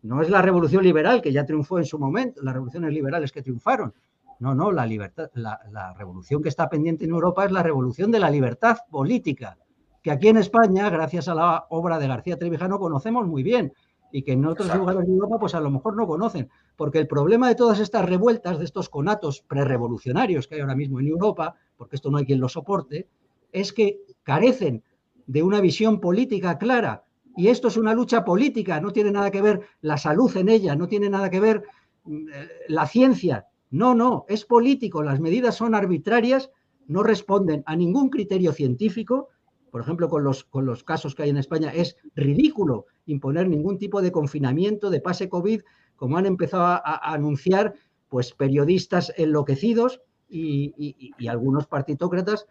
no 0.00 0.22
es 0.22 0.30
la 0.30 0.40
revolución 0.40 0.82
liberal 0.82 1.20
que 1.20 1.30
ya 1.30 1.44
triunfó 1.44 1.78
en 1.78 1.84
su 1.84 1.98
momento, 1.98 2.40
las 2.42 2.54
revoluciones 2.54 2.90
liberales 2.94 3.30
que 3.30 3.42
triunfaron. 3.42 3.92
No, 4.40 4.54
no, 4.54 4.72
la 4.72 4.86
libertad, 4.86 5.28
la, 5.34 5.60
la 5.72 5.92
revolución 5.92 6.42
que 6.42 6.48
está 6.48 6.70
pendiente 6.70 7.04
en 7.04 7.10
Europa 7.10 7.44
es 7.44 7.52
la 7.52 7.62
revolución 7.62 8.10
de 8.10 8.18
la 8.18 8.30
libertad 8.30 8.78
política, 8.90 9.58
que 10.02 10.10
aquí 10.10 10.28
en 10.28 10.38
España, 10.38 10.88
gracias 10.88 11.28
a 11.28 11.34
la 11.34 11.66
obra 11.68 11.98
de 11.98 12.08
García 12.08 12.38
Trevijano, 12.38 12.78
conocemos 12.78 13.26
muy 13.26 13.42
bien 13.42 13.74
y 14.14 14.22
que 14.22 14.30
en 14.30 14.46
otros 14.46 14.72
lugares 14.72 15.08
de 15.08 15.12
Europa 15.12 15.40
pues 15.40 15.56
a 15.56 15.60
lo 15.60 15.72
mejor 15.72 15.96
no 15.96 16.06
conocen, 16.06 16.48
porque 16.76 17.00
el 17.00 17.08
problema 17.08 17.48
de 17.48 17.56
todas 17.56 17.80
estas 17.80 18.08
revueltas, 18.08 18.60
de 18.60 18.64
estos 18.64 18.88
conatos 18.88 19.40
prerevolucionarios 19.40 20.46
que 20.46 20.54
hay 20.54 20.60
ahora 20.60 20.76
mismo 20.76 21.00
en 21.00 21.08
Europa, 21.08 21.56
porque 21.76 21.96
esto 21.96 22.12
no 22.12 22.18
hay 22.18 22.24
quien 22.24 22.38
lo 22.38 22.48
soporte, 22.48 23.08
es 23.50 23.72
que 23.72 24.02
carecen 24.22 24.84
de 25.26 25.42
una 25.42 25.60
visión 25.60 25.98
política 25.98 26.58
clara. 26.58 27.02
Y 27.36 27.48
esto 27.48 27.66
es 27.66 27.76
una 27.76 27.92
lucha 27.92 28.24
política, 28.24 28.80
no 28.80 28.92
tiene 28.92 29.10
nada 29.10 29.32
que 29.32 29.42
ver 29.42 29.62
la 29.80 29.96
salud 29.96 30.36
en 30.36 30.48
ella, 30.48 30.76
no 30.76 30.86
tiene 30.86 31.10
nada 31.10 31.28
que 31.28 31.40
ver 31.40 31.64
mm, 32.04 32.28
eh, 32.28 32.48
la 32.68 32.86
ciencia. 32.86 33.48
No, 33.72 33.96
no, 33.96 34.26
es 34.28 34.44
político, 34.44 35.02
las 35.02 35.18
medidas 35.18 35.56
son 35.56 35.74
arbitrarias, 35.74 36.52
no 36.86 37.02
responden 37.02 37.64
a 37.66 37.74
ningún 37.74 38.10
criterio 38.10 38.52
científico 38.52 39.30
por 39.74 39.80
ejemplo, 39.80 40.08
con 40.08 40.22
los, 40.22 40.44
con 40.44 40.66
los 40.66 40.84
casos 40.84 41.16
que 41.16 41.24
hay 41.24 41.30
en 41.30 41.36
España, 41.36 41.72
es 41.74 41.96
ridículo 42.14 42.86
imponer 43.06 43.48
ningún 43.48 43.78
tipo 43.78 44.02
de 44.02 44.12
confinamiento, 44.12 44.90
de 44.90 45.00
pase 45.00 45.28
COVID, 45.28 45.62
como 45.96 46.16
han 46.16 46.26
empezado 46.26 46.64
a, 46.64 47.12
anunciar 47.12 47.74
pues, 48.08 48.32
periodistas 48.32 49.12
enloquecidos 49.16 50.00
y, 50.28 51.12
algunos 51.28 51.66
partitócratas 51.66 52.46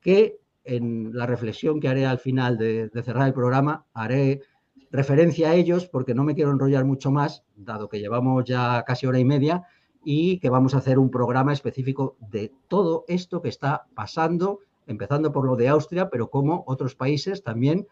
que 0.00 0.38
en 0.64 1.16
la 1.16 1.26
reflexión 1.26 1.80
que 1.80 1.88
haré 1.88 2.06
al 2.06 2.18
final 2.18 2.56
de, 2.58 2.88
de 2.88 3.02
cerrar 3.02 3.26
el 3.26 3.34
programa 3.34 3.86
haré 3.92 4.40
referencia 4.90 5.50
a 5.50 5.54
ellos 5.54 5.86
porque 5.86 6.14
no 6.14 6.24
me 6.24 6.34
quiero 6.34 6.52
enrollar 6.52 6.84
mucho 6.84 7.10
más, 7.10 7.44
dado 7.56 7.88
que 7.88 7.98
llevamos 7.98 8.44
ya 8.44 8.82
casi 8.86 9.06
hora 9.06 9.18
y 9.18 9.24
media, 9.24 9.64
y 10.04 10.38
que 10.38 10.50
vamos 10.50 10.74
a 10.74 10.78
hacer 10.78 10.98
un 10.98 11.10
programa 11.10 11.52
específico 11.52 12.16
de 12.20 12.52
todo 12.68 13.04
esto 13.08 13.40
que 13.40 13.48
está 13.48 13.86
pasando, 13.94 14.60
empezando 14.86 15.32
por 15.32 15.46
lo 15.46 15.56
de 15.56 15.68
Austria, 15.68 16.10
pero 16.10 16.30
como 16.30 16.62
otros 16.66 16.94
países 16.94 17.42
también. 17.42 17.86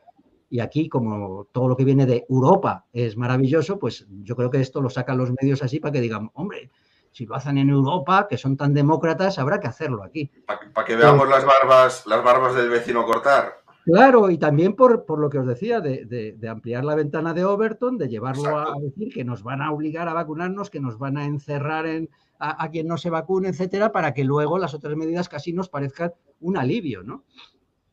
Y 0.53 0.61
aquí, 0.61 0.91
como 0.91 1.47
todo 1.51 1.67
lo 1.67 1.77
que 1.79 1.85
viene 1.87 2.05
de 2.05 2.27
Europa 2.29 2.85
es 2.93 3.17
maravilloso, 3.17 3.79
pues 3.79 4.07
yo 4.23 4.37
creo 4.37 4.51
que 4.51 4.61
esto 4.61 4.83
lo 4.83 4.91
sacan 4.91 5.17
los 5.17 5.33
medios 5.41 5.63
así 5.63 5.81
para 5.81 5.93
que 5.93 6.03
digan, 6.03 6.31
hombre, 6.35 6.71
si 7.11 7.25
lo 7.25 7.37
hacen 7.37 7.57
en 7.57 7.71
Europa, 7.71 8.27
que 8.29 8.37
son 8.37 8.59
tan 8.59 8.75
demócratas, 8.75 9.39
habrá 9.39 9.61
que 9.61 9.69
hacerlo 9.69 10.05
aquí. 10.05 10.31
Para 10.45 10.87
que 10.87 10.95
veamos 10.95 11.27
las 11.27 11.47
barbas, 11.47 12.07
las 12.07 12.23
barbas 12.23 12.55
del 12.55 12.69
vecino 12.69 13.07
cortar. 13.07 13.63
Claro, 13.87 14.29
y 14.29 14.37
también 14.37 14.75
por, 14.75 15.07
por 15.07 15.21
lo 15.21 15.31
que 15.31 15.39
os 15.39 15.47
decía, 15.47 15.81
de, 15.81 16.37
ampliar 16.47 16.85
la 16.85 16.97
ventana 16.97 17.33
de 17.33 17.47
Overton, 17.47 17.97
de 17.97 18.11
llevarlo 18.11 18.59
a 18.59 18.79
decir 18.79 19.11
que 19.11 19.25
nos 19.25 19.43
van 19.43 19.63
a 19.63 19.73
obligar 19.73 20.07
a 20.07 20.13
vacunarnos, 20.13 20.69
que 20.69 20.81
nos 20.81 20.99
van 20.99 21.17
a 21.17 21.25
encerrar 21.25 21.87
en, 21.87 22.11
a, 22.39 22.69
quien 22.71 22.87
no 22.89 22.99
se 22.99 23.09
vacune, 23.09 23.49
etcétera, 23.49 23.91
para 23.91 24.13
que 24.13 24.23
luego 24.23 24.59
las 24.59 24.75
otras 24.75 24.97
medidas 24.97 25.31
casi 25.31 25.55
nos 25.55 25.71
parezcan 25.71 26.13
un 26.41 26.59
alivio, 26.59 27.03
¿no? 27.03 27.25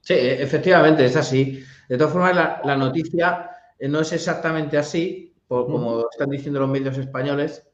Sí, 0.10 0.16
e, 0.16 0.42
efectivamente, 0.42 1.06
es 1.06 1.16
así. 1.16 1.64
De 1.88 1.96
todas 1.96 2.12
formas, 2.12 2.36
la, 2.66 2.76
noticia 2.76 3.52
eh, 3.78 3.88
no 3.88 4.00
es 4.00 4.12
exactamente 4.12 4.76
así, 4.76 5.36
como 5.48 6.08
están 6.10 6.32
diciendo 6.32 6.60
los 6.60 6.70
medios 6.70 6.98
españoles, 6.98 7.70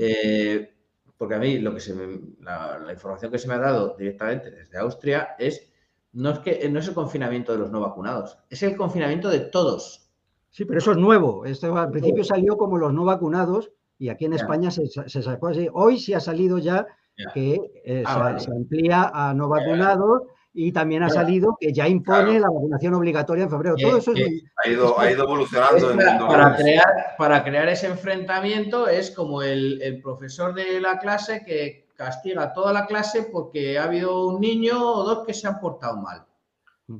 eh, 0.00 0.72
porque 1.18 1.34
a 1.34 1.38
mí 1.38 1.58
lo 1.58 1.74
que 1.74 1.80
se 1.80 1.94
la, 2.40 2.78
la 2.78 2.92
información 2.92 3.30
que 3.30 3.38
se 3.38 3.48
me 3.48 3.54
ha 3.54 3.58
dado 3.58 3.96
directamente 3.98 4.50
desde 4.50 4.78
Austria 4.78 5.36
es 5.38 5.70
no 6.12 6.30
es 6.30 6.38
que 6.38 6.66
no 6.70 6.78
es 6.78 6.88
el 6.88 6.94
confinamiento 6.94 7.52
de 7.52 7.58
los 7.58 7.70
no 7.70 7.80
vacunados, 7.80 8.38
es 8.48 8.62
el 8.62 8.76
confinamiento 8.76 9.28
de 9.28 9.40
todos. 9.40 10.08
Sí, 10.50 10.64
pero 10.64 10.78
eso 10.78 10.92
es 10.92 10.96
nuevo. 10.96 11.44
Esto 11.44 11.76
al 11.76 11.90
principio 11.90 12.24
salió 12.24 12.56
como 12.56 12.78
los 12.78 12.94
no 12.94 13.04
vacunados 13.04 13.72
y 13.98 14.08
aquí 14.08 14.24
en 14.24 14.32
España 14.32 14.70
se, 14.70 14.86
sacó 14.86 15.48
así. 15.48 15.68
Hoy 15.70 15.98
sí 15.98 16.14
ha 16.14 16.20
salido 16.20 16.56
ya 16.56 16.86
que 17.34 17.60
eh, 17.84 18.04
ah, 18.06 18.38
se, 18.38 18.50
amplía 18.50 19.10
a 19.12 19.34
no 19.34 19.50
vacunados 19.50 20.22
y 20.56 20.70
también 20.70 21.02
ha 21.02 21.10
salido 21.10 21.56
que 21.60 21.72
ya 21.72 21.88
impone 21.88 22.38
la 22.38 22.46
vacunación 22.46 22.94
obligatoria 22.94 23.44
en 23.44 23.50
febrero. 23.50 23.74
Todo 23.76 23.98
eso 23.98 24.12
ha, 24.12 24.68
ido, 24.68 24.98
ha 24.98 25.10
ido 25.10 25.24
evolucionando. 25.24 25.96
para, 26.28 26.56
crear, 26.56 27.14
para 27.18 27.42
crear 27.42 27.68
ese 27.68 27.88
enfrentamiento 27.88 28.86
es 28.88 29.10
como 29.10 29.42
el, 29.42 29.82
el 29.82 30.00
profesor 30.00 30.54
de 30.54 30.80
la 30.80 30.98
clase 31.00 31.44
que 31.44 31.88
castiga 31.96 32.44
a 32.44 32.52
toda 32.52 32.72
la 32.72 32.86
clase 32.86 33.24
porque 33.24 33.78
ha 33.78 33.84
habido 33.84 34.28
un 34.28 34.40
niño 34.40 34.80
o 34.80 35.02
dos 35.02 35.26
que 35.26 35.34
se 35.34 35.48
han 35.48 35.58
portado 35.58 35.96
mal. 35.96 36.24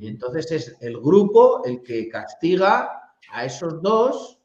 Y 0.01 0.09
entonces 0.09 0.51
es 0.51 0.77
el 0.81 0.99
grupo 0.99 1.63
el 1.65 1.83
que 1.83 2.09
castiga 2.09 3.13
a 3.31 3.45
esos 3.45 3.81
dos 3.83 4.41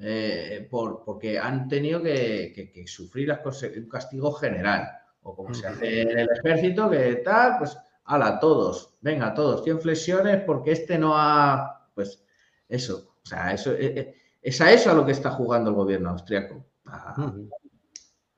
eh, 0.00 0.66
por, 0.70 1.04
porque 1.04 1.38
han 1.38 1.68
tenido 1.68 2.02
que, 2.02 2.84
sufrir 2.86 3.28
las 3.28 3.40
un 3.62 3.88
castigo 3.88 4.32
general. 4.32 4.88
O 5.22 5.36
como 5.36 5.52
se 5.52 5.66
hace 5.66 6.02
en 6.02 6.18
el 6.18 6.28
ejército, 6.30 6.88
que 6.88 7.16
tal, 7.16 7.58
pues, 7.58 7.76
ala, 8.10 8.40
todos, 8.40 8.94
venga, 9.00 9.32
todos, 9.34 9.62
100 9.62 9.80
flexiones 9.80 10.42
porque 10.44 10.72
este 10.72 10.98
no 10.98 11.16
ha, 11.16 11.88
pues, 11.94 12.24
eso, 12.68 13.14
o 13.22 13.26
sea, 13.26 13.52
eso, 13.52 13.72
eh, 13.72 13.94
eh, 13.96 14.14
es 14.42 14.60
a 14.60 14.72
eso 14.72 14.90
a 14.90 14.94
lo 14.94 15.06
que 15.06 15.12
está 15.12 15.30
jugando 15.30 15.70
el 15.70 15.76
gobierno 15.76 16.10
austriaco. 16.10 16.64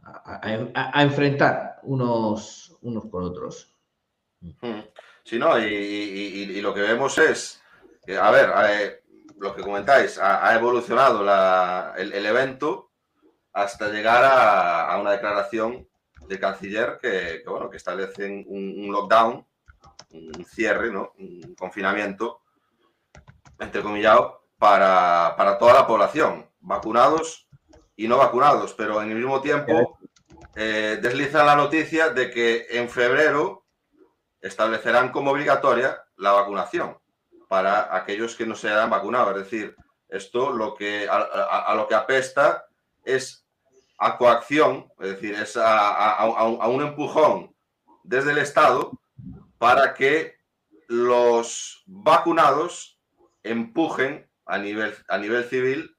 A, 0.05 1.03
enfrentar 1.03 1.79
unos, 1.85 2.77
unos 2.83 3.07
con 3.07 3.25
otros. 3.25 3.75
Sí, 5.25 5.39
no, 5.39 5.59
y, 5.59 6.61
lo 6.61 6.75
que 6.75 6.83
vemos 6.83 7.17
es, 7.19 7.63
que, 8.05 8.19
a 8.19 8.31
ver, 8.31 8.51
eh, 8.69 9.03
lo 9.39 9.55
que 9.55 9.63
comentáis, 9.63 10.19
ha, 10.19 10.55
evolucionado 10.55 11.23
el, 11.97 12.27
evento 12.27 12.91
hasta 13.53 13.89
llegar 13.89 14.25
a, 14.25 14.99
una 15.01 15.13
declaración 15.13 15.89
del 16.29 16.41
canciller 16.41 16.99
que, 17.01 17.43
bueno, 17.47 17.71
que 17.71 17.77
establece 17.77 18.45
un, 18.47 18.91
lockdown, 18.91 19.47
un 20.13 20.45
cierre, 20.45 20.93
¿no? 20.93 21.13
un 21.19 21.55
confinamiento, 21.59 22.41
entrecomillado, 23.59 24.45
para, 24.59 25.35
para 25.37 25.59
toda 25.59 25.75
la 25.75 25.87
población, 25.87 26.47
vacunados 26.61 27.49
y 27.97 28.09
no 28.09 28.19
vacunados, 28.19 28.75
pero 28.75 29.03
en 29.03 29.11
el 29.11 29.17
mismo 29.17 29.41
tiempo 29.41 29.99
eh, 30.55 30.99
desliza 31.01 31.45
la 31.45 31.57
noticia 31.57 32.11
de 32.11 32.31
que 32.31 32.67
en 32.71 32.89
febrero 32.89 33.65
establecerán 34.41 35.11
como 35.11 35.31
obligatoria 35.31 36.05
la 36.17 36.33
vacunación 36.33 36.99
para 37.49 37.95
aquellos 37.95 38.35
que 38.35 38.47
no 38.47 38.55
se 38.55 38.69
hayan 38.69 38.91
vacunado. 38.91 39.31
Es 39.31 39.45
decir, 39.45 39.77
esto 40.09 40.53
lo 40.53 40.75
que, 40.75 41.09
a, 41.11 41.75
lo 41.75 41.89
que 41.89 41.95
apesta 41.95 42.67
es 43.05 43.47
a 43.99 44.19
coacción, 44.19 44.91
es 45.01 45.11
decir, 45.11 45.35
es 45.35 45.57
a, 45.57 46.25
un 46.69 46.83
empujón 46.83 47.55
desde 48.03 48.33
el 48.33 48.39
Estado 48.39 48.93
para 49.63 49.95
que 49.95 50.39
los 50.89 51.85
vacunados 51.87 53.01
empujen 53.45 54.29
a 54.45 54.59
nivel, 54.59 54.93
a 55.07 55.19
nivel 55.19 55.45
civil 55.45 55.97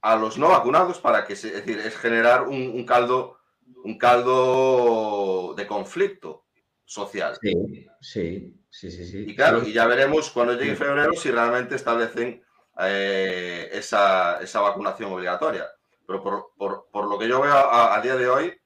a 0.00 0.14
los 0.14 0.38
no 0.38 0.50
vacunados 0.50 1.00
para 1.00 1.24
que, 1.24 1.32
es 1.32 1.42
decir, 1.42 1.80
es 1.80 1.96
generar 1.96 2.46
un, 2.46 2.86
caldo, 2.86 3.40
un 3.82 3.98
caldo 3.98 5.54
de 5.56 5.66
conflicto 5.66 6.46
social. 6.84 7.36
Sí, 7.42 7.88
sí, 8.00 8.54
sí, 8.70 8.90
sí. 8.92 9.24
Y 9.26 9.34
claro, 9.34 9.64
y 9.66 9.72
ya 9.72 9.84
veremos 9.88 10.30
cuando 10.30 10.54
llegue 10.54 10.76
febrero 10.76 11.14
si 11.14 11.32
realmente 11.32 11.74
establecen 11.74 12.44
eh, 12.78 13.70
esa, 13.72 14.38
vacunación 14.54 15.12
obligatoria. 15.12 15.66
Pero 16.06 16.22
por, 16.56 17.10
lo 17.10 17.18
que 17.18 17.26
yo 17.26 17.40
veo 17.40 17.54
a, 17.54 18.00
día 18.02 18.14
de 18.14 18.28
hoy, 18.28 18.56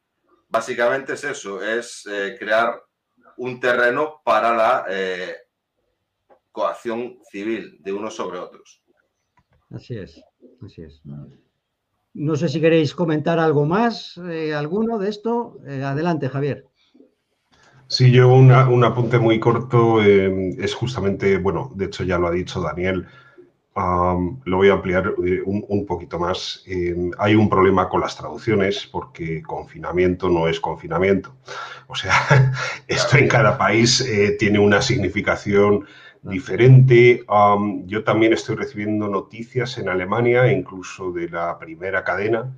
básicamente 0.50 1.14
es 1.14 1.24
eso, 1.24 1.64
es 1.64 2.06
eh, 2.06 2.36
crear 2.38 2.78
un 3.36 3.60
terreno 3.60 4.20
para 4.24 4.54
la 4.54 4.84
eh, 4.88 5.36
coacción 6.50 7.18
civil 7.30 7.78
de 7.80 7.92
unos 7.92 8.14
sobre 8.14 8.38
otros. 8.38 8.82
Así 9.70 9.96
es. 9.96 10.22
Así 10.64 10.82
es. 10.82 11.02
No 12.14 12.36
sé 12.36 12.48
si 12.48 12.60
queréis 12.60 12.94
comentar 12.94 13.38
algo 13.38 13.64
más, 13.64 14.18
eh, 14.28 14.54
alguno 14.54 14.98
de 14.98 15.08
esto. 15.08 15.56
Eh, 15.66 15.82
adelante, 15.82 16.28
Javier. 16.28 16.66
Sí, 17.86 18.10
yo 18.10 18.32
un 18.32 18.50
apunte 18.84 19.18
muy 19.18 19.38
corto 19.38 20.02
eh, 20.02 20.54
es 20.58 20.74
justamente, 20.74 21.36
bueno, 21.38 21.70
de 21.74 21.86
hecho 21.86 22.04
ya 22.04 22.18
lo 22.18 22.26
ha 22.26 22.30
dicho 22.30 22.60
Daniel, 22.60 23.06
lo 23.74 24.56
voy 24.56 24.68
a 24.68 24.74
ampliar 24.74 25.14
un, 25.46 25.64
un 25.66 25.86
poquito 25.86 26.18
más. 26.18 26.64
hay 27.18 27.34
un 27.34 27.48
problema 27.48 27.88
con 27.88 28.00
las 28.00 28.16
traducciones 28.16 28.86
porque 28.86 29.42
confinamiento 29.42 30.28
no 30.28 30.48
es 30.48 30.60
confinamiento. 30.60 31.34
O 31.86 31.94
sea, 31.94 32.12
esto 32.86 33.16
en 33.16 33.28
cada 33.28 33.56
país 33.56 34.06
tiene 34.38 34.58
una 34.58 34.82
significación 34.82 35.86
diferente. 36.22 37.24
yo 37.86 38.04
también 38.04 38.32
estoy 38.32 38.56
recibiendo 38.56 39.08
noticias 39.08 39.78
en 39.78 39.88
Alemania, 39.88 40.52
incluso 40.52 41.12
de 41.12 41.28
la 41.28 41.58
primera 41.58 42.04
cadena, 42.04 42.54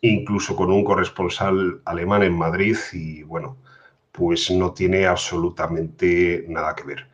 incluso 0.00 0.56
con 0.56 0.70
un 0.72 0.84
corresponsal 0.84 1.80
alemán 1.84 2.22
en 2.22 2.36
Madrid 2.36 2.76
y 2.92 3.22
bueno, 3.22 3.58
pues 4.12 4.50
no 4.50 4.72
tiene 4.72 5.06
absolutamente 5.06 6.44
nada 6.48 6.74
que 6.74 6.84
ver. 6.84 7.09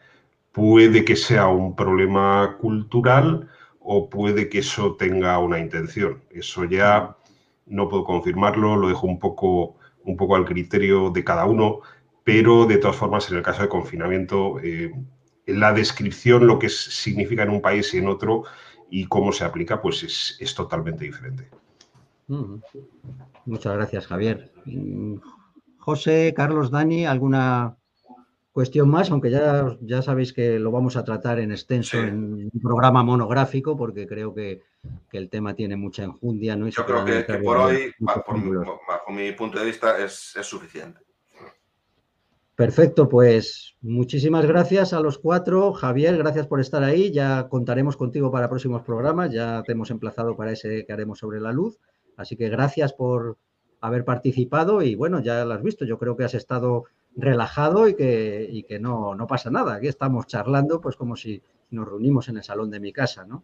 Puede 0.57 1.05
que 1.05 1.16
sea 1.16 1.49
un 1.49 1.77
problema 1.77 2.57
cultural 2.59 3.47
o 3.78 4.09
puede 4.09 4.49
que 4.49 4.61
eso 4.61 4.97
tenga 4.97 5.39
una 5.39 5.59
intención. 5.59 6.23
Eso 6.31 6.65
ya 6.65 7.15
no 7.66 7.91
puedo 7.91 8.05
confirmarlo, 8.05 8.74
lo 8.74 8.89
dejo 8.89 9.07
un 9.07 9.19
poco, 9.19 9.77
un 10.05 10.16
poco 10.16 10.35
al 10.35 10.47
criterio 10.47 11.11
de 11.11 11.23
cada 11.23 11.45
uno, 11.45 11.81
pero 12.24 12.65
de 12.65 12.78
todas 12.78 12.97
formas 12.97 13.31
en 13.31 13.37
el 13.37 13.43
caso 13.43 13.61
de 13.61 13.69
confinamiento 13.69 14.59
eh, 14.62 14.95
la 15.45 15.74
descripción, 15.74 16.47
lo 16.47 16.59
que 16.59 16.70
significa 16.70 17.43
en 17.43 17.51
un 17.51 17.61
país 17.61 17.93
y 17.93 17.99
en 17.99 18.09
otro 18.09 18.45
y 18.89 19.05
cómo 19.05 19.33
se 19.33 19.45
aplica, 19.45 19.83
pues 19.83 20.39
es, 20.41 20.55
totalmente 20.55 21.05
diferente. 21.05 21.51
Muchas 23.45 23.74
gracias, 23.74 24.07
Javier. 24.07 24.51
José, 25.77 26.33
Carlos, 26.35 26.70
Dani, 26.70 27.05
¿alguna 27.05 27.77
cuestión 28.57 28.89
más? 28.89 29.11
Aunque 29.11 29.31
ya, 29.31 29.77
ya 29.83 30.01
sabéis 30.01 30.33
que 30.33 30.59
lo 30.59 30.70
vamos 30.70 30.97
a 30.97 31.05
tratar 31.05 31.41
en 31.41 31.53
extenso 31.53 31.99
en 31.99 32.51
un 32.51 32.61
programa 32.62 33.03
monográfico, 33.03 33.77
porque 33.77 34.07
creo 34.07 34.33
que, 34.33 34.62
el 35.12 35.28
tema 35.28 35.55
tiene 35.55 35.77
mucha 35.77 36.05
enjundia. 36.05 36.57
¿no? 36.57 36.66
Yo 36.69 36.87
creo 36.87 37.05
que, 37.05 37.35
por 37.35 37.59
hoy, 37.59 37.93
bajo, 37.99 39.12
mi 39.12 39.33
punto 39.33 39.59
de 39.59 39.66
vista, 39.66 40.03
es 40.03 40.33
suficiente. 40.41 41.01
Perfecto, 42.55 43.11
pues 43.11 43.77
muchísimas 43.83 44.47
gracias 44.47 44.95
a 44.95 45.01
los 45.01 45.19
cuatro. 45.19 45.74
Javier, 45.74 46.16
gracias 46.16 46.47
por 46.47 46.59
estar 46.59 46.83
ahí. 46.83 47.12
Ya 47.12 47.49
contaremos 47.51 47.99
contigo 47.99 48.31
para 48.31 48.49
próximos 48.49 48.81
programas. 48.81 49.31
Ya 49.31 49.62
te 49.66 49.73
hemos 49.73 49.91
emplazado 49.91 50.35
para 50.35 50.53
ese 50.53 50.87
que 50.87 50.93
haremos 50.95 51.19
sobre 51.19 51.39
la 51.39 51.53
luz. 51.53 51.78
Así 52.16 52.39
que 52.39 52.49
gracias 52.49 52.95
por 52.95 53.37
haber 53.83 54.07
participado 54.07 54.81
y 54.81 54.95
bueno, 54.95 55.20
ya 55.20 55.45
lo 55.45 55.53
has 55.53 55.62
visto. 55.62 55.85
Yo 55.85 55.99
creo 55.99 56.16
que 56.16 56.24
has 56.24 56.33
estado 56.33 56.85
relajado 57.16 57.88
y 57.88 57.94
que, 57.94 58.64
que 58.68 58.78
no, 58.78 59.14
no, 59.14 59.26
pasa 59.26 59.51
nada. 59.51 59.74
Aquí 59.74 59.88
estamos 59.88 60.26
charlando 60.26 60.80
pues 60.80 60.97
como 60.97 61.16
si 61.16 61.43
nos 61.70 61.88
reunimos 61.88 62.28
en 62.28 62.36
el 62.36 62.44
salón 62.44 62.70
de 62.70 62.80
mi 62.80 62.93
casa, 62.93 63.24
¿no? 63.24 63.43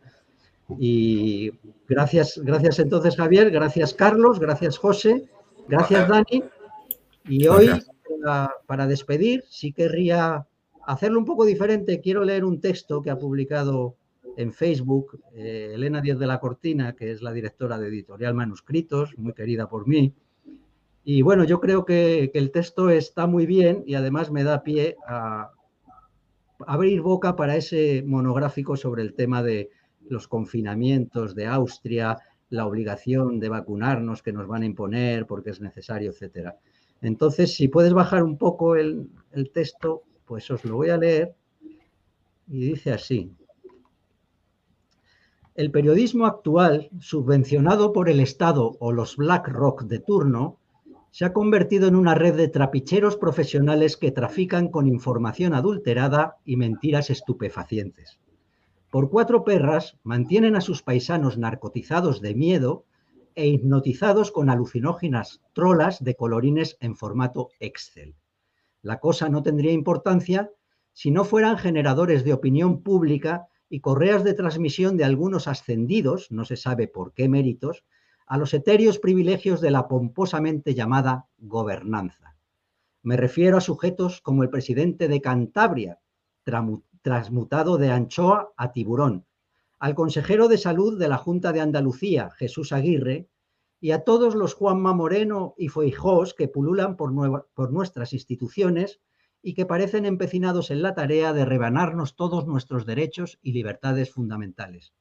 Y 0.79 1.53
gracias, 1.89 2.41
gracias 2.43 2.79
entonces 2.79 3.17
Javier, 3.17 3.51
gracias 3.51 3.93
Carlos, 3.95 4.39
gracias 4.39 4.79
José 4.79 5.29
Gracias, 5.69 6.09
Dani. 6.09 6.45
Y 7.29 7.47
hoy, 7.47 7.71
para, 8.67 8.87
despedir, 8.87 9.45
sí 9.49 9.73
querría 9.73 10.47
hacerlo 10.87 11.19
un 11.19 11.25
poco 11.25 11.45
diferente. 11.45 12.01
Quiero 12.01 12.25
leer 12.25 12.45
un 12.45 12.61
texto 12.61 13.03
que 13.03 13.11
ha 13.11 13.19
publicado 13.19 13.97
en 14.37 14.53
Facebook 14.53 15.21
eh, 15.35 15.73
Elena 15.75 16.01
Díaz 16.01 16.19
de 16.19 16.27
la 16.27 16.41
Cortina, 16.41 16.95
que 16.95 17.11
es 17.13 17.23
la 17.23 17.33
directora 17.33 17.79
de 17.79 17.89
Editorial 17.89 18.35
Manuscritos, 18.35 19.17
muy 19.19 19.35
querida 19.35 19.69
por 19.69 19.87
mí. 19.87 20.15
Y 21.05 21.23
bueno, 21.23 21.45
yo 21.45 21.61
creo 21.61 21.85
que, 21.85 22.31
el 22.33 22.51
texto 22.53 22.91
está 22.91 23.27
muy 23.27 23.47
bien 23.47 23.83
y 23.87 23.95
además 23.95 24.31
me 24.31 24.45
da 24.45 24.63
pie 24.63 24.97
a 25.07 25.51
abrir 26.67 27.01
boca 27.01 27.35
para 27.35 27.57
ese 27.57 28.05
monográfico 28.07 28.77
sobre 28.77 29.03
el 29.03 29.15
tema 29.15 29.43
de 29.43 29.71
los 30.09 30.29
confinamientos 30.29 31.35
de 31.35 31.47
Austria, 31.47 32.19
la 32.51 32.67
obligación 32.67 33.41
de 33.41 33.49
vacunarnos 33.49 34.23
que 34.23 34.33
nos 34.33 34.47
van 34.47 34.63
a 34.63 34.67
imponer 34.67 35.27
porque 35.27 35.51
es 35.51 35.61
necesario, 35.61 36.11
etcétera. 36.11 36.57
Entonces, 37.01 37.55
si 37.55 37.67
puedes 37.67 37.95
bajar 37.95 38.23
un 38.23 38.39
poco 38.39 38.77
el, 38.77 39.09
el 39.33 39.51
texto, 39.51 40.03
pues 40.25 40.49
os 40.53 40.65
lo 40.65 40.77
voy 40.77 40.91
a 40.91 40.99
leer 40.99 41.35
y 42.47 42.61
dice 42.61 42.93
así. 42.93 43.35
El 45.55 45.71
periodismo 45.71 46.27
actual, 46.27 46.91
subvencionado 47.01 47.93
por 47.93 48.09
el 48.09 48.21
Estado 48.21 48.77
o 48.79 48.93
los 48.93 49.17
BlackRock 49.17 49.83
de 49.83 49.99
turno, 49.99 50.59
se 51.13 51.27
ha 51.27 51.35
convertido 51.35 51.89
en 51.89 51.95
una 51.95 52.15
red 52.15 52.35
de 52.35 52.49
trapicheros 52.49 53.19
profesionales 53.19 53.99
que 53.99 54.11
trafican 54.11 54.69
con 54.69 54.87
información 54.87 55.53
adulterada 55.53 56.39
y 56.47 56.57
mentiras 56.57 57.11
estupefacientes. 57.11 58.19
Por 58.91 59.11
cuatro 59.11 59.45
perras 59.45 59.99
mantienen 60.05 60.57
a 60.57 60.63
sus 60.63 60.83
paisanos 60.83 61.37
narcotizados 61.37 62.23
de 62.23 62.35
miedo 62.35 62.87
e 63.35 63.47
hipnotizados 63.47 64.31
con 64.31 64.49
alucinógenas 64.49 65.43
trolas 65.53 66.03
de 66.03 66.17
colorines 66.17 66.79
en 66.81 66.97
formato 66.97 67.51
Excel. 67.61 68.15
La 68.81 68.99
cosa 68.99 69.29
no 69.29 69.43
tendría 69.43 69.73
importancia 69.73 70.51
si 70.95 71.11
no 71.11 71.25
fueran 71.25 71.59
generadores 71.59 72.25
de 72.25 72.33
opinión 72.33 72.83
pública 72.83 73.49
y 73.69 73.81
correas 73.81 74.25
de 74.25 74.33
transmisión 74.33 74.97
de 74.97 75.05
algunos 75.05 75.47
ascendidos, 75.47 76.31
no 76.31 76.47
se 76.47 76.57
sabe 76.57 76.89
por 76.89 77.13
qué 77.13 77.29
méritos, 77.29 77.85
a 78.27 78.39
los 78.39 78.55
etéreos 78.55 78.99
privilegios 78.99 79.61
de 79.61 79.71
la 79.71 79.89
pomposamente 79.89 80.75
llamada 80.75 81.27
gobernanza. 81.39 82.37
Me 83.03 83.17
refiero 83.17 83.57
a 83.57 83.61
sujetos 83.61 84.21
como 84.21 84.43
el 84.43 84.51
presidente 84.51 85.09
de 85.09 85.21
Cantabria, 85.21 86.01
transmutado 87.03 87.79
de 87.79 87.91
anchoa 87.91 88.53
a 88.57 88.73
tiburón, 88.73 89.27
al 89.79 89.95
consejero 89.95 90.47
de 90.47 90.59
salud 90.59 90.99
de 90.99 91.09
la 91.09 91.19
Junta 91.19 91.53
de 91.53 91.61
Andalucía, 91.61 92.31
Jesús 92.31 92.73
Aguirre, 92.73 93.29
y 93.81 93.91
a 93.91 94.05
todos 94.05 94.37
los 94.37 94.55
Juanma 94.55 94.95
Moreno 94.95 95.55
y 95.59 95.67
Foijós 95.67 96.35
que 96.35 96.47
pululan 96.47 96.97
por, 96.97 97.49
por 97.53 97.73
nuestras 97.73 98.13
instituciones 98.13 99.01
y 99.43 99.55
que 99.55 99.67
parecen 99.67 100.07
empecinados 100.07 100.71
en 100.71 100.83
la 100.83 100.95
tarea 100.95 101.33
de 101.33 101.45
rebanarnos 101.45 102.15
todos 102.15 102.47
nuestros 102.47 102.87
derechos 102.87 103.41
y 103.43 103.53
libertades 103.53 104.13
fundamentales. 104.13 104.95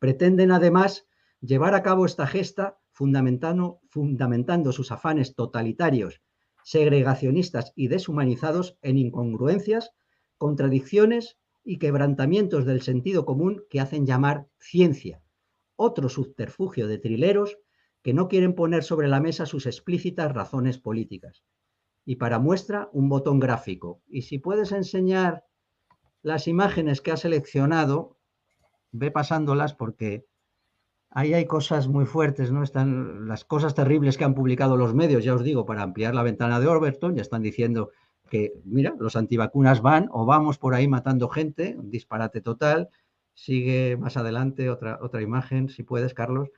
Pretenden 0.00 0.50
además 0.50 1.06
llevar 1.40 1.74
a 1.74 1.82
cabo 1.82 2.06
esta 2.06 2.26
gesta 2.26 2.78
fundamentando, 2.92 3.80
fundamentando 3.88 4.72
sus 4.72 4.90
afanes 4.90 5.34
totalitarios, 5.34 6.20
segregacionistas 6.64 7.72
y 7.76 7.88
deshumanizados 7.88 8.76
en 8.82 8.98
incongruencias, 8.98 9.92
contradicciones 10.36 11.38
y 11.64 11.78
quebrantamientos 11.78 12.64
del 12.64 12.82
sentido 12.82 13.24
común 13.24 13.64
que 13.70 13.80
hacen 13.80 14.06
llamar 14.06 14.48
ciencia, 14.58 15.22
otro 15.76 16.08
subterfugio 16.08 16.88
de 16.88 16.98
trileros 16.98 17.58
que 18.02 18.14
no 18.14 18.28
quieren 18.28 18.54
poner 18.54 18.84
sobre 18.84 19.08
la 19.08 19.20
mesa 19.20 19.46
sus 19.46 19.66
explícitas 19.66 20.32
razones 20.32 20.78
políticas 20.78 21.44
y 22.04 22.16
para 22.16 22.38
muestra 22.38 22.88
un 22.92 23.08
botón 23.08 23.38
gráfico. 23.38 24.02
Y 24.08 24.22
si 24.22 24.38
puedes 24.38 24.72
enseñar 24.72 25.44
las 26.22 26.48
imágenes 26.48 27.00
que 27.00 27.12
has 27.12 27.20
seleccionado, 27.20 28.16
ve 28.92 29.10
pasándolas 29.10 29.74
porque 29.74 30.26
ahí 31.10 31.34
hay 31.34 31.46
cosas 31.46 31.88
muy 31.88 32.06
fuertes, 32.06 32.52
¿no? 32.52 32.62
Están 32.62 33.28
las 33.28 33.44
cosas 33.44 33.74
terribles 33.74 34.16
que 34.16 34.24
han 34.24 34.34
publicado 34.34 34.76
los 34.76 34.94
medios, 34.94 35.24
ya 35.24 35.34
os 35.34 35.42
digo, 35.42 35.66
para 35.66 35.82
ampliar 35.82 36.14
la 36.14 36.22
ventana 36.22 36.60
de 36.60 36.66
Overton, 36.66 37.16
ya 37.16 37.22
están 37.22 37.42
diciendo 37.42 37.90
que, 38.28 38.52
mira, 38.64 38.94
los 38.98 39.16
antivacunas 39.16 39.80
van 39.80 40.08
o 40.12 40.26
vamos 40.26 40.58
por 40.58 40.74
ahí 40.74 40.86
matando 40.88 41.28
gente, 41.28 41.76
un 41.78 41.90
disparate 41.90 42.40
total. 42.40 42.88
Sigue 43.34 43.96
más 43.96 44.16
adelante 44.16 44.68
otra, 44.70 44.98
otra 45.00 45.22
imagen, 45.22 45.68
si 45.68 45.82
puedes, 45.82 46.12
Carlos. 46.14 46.50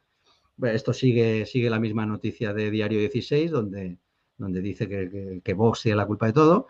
esto 0.62 0.92
sigue, 0.92 1.46
sigue 1.46 1.70
la 1.70 1.78
misma 1.78 2.06
noticia 2.06 2.52
de 2.52 2.70
Diario 2.70 2.98
16, 2.98 3.50
donde 3.50 3.98
donde 4.40 4.60
dice 4.62 4.88
que, 4.88 5.40
que, 5.44 5.54
Vox 5.54 5.82
tiene 5.82 5.96
la 5.96 6.06
culpa 6.06 6.26
de 6.26 6.32
todo. 6.32 6.66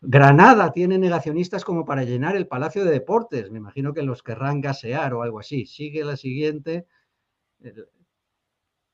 Granada 0.00 0.72
tiene 0.72 0.98
negacionistas 0.98 1.64
como 1.64 1.84
para 1.84 2.04
llenar 2.04 2.36
el 2.36 2.46
Palacio 2.46 2.84
de 2.84 2.90
Deportes. 2.90 3.50
Me 3.50 3.58
imagino 3.58 3.94
que 3.94 4.02
los 4.02 4.22
querrán 4.22 4.60
gasear 4.60 5.14
o 5.14 5.22
algo 5.22 5.38
así. 5.38 5.64
Sigue 5.64 6.04
la 6.04 6.16
siguiente. 6.16 6.86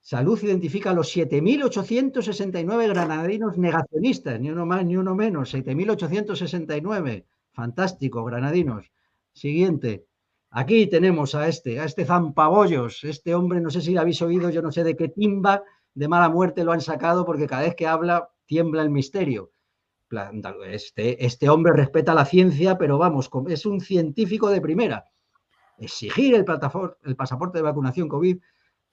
Salud 0.00 0.38
identifica 0.42 0.90
a 0.90 0.94
los 0.94 1.16
7.869 1.16 2.88
granadinos 2.88 3.56
negacionistas, 3.56 4.38
ni 4.38 4.50
uno 4.50 4.66
más 4.66 4.84
ni 4.84 4.98
uno 4.98 5.14
menos, 5.14 5.54
7.869. 5.54 7.24
Fantástico, 7.52 8.22
granadinos. 8.22 8.92
Siguiente. 9.32 10.06
Aquí 10.50 10.86
tenemos 10.88 11.34
a 11.34 11.48
este, 11.48 11.80
a 11.80 11.84
este 11.84 12.04
zampabollos. 12.04 13.02
Este 13.04 13.34
hombre, 13.34 13.60
no 13.60 13.70
sé 13.70 13.80
si 13.80 13.94
lo 13.94 14.02
habéis 14.02 14.20
oído, 14.20 14.50
yo 14.50 14.60
no 14.60 14.70
sé 14.70 14.84
de 14.84 14.94
qué 14.94 15.08
timba, 15.08 15.62
de 15.94 16.06
mala 16.06 16.28
muerte 16.28 16.64
lo 16.64 16.72
han 16.72 16.80
sacado 16.80 17.24
porque 17.24 17.46
cada 17.46 17.62
vez 17.62 17.74
que 17.74 17.86
habla 17.86 18.30
tiembla 18.44 18.82
el 18.82 18.90
misterio. 18.90 19.52
Este, 20.66 21.24
este 21.24 21.48
hombre 21.48 21.72
respeta 21.72 22.14
la 22.14 22.24
ciencia, 22.24 22.76
pero 22.78 22.98
vamos, 22.98 23.30
es 23.48 23.66
un 23.66 23.80
científico 23.80 24.50
de 24.50 24.60
primera. 24.60 25.06
Exigir 25.78 26.34
el, 26.34 26.44
el 27.04 27.16
pasaporte 27.16 27.58
de 27.58 27.62
vacunación 27.62 28.08
COVID 28.08 28.38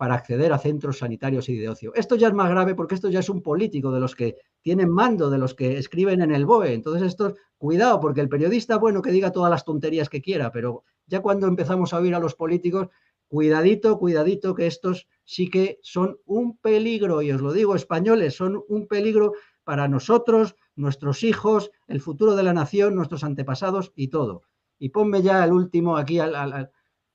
para 0.01 0.15
acceder 0.15 0.51
a 0.51 0.57
centros 0.57 0.97
sanitarios 0.97 1.47
y 1.47 1.55
de 1.55 1.69
ocio. 1.69 1.93
Esto 1.93 2.15
ya 2.15 2.29
es 2.29 2.33
más 2.33 2.49
grave 2.49 2.73
porque 2.73 2.95
esto 2.95 3.11
ya 3.11 3.19
es 3.19 3.29
un 3.29 3.43
político 3.43 3.91
de 3.91 3.99
los 3.99 4.15
que 4.15 4.35
tienen 4.63 4.89
mando, 4.89 5.29
de 5.29 5.37
los 5.37 5.53
que 5.53 5.77
escriben 5.77 6.23
en 6.23 6.31
el 6.31 6.47
BOE. 6.47 6.73
Entonces, 6.73 7.03
esto, 7.03 7.35
cuidado, 7.59 7.99
porque 7.99 8.19
el 8.19 8.27
periodista, 8.27 8.79
bueno, 8.79 9.03
que 9.03 9.11
diga 9.11 9.31
todas 9.31 9.51
las 9.51 9.63
tonterías 9.63 10.09
que 10.09 10.19
quiera, 10.19 10.51
pero 10.51 10.85
ya 11.05 11.21
cuando 11.21 11.45
empezamos 11.45 11.93
a 11.93 11.99
oír 11.99 12.15
a 12.15 12.19
los 12.19 12.33
políticos, 12.33 12.87
cuidadito, 13.27 13.99
cuidadito, 13.99 14.55
que 14.55 14.65
estos 14.65 15.07
sí 15.23 15.51
que 15.51 15.77
son 15.83 16.17
un 16.25 16.57
peligro, 16.57 17.21
y 17.21 17.31
os 17.31 17.39
lo 17.39 17.53
digo, 17.53 17.75
españoles, 17.75 18.35
son 18.35 18.63
un 18.69 18.87
peligro 18.87 19.33
para 19.63 19.87
nosotros, 19.87 20.55
nuestros 20.75 21.21
hijos, 21.21 21.69
el 21.85 22.01
futuro 22.01 22.35
de 22.35 22.41
la 22.41 22.53
nación, 22.53 22.95
nuestros 22.95 23.23
antepasados 23.23 23.91
y 23.95 24.07
todo. 24.07 24.41
Y 24.79 24.89
ponme 24.89 25.21
ya 25.21 25.45
el 25.45 25.53
último 25.53 25.95
aquí, 25.95 26.17
al, 26.17 26.71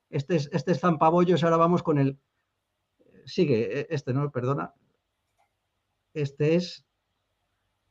este, 0.08 0.36
es, 0.36 0.48
este 0.52 0.70
es 0.70 0.78
Zampabollos, 0.78 1.42
ahora 1.42 1.56
vamos 1.56 1.82
con 1.82 1.98
el... 1.98 2.20
Sigue, 3.26 3.80
e, 3.80 3.86
este 3.90 4.14
no, 4.14 4.30
perdona. 4.30 4.72
Este 6.14 6.54
es... 6.54 6.86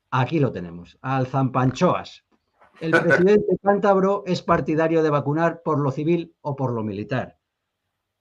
Aquí 0.09 0.39
lo 0.39 0.51
tenemos, 0.51 0.97
al 1.01 1.27
Zampanchoas. 1.27 2.23
El 2.79 2.91
presidente 3.03 3.57
cántabro 3.61 4.23
es 4.25 4.41
partidario 4.41 5.03
de 5.03 5.09
vacunar 5.09 5.61
por 5.61 5.79
lo 5.79 5.91
civil 5.91 6.33
o 6.41 6.55
por 6.55 6.71
lo 6.71 6.83
militar. 6.83 7.37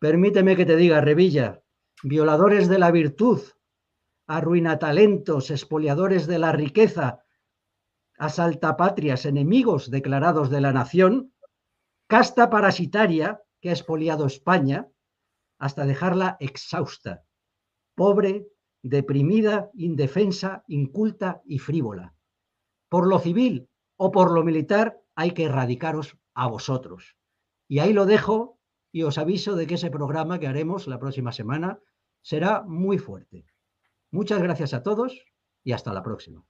Permíteme 0.00 0.56
que 0.56 0.66
te 0.66 0.76
diga, 0.76 1.00
Revilla, 1.00 1.62
violadores 2.02 2.68
de 2.68 2.78
la 2.78 2.90
virtud, 2.90 3.40
arruinatalentos, 4.26 5.50
expoliadores 5.50 6.26
de 6.26 6.38
la 6.38 6.52
riqueza, 6.52 7.24
asaltapatrias, 8.18 9.24
enemigos 9.24 9.90
declarados 9.90 10.50
de 10.50 10.60
la 10.60 10.72
nación, 10.72 11.32
casta 12.08 12.50
parasitaria 12.50 13.42
que 13.60 13.70
ha 13.70 13.72
expoliado 13.72 14.26
España 14.26 14.88
hasta 15.64 15.86
dejarla 15.86 16.36
exhausta, 16.40 17.24
pobre, 17.94 18.46
deprimida, 18.82 19.70
indefensa, 19.72 20.62
inculta 20.68 21.40
y 21.46 21.58
frívola. 21.58 22.14
Por 22.90 23.06
lo 23.06 23.18
civil 23.18 23.70
o 23.96 24.10
por 24.10 24.30
lo 24.30 24.44
militar 24.44 25.00
hay 25.14 25.30
que 25.30 25.44
erradicaros 25.44 26.18
a 26.34 26.48
vosotros. 26.48 27.16
Y 27.66 27.78
ahí 27.78 27.94
lo 27.94 28.04
dejo 28.04 28.60
y 28.92 29.04
os 29.04 29.16
aviso 29.16 29.56
de 29.56 29.66
que 29.66 29.76
ese 29.76 29.90
programa 29.90 30.38
que 30.38 30.48
haremos 30.48 30.86
la 30.86 30.98
próxima 30.98 31.32
semana 31.32 31.80
será 32.20 32.62
muy 32.64 32.98
fuerte. 32.98 33.46
Muchas 34.10 34.42
gracias 34.42 34.74
a 34.74 34.82
todos 34.82 35.24
y 35.62 35.72
hasta 35.72 35.94
la 35.94 36.02
próxima. 36.02 36.44